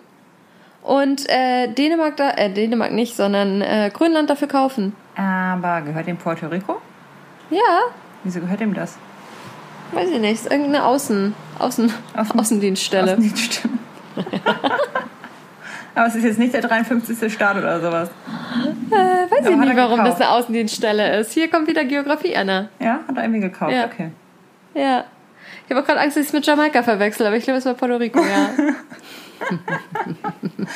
und 0.84 1.28
äh, 1.30 1.67
Dänemark 1.67 2.17
da, 2.17 2.32
äh, 2.32 2.50
Dänemark 2.52 2.91
nicht, 2.91 3.15
sondern 3.15 3.62
äh, 3.62 3.91
Grönland 3.93 4.30
dafür 4.30 4.47
kaufen. 4.47 4.95
Aber 5.15 5.82
gehört 5.82 6.08
dem 6.08 6.17
Puerto 6.17 6.47
Rico? 6.47 6.78
Ja, 7.50 7.82
Wieso 8.23 8.39
gehört 8.39 8.62
ihm 8.62 8.73
das? 8.73 8.97
weiß 9.93 10.10
ich 10.10 10.19
nicht, 10.19 10.34
ist 10.34 10.52
irgendeine 10.52 10.84
Außen, 10.86 11.34
Außen, 11.60 11.91
Außen- 12.15 12.39
Außendienststelle. 12.39 13.12
Außendienststelle. 13.13 13.73
Aber 15.97 16.05
es 16.05 16.15
ist 16.15 16.25
jetzt 16.25 16.38
nicht 16.38 16.53
der 16.53 16.62
53. 16.62 17.33
Staat 17.33 17.57
oder 17.57 17.81
sowas. 17.81 18.10
Äh, 18.91 18.93
weiß 18.93 19.39
ich 19.41 19.48
Aber 19.48 19.58
hat 19.58 19.67
nicht, 19.67 19.75
warum 19.75 19.98
gekauft? 19.98 20.12
das 20.12 20.21
eine 20.21 20.29
Außendienststelle 20.29 21.17
ist. 21.17 21.31
Hier 21.33 21.50
kommt 21.50 21.67
wieder 21.67 21.85
Geografie, 21.85 22.35
Anna. 22.37 22.69
Ja, 22.79 23.00
hat 23.08 23.17
er 23.17 23.23
irgendwie 23.23 23.39
gekauft. 23.39 23.73
Ja. 23.73 23.85
Okay. 23.85 24.12
Ja. 24.75 25.06
Ich 25.65 25.71
habe 25.71 25.81
auch 25.81 25.87
gerade 25.87 26.00
Angst, 26.00 26.15
dass 26.15 26.21
ich 26.21 26.27
es 26.27 26.33
mit 26.33 26.45
Jamaika 26.45 26.83
verwechsel, 26.83 27.25
aber 27.25 27.35
ich 27.35 27.45
glaube, 27.45 27.58
es 27.58 27.65
war 27.65 27.73
Puerto 27.73 27.95
Rico, 27.95 28.19
ja. 28.19 28.50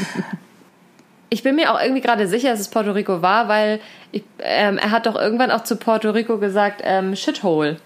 ich 1.30 1.44
bin 1.44 1.56
mir 1.56 1.72
auch 1.72 1.80
irgendwie 1.80 2.02
gerade 2.02 2.28
sicher, 2.28 2.50
dass 2.50 2.60
es 2.60 2.70
Puerto 2.70 2.92
Rico 2.92 3.22
war, 3.22 3.48
weil 3.48 3.80
ich, 4.12 4.24
ähm, 4.40 4.80
er 4.80 4.90
hat 4.90 5.06
doch 5.06 5.16
irgendwann 5.16 5.52
auch 5.52 5.64
zu 5.64 5.76
Puerto 5.76 6.10
Rico 6.10 6.40
gesagt, 6.40 6.82
ähm, 6.84 7.16
Shithole. 7.16 7.78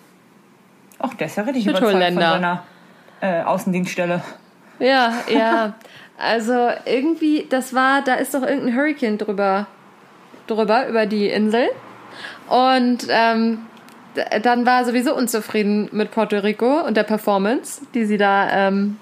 Ach, 0.99 1.13
der 1.15 1.27
ist 1.27 1.35
ja 1.35 1.43
richtig 1.43 1.67
überzeugt 1.67 1.91
von 1.91 1.99
seiner 1.99 2.63
äh, 3.19 3.41
Außendienststelle. 3.41 4.21
Ja, 4.79 5.13
ja. 5.27 5.73
Also 6.17 6.69
irgendwie, 6.85 7.45
das 7.49 7.73
war, 7.73 8.01
da 8.01 8.15
ist 8.15 8.33
doch 8.33 8.41
irgendein 8.41 8.75
Hurricane 8.75 9.17
drüber, 9.17 9.67
drüber, 10.47 10.87
über 10.87 11.05
die 11.05 11.27
Insel. 11.27 11.69
Und 12.47 13.07
ähm, 13.09 13.65
dann 14.41 14.65
war 14.65 14.79
er 14.79 14.85
sowieso 14.85 15.15
unzufrieden 15.15 15.89
mit 15.91 16.11
Puerto 16.11 16.37
Rico 16.37 16.81
und 16.81 16.95
der 16.95 17.03
Performance, 17.03 17.81
die 17.93 18.05
sie 18.05 18.17
da 18.17 18.67
ähm, 18.67 18.97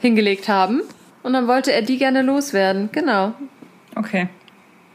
hingelegt 0.00 0.48
haben. 0.48 0.82
Und 1.22 1.32
dann 1.32 1.46
wollte 1.46 1.72
er 1.72 1.82
die 1.82 1.98
gerne 1.98 2.22
loswerden. 2.22 2.90
Genau. 2.92 3.34
Okay. 3.94 4.28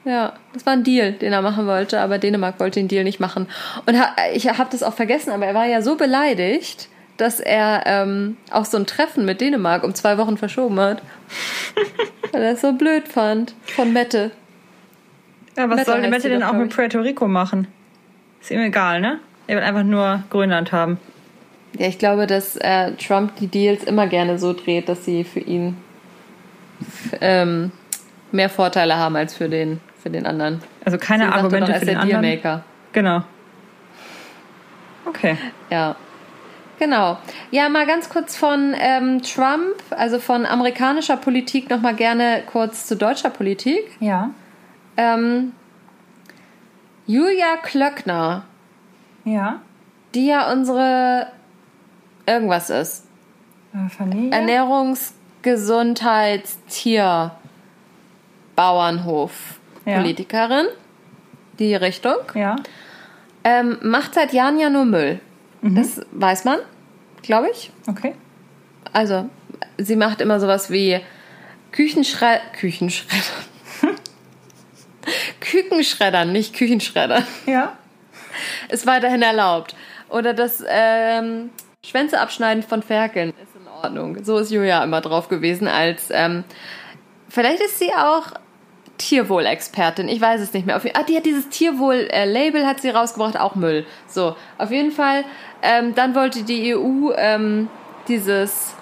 Ja, 0.04 0.34
das 0.54 0.66
war 0.66 0.74
ein 0.74 0.84
Deal, 0.84 1.14
den 1.14 1.32
er 1.32 1.42
machen 1.42 1.68
wollte, 1.68 2.00
aber 2.00 2.18
Dänemark 2.18 2.60
wollte 2.60 2.80
den 2.80 2.88
Deal 2.88 3.04
nicht 3.04 3.20
machen. 3.20 3.48
Und 3.86 3.96
ich 4.34 4.50
habe 4.50 4.70
das 4.72 4.82
auch 4.82 4.94
vergessen, 4.94 5.32
aber 5.32 5.46
er 5.46 5.54
war 5.54 5.66
ja 5.66 5.82
so 5.82 5.96
beleidigt, 5.96 6.90
dass 7.22 7.40
er 7.40 7.84
ähm, 7.86 8.38
auch 8.50 8.66
so 8.66 8.78
ein 8.78 8.88
Treffen 8.88 9.26
mit 9.26 9.42
Dänemark 9.42 9.84
um 9.84 9.94
zwei 9.94 10.18
Wochen 10.18 10.38
verschoben 10.38 10.80
hat. 10.80 11.04
Weil 12.32 12.42
er 12.42 12.54
es 12.54 12.62
so 12.62 12.74
blöd 12.74 13.08
fand. 13.08 13.54
Von 13.76 13.94
Mette. 13.94 14.32
Ja, 15.56 15.70
was 15.70 15.76
Mette 15.76 15.92
soll 15.92 16.10
Mette 16.10 16.30
denn 16.30 16.42
auch 16.42 16.54
mit. 16.54 16.74
Puerto 16.74 17.00
Rico 17.00 17.28
machen? 17.28 17.68
Ist 18.42 18.50
ihm 18.50 18.62
egal, 18.62 19.02
ne? 19.02 19.20
Er 19.46 19.58
will 19.58 19.64
einfach 19.64 19.84
nur 19.84 20.24
Grönland 20.32 20.72
haben. 20.72 20.98
Ja, 21.78 21.88
ich 21.88 22.00
glaube, 22.00 22.26
dass 22.26 22.58
äh, 22.58 22.94
Trump 22.94 23.36
die 23.36 23.48
Deals 23.48 23.84
immer 23.84 24.08
gerne 24.08 24.40
so 24.40 24.54
dreht, 24.54 24.90
dass 24.90 25.06
sie 25.06 25.24
für 25.24 25.42
ihn 25.42 25.78
ähm, 27.22 27.72
mehr 28.32 28.50
Vorteile 28.50 28.98
haben 28.98 29.16
als 29.16 29.36
für 29.36 29.48
den, 29.48 29.80
für 30.02 30.10
den 30.10 30.26
anderen. 30.26 30.62
Also 30.86 30.98
keine 30.98 31.32
Argumente 31.32 31.72
doch, 31.72 31.80
für 31.80 31.86
den 31.86 31.94
der 31.94 32.02
anderen. 32.02 32.22
Dealmaker. 32.24 32.64
Genau. 32.94 33.22
Okay. 35.06 35.38
Ja. 35.70 35.96
Genau. 36.82 37.20
Ja, 37.52 37.70
mal 37.70 37.86
ganz 37.86 38.10
kurz 38.10 38.36
von 38.36 38.74
ähm, 38.76 39.22
Trump, 39.22 39.76
also 39.92 40.18
von 40.18 40.48
amerikanischer 40.48 41.16
Politik, 41.16 41.70
nochmal 41.70 41.94
gerne 41.94 42.42
kurz 42.52 42.88
zu 42.88 42.96
deutscher 42.96 43.30
Politik. 43.30 43.84
Ja. 44.00 44.32
Ähm, 44.98 45.52
Julia 47.06 47.58
Klöckner, 47.62 48.46
Ja. 49.26 49.62
die 50.16 50.26
ja 50.26 50.52
unsere 50.52 51.28
irgendwas 52.26 52.72
ist. 52.72 53.06
Äh, 53.76 53.88
Familie. 53.90 54.32
Ernährungs-, 54.32 55.12
Gesundheits-, 55.44 56.58
Tier-, 56.68 57.30
Bauernhof, 58.56 59.60
Ja. 59.86 59.98
Politikerin, 60.00 60.66
die 61.60 61.76
Richtung, 61.76 62.16
ja. 62.34 62.56
ähm, 63.44 63.78
macht 63.84 64.16
seit 64.16 64.34
Jahren 64.34 64.58
ja 64.60 64.72
nur 64.72 64.86
Müll. 64.86 65.20
Das 65.62 66.02
weiß 66.12 66.46
man, 66.46 66.60
glaube 67.22 67.50
ich. 67.52 67.72
Okay. 67.88 68.16
Also, 68.94 69.30
sie 69.78 69.96
macht 69.96 70.22
immer 70.22 70.40
sowas 70.40 70.72
wie 70.72 71.00
Küchenschredder. 71.72 72.42
Küchenschredder. 72.54 73.46
Kükenschreddern, 75.40 76.32
nicht 76.32 76.56
Küchenschreddern. 76.56 77.26
Ja. 77.46 77.78
Ist 78.70 78.86
weiterhin 78.88 79.22
erlaubt. 79.22 79.76
Oder 80.10 80.34
das 80.34 80.64
ähm, 80.68 81.50
Schwänze 81.86 82.20
abschneiden 82.20 82.64
von 82.64 82.82
Ferkeln 82.84 83.34
ist 83.42 83.56
in 83.56 83.68
Ordnung. 83.68 84.24
So 84.24 84.38
ist 84.38 84.52
Julia 84.52 84.84
immer 84.84 85.02
drauf 85.02 85.28
gewesen 85.28 85.68
als. 85.68 86.10
Ähm, 86.12 86.44
vielleicht 87.30 87.62
ist 87.62 87.80
sie 87.80 87.92
auch 87.94 88.34
Tierwohlexpertin. 89.02 90.08
Ich 90.08 90.22
weiß 90.22 90.42
es 90.42 90.54
nicht 90.54 90.66
mehr. 90.66 90.78
Auf, 90.78 90.86
ah, 90.94 91.04
die 91.04 91.18
hat 91.18 91.26
dieses 91.26 91.50
Tierwohl-Label 91.50 92.66
hat 92.66 92.82
sie 92.82 92.90
rausgebracht, 92.90 93.40
auch 93.40 93.56
Müll. 93.56 93.86
So, 94.08 94.36
auf 94.58 94.72
jeden 94.72 94.92
Fall. 94.92 95.24
Ähm, 95.62 95.96
dann 95.96 96.16
wollte 96.16 96.44
die 96.44 96.76
EU 96.76 97.12
ähm, 97.18 97.68
dieses 98.08 98.76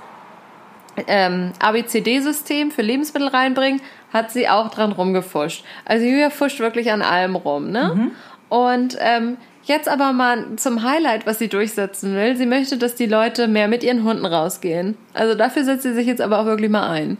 ähm, 1.08 1.52
ABCD-System 1.60 2.72
für 2.72 2.82
Lebensmittel 2.82 3.30
reinbringen, 3.30 3.82
hat 4.14 4.32
sie 4.32 4.50
auch 4.50 4.70
dran 4.70 4.92
rumgefuscht. 4.92 5.64
Also 5.86 6.06
Julia 6.06 6.30
fuscht 6.30 6.60
wirklich 6.60 6.92
an 6.92 7.02
allem 7.02 7.36
rum, 7.36 7.72
ne? 7.72 8.12
Und 8.50 8.98
ähm, 9.00 9.38
jetzt 9.64 9.88
aber 9.88 10.12
mal 10.14 10.56
zum 10.56 10.84
Highlight, 10.84 11.28
was 11.28 11.40
sie 11.40 11.48
durchsetzen 11.48 12.16
will. 12.16 12.36
Sie 12.36 12.46
möchte, 12.48 12.78
dass 12.78 12.96
die 12.96 13.06
Leute 13.06 13.48
mehr 13.48 13.68
mit 13.68 13.84
ihren 13.84 14.04
Hunden 14.04 14.26
rausgehen. 14.26 14.98
Also 15.14 15.36
dafür 15.36 15.64
setzt 15.64 15.84
sie 15.84 15.94
sich 15.94 16.08
jetzt 16.08 16.22
aber 16.22 16.40
auch 16.40 16.46
wirklich 16.46 16.70
mal 16.72 16.90
ein. 16.90 17.18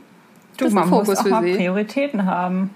Du, 0.58 0.66
Das 0.66 0.68
ist 0.70 0.74
man 0.74 0.84
ein 0.86 0.90
muss 0.90 1.08
Fokus 1.08 1.20
auch 1.20 1.26
mal. 1.30 1.44
Prioritäten 1.44 2.26
haben. 2.26 2.72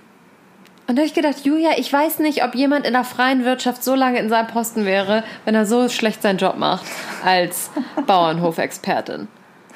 Und 0.86 0.98
da 0.98 1.02
habe 1.02 1.08
ich 1.08 1.14
gedacht, 1.14 1.46
Julia, 1.46 1.72
ich 1.78 1.92
weiß 1.92 2.20
nicht, 2.20 2.44
ob 2.44 2.56
jemand 2.56 2.86
in 2.86 2.94
der 2.94 3.06
freien 3.06 3.46
Wirtschaft 3.46 3.84
so 3.84 3.96
lange 3.96 4.20
in 4.20 4.28
seinem 4.30 4.48
Posten 4.48 4.86
wäre, 4.86 5.24
wenn 5.46 5.56
er 5.56 5.66
so 5.66 5.88
schlecht 5.88 6.22
seinen 6.22 6.38
Job 6.38 6.58
macht 6.58 6.86
als 7.24 7.72
Bauernhofexpertin. 8.06 9.28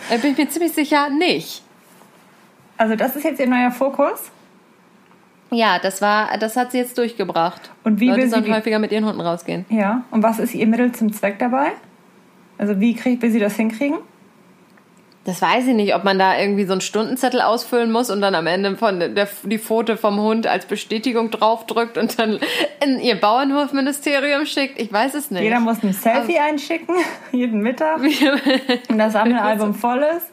Da 0.09 0.17
bin 0.17 0.31
ich 0.31 0.37
mir 0.37 0.49
ziemlich 0.49 0.73
sicher, 0.73 1.09
nicht. 1.09 1.63
Also 2.77 2.95
das 2.95 3.15
ist 3.15 3.23
jetzt 3.23 3.39
ihr 3.39 3.47
neuer 3.47 3.71
Fokus. 3.71 4.31
Ja, 5.49 5.79
das 5.79 6.01
war, 6.01 6.37
das 6.37 6.57
hat 6.57 6.71
sie 6.71 6.77
jetzt 6.77 6.97
durchgebracht. 6.97 7.71
Und 7.85 7.99
wie 8.01 8.09
Leute 8.09 8.17
will 8.19 8.25
sie 8.25 8.31
sollen 8.31 8.53
häufiger 8.53 8.79
mit 8.79 8.91
ihren 8.91 9.05
Hunden 9.05 9.21
rausgehen. 9.21 9.65
Ja. 9.69 10.03
Und 10.11 10.23
was 10.23 10.39
ist 10.39 10.53
ihr 10.53 10.67
Mittel 10.67 10.91
zum 10.91 11.13
Zweck 11.13 11.39
dabei? 11.39 11.71
Also 12.57 12.79
wie 12.79 12.93
krieg, 12.95 13.21
will 13.21 13.31
sie 13.31 13.39
das 13.39 13.55
hinkriegen? 13.55 13.97
Das 15.27 15.41
weiß 15.41 15.67
ich 15.67 15.73
nicht, 15.73 15.93
ob 15.93 16.05
man 16.05 16.17
da 16.17 16.39
irgendwie 16.39 16.63
so 16.63 16.71
einen 16.71 16.79
Stundenzettel 16.79 17.41
ausfüllen 17.41 17.91
muss 17.91 18.09
und 18.09 18.21
dann 18.21 18.33
am 18.33 18.47
Ende 18.47 18.77
von 18.77 19.01
der, 19.13 19.27
die 19.43 19.57
Foto 19.57 19.97
vom 19.97 20.21
Hund 20.21 20.47
als 20.47 20.65
Bestätigung 20.65 21.31
draufdrückt 21.31 21.97
und 21.97 22.17
dann 22.17 22.39
in 22.81 23.01
ihr 23.01 23.19
Bauernhofministerium 23.19 24.45
schickt. 24.45 24.79
Ich 24.79 24.89
weiß 24.89 25.15
es 25.15 25.29
nicht. 25.29 25.43
Jeder 25.43 25.59
muss 25.59 25.83
ein 25.83 25.91
Selfie 25.91 26.39
einschicken, 26.39 26.95
jeden 27.33 27.59
Mittag. 27.59 27.99
Und 28.89 28.97
das 28.97 29.11
Sammelalbum 29.11 29.73
voll 29.73 30.01
ist. 30.15 30.27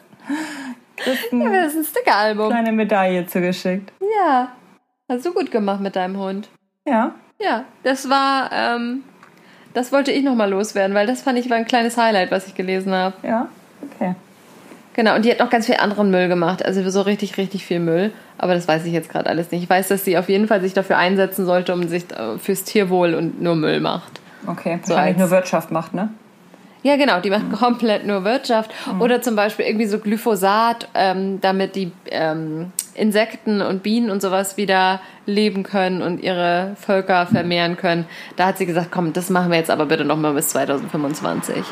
Kriegst 0.95 1.25
Ja, 1.33 1.51
das 1.51 1.73
ist 1.73 1.77
ein 1.77 1.83
Stickeralbum. 1.83 2.47
kleine 2.47 2.71
Medaille 2.71 3.27
zugeschickt. 3.27 3.91
Ja. 4.17 4.53
Hast 5.09 5.25
du 5.25 5.33
gut 5.33 5.51
gemacht 5.51 5.81
mit 5.81 5.97
deinem 5.97 6.17
Hund. 6.17 6.47
Ja. 6.87 7.13
Ja, 7.41 7.65
das 7.83 8.09
war, 8.09 8.49
ähm, 8.53 9.03
das 9.73 9.91
wollte 9.91 10.13
ich 10.13 10.23
nochmal 10.23 10.49
loswerden, 10.49 10.95
weil 10.95 11.05
das 11.05 11.21
fand 11.21 11.37
ich 11.37 11.49
war 11.49 11.57
ein 11.57 11.65
kleines 11.65 11.97
Highlight, 11.97 12.31
was 12.31 12.47
ich 12.47 12.55
gelesen 12.55 12.93
habe. 12.93 13.15
Ja. 13.27 13.49
Okay. 13.81 14.15
Genau, 14.95 15.13
und 15.15 15.25
die 15.25 15.31
hat 15.31 15.39
noch 15.39 15.49
ganz 15.49 15.65
viel 15.65 15.75
anderen 15.75 16.09
Müll 16.09 16.29
gemacht. 16.29 16.63
Also 16.63 16.89
so 16.89 17.01
richtig, 17.01 17.37
richtig 17.37 17.65
viel 17.65 17.79
Müll. 17.79 18.13
Aber 18.37 18.53
das 18.53 18.65
weiß 18.65 18.85
ich 18.85 18.93
jetzt 18.93 19.09
gerade 19.09 19.29
alles 19.29 19.51
nicht. 19.51 19.63
Ich 19.63 19.69
weiß, 19.69 19.89
dass 19.89 20.05
sie 20.05 20.17
auf 20.17 20.29
jeden 20.29 20.47
Fall 20.47 20.61
sich 20.61 20.73
dafür 20.73 20.97
einsetzen 20.97 21.45
sollte, 21.45 21.73
um 21.73 21.85
sich 21.89 22.05
äh, 22.11 22.37
fürs 22.39 22.63
Tierwohl 22.63 23.13
und 23.13 23.41
nur 23.41 23.55
Müll 23.55 23.81
macht. 23.81 24.21
Okay. 24.47 24.79
So 24.83 24.93
Wahrscheinlich 24.93 25.17
nur 25.17 25.31
Wirtschaft 25.31 25.69
macht, 25.69 25.93
ne? 25.93 26.09
Ja, 26.81 26.95
genau, 26.95 27.19
die 27.19 27.29
macht 27.29 27.51
komplett 27.51 28.05
nur 28.05 28.23
Wirtschaft. 28.23 28.71
Oder 28.99 29.21
zum 29.21 29.35
Beispiel 29.35 29.65
irgendwie 29.65 29.87
so 29.87 29.97
Glyphosat, 29.99 30.87
ähm, 30.93 31.41
damit 31.41 31.75
die 31.75 31.91
ähm, 32.11 32.71
Insekten 32.93 33.61
und 33.61 33.83
Bienen 33.83 34.09
und 34.09 34.21
sowas 34.21 34.55
wieder 34.55 35.01
leben 35.25 35.63
können 35.63 36.03
und 36.03 36.21
ihre 36.21 36.75
Völker 36.79 37.25
vermehren 37.25 37.75
können. 37.75 38.05
Da 38.35 38.45
hat 38.45 38.59
sie 38.59 38.67
gesagt, 38.67 38.89
komm, 38.91 39.13
das 39.13 39.29
machen 39.29 39.51
wir 39.51 39.57
jetzt 39.57 39.71
aber 39.71 39.87
bitte 39.87 40.05
nochmal 40.05 40.35
bis 40.35 40.49
2025. 40.49 41.65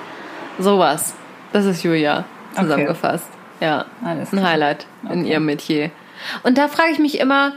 Sowas. 0.57 1.13
Das 1.53 1.65
ist 1.65 1.83
Julia 1.83 2.25
zusammengefasst. 2.53 3.27
Ja, 3.59 3.85
Alles 4.03 4.33
ein. 4.33 4.43
Highlight 4.43 4.85
in 5.09 5.25
ihrem 5.25 5.45
Metier. 5.45 5.89
Und 6.43 6.57
da 6.57 6.67
frage 6.67 6.91
ich 6.91 6.99
mich 6.99 7.19
immer, 7.19 7.53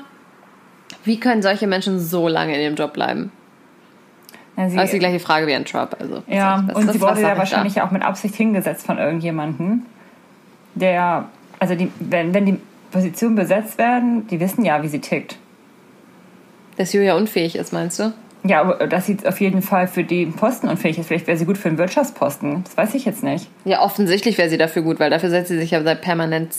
wie 1.05 1.19
können 1.21 1.43
solche 1.43 1.67
Menschen 1.67 1.99
so 1.99 2.29
lange 2.29 2.55
in 2.55 2.61
ihrem 2.61 2.75
Job 2.75 2.93
bleiben? 2.93 3.33
Ja, 4.57 4.69
sie, 4.69 4.77
Das 4.77 4.87
ist 4.87 4.93
die 4.95 4.99
gleiche 4.99 5.21
Frage 5.21 5.47
wie 5.47 5.55
ein 5.55 5.65
Trump. 5.65 5.97
Also, 6.01 6.23
ja, 6.27 6.65
was- 6.67 6.77
und 6.77 6.93
sie 6.93 7.01
wurde 7.01 7.21
ja 7.21 7.33
ich 7.33 7.39
wahrscheinlich 7.39 7.75
da? 7.75 7.85
auch 7.85 7.91
mit 7.91 8.03
Absicht 8.03 8.35
hingesetzt 8.35 8.87
von 8.87 8.99
irgendjemandem, 8.99 9.83
der, 10.75 11.27
also 11.59 11.75
die, 11.75 11.91
wenn, 12.01 12.33
wenn 12.35 12.47
die 12.47 12.59
Positionen 12.91 13.37
besetzt 13.37 13.77
werden, 13.79 14.27
die 14.29 14.41
wissen 14.41 14.65
ja, 14.65 14.83
wie 14.83 14.89
sie 14.89 15.01
tickt. 15.01 15.37
Dass 16.77 16.93
Julia 16.93 17.15
unfähig 17.17 17.57
ist, 17.57 17.73
meinst 17.73 17.99
du? 17.99 18.13
Ja, 18.49 18.61
aber 18.61 18.87
dass 18.87 19.07
sie 19.07 19.17
auf 19.27 19.41
jeden 19.41 19.63
Fall 19.63 19.89
für 19.89 20.05
die 20.05 20.27
Posten 20.27 20.69
unfähig 20.69 20.99
ist. 20.99 21.07
Vielleicht 21.09 21.27
wäre 21.27 21.37
sie 21.39 21.45
gut 21.47 21.59
für 21.59 21.69
einen 21.69 21.79
Wirtschaftsposten. 21.79 22.65
Das 22.65 22.77
weiß 22.77 22.95
ich 22.95 23.05
jetzt 23.05 23.23
nicht. 23.23 23.49
Ja, 23.65 23.83
offensichtlich 23.83 24.39
wäre 24.39 24.49
sie 24.49 24.59
dafür 24.59 24.83
gut, 24.83 25.01
weil 25.01 25.11
dafür 25.11 25.31
setzt 25.31 25.49
sie 25.49 25.59
sich 25.59 25.71
ja 25.73 25.83
seit 25.83 26.01
permanent 26.03 26.55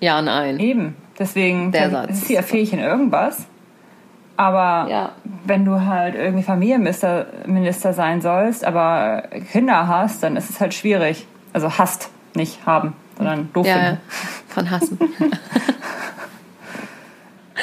Jahren 0.00 0.28
ein. 0.28 0.58
Eben. 0.60 0.96
Deswegen 1.18 1.72
ist 1.72 2.26
sie 2.26 2.34
ja 2.34 2.42
fähig 2.42 2.72
in 2.72 2.78
irgendwas. 2.78 3.44
Aber 4.36 4.90
Ja. 4.90 5.12
wenn 5.44 5.66
du 5.66 5.84
halt 5.84 6.14
irgendwie 6.14 6.42
Familienminister 6.42 7.26
Minister 7.46 7.92
sein 7.92 8.22
sollst, 8.22 8.64
aber 8.64 9.24
Kinder 9.52 9.86
hast, 9.86 10.22
dann 10.22 10.36
ist 10.36 10.48
es 10.48 10.60
halt 10.60 10.72
schwierig. 10.72 11.26
Also 11.52 11.76
hast, 11.76 12.08
nicht 12.34 12.64
haben, 12.64 12.94
sondern 13.18 13.50
doof 13.52 13.66
Ja, 13.66 13.76
ja. 13.76 13.82
finden. 13.84 14.00
Von 14.48 14.70
Hassen. 14.70 14.98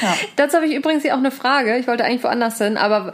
Ja. 0.01 0.15
Dazu 0.35 0.57
habe 0.57 0.67
ich 0.67 0.75
übrigens 0.75 1.03
hier 1.03 1.13
auch 1.13 1.19
eine 1.19 1.31
Frage. 1.31 1.77
Ich 1.77 1.87
wollte 1.87 2.05
eigentlich 2.05 2.23
woanders 2.23 2.57
hin, 2.57 2.77
aber 2.77 3.13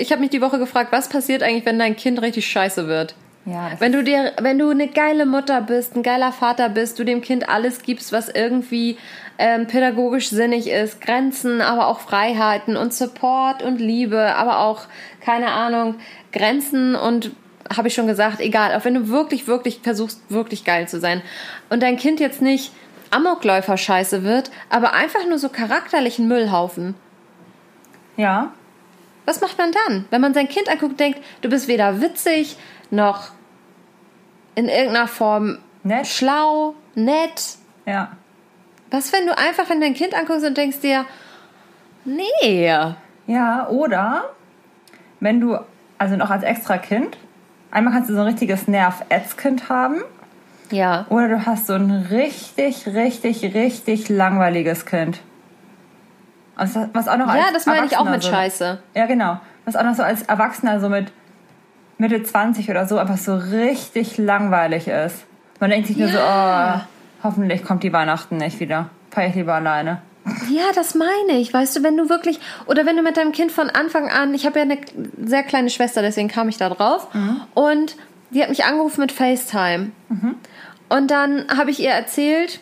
ich 0.00 0.10
habe 0.12 0.20
mich 0.20 0.30
die 0.30 0.40
Woche 0.40 0.58
gefragt, 0.58 0.92
was 0.92 1.08
passiert 1.08 1.42
eigentlich, 1.42 1.66
wenn 1.66 1.78
dein 1.78 1.96
Kind 1.96 2.22
richtig 2.22 2.46
scheiße 2.46 2.88
wird? 2.88 3.14
Ja, 3.44 3.72
Wenn 3.80 3.90
du 3.90 4.04
dir, 4.04 4.32
wenn 4.40 4.58
du 4.58 4.70
eine 4.70 4.86
geile 4.86 5.26
Mutter 5.26 5.62
bist, 5.62 5.96
ein 5.96 6.04
geiler 6.04 6.30
Vater 6.30 6.68
bist, 6.68 7.00
du 7.00 7.04
dem 7.04 7.22
Kind 7.22 7.48
alles 7.48 7.82
gibst, 7.82 8.12
was 8.12 8.28
irgendwie 8.28 8.96
ähm, 9.36 9.66
pädagogisch 9.66 10.28
sinnig 10.28 10.68
ist, 10.68 11.00
Grenzen, 11.00 11.60
aber 11.60 11.88
auch 11.88 11.98
Freiheiten 11.98 12.76
und 12.76 12.94
Support 12.94 13.64
und 13.64 13.80
Liebe, 13.80 14.36
aber 14.36 14.60
auch 14.60 14.82
keine 15.20 15.48
Ahnung 15.48 15.96
Grenzen 16.32 16.94
und 16.94 17.32
habe 17.76 17.88
ich 17.88 17.94
schon 17.94 18.06
gesagt, 18.06 18.40
egal, 18.40 18.76
auch 18.76 18.84
wenn 18.84 18.94
du 18.94 19.08
wirklich, 19.08 19.48
wirklich 19.48 19.80
versuchst, 19.82 20.20
wirklich 20.28 20.64
geil 20.64 20.86
zu 20.86 21.00
sein 21.00 21.20
und 21.68 21.82
dein 21.82 21.96
Kind 21.96 22.20
jetzt 22.20 22.42
nicht 22.42 22.70
Amokläufer 23.12 23.76
scheiße 23.76 24.22
wird, 24.24 24.50
aber 24.70 24.94
einfach 24.94 25.26
nur 25.28 25.38
so 25.38 25.48
charakterlichen 25.48 26.28
Müllhaufen. 26.28 26.94
Ja. 28.16 28.52
Was 29.24 29.40
macht 29.40 29.58
man 29.58 29.72
dann? 29.86 30.06
Wenn 30.10 30.20
man 30.20 30.34
sein 30.34 30.48
Kind 30.48 30.68
anguckt 30.68 30.92
und 30.92 31.00
denkt, 31.00 31.20
du 31.42 31.48
bist 31.48 31.68
weder 31.68 32.00
witzig 32.00 32.56
noch 32.90 33.28
in 34.54 34.68
irgendeiner 34.68 35.08
Form 35.08 35.58
Nett. 35.82 36.06
schlau, 36.06 36.74
nett. 36.94 37.56
Ja. 37.86 38.12
Was, 38.90 39.12
wenn 39.12 39.26
du 39.26 39.36
einfach, 39.36 39.68
wenn 39.70 39.80
dein 39.80 39.94
Kind 39.94 40.14
anguckst 40.14 40.44
und 40.44 40.56
denkst 40.56 40.80
dir, 40.80 41.06
nee. 42.04 42.66
Ja, 43.26 43.68
oder 43.68 44.30
wenn 45.20 45.40
du, 45.40 45.58
also 45.98 46.16
noch 46.16 46.30
als 46.30 46.42
extra 46.42 46.78
Kind, 46.78 47.16
einmal 47.70 47.94
kannst 47.94 48.10
du 48.10 48.14
so 48.14 48.20
ein 48.20 48.26
richtiges 48.26 48.68
Nerv-Ätzkind 48.68 49.68
haben. 49.68 50.02
Ja. 50.72 51.06
Oder 51.10 51.28
du 51.28 51.46
hast 51.46 51.66
so 51.66 51.74
ein 51.74 51.90
richtig, 52.10 52.86
richtig, 52.86 53.54
richtig 53.54 54.08
langweiliges 54.08 54.86
Kind. 54.86 55.20
Also, 56.56 56.88
was 56.92 57.08
auch 57.08 57.16
noch 57.16 57.32
Ja, 57.34 57.44
als 57.44 57.52
das 57.52 57.66
meine 57.66 57.86
ich 57.86 57.96
auch 57.96 58.08
mit 58.08 58.22
so, 58.22 58.30
Scheiße. 58.30 58.82
Ja, 58.94 59.06
genau. 59.06 59.40
Was 59.64 59.76
auch 59.76 59.84
noch 59.84 59.94
so 59.94 60.02
als 60.02 60.22
Erwachsener 60.22 60.80
so 60.80 60.88
mit 60.88 61.12
Mitte 61.98 62.22
20 62.22 62.68
oder 62.70 62.86
so 62.86 62.98
einfach 62.98 63.18
so 63.18 63.36
richtig 63.36 64.18
langweilig 64.18 64.88
ist. 64.88 65.24
Man 65.60 65.70
denkt 65.70 65.86
sich 65.86 65.96
nur 65.96 66.08
so, 66.08 66.18
oh, 66.18 66.80
hoffentlich 67.22 67.64
kommt 67.64 67.84
die 67.84 67.92
Weihnachten 67.92 68.38
nicht 68.38 68.58
wieder. 68.58 68.90
Feier 69.10 69.28
ich 69.28 69.36
lieber 69.36 69.54
alleine. 69.54 70.02
Ja, 70.50 70.64
das 70.74 70.94
meine 70.94 71.38
ich. 71.38 71.52
Weißt 71.52 71.76
du, 71.76 71.82
wenn 71.82 71.96
du 71.96 72.08
wirklich, 72.08 72.40
oder 72.66 72.86
wenn 72.86 72.96
du 72.96 73.02
mit 73.02 73.16
deinem 73.16 73.32
Kind 73.32 73.52
von 73.52 73.70
Anfang 73.70 74.08
an, 74.08 74.34
ich 74.34 74.46
habe 74.46 74.58
ja 74.58 74.64
eine 74.64 74.78
sehr 75.24 75.42
kleine 75.42 75.70
Schwester, 75.70 76.02
deswegen 76.02 76.28
kam 76.28 76.48
ich 76.48 76.58
da 76.58 76.68
drauf, 76.68 77.08
und 77.54 77.96
die 78.30 78.42
hat 78.42 78.48
mich 78.48 78.64
angerufen 78.64 79.00
mit 79.00 79.12
FaceTime. 79.12 79.90
Und 80.96 81.10
dann 81.10 81.46
habe 81.56 81.70
ich 81.70 81.80
ihr 81.80 81.90
erzählt, 81.90 82.60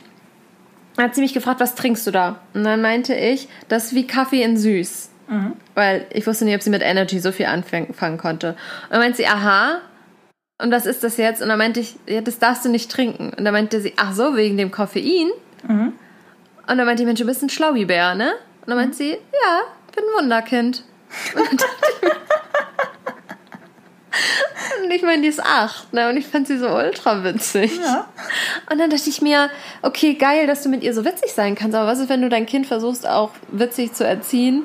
hat 0.98 1.14
sie 1.14 1.20
mich 1.20 1.34
gefragt, 1.34 1.60
was 1.60 1.74
trinkst 1.74 2.06
du 2.06 2.10
da? 2.10 2.40
Und 2.54 2.64
dann 2.64 2.80
meinte 2.82 3.14
ich, 3.14 3.48
das 3.68 3.86
ist 3.86 3.94
wie 3.94 4.06
Kaffee 4.06 4.42
in 4.42 4.56
süß. 4.56 5.08
Weil 5.74 6.06
ich 6.12 6.26
wusste 6.26 6.44
nicht, 6.44 6.54
ob 6.56 6.62
sie 6.62 6.70
mit 6.70 6.82
Energy 6.82 7.18
so 7.20 7.32
viel 7.32 7.46
anfangen 7.46 8.18
konnte. 8.18 8.50
Und 8.50 8.90
dann 8.90 8.98
meinte 9.00 9.16
sie, 9.18 9.26
aha, 9.26 9.78
und 10.62 10.70
was 10.72 10.86
ist 10.86 11.02
das 11.04 11.16
jetzt? 11.16 11.40
Und 11.40 11.48
dann 11.48 11.58
meinte 11.58 11.80
ich, 11.80 11.96
ja, 12.06 12.20
das 12.20 12.38
darfst 12.38 12.64
du 12.64 12.68
nicht 12.68 12.90
trinken. 12.90 13.32
Und 13.36 13.44
dann 13.44 13.52
meinte 13.54 13.80
sie, 13.80 13.94
ach 13.96 14.12
so, 14.12 14.36
wegen 14.36 14.56
dem 14.58 14.70
Koffein? 14.70 15.30
Und 16.68 16.76
dann 16.78 16.84
meinte 16.86 17.02
ich, 17.02 17.06
Mensch, 17.06 17.20
du 17.20 17.26
bist 17.26 17.42
ein 17.42 17.48
Schlaubibär, 17.48 18.14
ne? 18.14 18.32
Und 18.62 18.68
dann 18.68 18.76
meinte 18.76 18.96
sie, 18.96 19.10
ja, 19.12 19.60
bin 19.94 20.04
ein 20.04 20.22
Wunderkind. 20.24 20.84
Und 21.34 21.46
dann 21.46 21.56
dachte 21.56 21.86
ich 21.96 22.02
mir- 22.02 22.10
Und 24.84 24.90
ich 24.90 25.02
meine, 25.02 25.22
die 25.22 25.28
ist 25.28 25.42
acht, 25.42 25.92
ne? 25.92 26.08
Und 26.08 26.16
ich 26.16 26.26
fand 26.26 26.46
sie 26.46 26.58
so 26.58 26.68
ultra 26.68 27.22
witzig. 27.24 27.78
Ja. 27.78 28.06
Und 28.70 28.78
dann 28.78 28.90
dachte 28.90 29.08
ich 29.08 29.22
mir, 29.22 29.50
okay, 29.82 30.14
geil, 30.14 30.46
dass 30.46 30.62
du 30.62 30.68
mit 30.68 30.82
ihr 30.82 30.94
so 30.94 31.04
witzig 31.04 31.32
sein 31.32 31.54
kannst. 31.54 31.76
Aber 31.76 31.86
was 31.86 31.98
ist, 31.98 32.08
wenn 32.08 32.22
du 32.22 32.28
dein 32.28 32.46
Kind 32.46 32.66
versuchst, 32.66 33.08
auch 33.08 33.30
witzig 33.48 33.92
zu 33.92 34.06
erziehen? 34.06 34.64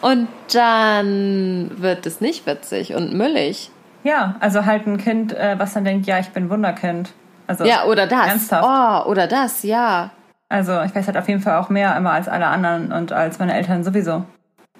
Und 0.00 0.28
dann 0.52 1.70
wird 1.76 2.04
es 2.06 2.20
nicht 2.20 2.46
witzig 2.46 2.94
und 2.94 3.14
müllig. 3.14 3.70
Ja, 4.02 4.36
also 4.40 4.66
halt 4.66 4.86
ein 4.86 4.98
Kind, 4.98 5.32
äh, 5.32 5.58
was 5.58 5.72
dann 5.72 5.84
denkt, 5.84 6.06
ja, 6.06 6.18
ich 6.18 6.28
bin 6.28 6.50
Wunderkind. 6.50 7.12
Also, 7.46 7.64
Ja, 7.64 7.84
oder 7.84 8.06
das. 8.06 8.26
Ernsthaft. 8.26 8.64
Oh, 9.06 9.10
oder 9.10 9.26
das, 9.26 9.62
ja. 9.62 10.10
Also 10.48 10.82
ich 10.82 10.94
weiß 10.94 11.06
halt 11.06 11.16
auf 11.16 11.28
jeden 11.28 11.40
Fall 11.40 11.58
auch 11.58 11.68
mehr 11.70 11.96
immer 11.96 12.12
als 12.12 12.28
alle 12.28 12.46
anderen 12.46 12.92
und 12.92 13.12
als 13.12 13.38
meine 13.38 13.54
Eltern 13.54 13.82
sowieso. 13.82 14.24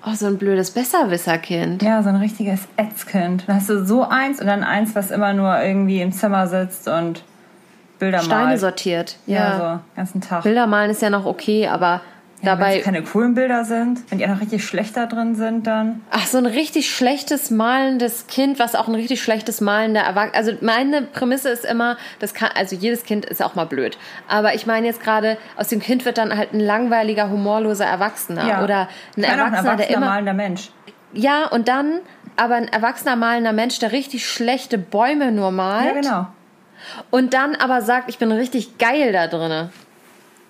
Oh, 0.07 0.15
so 0.15 0.27
ein 0.27 0.37
blödes 0.39 0.71
Besserwisserkind. 0.73 1.83
Ja, 1.83 2.03
so 2.03 2.11
ein 2.11 2.17
richtiges 2.17 2.61
Ätzkind. 2.77 3.45
Dann 3.47 3.57
hast 3.57 3.71
du 3.71 3.85
so 3.85 4.03
eins 4.07 4.41
und 4.41 4.47
dann 4.47 4.63
eins, 4.63 4.95
was 4.95 5.11
immer 5.11 5.33
nur 5.33 5.59
irgendwie 5.63 6.01
im 6.03 6.13
Zimmer 6.13 6.47
sitzt 6.47 6.89
und 6.89 7.23
Bilder 7.99 8.19
Steine 8.21 8.45
malt. 8.47 8.61
sortiert. 8.61 9.17
Ja, 9.27 9.37
Ja. 9.37 9.59
so, 9.79 9.97
ganzen 9.97 10.21
Tag. 10.21 10.43
Bilder 10.43 10.67
malen 10.67 10.91
ist 10.91 11.01
ja 11.01 11.09
noch 11.11 11.25
okay, 11.25 11.69
aber 11.69 12.01
Ja, 12.45 12.53
wenn 12.53 12.59
dabei. 12.59 12.79
es 12.79 12.85
keine 12.85 13.03
coolen 13.03 13.35
Bilder 13.35 13.65
sind, 13.65 14.01
wenn 14.11 14.19
die 14.19 14.25
auch 14.27 14.31
noch 14.31 14.41
richtig 14.41 14.65
schlecht 14.65 14.97
da 14.97 15.07
drin 15.07 15.35
sind, 15.35 15.67
dann. 15.67 16.03
Ach, 16.11 16.27
so 16.27 16.39
ein 16.39 16.47
richtig 16.47 16.95
schlechtes 16.95 17.51
malendes 17.51 18.27
Kind, 18.27 18.59
was 18.59 18.75
auch 18.75 18.89
ein 18.89 18.95
richtig 18.95 19.23
schlechtes 19.23 19.61
malender 19.61 20.03
Erwachsener. 20.03 20.37
Also 20.37 20.53
meine 20.61 21.03
Prämisse 21.03 21.49
ist 21.51 21.65
immer, 21.65 21.97
das 22.19 22.35
kann, 22.35 22.51
also 22.55 22.77
jedes 22.77 23.05
Kind 23.05 23.25
ist 23.25 23.43
auch 23.43 23.55
mal 23.55 23.65
blöd. 23.65 23.99
Aber 24.29 24.55
ich 24.55 24.67
meine 24.67 24.87
jetzt 24.87 25.03
gerade, 25.03 25.39
aus 25.57 25.69
dem 25.69 25.81
Kind 25.81 26.05
wird 26.05 26.19
dann 26.19 26.37
halt 26.37 26.53
ein 26.53 26.61
langweiliger, 26.61 27.31
humorloser 27.31 27.87
Erwachsener. 27.87 28.47
Ja. 28.47 28.65
Oder 28.65 28.89
ein 29.17 29.25
Erwachsener, 29.25 29.73
ein 29.73 29.77
der 29.79 29.91
erwachsener, 29.91 29.97
immer. 29.97 30.07
malender 30.07 30.35
Mensch. 30.35 30.71
Ja, 31.13 31.47
und 31.47 31.69
dann 31.69 32.01
aber 32.37 32.57
ein 32.57 32.69
erwachsener 32.69 33.17
malender 33.17 33.53
Mensch, 33.53 33.79
der 33.79 33.93
richtig 33.93 34.27
schlechte 34.27 34.79
Bäume 34.79 35.33
nur 35.33 35.51
malt. 35.51 35.87
Ja, 35.87 36.01
genau. 36.01 36.27
Und 37.11 37.35
dann 37.35 37.55
aber 37.55 37.83
sagt, 37.83 38.09
ich 38.11 38.19
bin 38.19 38.31
richtig 38.33 38.79
geil 38.79 39.13
da 39.13 39.27
drinne. 39.27 39.71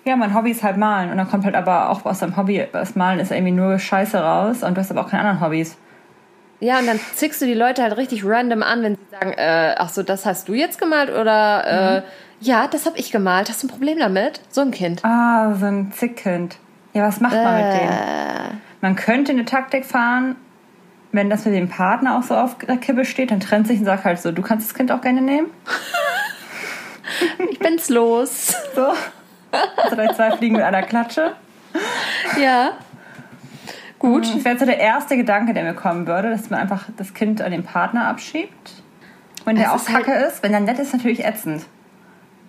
Ja, 0.05 0.15
mein 0.15 0.35
Hobby 0.35 0.51
ist 0.51 0.63
halt 0.63 0.77
malen. 0.77 1.11
Und 1.11 1.17
dann 1.17 1.27
kommt 1.27 1.45
halt 1.45 1.55
aber 1.55 1.89
auch 1.89 2.05
aus 2.05 2.19
deinem 2.19 2.37
Hobby, 2.37 2.65
das 2.71 2.95
Malen 2.95 3.19
ist 3.19 3.31
irgendwie 3.31 3.51
nur 3.51 3.79
Scheiße 3.79 4.17
raus 4.17 4.63
und 4.63 4.75
du 4.75 4.81
hast 4.81 4.91
aber 4.91 5.01
auch 5.01 5.09
keine 5.09 5.23
anderen 5.23 5.41
Hobbys. 5.41 5.77
Ja, 6.59 6.79
und 6.79 6.87
dann 6.87 6.99
zickst 7.15 7.41
du 7.41 7.45
die 7.45 7.53
Leute 7.53 7.81
halt 7.83 7.97
richtig 7.97 8.23
random 8.23 8.63
an, 8.63 8.81
wenn 8.83 8.95
sie 8.95 9.01
sagen, 9.11 9.33
äh, 9.33 9.75
ach 9.77 9.89
so, 9.89 10.03
das 10.03 10.25
hast 10.25 10.47
du 10.47 10.53
jetzt 10.53 10.79
gemalt 10.79 11.09
oder 11.09 11.97
äh, 11.97 12.01
ja, 12.39 12.67
das 12.67 12.85
habe 12.85 12.97
ich 12.97 13.11
gemalt. 13.11 13.49
Hast 13.49 13.63
du 13.63 13.67
ein 13.67 13.71
Problem 13.71 13.97
damit? 13.99 14.41
So 14.49 14.61
ein 14.61 14.71
Kind. 14.71 15.03
Ah, 15.03 15.53
so 15.55 15.65
ein 15.65 15.91
Zickkind. 15.91 16.57
Ja, 16.93 17.07
was 17.07 17.19
macht 17.19 17.35
man 17.35 17.55
mit 17.55 17.81
dem? 17.81 17.89
Man 18.81 18.95
könnte 18.95 19.31
eine 19.31 19.45
Taktik 19.45 19.85
fahren, 19.85 20.35
wenn 21.11 21.29
das 21.29 21.45
mit 21.45 21.55
dem 21.55 21.67
Partner 21.67 22.17
auch 22.17 22.23
so 22.23 22.35
auf 22.35 22.57
der 22.59 22.77
Kippe 22.77 23.05
steht, 23.05 23.31
dann 23.31 23.39
trennt 23.39 23.67
sich 23.67 23.79
und 23.79 23.85
sagt 23.85 24.05
halt 24.05 24.19
so, 24.19 24.31
du 24.31 24.41
kannst 24.41 24.67
das 24.69 24.75
Kind 24.75 24.91
auch 24.91 25.01
gerne 25.01 25.21
nehmen. 25.21 25.47
Ich 27.51 27.59
bin's 27.59 27.89
los. 27.89 28.55
So. 28.75 28.87
Also 29.77 29.95
gleich 29.95 30.13
zwei 30.13 30.31
Fliegen 30.31 30.55
mit 30.55 30.63
einer 30.63 30.81
Klatsche. 30.83 31.33
ja. 32.39 32.71
Gut. 33.99 34.25
Das 34.35 34.43
wäre 34.45 34.57
so 34.57 34.65
der 34.65 34.79
erste 34.79 35.17
Gedanke, 35.17 35.53
der 35.53 35.63
mir 35.63 35.73
kommen 35.73 36.05
würde, 36.05 36.29
dass 36.29 36.49
man 36.49 36.59
einfach 36.59 36.85
das 36.97 37.13
Kind 37.13 37.41
an 37.41 37.51
den 37.51 37.63
Partner 37.63 38.07
abschiebt. 38.07 38.73
Wenn 39.45 39.55
der 39.55 39.65
Es 39.67 39.71
auch 39.71 39.75
ist 39.77 39.93
halt- 39.93 40.05
kacke 40.05 40.17
ist, 40.25 40.43
wenn 40.43 40.51
der 40.51 40.61
nett 40.61 40.79
ist, 40.79 40.93
natürlich 40.93 41.23
ätzend. 41.23 41.63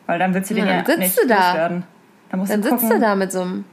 Weil 0.07 0.19
dann 0.19 0.35
willst 0.35 0.51
du 0.51 0.55
den 0.55 0.67
Ja, 0.67 0.73
ja, 0.77 0.83
dann 0.83 0.87
sitzt 0.87 0.99
nicht 0.99 1.23
du 1.23 1.27
da. 1.29 1.49
loswerden. 1.51 1.85
Dann 2.31 2.41
musst 2.41 2.53
Dann 2.53 2.63
du 2.63 2.69
sitzt 2.69 2.83
gucken. 2.83 3.01
du 3.01 3.07
da 3.07 3.15
mit 3.15 3.33
so 3.33 3.43
einem. 3.43 3.65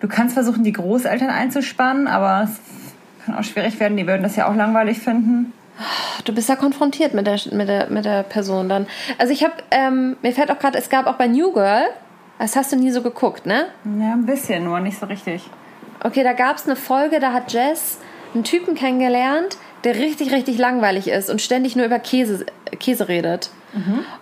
Du 0.00 0.08
kannst 0.08 0.34
versuchen, 0.34 0.64
die 0.64 0.72
Großeltern 0.72 1.28
einzuspannen, 1.30 2.08
aber 2.08 2.44
es 2.44 2.58
kann 3.26 3.36
auch 3.36 3.44
schwierig 3.44 3.78
werden. 3.80 3.96
Die 3.98 4.06
würden 4.06 4.22
das 4.22 4.36
ja 4.36 4.48
auch 4.48 4.54
langweilig 4.54 4.98
finden. 4.98 5.52
Du 6.24 6.34
bist 6.34 6.48
ja 6.48 6.56
konfrontiert 6.56 7.12
mit 7.14 7.26
der, 7.26 7.38
mit 7.52 7.68
der, 7.68 7.90
mit 7.90 8.04
der 8.04 8.22
Person 8.22 8.68
dann. 8.68 8.86
Also 9.18 9.32
ich 9.32 9.42
habe, 9.44 9.54
ähm, 9.70 10.16
mir 10.22 10.32
fällt 10.32 10.50
auch 10.50 10.58
gerade, 10.58 10.78
es 10.78 10.88
gab 10.90 11.06
auch 11.06 11.14
bei 11.16 11.26
New 11.26 11.52
Girl, 11.52 11.84
das 12.40 12.56
hast 12.56 12.72
du 12.72 12.76
nie 12.76 12.90
so 12.90 13.02
geguckt, 13.02 13.46
ne? 13.46 13.66
Ja, 13.98 14.12
ein 14.12 14.26
bisschen, 14.26 14.64
nur 14.64 14.80
nicht 14.80 14.98
so 14.98 15.06
richtig. 15.06 15.48
Okay, 16.02 16.22
da 16.24 16.32
gab 16.32 16.56
es 16.56 16.66
eine 16.66 16.76
Folge, 16.76 17.20
da 17.20 17.32
hat 17.32 17.52
Jess 17.52 17.98
einen 18.34 18.44
Typen 18.44 18.74
kennengelernt, 18.74 19.56
der 19.84 19.96
richtig, 19.96 20.32
richtig 20.32 20.58
langweilig 20.58 21.08
ist 21.08 21.30
und 21.30 21.40
ständig 21.40 21.76
nur 21.76 21.86
über 21.86 21.98
Käse, 21.98 22.46
Käse 22.78 23.08
redet. 23.08 23.50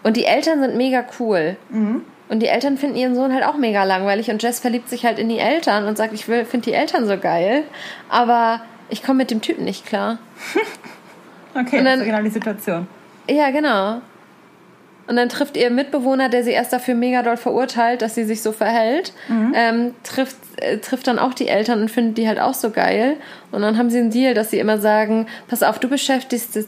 Und 0.03 0.17
die 0.17 0.25
Eltern 0.25 0.61
sind 0.61 0.77
mega 0.77 1.05
cool. 1.19 1.57
Und 1.71 2.41
die 2.41 2.47
Eltern 2.49 2.77
finden 2.77 2.97
ihren 2.97 3.15
Sohn 3.15 3.33
halt 3.33 3.45
auch 3.45 3.57
mega 3.57 3.85
langweilig 3.85 4.31
und 4.31 4.43
Jess 4.43 4.61
verliebt 4.61 4.89
sich 4.91 5.07
halt 5.07 5.19
in 5.19 5.29
die 5.31 5.39
Eltern 5.39 5.87
und 5.87 5.97
sagt, 5.97 6.13
ich 6.13 6.27
finde 6.27 6.59
die 6.61 6.75
Eltern 6.75 7.07
so 7.07 7.17
geil, 7.17 7.63
aber 8.11 8.61
ich 8.91 9.03
komme 9.03 9.19
mit 9.19 9.31
dem 9.31 9.41
Typen 9.41 9.65
nicht 9.65 9.87
klar. 9.87 10.19
Okay, 11.55 11.79
Und 11.79 11.85
das 11.87 11.95
dann- 11.95 12.01
ist 12.01 12.07
genau 12.07 12.23
die 12.23 12.31
Situation. 12.31 12.87
Ja, 13.29 13.51
genau. 13.51 14.01
Und 15.09 15.17
dann 15.17 15.31
trifft 15.31 15.57
ihr 15.57 15.71
Mitbewohner, 15.71 16.29
der 16.29 16.45
sie 16.45 16.51
erst 16.51 16.71
dafür 16.71 16.95
mega 16.95 17.23
doll 17.23 17.39
verurteilt, 17.39 18.03
dass 18.03 18.15
sie 18.15 18.25
sich 18.25 18.43
so 18.43 18.53
verhält, 18.53 19.15
ähm, 19.55 19.95
trifft, 20.05 20.37
äh, 20.57 20.77
trifft 20.79 21.07
dann 21.07 21.19
auch 21.19 21.33
die 21.33 21.49
Eltern 21.49 21.81
und 21.81 21.91
findet 21.91 22.19
die 22.19 22.29
halt 22.29 22.39
auch 22.39 22.53
so 22.53 22.69
geil. 22.69 23.17
Und 23.51 23.63
dann 23.63 23.79
haben 23.79 23.89
sie 23.89 23.99
einen 23.99 24.11
Deal, 24.11 24.35
dass 24.35 24.51
sie 24.51 24.59
immer 24.59 24.77
sagen, 24.77 25.27
pass 25.49 25.63
auf, 25.63 25.79
du 25.79 25.89
beschäftigst, 25.89 26.59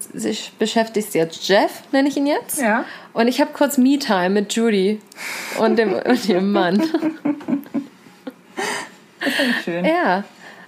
beschäftigst 0.59 1.15
jetzt 1.15 1.47
Jeff, 1.47 1.83
nenne 1.93 2.09
ich 2.09 2.17
ihn 2.17 2.27
jetzt. 2.27 2.63
Ja. 2.63 2.87
Und 3.13 3.29
ich 3.29 3.43
habe 3.43 3.51
kurz 3.53 3.77
Me-Time 3.77 4.31
mit 4.31 4.55
Judy 4.55 5.01
und, 5.59 5.79
dem, 5.79 5.93
und 6.05 6.27
ihrem 6.27 6.51
Mann. 6.51 6.79
Das 9.21 9.35
finde 9.35 9.51
ich 9.51 9.65
schön. 9.65 9.85
Ja. 9.85 10.25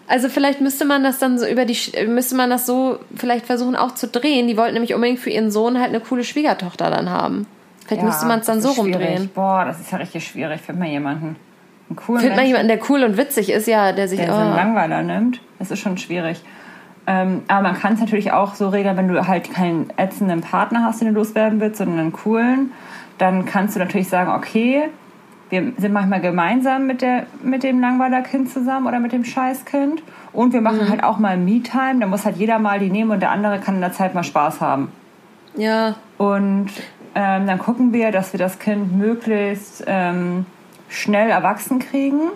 Also 0.09 0.29
vielleicht 0.29 0.61
müsste 0.61 0.85
man 0.85 1.03
das 1.05 1.19
dann 1.19 1.39
so 1.39 1.47
über 1.47 1.65
die 1.65 1.79
müsste 2.07 2.35
man 2.35 2.51
das 2.51 2.67
so 2.67 2.99
vielleicht 3.17 3.47
versuchen 3.47 3.77
auch 3.77 3.95
zu 3.95 4.09
drehen. 4.09 4.47
Die 4.47 4.59
wollten 4.59 4.75
nämlich 4.75 4.93
unbedingt 4.93 5.21
für 5.21 5.31
ihren 5.31 5.51
Sohn 5.51 5.79
halt 5.79 5.89
eine 5.89 6.01
coole 6.01 6.23
Schwiegertochter 6.23 6.91
dann 6.91 7.09
haben. 7.09 7.47
Vielleicht 7.87 8.03
Ja, 8.03 8.09
müsste 8.09 8.27
man 8.27 8.41
es 8.41 8.47
dann 8.47 8.61
so 8.61 8.73
schwierig. 8.73 8.95
rumdrehen. 8.95 9.31
Boah, 9.35 9.65
das 9.65 9.81
ist 9.81 9.91
ja 9.91 9.99
richtig 9.99 10.27
schwierig. 10.27 10.61
Find 10.61 10.79
mal 10.79 10.89
jemanden. 10.89 11.37
Einen 11.89 11.97
coolen 11.97 12.21
Findet 12.21 12.37
man 12.37 12.47
jemanden, 12.47 12.69
der 12.69 12.79
cool 12.89 13.03
und 13.05 13.17
witzig 13.17 13.51
ist, 13.51 13.67
ja, 13.67 13.93
der 13.93 14.09
sich 14.09 14.19
der 14.21 14.33
so 14.33 14.41
einen 14.41 14.53
oh. 14.53 14.57
Langweiler 14.57 15.03
nimmt. 15.03 15.41
Das 15.59 15.71
ist 15.71 15.81
schon 15.81 15.99
schwierig. 15.99 16.43
Ähm, 17.07 17.43
aber 17.49 17.63
man 17.63 17.75
kann 17.79 17.95
es 17.95 18.01
natürlich 18.01 18.33
auch 18.33 18.55
so 18.55 18.69
regeln, 18.69 18.97
wenn 18.97 19.09
du 19.09 19.27
halt 19.27 19.53
keinen 19.53 19.91
ätzenden 19.97 20.41
Partner 20.41 20.85
hast, 20.85 21.01
den 21.01 21.09
du 21.09 21.15
loswerden 21.15 21.61
willst, 21.61 21.79
sondern 21.79 21.99
einen 21.99 22.13
coolen, 22.13 22.71
dann 23.19 23.45
kannst 23.45 23.75
du 23.75 23.81
natürlich 23.81 24.09
sagen, 24.09 24.31
okay, 24.31 24.85
wir 25.51 25.73
sind 25.79 25.93
manchmal 25.93 26.21
gemeinsam 26.21 26.87
mit, 26.87 27.03
der, 27.03 27.27
mit 27.43 27.63
dem 27.65 27.81
Langweiler-Kind 27.81 28.51
zusammen 28.51 28.87
oder 28.87 29.01
mit 29.01 29.13
dem 29.13 29.25
Scheißkind 29.25 30.03
und 30.33 30.53
wir 30.53 30.61
Mhm. 30.61 30.65
machen 30.65 30.89
halt 30.89 31.03
auch 31.05 31.19
mal 31.19 31.37
Me-Time, 31.37 31.99
da 32.01 32.07
muss 32.07 32.25
halt 32.25 32.37
jeder 32.37 32.59
mal 32.61 32.79
die 32.79 32.89
nehmen 32.89 33.11
und 33.11 33.21
der 33.21 33.33
andere 33.33 33.59
kann 33.59 33.75
in 33.75 33.81
der 33.83 33.93
Zeit 33.93 34.15
mal 34.15 34.23
Spaß 34.25 34.61
haben. 34.61 34.91
ja, 35.57 35.97
Und 36.19 36.71
ähm, 37.15 37.47
dann 37.47 37.59
gucken 37.59 37.93
wir, 37.93 38.11
dass 38.11 38.33
wir 38.33 38.39
das 38.39 38.59
Kind 38.59 38.97
möglichst 38.97 39.85
ähm, 39.87 40.47
schnell 40.89 41.31
erwachsen 41.31 41.79
kriegen. 41.79 42.31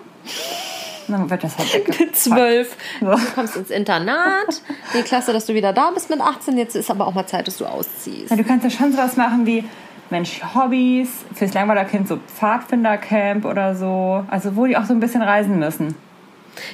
Dann 1.07 1.29
wird 1.29 1.43
das 1.43 1.57
halt 1.57 1.73
weggepackt. 1.73 1.99
Mit 1.99 2.15
zwölf. 2.15 2.75
Ja. 3.01 3.15
Du 3.15 3.25
kommst 3.33 3.55
ins 3.55 3.69
Internat. 3.69 4.61
Nee, 4.93 5.03
klasse, 5.03 5.33
dass 5.33 5.45
du 5.45 5.53
wieder 5.53 5.73
da 5.73 5.91
bist 5.91 6.09
mit 6.09 6.21
18. 6.21 6.57
Jetzt 6.57 6.75
ist 6.75 6.91
aber 6.91 7.07
auch 7.07 7.13
mal 7.13 7.25
Zeit, 7.25 7.47
dass 7.47 7.57
du 7.57 7.65
ausziehst. 7.65 8.29
Ja, 8.29 8.35
du 8.35 8.43
kannst 8.43 8.63
ja 8.65 8.69
schon 8.69 8.91
sowas 8.91 9.15
machen 9.15 9.45
wie, 9.45 9.63
Mensch, 10.09 10.41
Hobbys, 10.55 11.09
fürs 11.33 11.53
Langweilerkind 11.53 12.07
so 12.07 12.17
Pfadfindercamp 12.17 13.45
oder 13.45 13.75
so. 13.75 14.25
Also 14.29 14.55
wo 14.55 14.65
die 14.65 14.77
auch 14.77 14.85
so 14.85 14.93
ein 14.93 14.99
bisschen 14.99 15.21
reisen 15.21 15.59
müssen. 15.59 15.95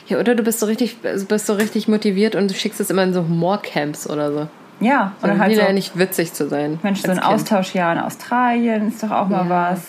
Ja, 0.07 0.19
oder 0.19 0.35
du 0.35 0.43
bist 0.43 0.59
so 0.59 0.65
richtig, 0.65 0.97
bist 1.01 1.45
so 1.45 1.53
richtig 1.53 1.87
motiviert 1.87 2.35
und 2.35 2.49
du 2.49 2.55
schickst 2.55 2.79
es 2.79 2.89
immer 2.89 3.03
in 3.03 3.13
so 3.13 3.21
Humorcamps 3.23 4.09
oder 4.09 4.31
so. 4.31 4.47
Ja, 4.79 5.13
Oder 5.21 5.37
halt 5.39 5.55
so, 5.55 5.61
ja 5.61 5.71
nicht 5.71 5.97
witzig 5.97 6.33
zu 6.33 6.47
sein. 6.49 6.79
Mensch, 6.83 7.01
so 7.01 7.09
ein 7.11 7.17
Kind. 7.17 7.25
Austauschjahr 7.27 7.93
in 7.93 7.99
Australien 7.99 8.87
ist 8.89 9.01
doch 9.03 9.11
auch 9.11 9.27
mal 9.29 9.45
Ja. 9.45 9.71
was. 9.71 9.87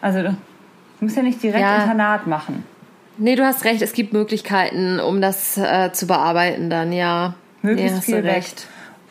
Also 0.00 0.22
du 0.22 0.36
musst 1.00 1.16
ja 1.16 1.22
nicht 1.22 1.42
direkt 1.42 1.60
Ja. 1.60 1.82
Internat 1.82 2.26
machen. 2.26 2.64
Nee, 3.18 3.34
du 3.36 3.44
hast 3.44 3.64
recht, 3.64 3.82
es 3.82 3.92
gibt 3.92 4.12
Möglichkeiten, 4.12 4.98
um 5.00 5.20
das 5.20 5.58
äh, 5.58 5.92
zu 5.92 6.06
bearbeiten 6.06 6.70
dann, 6.70 6.92
ja. 6.92 7.34
Möglichst 7.62 7.96
nee, 7.96 8.02
viel 8.02 8.22
du 8.22 8.28
recht. 8.28 8.66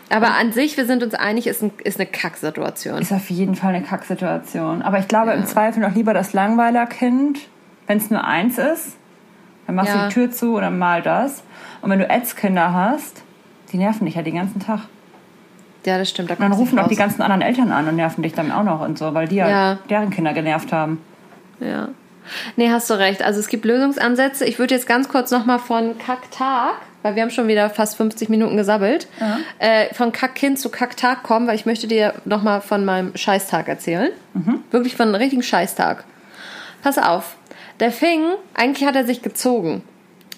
Aber 0.10 0.34
an 0.34 0.52
sich, 0.52 0.76
wir 0.78 0.88
sind 0.88 1.04
uns 1.04 1.14
einig, 1.14 1.46
ist, 1.46 1.62
ein, 1.62 1.72
ist 1.84 2.00
eine 2.00 2.08
Kacksituation. 2.10 3.00
Ist 3.00 3.12
auf 3.12 3.30
jeden 3.30 3.54
Fall 3.56 3.76
eine 3.76 3.84
Kacksituation. 3.86 4.82
Aber 4.82 4.98
ich 4.98 5.08
glaube 5.08 5.32
im 5.34 5.46
Zweifel 5.46 5.82
noch 5.82 5.94
lieber 5.94 6.16
das 6.16 6.34
Langweilerkind, 6.34 7.38
wenn 7.86 7.98
es 8.00 8.10
nur 8.10 8.24
eins 8.24 8.58
ist. 8.58 8.96
Dann 9.68 9.76
machst 9.76 9.94
Ja. 9.94 10.04
du 10.04 10.08
die 10.08 10.14
Tür 10.16 10.32
zu 10.32 10.56
oder 10.56 10.72
mal 10.72 11.04
das. 11.04 11.44
Und 11.82 11.92
wenn 11.92 12.00
du 12.00 12.10
Ätzkinder 12.10 12.74
hast, 12.74 13.22
die 13.72 13.78
nerven 13.78 14.06
dich 14.08 14.16
ja 14.16 14.24
den 14.24 14.34
ganzen 14.36 14.60
Tag. 14.60 14.80
Ja, 15.86 15.98
das 15.98 16.10
stimmt. 16.10 16.30
Da 16.30 16.36
Und 16.36 16.42
dann 16.42 16.52
rufen 16.52 16.78
auch 16.80 16.88
die 16.88 16.96
ganzen 16.96 17.22
anderen 17.22 17.42
Eltern 17.42 17.72
an 17.72 17.88
und 17.88 17.96
nerven 17.96 18.22
dich 18.22 18.34
dann 18.34 18.52
auch 18.52 18.64
noch 18.64 18.82
und 18.82 18.98
so, 18.98 19.14
weil 19.14 19.28
die 19.28 19.36
ja, 19.38 19.50
Ja. 19.50 19.78
deren 19.90 20.10
Kinder 20.10 20.34
genervt 20.34 20.74
haben. 20.74 21.02
Ja. 21.60 21.90
Nee, 22.58 22.70
hast 22.70 22.90
du 22.90 22.94
recht. 22.94 23.24
Also 23.24 23.40
es 23.40 23.48
gibt 23.48 23.66
Lösungsansätze. 23.66 24.46
Ich 24.46 24.60
würde 24.60 24.76
jetzt 24.76 24.88
ganz 24.88 25.10
kurz 25.10 25.32
nochmal 25.32 25.58
von 25.58 25.98
Kacktag, 25.98 26.74
weil 27.02 27.16
wir 27.16 27.24
haben 27.24 27.32
schon 27.32 27.48
wieder 27.48 27.70
fast 27.72 27.96
50 27.98 28.30
Minuten 28.30 28.56
gesabbelt, 28.56 29.08
äh, 29.58 29.92
von 29.96 30.12
Kackkind 30.12 30.60
zu 30.60 30.70
Kacktag 30.70 31.24
kommen, 31.24 31.48
weil 31.48 31.56
ich 31.56 31.66
möchte 31.66 31.88
dir 31.88 32.14
nochmal 32.26 32.62
von 32.62 32.86
meinem 32.86 33.16
Scheißtag 33.16 33.68
erzählen. 33.68 34.12
Wirklich 34.70 34.96
von 34.96 35.08
einem 35.08 35.16
richtigen 35.16 35.42
Scheißtag. 35.44 36.04
Pass 36.84 36.98
auf. 36.98 37.36
Der 37.80 37.92
fing, 37.92 38.22
eigentlich 38.54 38.88
hat 38.88 38.96
er 38.96 39.06
sich 39.06 39.22
gezogen. 39.22 39.82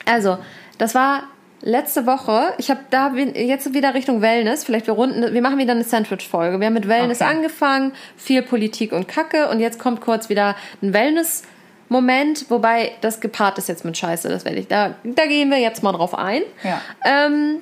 Also, 0.06 0.38
das 0.78 0.96
war 0.96 1.24
letzte 1.62 2.06
Woche. 2.06 2.54
Ich 2.58 2.70
habe 2.70 2.82
da 2.90 3.14
jetzt 3.14 3.74
wieder 3.74 3.94
Richtung 3.94 4.22
Wellness. 4.22 4.64
Vielleicht 4.64 4.88
wir 4.88 4.94
runden, 4.94 5.34
wir 5.34 5.42
machen 5.42 5.58
wieder 5.58 5.74
eine 5.74 5.84
Sandwich-Folge. 5.84 6.60
Wir 6.60 6.68
haben 6.68 6.74
mit 6.74 6.88
Wellness 6.88 7.22
Okay. 7.22 7.30
angefangen, 7.30 7.94
viel 8.18 8.42
Politik 8.42 8.92
und 8.92 9.08
Kacke 9.08 9.50
und 9.50 9.60
jetzt 9.60 9.80
kommt 9.80 10.02
kurz 10.02 10.30
wieder 10.30 10.56
ein 10.82 10.94
Wellness-Moment, 10.94 12.50
wobei 12.50 12.94
das 13.02 13.20
gepaart 13.20 13.58
ist 13.58 13.70
jetzt 13.70 13.86
mit 13.86 13.98
Scheiße. 13.98 14.30
Das 14.30 14.46
werde 14.46 14.60
ich. 14.60 14.68
Da, 14.68 14.96
da 15.04 15.26
gehen 15.26 15.50
wir 15.50 15.60
jetzt 15.60 15.84
mal 15.84 15.92
drauf 15.92 16.18
ein. 16.18 16.42
Ja. 16.64 16.82
Ähm, 17.06 17.58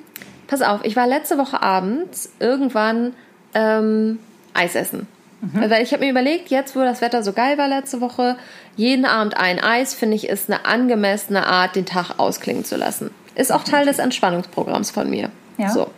pass 0.46 0.62
auf, 0.62 0.80
ich 0.84 0.96
war 0.96 1.06
letzte 1.06 1.38
Woche 1.38 1.62
abends 1.62 2.32
irgendwann 2.38 3.14
ähm, 3.54 4.18
Eis 4.54 4.74
essen. 4.74 5.06
Weil 5.42 5.82
ich 5.82 5.92
habe 5.94 6.04
mir 6.04 6.10
überlegt, 6.10 6.50
jetzt 6.50 6.76
wo 6.76 6.80
das 6.80 7.00
Wetter 7.00 7.22
so 7.22 7.32
geil 7.32 7.56
war 7.56 7.66
letzte 7.66 8.02
Woche, 8.02 8.36
jeden 8.76 9.06
Abend 9.06 9.38
ein 9.38 9.58
Eis, 9.58 9.94
finde 9.94 10.14
ich, 10.16 10.28
ist 10.28 10.50
eine 10.50 10.66
angemessene 10.66 11.46
Art, 11.46 11.76
den 11.76 11.86
Tag 11.86 12.18
ausklingen 12.18 12.66
zu 12.66 12.76
lassen. 12.76 13.10
Ist 13.40 13.52
auch 13.52 13.64
Teil 13.64 13.86
des 13.86 13.98
Entspannungsprogramms 13.98 14.90
von 14.90 15.08
mir. 15.08 15.30
Ja. 15.56 15.70
So. 15.70 15.90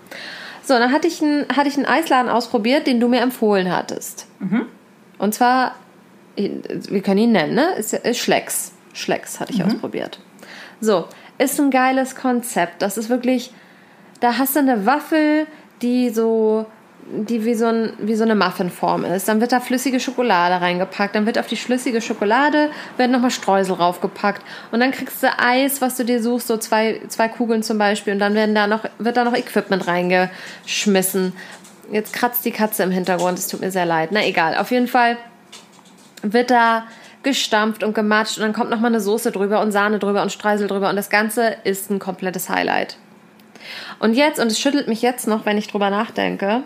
So, 0.63 0.75
dann 0.75 0.93
hatte 0.93 1.09
ich, 1.09 1.21
einen, 1.21 1.47
hatte 1.57 1.69
ich 1.69 1.77
einen 1.77 1.87
Eisladen 1.87 2.31
ausprobiert, 2.31 2.87
den 2.87 3.01
du 3.01 3.09
mir 3.09 3.21
empfohlen 3.21 3.75
hattest. 3.75 4.29
Und 5.19 5.35
zwar, 5.35 5.75
wir 6.37 7.03
können 7.03 7.19
ihn 7.19 7.33
nennen, 7.33 7.55
ne? 7.55 7.73
Ist, 7.75 7.93
ist 7.95 8.19
Schlecks. 8.19 8.73
Schlecks 8.93 9.41
hatte 9.41 9.53
ich 9.53 9.65
ausprobiert. 9.65 10.21
So, 10.81 11.09
ist 11.39 11.59
ein 11.59 11.71
geiles 11.71 12.15
Konzept. 12.15 12.81
Das 12.81 12.97
ist 12.97 13.09
wirklich, 13.09 13.53
da 14.21 14.39
hast 14.39 14.55
du 14.55 14.61
eine 14.61 14.87
Waffel, 14.87 15.49
die 15.81 16.11
so, 16.11 16.67
die 17.07 17.45
wie 17.45 17.55
so, 17.55 17.67
ein, 17.67 17.93
wie 17.99 18.15
so 18.15 18.25
eine 18.25 18.35
Muffinform 18.35 19.05
ist. 19.05 19.29
Dann 19.29 19.41
wird 19.41 19.53
da 19.53 19.61
flüssige 19.61 20.01
Schokolade 20.01 20.61
reingepackt. 20.61 21.15
Dann 21.15 21.27
wird 21.27 21.39
auf 21.39 21.47
die 21.47 21.57
flüssige 21.57 22.01
Schokolade 22.01 22.71
werden 22.97 23.13
nochmal 23.13 23.31
Streusel 23.31 23.75
raufgepackt. 23.75 24.43
Und 24.71 24.81
dann 24.81 24.93
kriegst 24.93 25.23
du 25.23 25.29
Eis, 25.39 25.81
was 25.81 25.97
du 25.97 26.05
dir 26.05 26.23
suchst, 26.23 26.47
so 26.47 26.57
zwei, 26.57 27.01
zwei 27.09 27.29
Kugeln 27.29 27.63
zum 27.63 27.79
Beispiel. 27.79 28.13
Und 28.13 28.19
dann 28.19 28.35
werden 28.35 28.55
da 28.55 28.67
noch, 28.67 28.85
wird 28.99 29.17
da 29.17 29.25
noch 29.25 29.35
Equipment 29.35 29.87
reingeschmissen. 29.87 31.33
Jetzt 31.91 32.13
kratzt 32.13 32.45
die 32.45 32.53
Katze 32.53 32.83
im 32.85 32.91
Hintergrund. 32.91 33.39
Es 33.39 33.49
tut 33.49 33.61
mir 33.61 33.71
sehr 33.71 33.87
leid. 33.87 34.11
Na 34.13 34.25
egal. 34.25 34.57
Auf 34.57 34.71
jeden 34.71 34.89
Fall 34.89 35.19
wird 36.23 36.51
da 36.51 36.85
gestampft 37.23 37.85
und 37.85 37.95
gematscht 37.95 38.39
und 38.39 38.43
dann 38.43 38.53
kommt 38.53 38.71
nochmal 38.71 38.91
eine 38.91 39.01
Soße 39.01 39.31
drüber 39.31 39.61
und 39.61 39.71
Sahne 39.71 39.99
drüber 39.99 40.23
und 40.23 40.33
Streusel 40.33 40.67
drüber 40.67 40.91
und 40.91 40.97
das 40.97 41.09
Ganze 41.09 41.57
ist 41.63 41.89
ein 41.91 42.01
komplettes 42.01 42.49
Highlight. 42.49 42.97
Und 44.01 44.15
jetzt, 44.15 44.41
und 44.41 44.49
es 44.49 44.59
schüttelt 44.59 44.89
mich 44.89 45.03
jetzt 45.03 45.29
noch, 45.29 45.47
wenn 45.47 45.57
ich 45.57 45.69
drüber 45.69 45.89
nachdenke, 45.91 46.63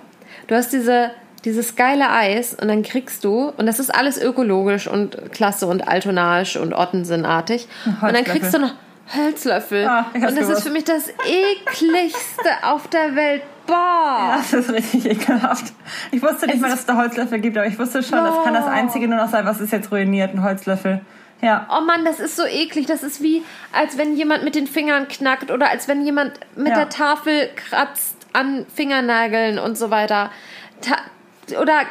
du 0.46 0.54
hast 0.54 0.72
diese, 0.72 1.10
dieses 1.44 1.76
geile 1.76 2.10
Eis 2.10 2.54
und 2.54 2.68
dann 2.68 2.82
kriegst 2.82 3.24
du, 3.24 3.52
und 3.56 3.66
das 3.66 3.78
ist 3.78 3.94
alles 3.94 4.20
ökologisch 4.20 4.86
und 4.88 5.32
klasse 5.32 5.66
und 5.66 5.86
altonage 5.86 6.56
und 6.60 6.72
ottensinnartig, 6.74 7.68
und 8.02 8.14
dann 8.14 8.24
kriegst 8.24 8.54
du 8.54 8.58
noch 8.58 8.72
Hölzlöffel. 9.14 9.86
Ah, 9.86 10.06
und 10.14 10.22
das 10.22 10.34
gewusst. 10.34 10.50
ist 10.50 10.62
für 10.64 10.70
mich 10.70 10.84
das 10.84 11.08
ekligste 11.08 12.50
auf 12.62 12.88
der 12.88 13.14
Welt. 13.14 13.42
Boah! 13.66 14.36
Das 14.36 14.52
ist 14.52 14.72
richtig 14.72 15.06
ekelhaft. 15.10 15.72
Ich 16.10 16.22
wusste 16.22 16.46
nicht 16.46 16.60
mal, 16.60 16.70
dass 16.70 16.80
es 16.80 16.86
da 16.86 16.96
Holzlöffel 16.96 17.40
gibt, 17.40 17.56
aber 17.56 17.66
ich 17.66 17.78
wusste 17.78 18.02
schon, 18.02 18.18
das 18.18 18.44
kann 18.44 18.54
das 18.54 18.66
Einzige 18.66 19.08
nur 19.08 19.18
noch 19.18 19.28
sein, 19.28 19.44
was 19.44 19.60
ist 19.60 19.72
jetzt 19.72 19.90
ruiniert, 19.90 20.34
ein 20.34 20.42
Holzlöffel. 20.42 21.00
Ja. 21.42 21.66
Oh 21.70 21.82
Mann, 21.84 22.04
das 22.04 22.18
ist 22.18 22.36
so 22.36 22.44
eklig. 22.46 22.86
Das 22.86 23.02
ist 23.02 23.22
wie, 23.22 23.42
als 23.72 23.98
wenn 23.98 24.16
jemand 24.16 24.42
mit 24.44 24.54
den 24.54 24.66
Fingern 24.66 25.06
knackt 25.08 25.50
oder 25.50 25.68
als 25.68 25.86
wenn 25.86 26.04
jemand 26.04 26.32
mit 26.56 26.68
Ja. 26.68 26.76
der 26.76 26.88
Tafel 26.88 27.50
kratzt 27.54 28.15
an 28.36 28.66
Fingernageln 28.74 29.58
und 29.58 29.76
so 29.76 29.90
weiter. 29.90 30.30
Ta 30.80 30.96
oder 31.60 31.82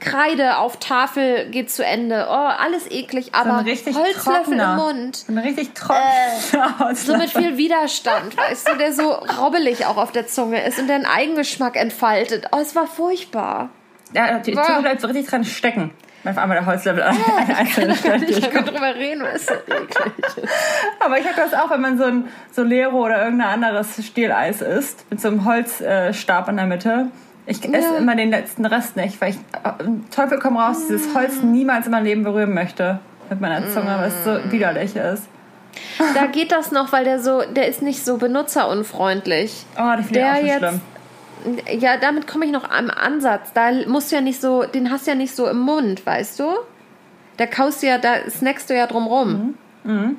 Kreide 0.00 0.56
auf 0.56 0.78
Tafel 0.78 1.50
geht 1.50 1.70
zu 1.70 1.84
Ende. 1.84 2.26
Oh, 2.30 2.32
alles 2.32 2.90
eklig, 2.90 3.26
So 3.26 3.32
aber 3.34 3.64
richtig 3.66 3.94
Holzlöffel 3.94 4.58
im 4.58 4.76
Mund. 4.76 5.16
So 5.16 5.32
ein 5.32 5.38
richtig 5.38 5.74
trockener 5.74 6.94
So 6.94 7.16
mit 7.16 7.30
viel 7.30 7.58
Widerstand, 7.58 8.36
weißt 8.36 8.68
du, 8.68 8.76
der 8.76 8.94
so 8.94 9.10
robbelig 9.12 9.84
auch 9.84 9.98
auf 9.98 10.10
der 10.10 10.26
Zunge 10.26 10.64
ist 10.64 10.78
und 10.78 10.86
der 10.86 10.96
einen 10.96 11.06
Eigengeschmack 11.06 11.76
entfaltet. 11.76 12.46
Oh, 12.52 12.58
es 12.60 12.74
war 12.74 12.86
furchtbar. 12.86 13.68
Ja, 14.14 14.38
die. 14.38 14.54
Zunge 14.54 14.80
bleibt 14.80 15.02
so 15.02 15.06
richtig 15.06 15.26
dran 15.26 15.44
stecken. 15.44 15.92
Auf 16.24 16.38
einmal 16.38 16.56
der 16.58 16.66
Holzlöffel 16.66 17.02
an 17.02 17.16
eine 17.38 17.56
einzelne 17.56 17.94
Stelle 17.94 18.24
Ich 18.24 18.50
kann 18.50 18.64
drüber 18.64 18.94
reden, 18.94 19.22
weil 19.22 19.36
es 19.36 19.46
so 19.46 19.52
eklig 19.54 20.14
ist. 20.42 20.48
Aber 21.04 21.18
ich 21.18 21.24
habe 21.26 21.36
das 21.36 21.52
auch, 21.54 21.70
wenn 21.70 21.80
man 21.82 21.98
so 21.98 22.04
ein 22.04 22.28
Solero 22.52 23.04
oder 23.04 23.24
irgendein 23.24 23.62
anderes 23.62 24.04
Stieleis 24.04 24.62
isst, 24.62 25.04
mit 25.10 25.20
so 25.20 25.28
einem 25.28 25.44
Holzstab 25.44 26.48
in 26.48 26.56
der 26.56 26.66
Mitte. 26.66 27.06
Ich 27.46 27.62
esse 27.62 27.92
Ja. 27.92 27.96
immer 27.98 28.16
den 28.16 28.30
letzten 28.30 28.64
Rest 28.64 28.96
nicht, 28.96 29.20
weil 29.20 29.30
ich 29.30 29.36
äh, 29.36 29.70
Teufel 30.14 30.38
komm 30.38 30.56
raus, 30.56 30.86
dieses 30.88 31.14
Holz 31.14 31.42
niemals 31.42 31.84
in 31.84 31.92
meinem 31.92 32.04
Leben 32.04 32.24
berühren 32.24 32.54
möchte. 32.54 33.00
Mit 33.28 33.40
meiner 33.40 33.68
Zunge, 33.68 33.94
weil 33.98 34.08
es 34.08 34.24
so 34.24 34.38
widerlich 34.50 34.96
ist. 34.96 35.24
Da 36.14 36.26
geht 36.26 36.52
das 36.52 36.72
noch, 36.72 36.92
weil 36.92 37.04
der 37.04 37.20
so, 37.20 37.42
der 37.42 37.68
ist 37.68 37.82
nicht 37.82 38.04
so 38.04 38.16
benutzerunfreundlich. 38.18 39.66
Oh, 39.76 39.92
die 39.98 40.02
finde 40.04 40.20
ich 40.20 40.24
Der 40.24 40.32
auch 40.32 40.36
so 40.36 40.46
jetzt- 40.46 40.58
schlimm. 40.58 40.80
Ja, 41.78 41.96
damit 41.96 42.26
komme 42.26 42.44
ich 42.46 42.52
noch 42.52 42.70
am 42.70 42.90
Ansatz. 42.90 43.52
Da 43.52 43.70
musst 43.86 44.10
du 44.10 44.16
ja 44.16 44.22
nicht 44.22 44.40
so, 44.40 44.62
den 44.64 44.90
hast 44.90 45.06
du 45.06 45.10
ja 45.12 45.16
nicht 45.16 45.34
so 45.34 45.46
im 45.48 45.58
Mund, 45.58 46.04
weißt 46.06 46.40
du? 46.40 46.44
Da 47.36 47.46
kaust 47.46 47.82
du 47.82 47.86
ja, 47.88 47.98
da 47.98 48.28
snackst 48.30 48.70
du 48.70 48.74
ja 48.76 48.86
drum 48.86 49.06
rum. 49.06 49.54
Mhm. 49.84 50.16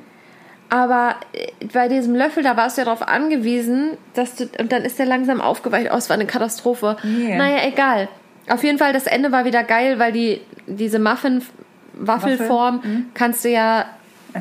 Aber 0.68 1.14
äh, 1.32 1.66
bei 1.72 1.88
diesem 1.88 2.14
Löffel, 2.14 2.42
da 2.42 2.56
warst 2.56 2.76
du 2.76 2.80
ja 2.82 2.84
darauf 2.86 3.06
angewiesen, 3.06 3.96
dass 4.14 4.34
du, 4.34 4.48
und 4.58 4.72
dann 4.72 4.82
ist 4.82 4.98
der 4.98 5.06
langsam 5.06 5.40
aufgeweicht. 5.40 5.90
Oh, 5.92 5.96
es 5.96 6.08
war 6.10 6.14
eine 6.14 6.26
Katastrophe. 6.26 6.96
Yeah. 7.04 7.38
Naja, 7.38 7.58
egal. 7.66 8.08
Auf 8.48 8.62
jeden 8.64 8.78
Fall, 8.78 8.92
das 8.92 9.06
Ende 9.06 9.32
war 9.32 9.44
wieder 9.44 9.62
geil, 9.64 9.98
weil 9.98 10.12
die, 10.12 10.40
diese 10.66 10.98
Muffin-Waffelform 10.98 12.80
Mhm. 12.82 13.06
kannst 13.14 13.44
du 13.44 13.48
ja 13.50 13.86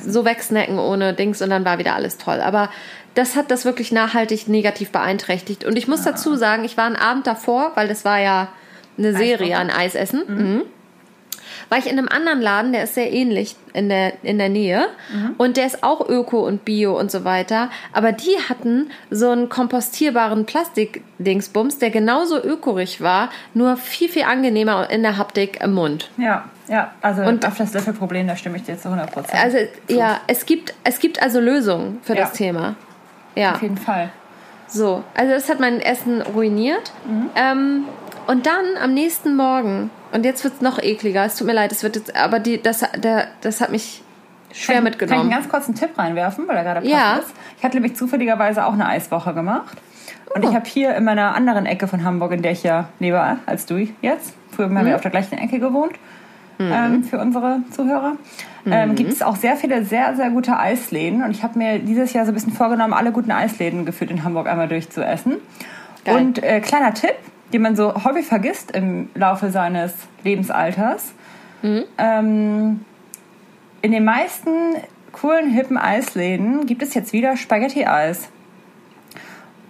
so 0.05 0.25
wegsnacken 0.25 0.77
ohne 0.77 1.13
Dings 1.13 1.41
und 1.41 1.49
dann 1.49 1.63
war 1.63 1.77
wieder 1.77 1.95
alles 1.95 2.17
toll. 2.17 2.41
Aber 2.41 2.69
das 3.15 3.35
hat 3.35 3.49
das 3.51 3.65
wirklich 3.65 3.91
nachhaltig 3.91 4.47
negativ 4.47 4.91
beeinträchtigt. 4.91 5.63
Und 5.65 5.77
ich 5.77 5.87
muss 5.87 6.03
dazu 6.03 6.35
sagen, 6.35 6.63
ich 6.63 6.77
war 6.77 6.85
einen 6.85 6.95
Abend 6.95 7.25
davor, 7.27 7.71
weil 7.75 7.87
das 7.87 8.05
war 8.05 8.19
ja 8.19 8.49
eine 8.97 9.13
Serie 9.15 9.57
an 9.57 9.69
Eisessen. 9.69 10.23
Mhm. 10.27 10.61
War 11.69 11.77
ich 11.79 11.87
in 11.89 11.97
einem 11.97 12.07
anderen 12.09 12.41
Laden, 12.41 12.73
der 12.73 12.83
ist 12.83 12.93
sehr 12.95 13.11
ähnlich 13.11 13.55
in 13.73 13.89
der, 13.89 14.13
in 14.23 14.37
der 14.37 14.49
Nähe. 14.49 14.85
Und 15.37 15.57
der 15.57 15.65
ist 15.65 15.83
auch 15.83 16.07
Öko 16.07 16.45
und 16.45 16.63
Bio 16.65 16.97
und 16.99 17.09
so 17.09 17.23
weiter. 17.23 17.69
Aber 17.91 18.11
die 18.11 18.35
hatten 18.49 18.91
so 19.09 19.29
einen 19.31 19.49
kompostierbaren 19.49 20.45
Plastik-Dingsbums, 20.45 21.79
der 21.79 21.89
genauso 21.89 22.37
ökorig 22.41 23.01
war, 23.01 23.29
nur 23.53 23.77
viel, 23.77 24.09
viel 24.09 24.23
angenehmer 24.23 24.89
in 24.91 25.01
der 25.01 25.17
Haptik 25.17 25.61
im 25.63 25.73
Mund. 25.73 26.09
Ja, 26.17 26.45
ja, 26.67 26.91
also 27.01 27.21
Und- 27.23 27.45
auf 27.45 27.57
das 27.57 27.73
Löffelproblem, 27.73 28.27
da 28.27 28.35
stimme 28.35 28.57
ich 28.57 28.63
dir 28.63 28.77
zu 28.77 28.89
100 28.89 29.11
Prozent. 29.11 29.41
Also, 29.43 29.57
ja, 29.87 30.19
es 30.27 30.45
gibt, 30.45 30.73
es 30.83 30.99
gibt 30.99 31.21
also 31.21 31.39
Lösungen 31.39 31.99
für 32.03 32.15
das 32.15 32.31
Ja. 32.31 32.35
Thema. 32.45 32.75
Ja. 33.35 33.53
auf 33.53 33.61
jeden 33.61 33.77
Fall. 33.77 34.09
So, 34.67 35.03
also 35.13 35.31
das 35.33 35.47
hat 35.49 35.59
mein 35.59 35.79
Essen 35.79 36.21
ruiniert. 36.21 36.91
Ähm, 37.35 37.85
und 38.27 38.45
dann 38.47 38.65
am 38.81 38.93
nächsten 38.93 39.35
Morgen, 39.35 39.91
und 40.11 40.25
jetzt 40.25 40.43
wird 40.43 40.55
es 40.55 40.61
noch 40.61 40.79
ekliger, 40.81 41.23
es 41.25 41.35
tut 41.35 41.45
mir 41.47 41.53
leid, 41.53 41.71
es 41.71 41.83
wird 41.83 41.95
jetzt, 41.97 42.15
aber 42.15 42.39
die, 42.39 42.61
das, 42.61 42.83
der, 42.97 43.27
das 43.41 43.61
hat 43.61 43.69
mich 43.71 44.01
schwer 44.51 44.75
kann, 44.77 44.85
mitgenommen. 44.85 45.19
Kann 45.19 45.27
ich 45.27 45.33
einen 45.33 45.41
ganz 45.43 45.51
kurzen 45.51 45.75
Tipp 45.75 45.97
reinwerfen, 45.97 46.47
weil 46.47 46.55
er 46.57 46.63
gerade 46.63 46.79
passt 46.81 46.91
Ja. 46.91 47.17
ist? 47.17 47.33
Ich 47.57 47.63
hatte 47.63 47.75
nämlich 47.77 47.95
zufälligerweise 47.95 48.65
auch 48.65 48.73
eine 48.73 48.87
Eiswoche 48.87 49.33
gemacht. 49.33 49.77
Und 50.33 50.43
Oh. 50.43 50.49
ich 50.49 50.55
habe 50.55 50.65
hier 50.65 50.95
in 50.95 51.03
meiner 51.03 51.35
anderen 51.35 51.65
Ecke 51.67 51.87
von 51.87 52.03
Hamburg, 52.03 52.31
in 52.31 52.41
der 52.41 52.51
ich 52.53 52.63
ja 52.63 52.89
lebe 52.99 53.37
als 53.45 53.65
du 53.67 53.77
jetzt, 54.01 54.33
früher 54.51 54.65
haben 54.65 54.73
Mhm. 54.73 54.85
wir 54.87 54.95
auf 54.95 55.01
der 55.01 55.11
gleichen 55.11 55.37
Ecke 55.37 55.59
gewohnt, 55.59 55.93
ähm, 56.59 57.03
für 57.03 57.19
unsere 57.19 57.59
Zuhörer, 57.71 58.17
ähm, 58.65 58.89
Mhm. 58.91 58.95
gibt 58.95 59.11
es 59.11 59.21
auch 59.21 59.35
sehr 59.35 59.55
viele 59.57 59.83
sehr, 59.85 60.15
sehr 60.15 60.29
gute 60.29 60.57
Eisläden. 60.57 61.23
Und 61.23 61.31
ich 61.31 61.43
habe 61.43 61.57
mir 61.57 61.79
dieses 61.79 62.13
Jahr 62.13 62.25
so 62.25 62.31
ein 62.31 62.35
bisschen 62.35 62.53
vorgenommen, 62.53 62.93
alle 62.93 63.11
guten 63.11 63.31
Eisläden 63.31 63.85
gefühlt 63.85 64.11
in 64.11 64.23
Hamburg 64.23 64.47
einmal 64.47 64.67
durchzuessen. 64.67 65.37
Geil. 66.03 66.15
Und 66.15 66.43
äh, 66.43 66.59
kleiner 66.61 66.93
Tipp, 66.93 67.15
den 67.53 67.61
man 67.61 67.75
so 67.75 67.93
häufig 68.03 68.25
vergisst 68.25 68.71
im 68.71 69.09
Laufe 69.15 69.51
seines 69.51 69.93
Lebensalters. 70.23 71.13
Ähm, 71.97 72.81
in 73.81 73.91
den 73.91 74.03
meisten 74.05 74.51
coolen, 75.11 75.49
hippen 75.49 75.77
Eisläden 75.77 76.65
gibt 76.65 76.83
es 76.83 76.93
jetzt 76.93 77.11
wieder 77.13 77.37
Spaghetti-Eis. 77.37 78.29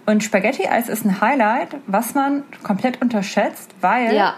Und 0.04 0.22
Spaghetti-Eis 0.22 0.88
ist 0.88 1.04
ein 1.04 1.20
Highlight, 1.20 1.76
was 1.86 2.14
man 2.14 2.44
komplett 2.62 3.00
unterschätzt, 3.02 3.74
weil 3.80 4.14
ja. 4.14 4.34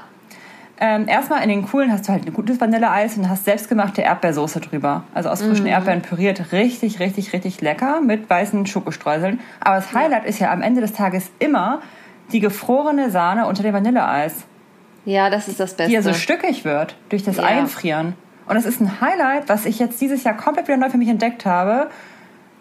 Ähm, 0.80 1.08
erstmal 1.08 1.42
in 1.42 1.48
den 1.48 1.66
coolen 1.66 1.92
hast 1.92 2.08
du 2.08 2.12
halt 2.12 2.26
ein 2.26 2.32
gutes 2.32 2.60
Vanilleeis 2.60 3.16
und 3.16 3.28
hast 3.28 3.44
selbstgemachte 3.44 4.02
Erdbeersoße 4.02 4.60
drüber. 4.60 5.04
Also 5.14 5.28
aus 5.28 5.42
frischen 5.42 5.66
Erdbeeren 5.66 6.02
püriert. 6.02 6.52
Richtig, 6.52 7.00
richtig, 7.00 7.32
richtig 7.32 7.60
lecker 7.60 8.00
mit 8.00 8.28
weißen 8.30 8.66
Schokostreuseln. 8.66 9.40
Aber 9.60 9.76
das 9.76 9.92
Highlight 9.92 10.24
ist 10.24 10.38
ja 10.38 10.52
am 10.52 10.62
Ende 10.62 10.80
des 10.80 10.92
Tages 10.92 11.30
immer 11.38 11.80
die 12.32 12.40
gefrorene 12.40 13.10
Sahne 13.10 13.46
unter 13.46 13.62
dem 13.62 13.74
Vanilleeis 13.74 14.44
ja, 15.08 15.30
das 15.30 15.48
ist 15.48 15.58
das 15.58 15.74
Beste. 15.74 15.88
die 15.88 15.94
ja 15.94 16.02
so 16.02 16.12
stückig 16.12 16.66
wird 16.66 16.94
durch 17.08 17.22
das 17.22 17.38
Ja. 17.38 17.44
Einfrieren. 17.44 18.12
Und 18.46 18.56
das 18.56 18.66
ist 18.66 18.78
ein 18.80 19.00
Highlight, 19.00 19.48
was 19.48 19.64
ich 19.64 19.78
jetzt 19.78 20.00
dieses 20.02 20.22
Jahr 20.22 20.36
komplett 20.36 20.68
wieder 20.68 20.76
neu 20.76 20.90
für 20.90 20.98
mich 20.98 21.08
entdeckt 21.08 21.46
habe 21.46 21.88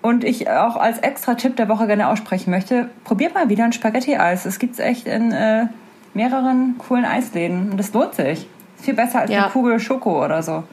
und 0.02 0.24
ich 0.24 0.50
auch 0.50 0.78
als 0.78 1.00
extra 1.00 1.36
Tipp 1.36 1.58
der 1.58 1.68
Woche 1.68 1.88
gerne 1.88 2.08
aussprechen 2.08 2.52
möchte. 2.52 2.90
Probiert 3.04 3.34
mal 3.34 3.50
wieder 3.50 3.66
ein 3.66 3.74
Spaghetti-Eis. 3.74 4.44
Das 4.44 4.60
gibt's 4.60 4.80
echt 4.80 5.08
in 5.08 5.34
äh, 5.34 5.66
mehreren 6.18 6.76
coolen 6.78 7.06
Eisläden 7.06 7.72
und 7.72 7.78
das 7.78 7.94
lohnt 7.94 8.16
sich. 8.16 8.48
Ist 8.78 8.86
viel 8.86 8.94
besser 8.94 9.20
als 9.22 9.32
Ja. 9.32 9.44
eine 9.44 9.52
Kugel 9.52 9.80
Schoko 9.80 10.24
oder 10.26 10.44
so. 10.44 10.64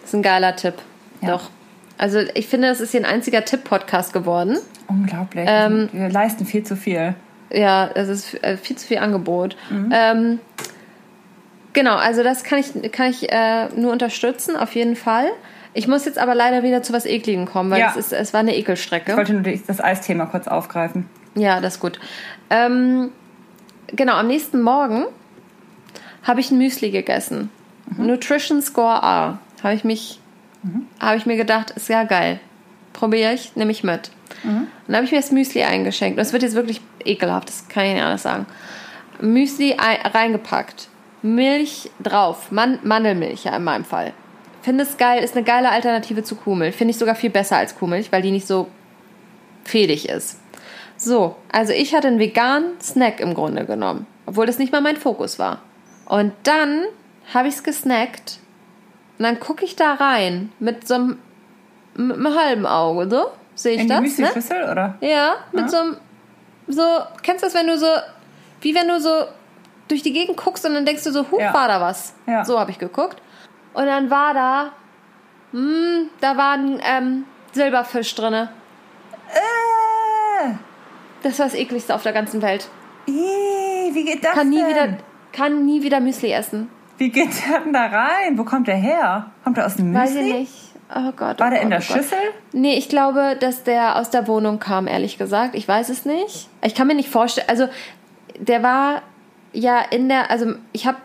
Das 0.00 0.10
ist 0.10 0.14
ein 0.14 0.22
geiler 0.22 0.56
Tipp. 0.56 0.74
Ja. 1.20 1.30
Doch. 1.32 1.50
Also 1.98 2.18
ich 2.34 2.46
finde, 2.48 2.68
das 2.68 2.80
ist 2.80 2.90
hier 2.90 3.00
ein 3.00 3.06
einziger 3.06 3.44
Tipp-Podcast 3.44 4.12
geworden. 4.12 4.58
Unglaublich. 4.88 5.46
Ähm, 5.48 5.88
Wir 5.92 6.08
leisten 6.10 6.44
viel 6.46 6.62
zu 6.64 6.76
viel. 6.76 7.14
Ja, 7.50 7.88
es 7.94 8.08
ist 8.08 8.42
äh, 8.44 8.56
viel 8.56 8.76
zu 8.76 8.86
viel 8.86 8.98
Angebot. 8.98 9.56
Ähm, 9.92 10.40
genau, 11.72 11.96
also 11.96 12.22
das 12.22 12.42
kann 12.44 12.58
ich, 12.58 12.92
kann 12.92 13.08
ich 13.10 13.30
äh, 13.32 13.68
nur 13.76 13.92
unterstützen, 13.92 14.56
auf 14.56 14.74
jeden 14.74 14.96
Fall. 14.96 15.26
Ich 15.74 15.88
muss 15.88 16.04
jetzt 16.06 16.18
aber 16.18 16.34
leider 16.34 16.62
wieder 16.62 16.82
zu 16.82 16.92
was 16.92 17.04
Ekligem 17.06 17.46
kommen, 17.46 17.70
weil 17.70 17.80
Ja. 17.80 17.90
es, 17.90 17.96
ist, 17.96 18.12
es 18.12 18.32
war 18.32 18.40
eine 18.40 18.52
Ich 18.52 18.60
Ekelstrecke. 18.60 19.16
wollte 19.16 19.32
nur 19.34 19.42
das 19.42 19.80
Eisthema 19.82 20.26
kurz 20.26 20.48
aufgreifen. 20.48 21.08
Ja, 21.34 21.60
das 21.60 21.74
ist 21.74 21.80
gut. 21.80 21.98
Ähm, 22.50 23.10
genau, 23.88 24.14
am 24.14 24.26
nächsten 24.28 24.62
Morgen 24.62 25.04
habe 26.22 26.40
ich 26.40 26.50
ein 26.50 26.58
Müsli 26.58 26.90
gegessen. 26.90 27.50
Nutrition 27.96 28.60
Score 28.62 29.02
A. 29.02 29.38
Habe 29.62 29.74
ich 29.74 29.84
mich, 29.84 30.20
habe 31.00 31.16
ich 31.16 31.26
mir 31.26 31.36
gedacht, 31.36 31.70
ist 31.70 31.88
ja 31.88 32.04
geil. 32.04 32.40
Probiere 32.92 33.32
ich, 33.34 33.54
nehme 33.56 33.70
ich 33.70 33.84
mit. 33.84 34.10
Und 34.44 34.68
dann 34.88 34.96
habe 34.96 35.04
ich 35.04 35.12
mir 35.12 35.20
das 35.20 35.30
Müsli 35.30 35.62
eingeschenkt. 35.62 36.18
Und 36.18 36.22
es 36.22 36.32
wird 36.32 36.42
jetzt 36.42 36.54
wirklich 36.54 36.80
ekelhaft, 37.04 37.48
das 37.48 37.68
kann 37.68 37.84
ich 37.84 37.94
nicht 37.94 38.02
anders 38.02 38.22
sagen. 38.22 38.46
Müsli 39.20 39.76
ei- 39.78 40.00
reingepackt. 40.08 40.88
Milch 41.22 41.90
drauf. 42.02 42.50
Man 42.52 42.78
Mandelmilch 42.82 43.44
ja 43.44 43.56
in 43.56 43.64
meinem 43.64 43.84
Fall. 43.84 44.12
Finde 44.62 44.82
es 44.84 44.96
geil, 44.96 45.22
ist 45.22 45.36
eine 45.36 45.44
geile 45.44 45.70
Alternative 45.70 46.22
zu 46.24 46.34
Kuhmilch. 46.34 46.74
Finde 46.74 46.90
ich 46.90 46.98
sogar 46.98 47.14
viel 47.14 47.30
besser 47.30 47.56
als 47.56 47.76
Kuhmilch, 47.76 48.10
weil 48.12 48.22
die 48.22 48.30
nicht 48.32 48.46
so 48.46 48.66
fädig 49.64 50.08
ist. 50.08 50.38
So, 50.96 51.36
also 51.52 51.72
ich 51.72 51.94
hatte 51.94 52.08
einen 52.08 52.18
veganen 52.18 52.80
Snack 52.80 53.20
im 53.20 53.34
Grunde 53.34 53.64
genommen, 53.66 54.06
obwohl 54.26 54.46
das 54.46 54.58
nicht 54.58 54.72
mal 54.72 54.80
mein 54.80 54.96
Fokus 54.96 55.38
war. 55.38 55.60
Und 56.06 56.32
dann 56.44 56.84
habe 57.34 57.48
ich 57.48 57.54
es 57.56 57.62
gesnackt 57.62 58.38
und 59.18 59.24
dann 59.24 59.40
gucke 59.40 59.64
ich 59.64 59.76
da 59.76 59.94
rein 59.94 60.52
mit 60.58 60.86
so 60.86 60.94
einem, 60.94 61.18
mit 61.94 62.16
einem 62.16 62.34
halben 62.34 62.66
Auge, 62.66 63.08
so 63.10 63.26
sehe 63.54 63.74
ich 63.74 63.80
In 63.82 63.86
die 63.88 63.88
das, 63.88 64.00
ne? 64.00 64.06
Müsli-Schüssel, 64.26 64.70
oder? 64.70 64.94
Ja, 65.00 65.34
mit 65.52 65.70
so 65.70 65.76
einem, 65.78 65.96
so, 66.68 66.82
kennst 67.22 67.42
du 67.42 67.46
das, 67.46 67.54
wenn 67.54 67.66
du 67.66 67.78
so, 67.78 67.86
wie 68.60 68.74
wenn 68.74 68.88
du 68.88 69.00
so 69.00 69.10
durch 69.88 70.02
die 70.02 70.12
Gegend 70.12 70.36
guckst 70.36 70.64
und 70.66 70.74
dann 70.74 70.84
denkst 70.84 71.04
du 71.04 71.10
so, 71.12 71.30
huch, 71.30 71.40
Ja. 71.40 71.54
war 71.54 71.68
da 71.68 71.80
was. 71.80 72.14
Ja. 72.26 72.44
So 72.44 72.58
habe 72.58 72.70
ich 72.70 72.78
geguckt. 72.78 73.20
Und 73.72 73.86
dann 73.86 74.10
war 74.10 74.34
da, 74.34 74.72
hm, 75.52 76.10
da 76.20 76.36
war 76.36 76.52
ein 76.54 76.80
ähm, 76.84 77.24
Silberfisch 77.52 78.14
drinne. 78.14 78.50
Das 81.26 81.40
war 81.40 81.46
das 81.46 81.56
ekligste 81.56 81.92
auf 81.92 82.04
der 82.04 82.12
ganzen 82.12 82.40
Welt. 82.40 82.68
ih, 83.06 83.12
wie 83.92 84.04
geht 84.04 84.24
das 84.24 84.32
Kann 84.32 84.48
nie 84.48 84.58
denn? 84.60 84.68
wieder, 84.68 84.96
kann 85.32 85.66
nie 85.66 85.82
wieder 85.82 85.98
Müsli 85.98 86.30
essen. 86.30 86.68
Wie 86.98 87.10
geht 87.10 87.30
der 87.48 87.60
denn 87.60 87.72
da 87.72 87.86
rein? 87.86 88.38
Wo 88.38 88.44
kommt 88.44 88.68
der 88.68 88.76
her? 88.76 89.32
Kommt 89.42 89.58
er 89.58 89.66
aus 89.66 89.74
dem 89.74 89.92
Weiß 89.92 90.10
Müsli? 90.14 90.28
ich 90.28 90.34
nicht. 90.34 90.52
Oh 90.94 91.10
Gott. 91.16 91.40
War 91.40 91.48
oh 91.48 91.50
der 91.50 91.62
in 91.62 91.70
Gott, 91.70 91.72
der 91.72 91.78
oh. 91.78 91.98
Schüssel? 91.98 92.18
Nee, 92.52 92.74
ich 92.74 92.88
glaube, 92.88 93.36
dass 93.40 93.64
der 93.64 93.96
aus 93.96 94.10
der 94.10 94.28
Wohnung 94.28 94.60
kam, 94.60 94.86
ehrlich 94.86 95.18
gesagt. 95.18 95.56
Ich 95.56 95.66
weiß 95.66 95.88
es 95.88 96.04
nicht. 96.04 96.48
Ich 96.62 96.76
kann 96.76 96.86
mir 96.86 96.94
nicht 96.94 97.08
vorstellen. 97.08 97.48
Also, 97.48 97.66
der 98.38 98.62
war 98.62 99.02
ja 99.52 99.80
in 99.80 100.08
der. 100.08 100.30
Also, 100.30 100.54
ich 100.72 100.86
habe 100.86 100.98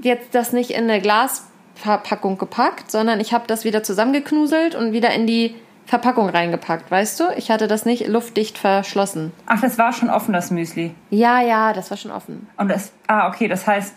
jetzt 0.00 0.32
das 0.32 0.52
nicht 0.52 0.70
in 0.70 0.84
eine 0.88 1.00
Glasverpackung 1.00 2.38
gepackt, 2.38 2.88
sondern 2.92 3.18
ich 3.18 3.32
habe 3.32 3.48
das 3.48 3.64
wieder 3.64 3.82
zusammengeknuselt 3.82 4.76
und 4.76 4.92
wieder 4.92 5.10
in 5.10 5.26
die 5.26 5.56
Verpackung 5.86 6.28
reingepackt, 6.30 6.90
weißt 6.90 7.20
du? 7.20 7.24
Ich 7.36 7.50
hatte 7.50 7.68
das 7.68 7.84
nicht 7.84 8.06
luftdicht 8.08 8.56
verschlossen. 8.58 9.32
Ach, 9.46 9.60
das 9.60 9.76
war 9.78 9.92
schon 9.92 10.08
offen, 10.10 10.32
das 10.32 10.50
Müsli. 10.50 10.94
Ja, 11.10 11.40
ja, 11.42 11.72
das 11.72 11.90
war 11.90 11.96
schon 11.98 12.10
offen. 12.10 12.48
Und 12.56 12.68
das, 12.68 12.92
ah, 13.06 13.28
okay, 13.28 13.48
das 13.48 13.66
heißt, 13.66 13.94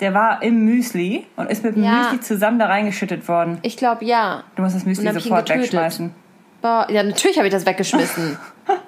der 0.00 0.14
war 0.14 0.42
im 0.42 0.64
Müsli 0.64 1.26
und 1.36 1.50
ist 1.50 1.64
mit 1.64 1.74
dem 1.76 1.82
Ja. 1.84 2.02
Müsli 2.02 2.20
zusammen 2.20 2.58
da 2.58 2.66
reingeschüttet 2.66 3.26
worden. 3.28 3.58
Ich 3.62 3.76
glaube, 3.76 4.04
ja. 4.04 4.44
Du 4.54 4.62
musst 4.62 4.76
das 4.76 4.84
Müsli 4.84 5.10
sofort 5.12 5.48
wegschmeißen. 5.48 6.14
Boah, 6.62 6.86
ja, 6.90 7.02
natürlich 7.02 7.36
habe 7.38 7.48
ich 7.48 7.52
das 7.52 7.66
weggeschmissen. 7.66 8.38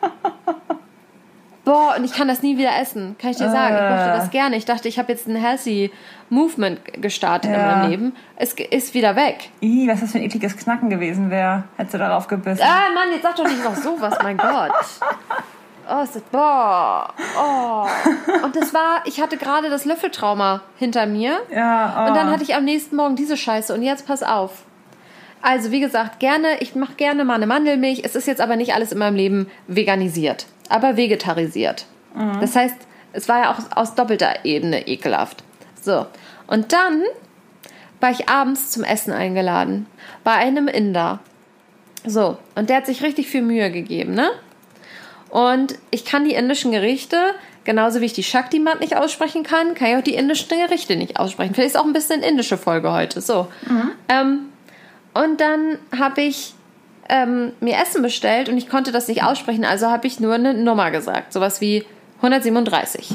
Boah, 1.69 1.95
und 1.99 2.05
ich 2.05 2.13
kann 2.13 2.29
das 2.29 2.43
nie 2.43 2.57
wieder 2.57 2.71
essen. 2.81 3.17
Kann 3.21 3.31
ich 3.31 3.37
dir 3.37 3.51
sagen. 3.51 3.75
Ich 3.75 3.81
mochte 3.83 4.19
das 4.19 4.31
gerne. 4.31 4.57
Ich 4.57 4.65
dachte, 4.65 4.89
ich 4.89 4.99
habe 4.99 5.13
jetzt 5.13 5.27
ein 5.29 5.37
healthy 5.37 5.93
Movement 6.31 6.81
gestartet 7.03 7.51
in 7.51 7.57
Ja. 7.61 7.67
meinem 7.67 7.91
Leben. 7.91 8.17
Es 8.37 8.55
ist 8.55 8.95
wieder 8.95 9.17
weg. 9.17 9.51
Ih, 9.61 9.87
was 9.89 10.01
das 10.01 10.13
für 10.13 10.19
ein 10.19 10.25
ekliges 10.25 10.57
Knacken 10.57 10.89
gewesen 10.91 11.31
wäre, 11.31 11.65
hättest 11.77 11.95
du 11.95 11.99
darauf 11.99 12.27
gebissen. 12.27 12.63
Ah, 12.63 12.93
Mann, 12.95 13.09
jetzt 13.13 13.23
sag 13.23 13.37
doch 13.37 13.45
nicht 13.45 13.63
noch 13.63 13.75
sowas, 13.77 14.17
mein 14.23 14.37
Gott. 14.39 14.73
Oh, 15.91 16.03
ist 16.03 16.17
das, 16.17 16.23
boah, 16.25 17.09
oh. 17.39 17.87
Und 18.45 18.55
das 18.57 18.75
war, 18.75 19.01
ich 19.07 19.21
hatte 19.23 19.37
gerade 19.39 19.71
das 19.71 19.85
Löffeltrauma 19.87 20.61
hinter 20.79 21.07
mir. 21.07 21.39
Ja, 21.51 21.95
oh. 22.05 22.09
Und 22.09 22.15
dann 22.17 22.31
hatte 22.31 22.43
ich 22.43 22.55
am 22.55 22.65
nächsten 22.65 22.97
Morgen 22.97 23.17
diese 23.17 23.37
Scheiße. 23.39 23.73
Und 23.75 23.83
jetzt 23.83 24.07
pass 24.07 24.23
auf. 24.23 24.65
Also, 25.43 25.71
wie 25.71 25.81
gesagt, 25.81 26.21
gerne, 26.21 26.59
ich 26.61 26.75
mache 26.75 26.95
gerne 26.95 27.25
mal 27.25 27.35
eine 27.35 27.47
Mandelmilch. 27.47 28.03
Es 28.05 28.17
ist 28.17 28.27
jetzt 28.27 28.41
aber 28.41 28.57
nicht 28.57 28.75
alles 28.75 28.93
in 28.93 28.99
meinem 28.99 29.17
Leben 29.17 29.51
veganisiert, 29.67 30.47
aber 30.69 30.97
vegetarisiert. 30.97 31.87
Das 32.41 32.57
heißt, 32.57 32.75
es 33.13 33.29
war 33.29 33.43
ja 33.43 33.53
auch 33.53 33.77
aus 33.77 33.95
doppelter 33.95 34.45
Ebene 34.45 34.89
ekelhaft. 34.89 35.45
So. 35.81 36.07
Und 36.47 36.73
dann 36.73 37.03
war 38.01 38.11
ich 38.11 38.29
abends 38.29 38.71
zum 38.71 38.83
Essen 38.83 39.13
eingeladen. 39.13 39.87
Bei 40.25 40.33
einem 40.33 40.67
Inder. 40.69 41.21
So. 42.05 42.39
Und 42.55 42.71
der 42.71 42.79
hat 42.79 42.87
sich 42.87 43.03
richtig 43.03 43.29
viel 43.29 43.43
Mühe 43.43 43.71
gegeben, 43.71 44.15
ne? 44.15 44.31
Und 45.31 45.79
ich 45.91 46.05
kann 46.05 46.25
die 46.25 46.35
indischen 46.35 46.73
Gerichte, 46.73 47.19
genauso 47.65 48.01
wie 48.01 48.07
ich 48.07 48.15
die 48.15 48.23
Shakti-Mat 48.23 48.81
nicht 48.81 48.97
aussprechen 48.97 49.43
kann, 49.43 49.75
kann 49.75 49.89
ich 49.89 49.97
auch 49.97 50.03
die 50.03 50.15
indischen 50.15 50.49
Gerichte 50.59 50.97
nicht 50.97 51.21
aussprechen. 51.21 51.55
Vielleicht 51.55 51.75
ist 51.75 51.81
auch 51.81 51.85
ein 51.85 51.93
bisschen 51.93 52.23
indische 52.23 52.57
Folge 52.57 52.93
heute. 52.93 53.21
So. 53.21 53.49
Ähm, 54.09 54.47
und 55.23 55.41
dann 55.41 55.79
habe 55.99 56.23
ich 56.23 56.55
ähm, 57.09 57.53
mir 57.61 57.77
Essen 57.79 58.03
bestellt 58.03 58.49
und 58.49 58.59
ich 58.59 58.69
konnte 58.69 58.93
das 58.93 59.09
nicht 59.09 59.23
aussprechen, 59.23 59.65
also 59.65 59.89
habe 59.89 60.07
ich 60.07 60.21
nur 60.21 60.35
eine 60.35 60.55
Nummer 60.55 60.91
gesagt. 60.91 61.33
Sowas 61.33 61.61
wie 61.61 61.85
137. 62.19 63.15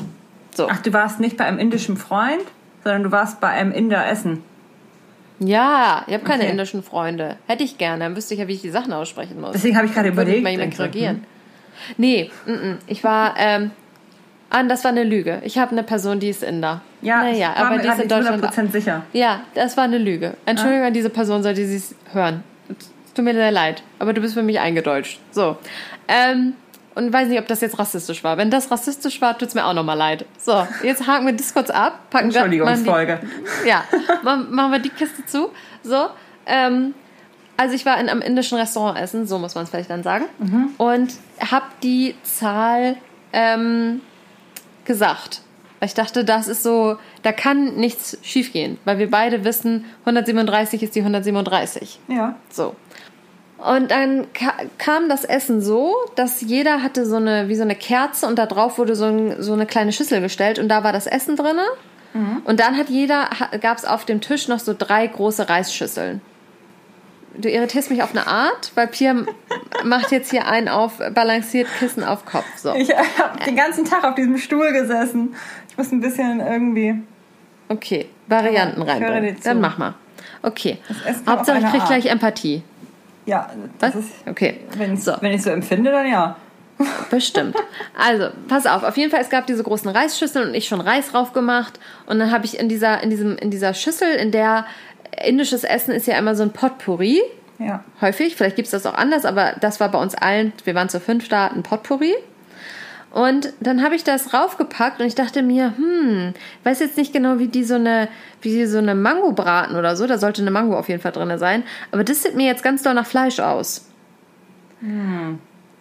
So. 0.56 0.68
Ach, 0.70 0.82
du 0.82 0.94
warst 0.94 1.20
nicht 1.20 1.38
bei 1.38 1.46
einem 1.46 1.60
indischen 1.60 1.98
Freund, 1.98 2.44
sondern 2.84 3.04
du 3.04 3.12
warst 3.12 3.40
bei 3.40 3.50
einem 3.50 3.72
Inder 3.72 4.08
essen. 4.08 4.44
Ja, 5.40 6.04
ich 6.08 6.14
habe 6.14 6.24
keine 6.24 6.44
Okay. 6.44 6.52
indischen 6.52 6.84
Freunde. 6.84 7.38
Hätte 7.48 7.64
ich 7.64 7.78
gerne, 7.78 8.06
dann 8.06 8.16
wüsste 8.16 8.34
ich 8.34 8.40
ja, 8.40 8.48
wie 8.48 8.54
ich 8.54 8.62
die 8.62 8.70
Sachen 8.70 8.94
aussprechen 8.94 9.42
muss. 9.42 9.52
Deswegen 9.54 9.76
habe 9.76 9.88
ich 9.88 9.94
gerade 9.94 10.10
überlegt. 10.10 10.44
mal 10.44 10.52
jemand 10.52 10.74
denk 10.74 10.76
so, 10.76 10.84
korrigieren. 10.84 11.26
Nee, 11.98 12.32
mm, 12.46 12.52
mm. 12.52 12.78
ich 12.88 13.04
war, 13.04 13.36
ähm, 13.38 13.72
ah, 14.50 14.64
das 14.64 14.84
war 14.84 14.92
eine 14.92 15.04
Lüge. 15.04 15.42
Ich 15.44 15.58
habe 15.58 15.72
eine 15.72 15.84
Person, 15.84 16.20
die 16.20 16.30
ist 16.30 16.44
Inder. 16.44 16.82
Ja, 17.04 17.24
naja, 17.24 17.32
ich 17.34 17.60
war 17.60 17.68
aber 17.68 17.76
mir 17.78 17.82
die 17.82 17.88
ist 17.88 17.96
gerade 17.98 18.02
in 18.04 18.08
nicht 18.08 18.30
Deutschland. 18.42 18.70
100% 18.70 18.72
sicher. 18.72 19.02
Ja, 19.14 19.42
das 19.56 19.78
war 19.78 19.84
eine 19.84 19.98
Lüge. 19.98 20.36
Entschuldigung 20.46 20.86
an 20.86 20.94
diese 20.94 21.10
Person, 21.10 21.44
sollte 21.44 21.66
sie 21.66 21.76
es 21.76 21.96
hören. 22.14 22.44
Es 22.70 23.14
tut 23.14 23.26
mir 23.26 23.34
sehr 23.34 23.52
leid, 23.52 23.84
aber 24.00 24.14
du 24.14 24.22
bist 24.22 24.34
für 24.34 24.44
mich 24.44 24.60
eingedeutscht. 24.60 25.20
So. 25.32 25.58
Ähm, 26.08 26.54
und 26.96 27.12
weiß 27.12 27.28
nicht, 27.28 27.40
ob 27.40 27.48
das 27.48 27.62
jetzt 27.62 27.80
rassistisch 27.80 28.24
war. 28.24 28.38
Wenn 28.38 28.50
das 28.52 28.70
rassistisch 28.70 29.20
war, 29.22 29.38
tut's 29.38 29.56
mir 29.56 29.66
auch 29.66 29.74
nochmal 29.74 29.98
leid. 29.98 30.26
So, 30.38 30.68
jetzt 30.84 31.08
haken 31.08 31.26
wir 31.26 31.34
das 31.34 31.54
kurz 31.54 31.70
ab. 31.72 32.00
Packen 32.12 32.30
die- 32.30 32.36
Entschuldigungsfolge. 32.36 33.20
ja, 33.66 33.84
machen, 34.22 34.72
wir 34.72 34.80
die 34.80 34.90
Kiste 34.90 35.26
zu. 35.26 35.50
So. 35.84 36.08
Ähm, 36.46 36.94
also 37.58 37.76
ich 37.76 37.86
war 37.86 38.00
in 38.00 38.10
einem 38.10 38.22
indischen 38.22 38.58
Restaurant 38.58 38.98
essen, 39.00 39.26
so 39.28 39.38
muss 39.40 39.54
man 39.56 39.64
es 39.64 39.70
vielleicht 39.70 39.90
dann 39.90 40.02
sagen, 40.04 40.26
und 40.78 41.14
habe 41.52 41.66
die 41.84 42.16
Zahl 42.24 42.98
ähm, 43.32 44.02
gesagt. 44.86 45.42
Weil 45.84 45.88
ich 45.88 45.96
dachte, 45.96 46.24
das 46.24 46.48
ist 46.48 46.64
so, 46.64 46.96
da 47.24 47.34
kann 47.34 47.76
nichts 47.76 48.18
schiefgehen, 48.22 48.78
weil 48.86 49.00
wir 49.00 49.12
beide 49.12 49.44
wissen, 49.44 49.84
137 50.06 50.82
ist 50.82 50.96
die 50.96 51.02
137. 51.02 52.00
Ja. 52.08 52.38
So. 52.50 52.74
Und 53.58 53.92
dann 53.92 54.32
ka 54.32 54.54
kam 54.78 55.10
das 55.10 55.26
Essen 55.26 55.62
so, 55.62 55.94
dass 56.16 56.40
jeder 56.40 56.82
hatte 56.84 57.06
so 57.06 57.18
eine, 57.18 57.50
wie 57.50 57.56
so 57.56 57.64
eine 57.64 57.76
Kerze 57.76 58.28
und 58.28 58.40
da 58.40 58.46
drauf 58.46 58.78
wurde 58.78 58.96
so, 58.96 59.08
ein, 59.08 59.42
so 59.44 59.52
eine 59.52 59.66
kleine 59.66 59.92
Schüssel 59.92 60.22
gestellt 60.22 60.58
und 60.58 60.70
da 60.70 60.86
war 60.86 60.94
das 60.94 61.06
Essen 61.06 61.36
drinne. 61.36 61.66
Und 62.46 62.62
dann 62.62 62.78
hat 62.78 62.88
jeder, 62.88 63.28
gab 63.60 63.78
es 63.78 63.84
auf 63.84 64.06
dem 64.06 64.22
Tisch 64.22 64.48
noch 64.48 64.60
so 64.60 64.74
drei 64.78 65.06
große 65.06 65.50
Reisschüsseln. 65.50 66.22
Du 67.36 67.50
irritierst 67.50 67.90
mich 67.90 68.04
auf 68.04 68.12
eine 68.12 68.28
Art, 68.28 68.72
weil 68.76 68.88
Pia 68.88 69.16
macht 69.84 70.12
jetzt 70.12 70.30
hier 70.30 70.48
einen 70.48 70.70
auf, 70.70 71.00
balanciert 71.14 71.68
Kissen 71.80 72.04
auf 72.04 72.26
Kopf. 72.26 72.46
So. 72.58 72.74
Ich 72.76 72.92
habe 72.92 73.40
den 73.46 73.56
ganzen 73.56 73.86
Tag 73.86 74.04
auf 74.04 74.16
diesem 74.16 74.38
Stuhl 74.38 74.72
gesessen. 74.72 75.36
Ich 75.74 75.78
muss 75.80 75.92
ein 75.92 76.02
bisschen 76.02 76.40
irgendwie. 76.40 77.02
Okay, 77.68 78.06
Varianten 78.28 78.84
reinbringen. 78.84 79.38
zu. 79.38 79.44
Dann 79.44 79.60
mach 79.60 79.80
mal. 79.80 79.96
Okay. 80.44 80.78
Hauptsache, 81.28 81.58
ich 81.58 81.66
krieg 81.66 81.84
gleich 81.88 82.06
Empathie. 82.06 82.62
Ja, 83.26 83.50
das 83.80 83.96
Was? 83.96 84.06
ist. 84.06 84.12
Okay. 84.28 84.60
Wenn 84.78 84.94
ich 84.94 85.04
So. 85.04 85.14
wenn 85.22 85.40
so 85.40 85.50
empfinde, 85.50 85.92
dann 85.92 86.06
ja. 86.06 86.36
Bestimmt. 87.10 87.56
Also, 87.98 88.28
pass 88.48 88.68
auf. 88.68 88.84
Auf 88.84 88.98
jeden 88.98 89.10
Fall, 89.10 89.22
es 89.22 89.32
gab 89.32 89.48
diese 89.48 89.64
großen 89.64 89.90
Reisschüsseln 89.90 90.50
und 90.50 90.54
ich 90.54 90.68
schon 90.68 90.80
Reis 90.80 91.10
drauf 91.10 91.34
gemacht. 91.34 91.80
Und 92.06 92.20
dann 92.20 92.30
habe 92.32 92.46
ich 92.46 92.60
in 92.60 92.70
dieser, 92.70 93.02
in, 93.02 93.10
diesem, 93.10 93.36
in 93.38 93.50
dieser 93.50 93.74
Schüssel, 93.74 94.10
in 94.14 94.32
der 94.32 94.68
indisches 95.26 95.64
Essen 95.64 95.92
ist 95.92 96.06
ja 96.06 96.20
immer 96.20 96.36
so 96.36 96.44
ein 96.44 96.52
Potpourri. 96.52 97.20
Ja. 97.58 97.84
Häufig. 98.00 98.36
Vielleicht 98.36 98.58
gibt 98.58 98.68
es 98.68 98.72
das 98.72 98.86
auch 98.86 98.96
anders, 98.96 99.26
aber 99.26 99.54
das 99.60 99.80
war 99.80 99.90
bei 99.90 100.00
uns 100.00 100.14
allen, 100.14 100.54
wir 100.66 100.76
waren 100.76 100.90
zu 100.90 101.00
fünf 101.00 101.30
da, 101.30 101.48
ein 101.48 101.64
Potpourri. 101.64 102.14
Und 103.14 103.54
dann 103.60 103.84
habe 103.84 103.96
ich 103.96 104.04
das 104.04 104.34
raufgepackt 104.34 105.00
und 105.00 105.06
ich 105.06 105.14
dachte 105.14 105.44
mir, 105.44 105.78
hm, 105.78 106.34
ich 106.60 106.66
weiß 106.66 106.80
jetzt 106.80 106.98
nicht 106.98 107.14
genau, 107.14 107.38
wie 107.38 107.48
die 107.48 107.64
so 107.64 107.76
eine, 107.76 108.10
wie 108.42 108.66
so 108.66 108.80
eine 108.80 108.96
Mango 108.96 109.32
braten 109.34 109.76
oder 109.76 109.96
so. 109.96 110.08
Da 110.08 110.18
sollte 110.18 110.42
eine 110.42 110.50
Mango 110.50 110.76
auf 110.78 110.90
jeden 110.90 111.00
Fall 111.00 111.12
drin 111.12 111.38
sein. 111.38 111.64
Aber 111.92 112.04
das 112.04 112.24
sieht 112.24 112.36
mir 112.36 112.48
jetzt 112.48 112.64
ganz 112.64 112.82
doll 112.82 112.96
nach 112.96 113.06
Fleisch 113.06 113.40
aus. 113.40 113.88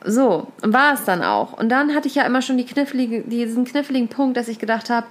So, 0.04 0.48
und 0.62 0.74
war 0.74 0.92
es 0.92 1.04
dann 1.04 1.22
auch. 1.22 1.54
Und 1.54 1.70
dann 1.70 1.94
hatte 1.94 2.06
ich 2.06 2.14
ja 2.16 2.24
immer 2.24 2.42
schon 2.42 2.58
die 2.58 2.66
knifflige, 2.66 3.22
diesen 3.22 3.64
kniffligen 3.64 4.08
Punkt, 4.08 4.36
dass 4.36 4.48
ich 4.48 4.58
gedacht 4.58 4.90
habe, 4.90 5.06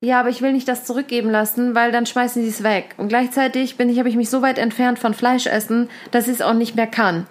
ja, 0.00 0.20
aber 0.20 0.28
ich 0.28 0.42
will 0.42 0.52
nicht 0.52 0.68
das 0.68 0.84
zurückgeben 0.84 1.30
lassen, 1.30 1.74
weil 1.74 1.90
dann 1.90 2.06
schmeißen 2.06 2.40
sie 2.40 2.50
es 2.50 2.62
weg. 2.62 2.94
Und 2.98 3.08
gleichzeitig 3.08 3.76
bin 3.76 3.88
ich, 3.88 3.98
habe 3.98 4.08
ich 4.08 4.16
mich 4.16 4.30
so 4.30 4.42
weit 4.42 4.58
entfernt 4.58 5.00
von 5.00 5.12
Fleischessen, 5.12 5.88
dass 6.12 6.28
ich 6.28 6.34
es 6.34 6.42
auch 6.42 6.54
nicht 6.54 6.76
mehr 6.76 6.86
kann. 6.86 7.26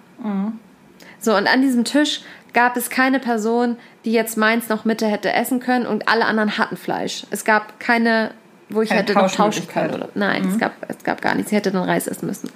So, 1.18 1.34
und 1.34 1.46
an 1.46 1.62
diesem 1.62 1.84
Tisch 1.84 2.20
gab 2.56 2.76
es 2.76 2.88
keine 2.90 3.20
Person, 3.20 3.76
die 4.06 4.12
jetzt 4.12 4.36
meins 4.38 4.68
noch 4.70 4.84
Mitte 4.86 5.06
hätte 5.06 5.30
essen 5.32 5.60
können 5.60 5.86
und 5.86 6.08
alle 6.08 6.24
anderen 6.24 6.56
hatten 6.56 6.76
Fleisch. 6.78 7.24
Es 7.30 7.44
gab 7.44 7.78
keine, 7.78 8.30
wo 8.70 8.80
ich 8.80 8.88
Keine 8.88 9.02
hätte 9.02 9.12
noch 9.12 9.30
tauschen 9.30 9.68
können. 9.68 9.94
Oder, 9.94 10.08
nein, 10.14 10.48
es, 10.48 10.58
gab, 10.58 10.72
es 10.88 11.04
gab 11.04 11.20
gar 11.20 11.34
nichts. 11.34 11.52
Ich 11.52 11.56
hätte 11.58 11.70
dann 11.70 11.84
Reis 11.84 12.06
essen 12.08 12.26
müssen. 12.26 12.50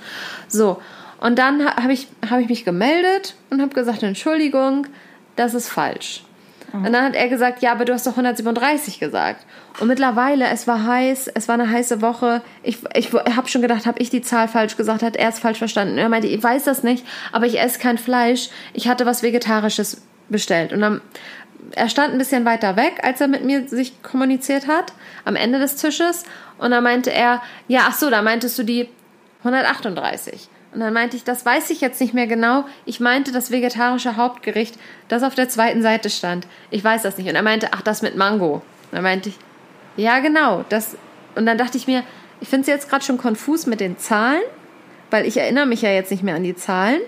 So, 0.48 0.80
und 1.20 1.38
dann 1.38 1.62
ha- 1.66 1.76
habe 1.82 1.92
ich, 1.92 2.08
hab 2.28 2.40
ich 2.40 2.48
mich 2.48 2.64
gemeldet 2.64 3.34
und 3.50 3.60
habe 3.60 3.74
gesagt, 3.74 4.02
Entschuldigung, 4.02 4.86
das 5.36 5.52
ist 5.52 5.68
falsch. 5.68 6.24
Und 6.72 6.92
dann 6.92 7.04
hat 7.04 7.14
er 7.14 7.28
gesagt, 7.28 7.62
ja, 7.62 7.72
aber 7.72 7.84
du 7.84 7.92
hast 7.92 8.06
doch 8.06 8.12
137 8.12 9.00
gesagt. 9.00 9.44
Und 9.80 9.88
mittlerweile, 9.88 10.46
es 10.48 10.66
war 10.66 10.84
heiß, 10.84 11.28
es 11.28 11.48
war 11.48 11.54
eine 11.54 11.70
heiße 11.70 12.02
Woche. 12.02 12.42
Ich, 12.62 12.78
ich 12.94 13.12
habe 13.12 13.48
schon 13.48 13.62
gedacht, 13.62 13.86
habe 13.86 14.00
ich 14.00 14.10
die 14.10 14.22
Zahl 14.22 14.48
falsch 14.48 14.76
gesagt, 14.76 15.02
hat 15.02 15.16
er 15.16 15.28
es 15.28 15.38
falsch 15.38 15.58
verstanden. 15.58 15.94
Und 15.94 15.98
er 15.98 16.08
meinte, 16.08 16.28
ich 16.28 16.42
weiß 16.42 16.64
das 16.64 16.82
nicht, 16.82 17.04
aber 17.32 17.46
ich 17.46 17.60
esse 17.60 17.78
kein 17.78 17.98
Fleisch. 17.98 18.50
Ich 18.72 18.88
hatte 18.88 19.06
was 19.06 19.22
Vegetarisches 19.22 20.02
bestellt. 20.28 20.72
Und 20.72 20.80
dann, 20.80 21.00
er 21.72 21.88
stand 21.88 22.12
ein 22.12 22.18
bisschen 22.18 22.44
weiter 22.44 22.76
weg, 22.76 23.00
als 23.02 23.20
er 23.20 23.28
mit 23.28 23.44
mir 23.44 23.68
sich 23.68 24.02
kommuniziert 24.02 24.66
hat, 24.66 24.92
am 25.24 25.36
Ende 25.36 25.58
des 25.58 25.76
Tisches. 25.76 26.24
Und 26.58 26.70
dann 26.70 26.84
meinte 26.84 27.12
er, 27.12 27.42
ja, 27.68 27.86
ach 27.88 27.94
so, 27.94 28.10
da 28.10 28.22
meintest 28.22 28.58
du 28.58 28.62
die 28.62 28.88
138. 29.40 30.48
Und 30.72 30.80
dann 30.80 30.92
meinte 30.92 31.16
ich, 31.16 31.24
das 31.24 31.44
weiß 31.44 31.70
ich 31.70 31.80
jetzt 31.80 32.00
nicht 32.00 32.14
mehr 32.14 32.26
genau. 32.26 32.64
Ich 32.84 33.00
meinte 33.00 33.32
das 33.32 33.50
vegetarische 33.50 34.16
Hauptgericht, 34.16 34.78
das 35.08 35.22
auf 35.22 35.34
der 35.34 35.48
zweiten 35.48 35.82
Seite 35.82 36.10
stand. 36.10 36.46
Ich 36.70 36.84
weiß 36.84 37.02
das 37.02 37.18
nicht. 37.18 37.28
Und 37.28 37.34
er 37.34 37.42
meinte, 37.42 37.68
ach, 37.72 37.82
das 37.82 38.02
mit 38.02 38.16
Mango. 38.16 38.54
Und 38.54 38.62
dann 38.92 39.02
meinte 39.02 39.30
ich, 39.30 39.38
ja, 39.96 40.20
genau. 40.20 40.64
Das. 40.68 40.96
Und 41.34 41.46
dann 41.46 41.58
dachte 41.58 41.76
ich 41.76 41.86
mir, 41.86 42.04
ich 42.40 42.48
finde 42.48 42.62
es 42.62 42.68
jetzt 42.68 42.88
gerade 42.88 43.04
schon 43.04 43.18
konfus 43.18 43.66
mit 43.66 43.80
den 43.80 43.98
Zahlen, 43.98 44.42
weil 45.10 45.26
ich 45.26 45.36
erinnere 45.36 45.66
mich 45.66 45.82
ja 45.82 45.90
jetzt 45.90 46.10
nicht 46.10 46.22
mehr 46.22 46.36
an 46.36 46.44
die 46.44 46.54
Zahlen. 46.54 47.00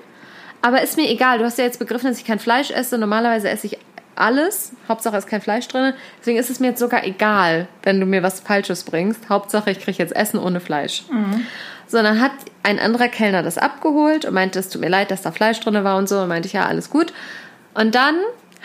Aber 0.61 0.83
ist 0.83 0.97
mir 0.97 1.09
egal. 1.09 1.39
Du 1.39 1.45
hast 1.45 1.59
ja 1.59 1.65
jetzt 1.65 1.79
begriffen, 1.79 2.09
dass 2.09 2.19
ich 2.19 2.25
kein 2.25 2.39
Fleisch 2.39 2.71
esse. 2.71 2.99
Normalerweise 2.99 3.49
esse 3.49 3.69
ich 3.69 3.79
alles. 4.15 4.73
Hauptsache 4.89 5.17
ist 5.17 5.27
kein 5.27 5.41
Fleisch 5.41 5.67
drin. 5.69 5.95
Deswegen 6.21 6.39
ist 6.39 6.51
es 6.51 6.61
mir 6.61 6.69
jetzt 6.69 6.81
sogar 6.81 7.05
egal, 7.05 7.69
wenn 7.83 7.99
du 7.99 8.07
mir 8.07 8.23
was 8.23 8.41
Falsches 8.41 8.85
bringst. 8.85 9.29
Hauptsache, 9.29 9.71
ich 9.71 9.81
kriege 9.81 9.99
jetzt 9.99 10.15
Essen 10.15 10.39
ohne 10.39 10.61
Fleisch. 10.61 11.05
So, 11.09 11.13
dann 11.99 12.21
hat 12.21 12.33
ein 12.63 12.79
anderer 12.79 13.09
Kellner 13.09 13.43
das 13.43 13.59
abgeholt 13.59 14.25
und 14.25 14.35
meinte, 14.35 14.59
es 14.59 14.69
tut 14.69 14.81
mir 14.81 14.89
leid, 14.89 15.11
dass 15.11 15.23
da 15.23 15.33
Fleisch 15.33 15.61
drin 15.61 15.83
war 15.85 15.97
und 15.97 16.09
so. 16.09 16.21
Und 16.21 16.29
meinte 16.29 16.47
ich, 16.47 16.53
ja, 16.55 16.67
alles 16.67 16.89
gut. 16.91 17.13
Und 17.75 17.95
dann 17.95 18.15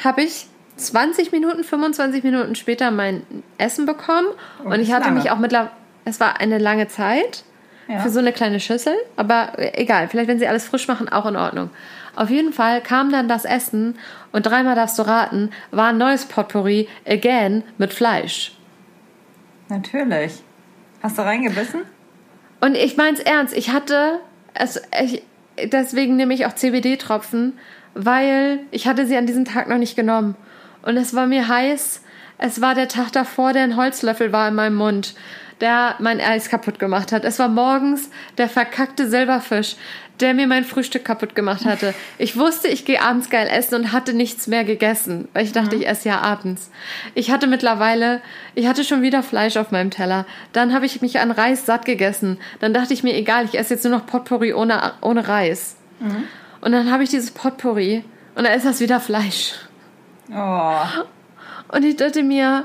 habe 0.04 0.22
ich 0.22 0.46
20 0.78 1.32
Minuten, 1.32 1.64
25 1.64 2.24
Minuten 2.24 2.56
später 2.56 2.92
mein 2.92 3.24
Essen 3.58 3.86
bekommen. 3.86 4.28
und 4.64 4.72
das 4.72 4.80
ich 4.80 4.92
hatte 4.94 5.06
lange. 5.06 5.20
mich 5.20 5.32
auch 5.32 5.40
mittlerweile, 5.40 5.72
es 6.06 6.20
war 6.20 6.40
eine 6.40 6.58
lange 6.60 6.88
Zeit 6.88 7.44
Ja. 7.88 8.00
für 8.00 8.10
so 8.10 8.20
eine 8.20 8.32
kleine 8.32 8.60
Schüssel. 8.60 8.94
Aber 9.16 9.54
egal, 9.58 10.08
vielleicht, 10.08 10.28
wenn 10.30 10.40
sie 10.40 10.48
alles 10.48 10.66
frisch 10.66 10.88
machen, 10.88 11.10
auch 11.10 11.26
in 11.26 11.36
Ordnung. 11.36 11.70
Auf 12.16 12.30
jeden 12.30 12.54
Fall 12.54 12.82
kam 12.82 13.12
dann 13.12 13.28
das 13.28 13.46
Essen 13.46 13.98
und 14.32 14.46
dreimal 14.46 14.76
darfst 14.76 14.98
du 15.00 15.04
raten, 15.04 15.52
war 15.72 15.88
ein 15.90 15.98
neues 15.98 16.26
Potpourri, 16.26 16.88
again, 17.08 17.64
mit 17.78 17.94
Fleisch. 17.94 18.54
Natürlich. 19.70 20.42
Hast 21.04 21.18
du 21.18 21.22
reingebissen? 21.24 21.82
Und 22.60 22.76
ich 22.76 22.98
mein's 22.98 23.20
ernst, 23.20 23.56
ich 23.56 23.72
hatte, 23.72 24.20
es, 24.54 24.82
ich, 25.04 25.24
deswegen 25.72 26.16
nehme 26.16 26.34
ich 26.34 26.46
auch 26.46 26.54
CBD-Tropfen, 26.54 27.58
weil 27.94 28.60
ich 28.72 28.88
hatte 28.88 29.06
sie 29.06 29.18
an 29.18 29.26
diesem 29.26 29.46
Tag 29.46 29.70
noch 29.70 29.78
nicht 29.78 29.96
genommen. 29.96 30.36
Und 30.84 30.98
es 30.98 31.14
war 31.14 31.28
mir 31.28 31.48
heiß. 31.48 32.02
Es 32.38 32.62
war 32.62 32.76
der 32.76 32.88
Tag 32.88 33.12
davor, 33.12 33.54
der 33.54 33.64
ein 33.64 33.76
Holzlöffel 33.78 34.32
war 34.32 34.48
in 34.48 34.56
meinem 34.56 34.76
Mund, 34.76 35.16
der 35.60 35.96
mein 36.00 36.22
Eis 36.22 36.50
kaputt 36.50 36.78
gemacht 36.78 37.12
hat. 37.12 37.26
Es 37.26 37.40
war 37.40 37.50
morgens 37.50 38.12
der 38.38 38.48
verkackte 38.48 39.10
Silberfisch, 39.10 39.76
der 40.20 40.34
mir 40.34 40.48
mein 40.48 40.64
Frühstück 40.64 41.06
kaputt 41.06 41.36
gemacht 41.36 41.66
hatte. 41.66 41.94
Ich 42.18 42.38
wusste, 42.38 42.68
ich 42.68 42.86
gehe 42.86 43.02
abends 43.02 43.30
geil 43.30 43.48
essen 43.52 43.76
und 43.76 43.92
hatte 43.92 44.14
nichts 44.14 44.48
mehr 44.48 44.64
gegessen, 44.64 45.28
weil 45.34 45.46
ich 45.46 45.52
dachte, 45.52 45.76
ich 45.76 45.88
esse 45.88 46.10
ja 46.10 46.22
abends. 46.22 46.72
Ich 47.14 47.30
hatte 47.32 47.48
mittlerweile, 47.48 48.22
ich 48.56 48.68
hatte 48.68 48.84
schon 48.84 49.02
wieder 49.02 49.22
Fleisch 49.24 49.58
auf 49.58 49.72
meinem 49.72 49.92
Teller. 49.92 50.26
Dann 50.54 50.74
habe 50.74 50.86
ich 50.86 51.02
mich 51.02 51.20
an 51.20 51.32
Reis 51.32 51.66
satt 51.66 51.86
gegessen. 51.86 52.40
Dann 52.60 52.74
dachte 52.74 52.94
ich 52.94 53.04
mir, 53.04 53.16
egal, 53.16 53.46
ich 53.46 53.58
esse 53.58 53.76
jetzt 53.76 53.84
nur 53.84 53.94
noch 53.98 54.06
Potpourri 54.06 54.54
ohne, 54.54 54.94
ohne 55.02 55.28
Reis. 55.28 55.76
Und 56.62 56.72
dann 56.72 56.92
habe 56.92 57.04
ich 57.04 57.10
dieses 57.10 57.32
Potpourri 57.32 58.04
und 58.36 58.44
dann 58.44 58.54
ist 58.54 58.66
das 58.66 58.80
wieder 58.80 59.00
Fleisch. 59.00 59.54
Oh. 60.36 60.82
Und 61.70 61.84
ich 61.86 61.96
dachte 61.96 62.24
mir, 62.24 62.64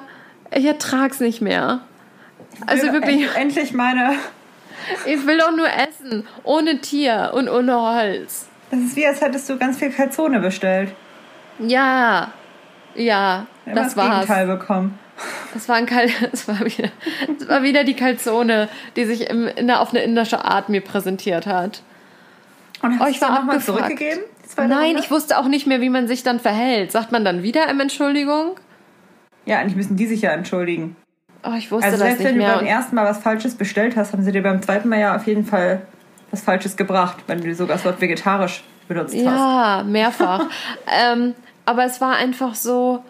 ich 0.54 0.64
ertrag's 0.64 1.20
nicht 1.20 1.40
mehr. 1.40 1.80
Also 2.66 2.92
wirklich, 2.92 3.22
end- 3.24 3.36
Endlich 3.36 3.72
meine. 3.72 4.14
Ich 5.06 5.26
will 5.26 5.38
doch 5.38 5.54
nur 5.54 5.68
essen, 5.68 6.26
ohne 6.44 6.80
Tier 6.80 7.32
und 7.34 7.48
ohne 7.48 7.80
Holz. 7.80 8.46
Das 8.70 8.80
ist 8.80 8.96
wie, 8.96 9.06
als 9.06 9.20
hättest 9.20 9.48
du 9.48 9.58
ganz 9.58 9.78
viel 9.78 9.90
Calzone 9.90 10.40
bestellt. 10.40 10.92
Ja, 11.58 12.32
ja, 12.94 13.46
Immer 13.66 13.74
das 13.74 13.96
war's. 13.96 14.20
Gegenteil 14.26 14.46
bekommen. 14.46 14.98
Das 15.54 15.68
war, 15.68 15.76
ein 15.76 15.86
Kal 15.86 16.08
das, 16.30 16.48
war 16.48 16.60
wieder, 16.60 16.88
das 17.38 17.48
war 17.48 17.62
wieder 17.62 17.84
die 17.84 17.94
Calzone, 17.94 18.68
die 18.96 19.04
sich 19.04 19.28
im, 19.28 19.46
in 19.46 19.66
der, 19.66 19.80
auf 19.80 19.90
eine 19.90 20.02
indische 20.02 20.44
Art 20.44 20.68
mir 20.68 20.80
präsentiert 20.80 21.46
hat. 21.46 21.82
Und 22.82 22.98
hast 22.98 23.06
Oh, 23.06 23.10
ich 23.10 23.16
es 23.16 23.22
war 23.22 23.34
nochmal 23.34 23.60
zurückgegeben? 23.60 24.22
Nein, 24.56 24.96
ich 24.98 25.10
wusste 25.10 25.38
auch 25.38 25.46
nicht 25.46 25.66
mehr, 25.66 25.80
wie 25.80 25.88
man 25.88 26.08
sich 26.08 26.22
dann 26.22 26.40
verhält. 26.40 26.92
Sagt 26.92 27.12
man 27.12 27.24
dann 27.24 27.42
wieder 27.42 27.68
im 27.68 27.80
Entschuldigung? 27.80 28.56
Ja, 29.46 29.58
eigentlich 29.58 29.76
müssen 29.76 29.96
die 29.96 30.06
sich 30.06 30.22
ja 30.22 30.30
entschuldigen. 30.32 30.96
Oh, 31.44 31.54
ich 31.56 31.70
wusste 31.70 31.86
Also 31.86 31.98
das 31.98 32.06
selbst 32.06 32.18
nicht 32.20 32.28
wenn 32.28 32.38
du 32.38 32.44
mehr. 32.44 32.56
beim 32.56 32.66
ersten 32.66 32.94
Mal 32.94 33.04
was 33.04 33.18
Falsches 33.18 33.54
bestellt 33.54 33.96
hast, 33.96 34.12
haben 34.12 34.22
sie 34.22 34.32
dir 34.32 34.42
beim 34.42 34.62
zweiten 34.62 34.88
Mal 34.88 35.00
ja 35.00 35.16
auf 35.16 35.26
jeden 35.26 35.44
Fall 35.44 35.82
was 36.30 36.42
Falsches 36.42 36.76
gebracht, 36.76 37.18
wenn 37.26 37.40
du 37.40 37.54
sogar 37.54 37.76
das 37.76 37.84
Wort 37.84 38.00
vegetarisch 38.00 38.62
benutzt 38.88 39.14
hast. 39.14 39.24
Ja, 39.24 39.84
mehrfach. 39.86 40.46
ähm, 40.86 41.34
aber 41.66 41.84
es 41.84 42.00
war 42.00 42.16
einfach 42.16 42.54
so, 42.54 43.02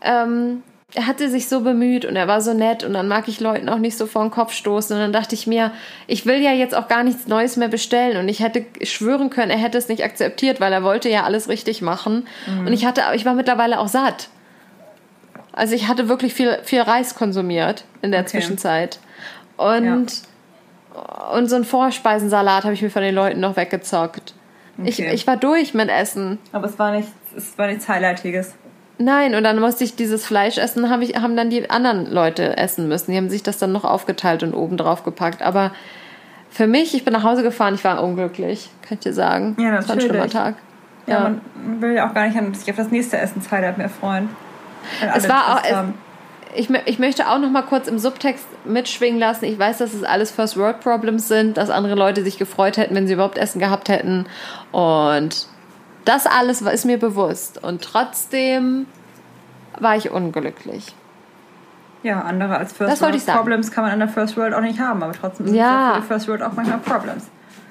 ähm, 0.00 0.62
er 0.94 1.06
hatte 1.06 1.28
sich 1.28 1.48
so 1.48 1.60
bemüht 1.60 2.04
und 2.04 2.16
er 2.16 2.26
war 2.26 2.40
so 2.40 2.52
nett 2.54 2.82
und 2.82 2.94
dann 2.94 3.08
mag 3.08 3.28
ich 3.28 3.40
Leuten 3.40 3.68
auch 3.68 3.78
nicht 3.78 3.96
so 3.96 4.06
vor 4.06 4.22
den 4.22 4.30
Kopf 4.30 4.52
stoßen 4.52 4.96
und 4.96 5.02
dann 5.02 5.12
dachte 5.12 5.34
ich 5.34 5.46
mir, 5.46 5.72
ich 6.06 6.26
will 6.26 6.40
ja 6.40 6.52
jetzt 6.52 6.74
auch 6.74 6.88
gar 6.88 7.04
nichts 7.04 7.28
Neues 7.28 7.56
mehr 7.56 7.68
bestellen 7.68 8.16
und 8.16 8.28
ich 8.28 8.40
hätte 8.40 8.64
schwören 8.82 9.30
können, 9.30 9.50
er 9.50 9.58
hätte 9.58 9.78
es 9.78 9.88
nicht 9.88 10.02
akzeptiert, 10.02 10.60
weil 10.60 10.72
er 10.72 10.82
wollte 10.82 11.08
ja 11.08 11.24
alles 11.24 11.48
richtig 11.48 11.82
machen 11.82 12.26
und 12.46 12.72
ich 12.72 12.86
hatte, 12.86 13.02
ich 13.14 13.24
war 13.24 13.34
mittlerweile 13.34 13.78
auch 13.78 13.88
satt. 13.88 14.28
Also 15.52 15.74
ich 15.74 15.88
hatte 15.88 16.08
wirklich 16.08 16.34
viel, 16.34 16.58
viel 16.62 16.80
Reis 16.82 17.14
konsumiert 17.14 17.84
in 18.02 18.10
der 18.12 18.20
Okay. 18.20 18.30
Zwischenzeit 18.30 18.98
und 19.56 20.12
Und 21.32 21.48
so 21.48 21.54
einen 21.56 21.64
Vorspeisensalat 21.64 22.64
habe 22.64 22.74
ich 22.74 22.82
mir 22.82 22.90
von 22.90 23.02
den 23.02 23.14
Leuten 23.14 23.40
noch 23.40 23.56
weggezockt. 23.56 24.34
Ich, 24.84 24.98
Okay. 25.00 25.12
ich 25.14 25.26
war 25.26 25.36
durch 25.36 25.72
mit 25.74 25.88
Essen. 25.88 26.38
Aber 26.52 26.66
es 26.66 26.78
war 26.78 26.90
nichts, 26.92 27.12
es 27.36 27.56
war 27.56 27.68
nichts 27.68 27.88
Highlightiges. 27.88 28.54
Nein, 28.98 29.34
und 29.34 29.44
dann 29.44 29.58
musste 29.60 29.84
ich 29.84 29.94
dieses 29.96 30.26
Fleisch 30.26 30.58
essen, 30.58 30.90
hab 30.90 31.00
ich, 31.00 31.16
haben 31.16 31.36
dann 31.36 31.48
die 31.48 31.70
anderen 31.70 32.06
Leute 32.10 32.56
essen 32.58 32.88
müssen. 32.88 33.12
Die 33.12 33.16
haben 33.16 33.30
sich 33.30 33.42
das 33.42 33.56
dann 33.58 33.72
noch 33.72 33.84
aufgeteilt 33.84 34.42
und 34.42 34.52
oben 34.52 34.76
drauf 34.76 35.04
gepackt. 35.04 35.42
Aber 35.42 35.72
für 36.50 36.66
mich, 36.66 36.94
ich 36.94 37.04
bin 37.04 37.12
nach 37.14 37.22
Hause 37.22 37.42
gefahren, 37.42 37.74
ich 37.74 37.84
war 37.84 38.02
unglücklich, 38.02 38.68
kann 38.82 38.94
ich 38.98 39.00
dir 39.00 39.12
sagen. 39.14 39.56
Ja, 39.58 39.76
Das 39.76 39.88
war 39.88 39.94
ein 39.96 40.00
schlimmer. 40.00 40.28
Tag. 40.28 40.56
Ja, 41.06 41.14
Ja. 41.14 41.20
man 41.64 41.80
will 41.80 41.92
ja 41.94 42.08
auch 42.10 42.14
gar 42.14 42.26
nicht 42.28 42.56
sich 42.56 42.68
auf 42.70 42.76
das 42.76 42.90
nächste 42.90 43.16
Essenshighlight 43.16 43.78
mehr 43.78 43.88
freuen. 43.88 44.28
Es 45.14 45.28
war 45.28 45.56
auch, 45.56 45.62
ich, 46.54 46.68
ich 46.70 46.98
möchte 46.98 47.28
auch 47.28 47.38
noch 47.38 47.50
mal 47.50 47.62
kurz 47.62 47.86
im 47.88 47.98
Subtext 47.98 48.46
mitschwingen 48.64 49.20
lassen. 49.20 49.44
Ich 49.44 49.58
weiß, 49.58 49.78
dass 49.78 49.94
es 49.94 50.02
alles 50.04 50.30
First 50.30 50.56
World 50.56 50.80
Problems 50.80 51.28
sind, 51.28 51.56
dass 51.56 51.70
andere 51.70 51.94
Leute 51.94 52.22
sich 52.22 52.38
gefreut 52.38 52.76
hätten, 52.76 52.94
wenn 52.94 53.06
sie 53.06 53.14
überhaupt 53.14 53.38
Essen 53.38 53.60
gehabt 53.60 53.88
hätten. 53.88 54.26
Und 54.72 55.46
das 56.04 56.26
alles 56.26 56.60
ist 56.62 56.84
mir 56.84 56.98
bewusst. 56.98 57.62
Und 57.62 57.82
trotzdem 57.82 58.86
war 59.78 59.96
ich 59.96 60.10
unglücklich. 60.10 60.94
Ja, 62.02 62.22
andere 62.22 62.56
als 62.56 62.72
First 62.72 63.00
World. 63.02 63.26
Problems 63.26 63.70
kann 63.70 63.84
man 63.84 63.92
in 63.92 63.98
der 63.98 64.08
First 64.08 64.36
World 64.36 64.54
auch 64.54 64.62
nicht 64.62 64.80
haben, 64.80 65.02
aber 65.02 65.12
trotzdem 65.12 65.46
sind 65.46 65.56
Ja. 65.56 65.94
für 65.94 66.00
die 66.00 66.06
First 66.06 66.28
World 66.28 66.42
auch 66.42 66.52
manchmal 66.54 66.78
Problems. 66.78 67.28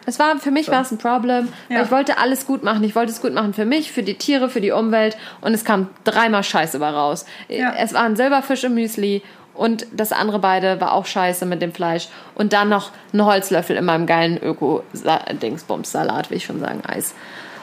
Es 0.09 0.17
war 0.17 0.37
für 0.39 0.49
mich 0.49 0.69
war 0.71 0.81
es 0.81 0.91
ein 0.91 0.97
Problem, 0.97 1.49
weil 1.67 1.77
Ja. 1.77 1.83
ich 1.83 1.91
wollte 1.91 2.17
alles 2.17 2.47
gut 2.47 2.63
machen. 2.63 2.83
Ich 2.83 2.95
wollte 2.95 3.11
es 3.11 3.21
gut 3.21 3.33
machen 3.33 3.53
für 3.53 3.65
mich, 3.65 3.91
für 3.91 4.01
die 4.01 4.15
Tiere, 4.15 4.49
für 4.49 4.59
die 4.59 4.71
Umwelt 4.71 5.15
und 5.41 5.53
es 5.53 5.63
kam 5.63 5.87
dreimal 6.03 6.43
Scheiße 6.43 6.79
bei 6.79 6.89
raus. 6.89 7.25
Ja. 7.47 7.73
Es 7.77 7.93
war 7.93 8.01
ein 8.03 8.15
Silberfisch 8.15 8.63
im 8.63 8.73
Müsli 8.73 9.21
und 9.53 9.85
das 9.91 10.11
andere 10.11 10.39
beide 10.39 10.81
war 10.81 10.93
auch 10.93 11.05
Scheiße 11.05 11.45
mit 11.45 11.61
dem 11.61 11.73
Fleisch 11.73 12.07
und 12.33 12.53
dann 12.53 12.69
noch 12.69 12.89
ein 13.13 13.23
Holzlöffel 13.23 13.75
in 13.77 13.85
meinem 13.85 14.07
geilen 14.07 14.37
Öko-Dingsbums-Salat, 14.41 16.29
will 16.31 16.37
ich 16.37 16.45
schon 16.45 16.59
sagen, 16.59 16.81
Eis. 16.87 17.13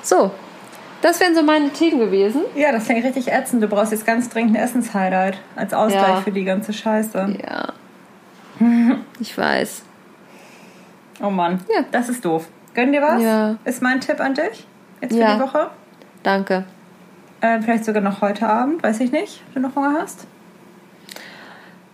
So, 0.02 0.30
das 1.02 1.18
wären 1.20 1.34
so 1.34 1.42
meine 1.42 1.70
Themen 1.70 1.98
gewesen. 1.98 2.42
Ja, 2.54 2.70
das 2.70 2.84
klingt 2.84 3.04
richtig 3.04 3.28
ätzend. 3.32 3.62
Du 3.62 3.66
brauchst 3.66 3.90
jetzt 3.92 4.06
ganz 4.06 4.28
dringend 4.28 4.56
ein 4.56 4.62
Essenshighlight 4.62 5.38
als 5.56 5.74
Ausgleich 5.74 6.06
Ja. 6.06 6.20
für 6.20 6.32
die 6.32 6.44
ganze 6.44 6.72
Scheiße. 6.72 7.36
Ja, 7.44 7.72
ich 9.20 9.36
weiß. 9.36 9.82
Oh 11.22 11.30
Mann, 11.30 11.60
Ja. 11.74 11.84
das 11.90 12.08
ist 12.08 12.24
doof. 12.24 12.48
Gönn 12.74 12.92
dir 12.92 13.00
was? 13.02 13.22
Ja. 13.22 13.56
Ist 13.64 13.82
mein 13.82 14.00
Tipp 14.00 14.20
an 14.20 14.34
dich 14.34 14.66
jetzt 15.00 15.14
für 15.14 15.20
Ja. 15.20 15.34
die 15.36 15.40
Woche. 15.40 15.70
Danke. 16.22 16.64
Äh, 17.40 17.60
vielleicht 17.60 17.84
sogar 17.84 18.02
noch 18.02 18.20
heute 18.20 18.46
Abend, 18.48 18.82
weiß 18.82 19.00
ich 19.00 19.12
nicht, 19.12 19.42
wenn 19.52 19.62
du 19.62 19.68
noch 19.68 19.76
Hunger 19.76 19.96
hast. 20.00 20.26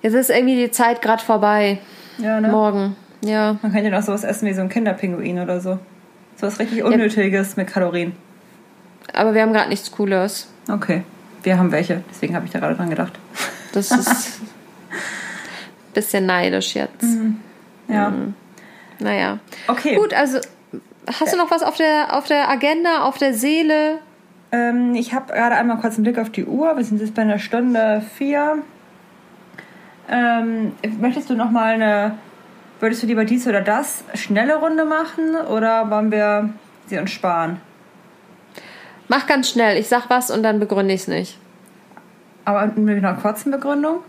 Jetzt 0.03 0.15
ist 0.15 0.31
irgendwie 0.31 0.57
die 0.57 0.71
Zeit 0.71 1.03
gerade 1.03 1.23
vorbei. 1.23 1.79
Ja, 2.19 2.41
ne? 2.41 2.49
Morgen. 2.49 2.97
Ja. 3.25 3.57
Man 3.63 3.73
könnte 3.73 3.91
noch 3.91 4.03
sowas 4.03 4.25
essen 4.25 4.49
wie 4.49 4.53
so 4.55 4.61
ein 4.63 4.69
Kinderpinguin 4.69 5.39
oder 5.39 5.61
so. 5.61 5.79
Sowas 6.37 6.59
richtig 6.59 6.83
Unnötiges 6.83 7.57
mit 7.57 7.69
Kalorien. 7.69 8.15
Aber 9.15 9.35
wir 9.35 9.43
haben 9.43 9.53
gerade 9.53 9.69
nichts 9.69 9.93
Cooles. 9.93 10.49
Okay, 10.69 11.03
wir 11.43 11.59
haben 11.59 11.71
welche, 11.71 12.03
deswegen 12.11 12.35
habe 12.35 12.47
ich 12.47 12.53
da 12.53 12.59
gerade 12.59 12.75
dran 12.75 12.91
gedacht. 12.91 13.13
Das 13.73 13.91
ist 13.91 14.41
bisschen 15.95 16.27
neidisch 16.27 16.75
jetzt. 16.75 17.05
Ja. 17.89 18.11
Mhm. 18.11 18.35
Naja. 18.99 19.39
Okay. 19.69 19.97
Gut, 19.97 20.15
also 20.15 20.39
hast 21.07 21.33
du 21.33 21.37
noch 21.37 21.51
was 21.51 21.63
auf 21.63 21.77
der, 21.77 22.17
auf 22.17 22.27
der 22.27 22.49
Agenda, 22.49 23.05
auf 23.05 23.19
der 23.19 23.35
Seele? 23.35 23.99
Ähm, 24.53 24.95
ich 24.95 25.15
habe 25.15 25.33
gerade 25.33 25.57
einmal 25.57 25.79
kurz 25.79 25.95
einen 25.95 26.05
Blick 26.05 26.19
auf 26.19 26.31
die 26.31 26.45
Uhr. 26.45 26.77
Wir 26.77 26.85
sind 26.85 27.01
jetzt 27.01 27.15
bei 27.15 27.23
einer 27.23 27.39
Stunde 27.39 28.03
vier. 28.17 28.59
Ähm, 30.09 30.73
möchtest 31.01 31.31
du 31.31 31.35
noch 31.35 31.51
mal 31.51 31.75
eine, 31.75 32.19
würdest 32.81 33.03
du 33.03 33.07
lieber 33.07 33.25
dies 33.25 33.47
oder 33.47 33.63
das 33.63 34.05
schnelle 34.15 34.57
Runde 34.57 34.85
machen 34.85 35.37
oder 35.37 35.91
wollen 35.91 36.11
wir 36.11 36.51
sie 36.87 36.99
uns 36.99 37.11
sparen? 37.11 37.61
Mach 39.09 39.27
ganz 39.27 39.51
schnell. 39.51 39.79
Ich 39.79 39.89
sag 39.89 40.11
was 40.11 40.31
und 40.31 40.43
dann 40.43 40.61
begründe 40.61 40.93
ich 40.93 41.03
es 41.03 41.09
nicht. 41.09 41.39
Aber 42.45 42.67
mit 42.67 42.99
einer 42.99 43.15
kurzen 43.15 43.53
Begründung? 43.53 44.01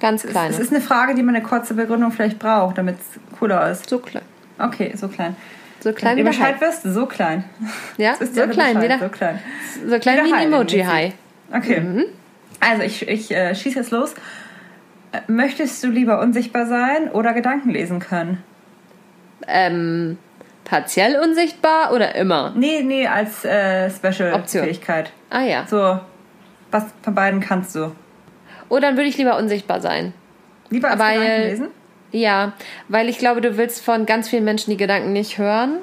Ganz 0.00 0.22
kleine. 0.22 0.54
Es 0.54 0.58
ist 0.58 0.72
eine 0.72 0.80
Frage, 0.80 1.14
die 1.14 1.22
man 1.22 1.34
eine 1.34 1.44
kurze 1.44 1.74
Begründung 1.74 2.12
vielleicht 2.12 2.38
braucht, 2.38 2.78
damit 2.78 2.96
es 2.96 3.38
cooler 3.38 3.70
ist. 3.70 3.88
so 3.88 3.98
klein. 3.98 4.24
Okay, 4.58 4.92
so 4.96 5.08
klein. 5.08 5.36
So 5.80 5.92
klein 5.92 6.16
Wenn 6.16 6.24
wie 6.24 6.28
Bescheid 6.30 6.56
Hai. 6.60 6.66
wisst, 6.66 6.82
so 6.82 7.06
klein. 7.06 7.44
Ja, 7.96 8.14
so 8.20 8.26
klein, 8.46 8.80
wie 8.82 8.88
Bescheid, 8.88 9.00
so 9.00 9.08
klein. 9.08 9.38
so 9.88 9.98
klein 9.98 10.24
Wie 10.24 10.32
ein 10.32 10.52
Emoji-Hai. 10.52 11.12
Okay. 11.54 12.06
Also 12.60 12.82
ich, 12.82 13.06
ich 13.08 13.30
äh, 13.30 13.54
schieße 13.54 13.78
jetzt 13.78 13.90
los. 13.92 14.14
Äh, 15.12 15.20
Möchtest 15.28 15.82
du 15.84 15.88
lieber 15.88 16.20
unsichtbar 16.20 16.66
sein 16.66 17.10
oder 17.12 17.32
Gedanken 17.32 17.70
lesen 17.70 18.00
können? 18.00 18.42
Ähm, 19.46 20.18
partiell 20.64 21.20
unsichtbar 21.20 21.92
oder 21.92 22.14
immer? 22.16 22.52
Nee, 22.56 22.82
nee, 22.82 23.06
als 23.06 23.44
äh. 23.44 23.88
Special-Fähigkeit. 23.90 25.12
Ah 25.30 25.42
ja. 25.42 25.66
So, 25.68 26.00
was 26.70 26.84
von 27.02 27.14
beiden 27.14 27.40
kannst 27.40 27.74
du? 27.76 27.92
Oh, 28.68 28.78
dann 28.78 28.96
würde 28.96 29.08
ich 29.08 29.16
lieber 29.18 29.36
unsichtbar 29.36 29.80
sein. 29.80 30.12
Lieber 30.70 30.90
als 30.90 30.98
Weil- 30.98 31.20
Gedanken 31.20 31.48
lesen? 31.48 31.68
Ja, 32.10 32.52
weil 32.88 33.08
ich 33.10 33.18
glaube, 33.18 33.42
du 33.42 33.58
willst 33.58 33.84
von 33.84 34.06
ganz 34.06 34.30
vielen 34.30 34.44
Menschen 34.44 34.70
die 34.70 34.78
Gedanken 34.78 35.12
nicht 35.12 35.36
hören. 35.36 35.78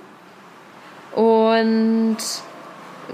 Und 1.13 2.17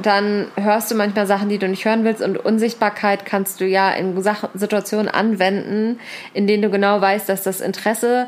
dann 0.01 0.47
hörst 0.55 0.89
du 0.89 0.95
manchmal 0.95 1.27
Sachen, 1.27 1.49
die 1.49 1.57
du 1.57 1.67
nicht 1.67 1.83
hören 1.85 2.03
willst. 2.03 2.21
Und 2.21 2.37
Unsichtbarkeit 2.37 3.25
kannst 3.25 3.59
du 3.59 3.65
ja 3.65 3.91
in 3.91 4.15
Situationen 4.53 5.09
anwenden, 5.09 5.99
in 6.33 6.47
denen 6.47 6.63
du 6.63 6.69
genau 6.69 7.01
weißt, 7.01 7.27
dass 7.27 7.43
das 7.43 7.59
Interesse 7.59 8.27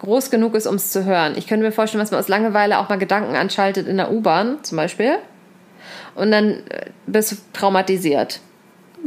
groß 0.00 0.30
genug 0.30 0.54
ist, 0.54 0.66
um 0.66 0.74
es 0.74 0.90
zu 0.90 1.04
hören. 1.04 1.34
Ich 1.36 1.46
könnte 1.46 1.64
mir 1.64 1.72
vorstellen, 1.72 2.02
dass 2.02 2.10
man 2.10 2.20
aus 2.20 2.28
Langeweile 2.28 2.78
auch 2.78 2.88
mal 2.88 2.98
Gedanken 2.98 3.34
anschaltet 3.34 3.86
in 3.86 3.96
der 3.96 4.10
U-Bahn 4.10 4.58
zum 4.62 4.76
Beispiel. 4.76 5.16
Und 6.14 6.32
dann 6.32 6.50
äh, 6.68 6.90
bist 7.06 7.32
du 7.32 7.36
traumatisiert. 7.52 8.40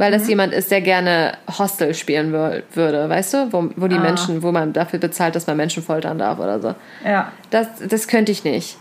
Weil 0.00 0.12
das 0.12 0.26
jemand 0.28 0.54
ist, 0.54 0.70
der 0.70 0.80
gerne 0.80 1.34
Hostel 1.58 1.92
spielen 1.92 2.32
wür- 2.34 2.62
würde, 2.72 3.06
weißt 3.10 3.34
du? 3.34 3.52
Wo, 3.52 3.68
wo 3.76 3.86
die 3.86 3.96
Ah. 3.98 4.00
Menschen, 4.00 4.42
wo 4.42 4.50
man 4.50 4.72
dafür 4.72 4.98
bezahlt, 4.98 5.34
dass 5.34 5.46
man 5.46 5.58
Menschen 5.58 5.82
foltern 5.82 6.16
darf 6.18 6.38
oder 6.38 6.58
so. 6.58 6.74
Ja. 7.04 7.30
Das, 7.50 7.66
das 7.86 8.08
könnte 8.08 8.32
ich 8.32 8.42
nicht. 8.42 8.78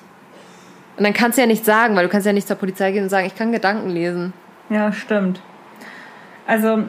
Und 0.95 1.03
dann 1.03 1.11
kannst 1.11 1.37
du 1.37 1.41
ja 1.41 1.47
nichts 1.47 1.65
sagen, 1.65 1.97
weil 1.97 2.05
du 2.05 2.09
kannst 2.09 2.25
ja 2.25 2.31
nicht 2.31 2.47
zur 2.47 2.55
Polizei 2.55 2.93
gehen 2.93 3.03
und 3.03 3.09
sagen, 3.09 3.27
ich 3.27 3.35
kann 3.35 3.51
Gedanken 3.51 3.89
lesen. 3.89 4.31
Ja, 4.69 4.93
stimmt. 4.93 5.41
Also, 6.47 6.83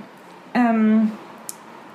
ähm, 0.54 1.10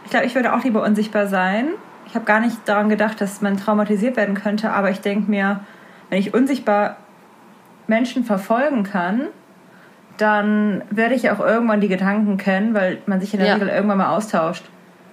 ich 0.04 0.10
glaube, 0.12 0.26
ich 0.26 0.36
würde 0.36 0.54
auch 0.54 0.64
lieber 0.66 0.84
unsichtbar 0.84 1.28
sein. 1.28 1.70
Ich 2.06 2.16
habe 2.16 2.26
gar 2.26 2.42
nicht 2.42 2.58
daran 2.66 2.90
gedacht, 2.90 3.22
dass 3.22 3.40
man 3.42 3.56
traumatisiert 3.56 4.18
werden 4.18 4.36
könnte, 4.36 4.72
aber 4.72 4.90
ich 4.90 5.00
denke 5.00 5.32
mir, 5.32 5.62
wenn 6.10 6.20
ich 6.20 6.34
unsichtbar 6.34 6.98
Menschen 7.88 8.26
verfolgen 8.26 8.84
kann, 8.84 9.22
dann 10.18 10.82
werde 10.92 11.16
ich 11.16 11.30
auch 11.30 11.40
irgendwann 11.40 11.82
die 11.82 11.88
Gedanken 11.88 12.38
kennen, 12.38 12.74
weil 12.74 12.98
man 13.06 13.20
sich 13.20 13.34
in 13.34 13.40
der 13.40 13.50
Ja. 13.50 13.54
Regel 13.56 13.70
irgendwann 13.70 13.98
mal 13.98 14.16
austauscht. 14.16 14.64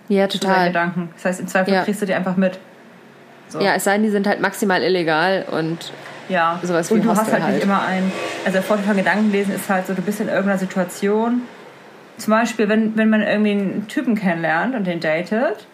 Ja, 0.09 0.27
total. 0.27 0.69
Gedanken. 0.69 1.11
Das 1.15 1.25
heißt, 1.25 1.41
im 1.41 1.47
Zweifel 1.49 1.75
Ja. 1.75 1.83
kriegst 1.85 2.03
du 2.03 2.07
die 2.07 2.15
einfach 2.15 2.37
mit. 2.37 2.59
So. 3.49 3.61
Ja, 3.61 3.75
es 3.75 3.85
sei 3.85 3.95
denn, 3.95 4.03
die 4.03 4.11
sind 4.11 4.27
halt 4.27 4.41
maximal 4.41 4.83
illegal 4.83 5.45
und 5.51 5.93
Ja, 6.29 6.59
Sowas 6.63 6.89
wie 6.91 6.95
und 6.95 7.05
du 7.05 7.11
hast 7.11 7.21
Hostel 7.21 7.35
halt, 7.35 7.43
nicht 7.45 7.53
halt. 7.55 7.65
immer 7.65 7.83
ein. 7.83 8.11
Also 8.45 8.55
der 8.55 8.63
Vorteil 8.63 8.87
von 8.87 8.97
Gedankenlesen 8.97 9.55
ist 9.55 9.69
halt 9.69 9.87
so, 9.87 9.93
du 9.95 10.03
bist 10.03 10.21
in 10.21 10.29
irgendeiner 10.29 10.59
Situation. 10.59 11.43
Zum 12.17 12.31
Beispiel, 12.31 12.69
wenn, 12.69 12.97
wenn 12.97 13.11
man 13.11 13.21
irgendwie 13.23 13.51
einen 13.53 13.87
Typen 13.89 14.15
kennenlernt 14.15 14.75
und 14.75 14.87
den 14.87 15.01
datet 15.01 15.67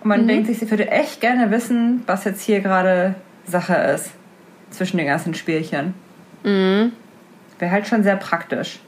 und 0.00 0.04
Mhm. 0.04 0.08
man 0.08 0.26
denkt 0.28 0.48
sich, 0.48 0.58
sie 0.58 0.70
würde 0.70 0.90
echt 0.90 1.20
gerne 1.20 1.50
wissen, 1.50 2.02
was 2.06 2.24
jetzt 2.24 2.42
hier 2.42 2.60
gerade 2.60 3.14
Sache 3.46 3.74
ist 3.74 4.10
zwischen 4.70 4.96
den 4.98 5.06
ganzen 5.06 5.34
Spielchen. 5.34 5.94
Mhm. 6.44 6.92
Wäre 7.62 7.70
halt 7.70 7.86
schon 7.86 8.02
sehr 8.02 8.16
praktisch. 8.16 8.80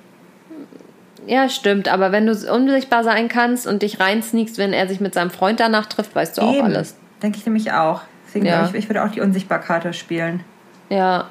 ja, 1.29 1.49
stimmt. 1.49 1.87
Aber 1.87 2.11
wenn 2.11 2.27
du 2.27 2.33
unsichtbar 2.53 3.05
sein 3.05 3.29
kannst 3.29 3.69
und 3.69 3.83
dich 3.83 4.01
reinsneakst, 4.01 4.59
wenn 4.59 4.73
er 4.73 4.89
sich 4.89 4.99
mit 5.01 5.15
seinem 5.15 5.31
Freund 5.31 5.61
danach 5.61 5.87
trifft, 5.87 6.13
weißt 6.17 6.37
du 6.37 6.43
auch 6.43 6.53
Eben. 6.55 6.65
alles. 6.65 6.97
Denke 7.23 7.39
ich 7.39 7.47
nämlich 7.47 7.71
auch. 7.71 8.03
Deswegen 8.27 8.47
Ja. 8.47 8.67
ich, 8.67 8.75
ich 8.75 8.89
würde 8.89 9.05
auch 9.05 9.13
die 9.13 9.21
Unsichtbarkarte 9.21 9.93
spielen. 9.93 10.41
Ja. 10.91 11.27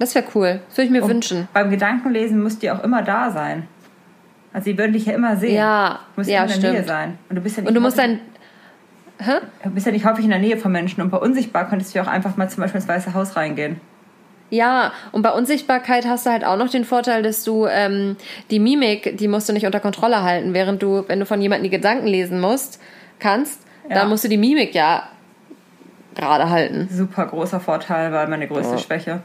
Das 0.00 0.16
wäre 0.16 0.24
cool. 0.34 0.60
Das 0.68 0.78
würde 0.78 0.86
ich 0.86 0.90
mir 0.90 1.04
Und 1.04 1.10
wünschen. 1.10 1.46
Beim 1.52 1.70
Gedankenlesen 1.70 2.42
müsst 2.42 2.60
ihr 2.64 2.74
auch 2.74 2.82
immer 2.82 3.02
da 3.02 3.30
sein. 3.30 3.68
Also 4.52 4.64
sie 4.64 4.76
würden 4.76 4.92
dich 4.94 5.06
ja 5.06 5.12
immer 5.12 5.36
sehen. 5.36 5.54
Ja, 5.54 6.00
Du 6.16 6.20
musst 6.22 6.28
ja, 6.30 6.42
in 6.42 6.48
der 6.48 6.58
Nähe 6.58 6.70
stimmt. 6.72 6.88
sein. 6.88 7.18
Und 7.28 7.36
du 7.36 7.40
bist 7.42 7.56
ja 7.56 7.60
nicht 7.62 7.68
Und 7.68 7.74
du 7.76 7.80
musst 7.80 7.98
dein. 7.98 8.18
Hä? 9.20 9.34
Du 9.62 9.70
bist 9.70 9.86
ja 9.86 9.92
nicht 9.92 10.04
häufig 10.04 10.24
in 10.24 10.30
der 10.32 10.40
Nähe 10.40 10.56
von 10.56 10.72
Menschen 10.72 11.02
und 11.02 11.10
bei 11.10 11.18
Unsichtbar 11.18 11.68
könntest 11.68 11.94
du 11.94 12.00
ja 12.00 12.04
auch 12.04 12.08
einfach 12.08 12.36
mal 12.36 12.50
zum 12.50 12.62
Beispiel 12.62 12.80
ins 12.80 12.88
Weiße 12.88 13.14
Haus 13.14 13.36
reingehen. 13.36 13.80
Ja, 14.52 14.92
und 15.12 15.22
bei 15.22 15.30
Unsichtbarkeit 15.30 16.04
hast 16.06 16.26
du 16.26 16.30
halt 16.30 16.44
auch 16.44 16.58
noch 16.58 16.68
den 16.68 16.84
Vorteil, 16.84 17.22
dass 17.22 17.42
du 17.42 17.66
ähm, 17.66 18.16
die 18.50 18.58
Mimik, 18.58 19.16
die 19.16 19.26
musst 19.26 19.48
du 19.48 19.54
nicht 19.54 19.64
unter 19.64 19.80
Kontrolle 19.80 20.22
halten, 20.22 20.52
während 20.52 20.82
du, 20.82 21.04
wenn 21.08 21.20
du 21.20 21.24
von 21.26 21.40
jemandem 21.40 21.64
die 21.64 21.70
Gedanken 21.74 22.06
lesen 22.06 22.38
musst, 22.38 22.78
kannst, 23.18 23.60
Ja. 23.88 23.94
dann 23.96 24.10
musst 24.10 24.24
du 24.24 24.28
die 24.28 24.36
Mimik 24.36 24.74
ja 24.74 25.04
gerade 26.14 26.50
halten. 26.50 26.86
Super 26.92 27.24
großer 27.24 27.60
Vorteil, 27.60 28.12
weil 28.12 28.28
meine 28.28 28.46
größte 28.46 28.76
Schwäche. 28.76 29.20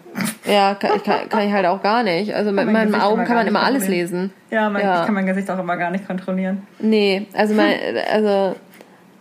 Ja, 0.46 0.76
kann, 0.76 0.92
ich- 0.96 1.04
kann, 1.04 1.28
kann 1.28 1.46
ich 1.46 1.52
halt 1.52 1.66
auch 1.66 1.84
gar 1.84 2.04
nicht. 2.04 2.34
Also 2.34 2.52
mit 2.54 2.64
mein 2.64 2.72
meinen 2.72 2.88
Gesicht 2.94 3.04
Augen 3.06 3.26
kann 3.26 3.36
man 3.36 3.48
immer 3.48 3.64
alles 3.64 3.90
lesen. 3.90 4.32
Ja, 4.50 4.70
mein, 4.70 4.82
Ja. 4.82 5.02
ich 5.02 5.06
kann 5.08 5.14
mein 5.14 5.26
Gesicht 5.26 5.52
auch 5.52 5.60
immer 5.60 5.76
gar 5.76 5.92
nicht 5.92 6.08
kontrollieren. 6.08 6.66
Nee, 6.80 7.28
also 7.34 7.54
mein, 7.54 7.76
also 8.14 8.56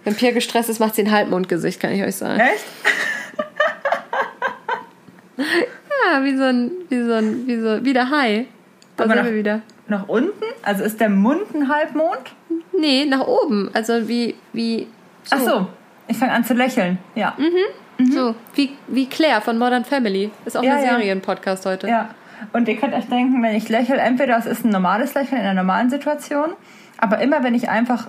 Wenn 0.05 0.15
Pierre 0.15 0.35
gestresst 0.35 0.71
ist, 0.71 0.79
macht 0.79 0.95
sie 0.95 1.03
ein 1.03 1.11
Halbmondgesicht, 1.11 1.81
kann 1.81 1.91
ich 1.91 2.05
euch 2.05 2.15
sagen. 2.15 2.39
Echt? 2.39 2.65
Ja, 6.13 6.25
wie 6.25 6.37
so 6.37 6.45
ein, 6.45 6.71
wie 6.89 7.03
so 7.03 7.13
ein, 7.13 7.47
wie 7.47 7.57
so, 7.61 7.85
wie 7.85 7.93
der 7.93 8.11
Hai. 8.11 8.47
Da 8.97 9.05
Aber 9.05 9.13
sind 9.15 9.23
nach- 9.23 9.31
wir 9.31 9.37
wieder. 9.39 9.61
Nach 9.89 10.09
unten? 10.09 10.43
Also 10.63 10.83
ist 10.85 11.01
der 11.01 11.09
Mund 11.11 11.55
ein 11.55 11.69
Halbmond? 11.69 12.19
Nee, 12.79 13.05
nach 13.07 13.27
oben. 13.27 13.71
Also 13.73 14.09
wie, 14.09 14.35
wie, 14.53 14.87
so. 15.25 15.37
Ach 15.37 15.41
so. 15.41 15.67
Ich 16.09 16.17
fange 16.19 16.33
an 16.33 16.45
zu 16.45 16.55
lächeln. 16.55 16.99
Ja. 17.15 17.37
So, 18.13 18.35
wie, 18.55 18.71
wie 18.89 19.07
Claire 19.07 19.41
von 19.41 19.59
Modern 19.59 19.85
Family. 19.85 20.31
Ist 20.45 20.57
auch 20.57 20.63
Ja, 20.63 20.77
ein 20.77 20.85
ja. 20.85 20.91
Serienpodcast 20.91 21.67
heute. 21.67 21.89
Ja. 21.89 22.11
Und 22.53 22.69
ihr 22.69 22.77
könnt 22.77 22.95
euch 22.95 23.07
denken, 23.07 23.43
wenn 23.43 23.55
ich 23.57 23.69
lächle, 23.69 23.97
entweder 23.97 24.37
es 24.39 24.47
ist 24.47 24.65
ein 24.65 24.71
normales 24.71 25.15
Lächeln 25.15 25.41
in 25.41 25.47
einer 25.47 25.63
normalen 25.63 25.89
Situation, 25.89 26.51
aber 26.99 27.21
immer 27.21 27.43
wenn 27.43 27.55
ich 27.55 27.69
einfach 27.71 28.09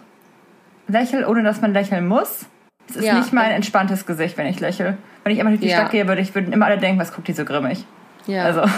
lächle, 0.88 1.28
ohne 1.28 1.44
dass 1.44 1.62
man 1.62 1.74
lächeln 1.74 2.08
muss, 2.08 2.46
es 2.90 2.96
ist 2.98 3.06
Ja. 3.06 3.16
nicht 3.16 3.34
mein 3.34 3.52
entspanntes 3.52 4.06
Gesicht, 4.06 4.38
wenn 4.38 4.48
ich 4.48 4.60
lächle. 4.60 4.98
Wenn 5.24 5.34
ich 5.34 5.40
immer 5.40 5.50
durch 5.50 5.62
die 5.62 5.68
Ja. 5.70 5.78
Stadt 5.78 5.92
gehe, 5.92 6.08
würde 6.08 6.22
ich, 6.22 6.34
würden 6.34 6.54
immer 6.54 6.66
alle 6.68 6.78
denken, 6.78 7.00
was 7.00 7.14
guckt 7.14 7.28
die 7.28 7.34
so 7.34 7.44
grimmig. 7.46 7.86
Ja. 8.28 8.44
Also. 8.44 8.62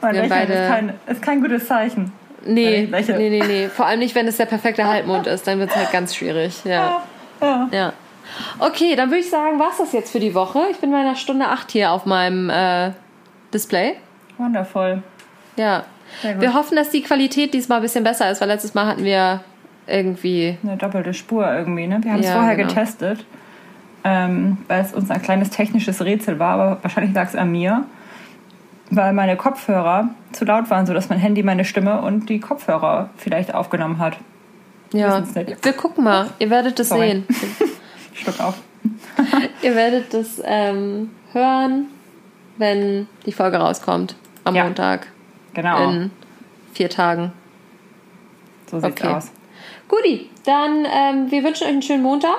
mein 0.00 0.14
Wir 0.14 0.22
Lächeln 0.22 0.50
ist 0.50 0.68
kein, 0.68 0.92
ist 1.06 1.22
kein 1.22 1.40
gutes 1.40 1.66
Zeichen. 1.66 2.12
nee, 2.44 2.88
nee, 2.90 3.30
nee, 3.30 3.42
nee. 3.46 3.68
Vor 3.68 3.86
allem 3.86 4.00
nicht, 4.00 4.14
wenn 4.14 4.26
es 4.26 4.36
der 4.36 4.46
perfekte 4.46 4.86
Halbmond 4.86 5.26
ist. 5.26 5.46
Dann 5.46 5.58
wird 5.58 5.70
es 5.70 5.76
halt 5.76 5.92
ganz 5.92 6.14
schwierig. 6.14 6.64
Ja. 6.64 7.02
Ja. 7.40 7.68
ja. 7.70 7.92
Okay, 8.58 8.96
dann 8.96 9.10
würde 9.10 9.20
ich 9.20 9.30
sagen, 9.30 9.58
war's 9.58 9.76
das 9.78 9.92
jetzt 9.92 10.10
für 10.10 10.20
die 10.20 10.34
Woche. 10.34 10.60
Ich 10.70 10.78
bin 10.78 10.90
bei 10.90 10.98
einer 10.98 11.16
Stunde 11.16 11.46
acht 11.46 11.70
hier 11.70 11.90
auf 11.92 12.06
meinem 12.06 12.50
äh, 12.50 12.90
Display. 13.52 13.96
Wundervoll. 14.38 15.02
Ja. 15.56 15.84
Wir 16.38 16.54
hoffen, 16.54 16.76
dass 16.76 16.90
die 16.90 17.02
Qualität 17.02 17.54
diesmal 17.54 17.78
ein 17.78 17.82
bisschen 17.82 18.04
besser 18.04 18.30
ist, 18.30 18.40
weil 18.40 18.48
letztes 18.48 18.74
Mal 18.74 18.86
hatten 18.86 19.04
wir 19.04 19.40
irgendwie. 19.86 20.56
Eine 20.62 20.76
doppelte 20.76 21.14
Spur 21.14 21.50
irgendwie, 21.52 21.86
ne? 21.86 21.98
Wir 22.02 22.12
haben 22.12 22.20
es 22.20 22.26
Ja, 22.26 22.34
vorher 22.34 22.56
genau. 22.56 22.68
getestet, 22.68 23.24
ähm, 24.04 24.58
weil 24.68 24.82
es 24.82 24.92
uns 24.92 25.10
ein 25.10 25.22
kleines 25.22 25.50
technisches 25.50 26.02
Rätsel 26.04 26.38
war, 26.38 26.54
aber 26.58 26.78
wahrscheinlich 26.82 27.14
lag 27.14 27.28
es 27.28 27.36
an 27.36 27.50
mir, 27.50 27.84
weil 28.90 29.12
meine 29.12 29.36
Kopfhörer 29.36 30.10
zu 30.32 30.44
laut 30.44 30.70
waren, 30.70 30.86
sodass 30.86 31.08
mein 31.08 31.18
Handy 31.18 31.42
meine 31.42 31.64
Stimme 31.64 32.00
und 32.02 32.28
die 32.28 32.40
Kopfhörer 32.40 33.10
vielleicht 33.16 33.54
aufgenommen 33.54 33.98
hat. 33.98 34.16
Ja. 34.92 35.22
Wir 35.34 35.72
gucken 35.72 36.04
mal. 36.04 36.28
Ihr 36.38 36.50
werdet 36.50 36.78
es 36.78 36.90
Sorry. 36.90 37.08
sehen. 37.08 37.26
Schluck 38.12 38.40
auf. 38.40 38.58
Ihr 39.62 39.74
werdet 39.74 40.12
das 40.12 40.40
ähm, 40.44 41.10
hören, 41.32 41.86
wenn 42.58 43.06
die 43.24 43.32
Folge 43.32 43.56
rauskommt. 43.56 44.16
Am 44.44 44.54
Ja. 44.54 44.64
Montag. 44.64 45.06
Genau, 45.54 45.90
In 45.90 46.10
vier 46.74 46.90
Tagen. 46.90 47.32
so 48.70 48.80
sieht's 48.80 49.00
okay. 49.00 49.14
aus. 49.14 49.30
Guti, 49.92 50.30
dann 50.46 50.86
ähm, 50.90 51.30
wir 51.30 51.44
wünschen 51.44 51.64
euch 51.64 51.68
einen 51.72 51.82
schönen 51.82 52.02
Montag. 52.02 52.38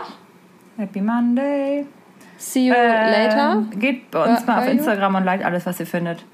Happy 0.76 1.02
Monday. 1.02 1.86
See 2.38 2.66
you 2.68 2.74
Ähm, 2.74 3.12
later. 3.12 3.64
Geht 3.78 4.10
bei 4.10 4.24
uns 4.24 4.40
Ja, 4.40 4.46
mal 4.48 4.54
auf 4.54 4.64
are 4.64 4.72
you? 4.72 4.78
Instagram 4.80 5.14
und 5.16 5.24
liked 5.24 5.46
alles, 5.46 5.64
was 5.68 5.80
ihr 5.80 5.86
findet. 5.86 6.26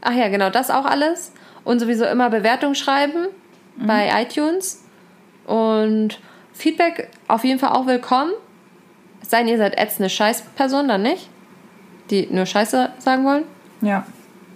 Ach 0.00 0.12
ja, 0.12 0.28
genau, 0.28 0.50
das 0.50 0.70
auch 0.72 0.84
alles. 0.84 1.32
Und 1.62 1.78
sowieso 1.78 2.04
immer 2.06 2.28
Bewertung 2.28 2.74
schreiben 2.74 3.28
Mhm. 3.76 3.86
bei 3.86 4.10
iTunes. 4.22 4.84
Und 5.46 6.18
Feedback 6.52 7.08
auf 7.28 7.44
jeden 7.44 7.60
Fall 7.60 7.70
auch 7.70 7.86
willkommen. 7.86 8.32
Es 9.22 9.30
sei 9.30 9.38
denn, 9.38 9.48
ihr 9.48 9.58
seid 9.58 9.78
ätzende 9.78 10.10
Scheißperson, 10.10 10.88
dann 10.88 11.02
nicht. 11.02 11.28
Die 12.10 12.26
nur 12.32 12.46
Scheiße 12.46 12.90
sagen 12.98 13.24
wollen, 13.24 13.44
Ja, 13.80 14.04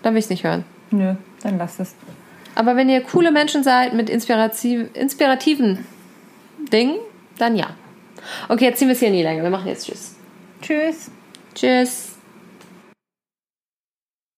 dann 0.03 0.15
will 0.15 0.19
ich 0.19 0.25
es 0.27 0.31
nicht 0.31 0.43
hören. 0.45 0.65
nö, 0.91 1.15
dann 1.45 1.59
lasst 1.59 1.79
es. 1.79 1.95
Aber 2.57 2.75
wenn 2.75 2.89
ihr 2.89 3.03
coole 3.03 3.31
Menschen 3.31 3.63
seid 3.63 3.95
mit 3.95 4.11
inspirativ 4.11 4.89
inspirativen 4.95 5.87
Dingen, 6.73 6.99
dann 7.39 7.57
ja. 7.57 7.71
Okay, 8.49 8.65
jetzt 8.65 8.79
ziehen 8.79 8.89
wir 8.89 8.93
es 8.93 8.99
hier 8.99 9.09
in 9.09 9.15
die 9.15 9.23
Länge. 9.23 9.43
Wir 9.43 9.51
machen 9.51 9.69
jetzt 9.69 9.87
Tschüss. 9.87 10.17
Tschüss. 10.61 11.11
Tschüss. 11.55 12.18